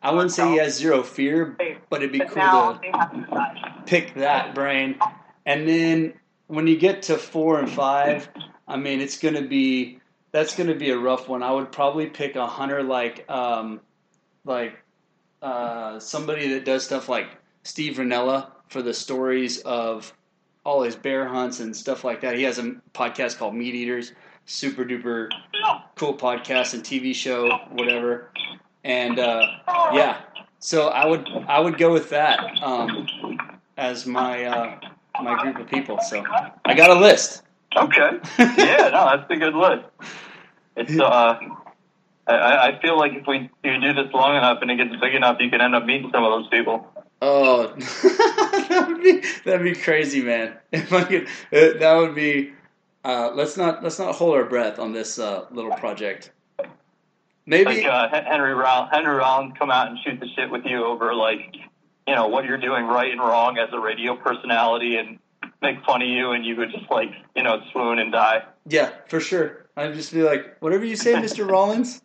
I 0.02 0.12
wouldn't 0.12 0.32
say 0.32 0.50
he 0.50 0.58
has 0.58 0.76
zero 0.76 1.02
fear, 1.04 1.56
but 1.90 2.02
it'd 2.02 2.12
be 2.12 2.20
cool 2.20 2.42
to 2.52 2.80
pick 3.86 4.14
that 4.16 4.54
brain. 4.54 5.00
And 5.46 5.68
then 5.68 6.14
when 6.48 6.68
you 6.68 6.78
get 6.78 7.04
to 7.04 7.18
four 7.18 7.60
and 7.60 7.70
five, 7.70 8.30
I 8.68 8.78
mean, 8.78 9.00
it's 9.02 9.18
going 9.18 9.36
to 9.36 9.48
be 9.48 10.00
that's 10.32 10.56
going 10.56 10.68
to 10.68 10.76
be 10.76 10.90
a 10.90 10.98
rough 10.98 11.30
one. 11.30 11.42
I 11.44 11.52
would 11.52 11.72
probably 11.72 12.08
pick 12.08 12.36
a 12.36 12.46
hunter 12.46 12.84
like 12.84 13.30
um, 13.30 13.82
like 14.46 14.74
uh, 15.42 16.00
somebody 16.00 16.50
that 16.54 16.66
does 16.66 16.84
stuff 16.84 17.08
like 17.08 17.28
Steve 17.64 17.98
Rinella 17.98 18.52
for 18.68 18.82
the 18.82 18.94
stories 18.94 19.60
of 19.60 20.14
all 20.66 20.82
his 20.82 20.96
bear 20.96 21.28
hunts 21.28 21.60
and 21.62 21.76
stuff 21.76 22.04
like 22.04 22.22
that. 22.22 22.36
He 22.36 22.44
has 22.44 22.58
a 22.58 22.76
podcast 22.94 23.38
called 23.38 23.56
Meat 23.56 23.76
Eaters, 23.76 24.12
super 24.46 24.84
duper 24.84 25.30
cool 25.96 26.18
podcast 26.18 26.74
and 26.74 26.84
TV 26.84 27.14
show, 27.16 27.50
whatever. 27.72 28.32
And 28.84 29.20
uh, 29.20 29.42
yeah, 29.94 30.22
so 30.60 30.90
I 30.90 31.06
would 31.06 31.28
I 31.48 31.60
would 31.60 31.78
go 31.78 31.94
with 31.94 32.10
that 32.10 32.40
um, 32.62 33.08
as 33.78 34.06
my 34.06 34.46
uh, 34.46 34.80
my 35.22 35.42
group 35.42 35.58
of 35.60 35.68
people. 35.68 36.00
So 36.02 36.24
I 36.66 36.74
got 36.74 36.90
a 36.90 37.00
list. 37.00 37.44
Okay. 37.76 38.20
yeah, 38.40 38.90
no, 38.92 39.18
that's 39.18 39.30
a 39.30 39.36
good 39.36 39.56
list. 39.56 39.86
It's 40.76 41.00
uh, 41.00 41.38
I, 42.28 42.70
I 42.70 42.80
feel 42.82 42.98
like 42.98 43.14
if 43.14 43.28
we 43.28 43.50
you 43.64 43.82
do 43.82 43.94
this 43.94 44.12
long 44.14 44.36
enough 44.36 44.60
and 44.62 44.72
it 44.72 44.78
gets 44.78 45.00
big 45.00 45.14
enough, 45.14 45.38
you 45.40 45.50
can 45.50 45.62
end 45.62 45.76
up 45.76 45.86
meeting 45.86 46.10
some 46.12 46.24
of 46.24 46.32
those 46.32 46.48
people. 46.50 46.88
Oh, 47.22 47.68
that 47.78 48.86
would 48.88 49.02
be 49.02 49.22
that'd 49.46 49.64
be 49.64 49.74
crazy, 49.76 50.22
man. 50.22 50.54
If 50.72 50.92
I 50.92 51.04
could, 51.04 51.28
uh, 51.54 51.80
that 51.80 51.96
would 51.96 52.16
be. 52.16 52.54
Uh, 53.04 53.32
let's 53.34 53.56
not 53.56 53.84
let's 53.84 54.00
not 54.00 54.16
hold 54.16 54.36
our 54.36 54.46
breath 54.46 54.80
on 54.80 54.92
this 54.92 55.20
uh, 55.20 55.46
little 55.52 55.72
project. 55.74 56.32
Maybe 57.46 57.66
Like 57.66 57.86
uh, 57.86 58.10
Henry 58.24 58.54
Rollins, 58.56 58.90
Henry 58.92 59.16
Rollins 59.16 59.54
come 59.60 59.70
out 59.70 59.88
and 59.88 59.98
shoot 60.04 60.20
the 60.20 60.28
shit 60.36 60.50
with 60.50 60.66
you 60.66 60.84
over 60.84 61.14
like, 61.14 61.56
you 62.08 62.16
know, 62.16 62.28
what 62.28 62.46
you're 62.46 62.58
doing 62.58 62.86
right 62.86 63.12
and 63.12 63.20
wrong 63.20 63.60
as 63.60 63.70
a 63.72 63.80
radio 63.80 64.16
personality 64.16 64.98
and 64.98 65.20
make 65.62 65.84
fun 65.86 66.02
of 66.02 66.08
you, 66.08 66.32
and 66.32 66.44
you 66.44 66.56
would 66.56 66.72
just 66.72 66.90
like, 66.90 67.12
you 67.36 67.44
know, 67.44 67.62
swoon 67.72 68.00
and 68.00 68.12
die. 68.12 68.44
yeah, 68.68 68.90
for 69.08 69.20
sure. 69.20 69.68
I'd 69.78 69.94
just 69.94 70.12
be 70.12 70.24
like, 70.24 70.58
whatever 70.60 70.86
you 70.86 70.96
say, 70.96 71.20
Mister 71.20 71.46
Rollins. 71.54 72.02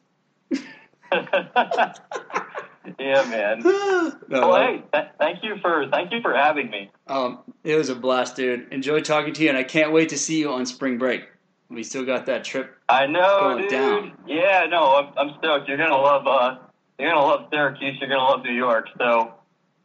Yeah, 2.98 3.22
man. 3.28 3.60
no, 3.64 4.12
Well, 4.28 4.56
hey, 4.56 4.82
th- 4.92 5.08
thank 5.18 5.42
you 5.44 5.56
for 5.60 5.86
thank 5.90 6.12
you 6.12 6.20
for 6.22 6.34
having 6.34 6.70
me. 6.70 6.90
Um, 7.06 7.40
it 7.64 7.76
was 7.76 7.88
a 7.88 7.94
blast, 7.94 8.36
dude. 8.36 8.72
Enjoy 8.72 9.00
talking 9.00 9.32
to 9.34 9.42
you, 9.42 9.48
and 9.48 9.58
I 9.58 9.64
can't 9.64 9.92
wait 9.92 10.08
to 10.10 10.18
see 10.18 10.40
you 10.40 10.50
on 10.50 10.66
spring 10.66 10.98
break. 10.98 11.28
We 11.68 11.84
still 11.84 12.04
got 12.04 12.26
that 12.26 12.42
trip. 12.44 12.76
I 12.88 13.06
know, 13.06 13.40
Going 13.40 13.62
dude. 13.62 13.70
down. 13.70 14.12
Yeah, 14.26 14.66
no, 14.68 14.96
I'm, 14.96 15.12
I'm 15.28 15.38
stoked. 15.38 15.68
You're 15.68 15.78
gonna 15.78 15.96
love 15.96 16.26
uh, 16.26 16.56
you're 16.98 17.10
gonna 17.10 17.24
love 17.24 17.46
Syracuse. 17.52 17.96
You're 18.00 18.08
gonna 18.08 18.22
love 18.24 18.42
New 18.44 18.52
York. 18.54 18.86
So, 18.98 19.34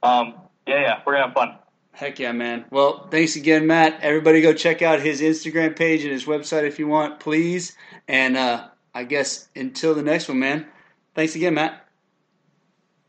um, 0.02 0.34
yeah, 0.68 0.82
yeah, 0.82 1.02
we're 1.06 1.14
gonna 1.14 1.26
have 1.28 1.34
fun. 1.34 1.58
Heck 1.92 2.20
yeah, 2.20 2.34
man. 2.34 2.66
Well, 2.72 3.08
thanks 3.10 3.38
again, 3.38 3.68
Matt. 3.68 4.00
Everybody 4.02 4.42
go 4.42 4.54
check 4.54 4.82
out 4.82 5.00
his 5.00 5.22
Instagram 5.22 5.78
page 5.78 6.04
and 6.04 6.12
his 6.12 6.26
website 6.26 6.64
if 6.64 6.78
you 6.78 6.88
want, 6.88 7.22
please. 7.22 7.78
And 8.08 8.36
uh, 8.36 8.68
I 8.94 9.06
guess 9.06 9.48
until 9.56 9.96
the 9.96 10.02
next 10.04 10.28
one, 10.28 10.40
man. 10.40 10.66
Thanks 11.14 11.36
again, 11.36 11.54
Matt. 11.54 11.85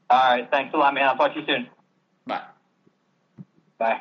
All 0.09 0.31
right, 0.31 0.49
thanks 0.51 0.73
a 0.75 0.77
lot, 0.77 0.95
man. 0.95 1.09
I'll 1.09 1.17
talk 1.17 1.35
to 1.35 1.41
you 1.41 1.47
soon. 1.47 1.69
Bye. 2.27 2.43
Bye. 3.79 4.01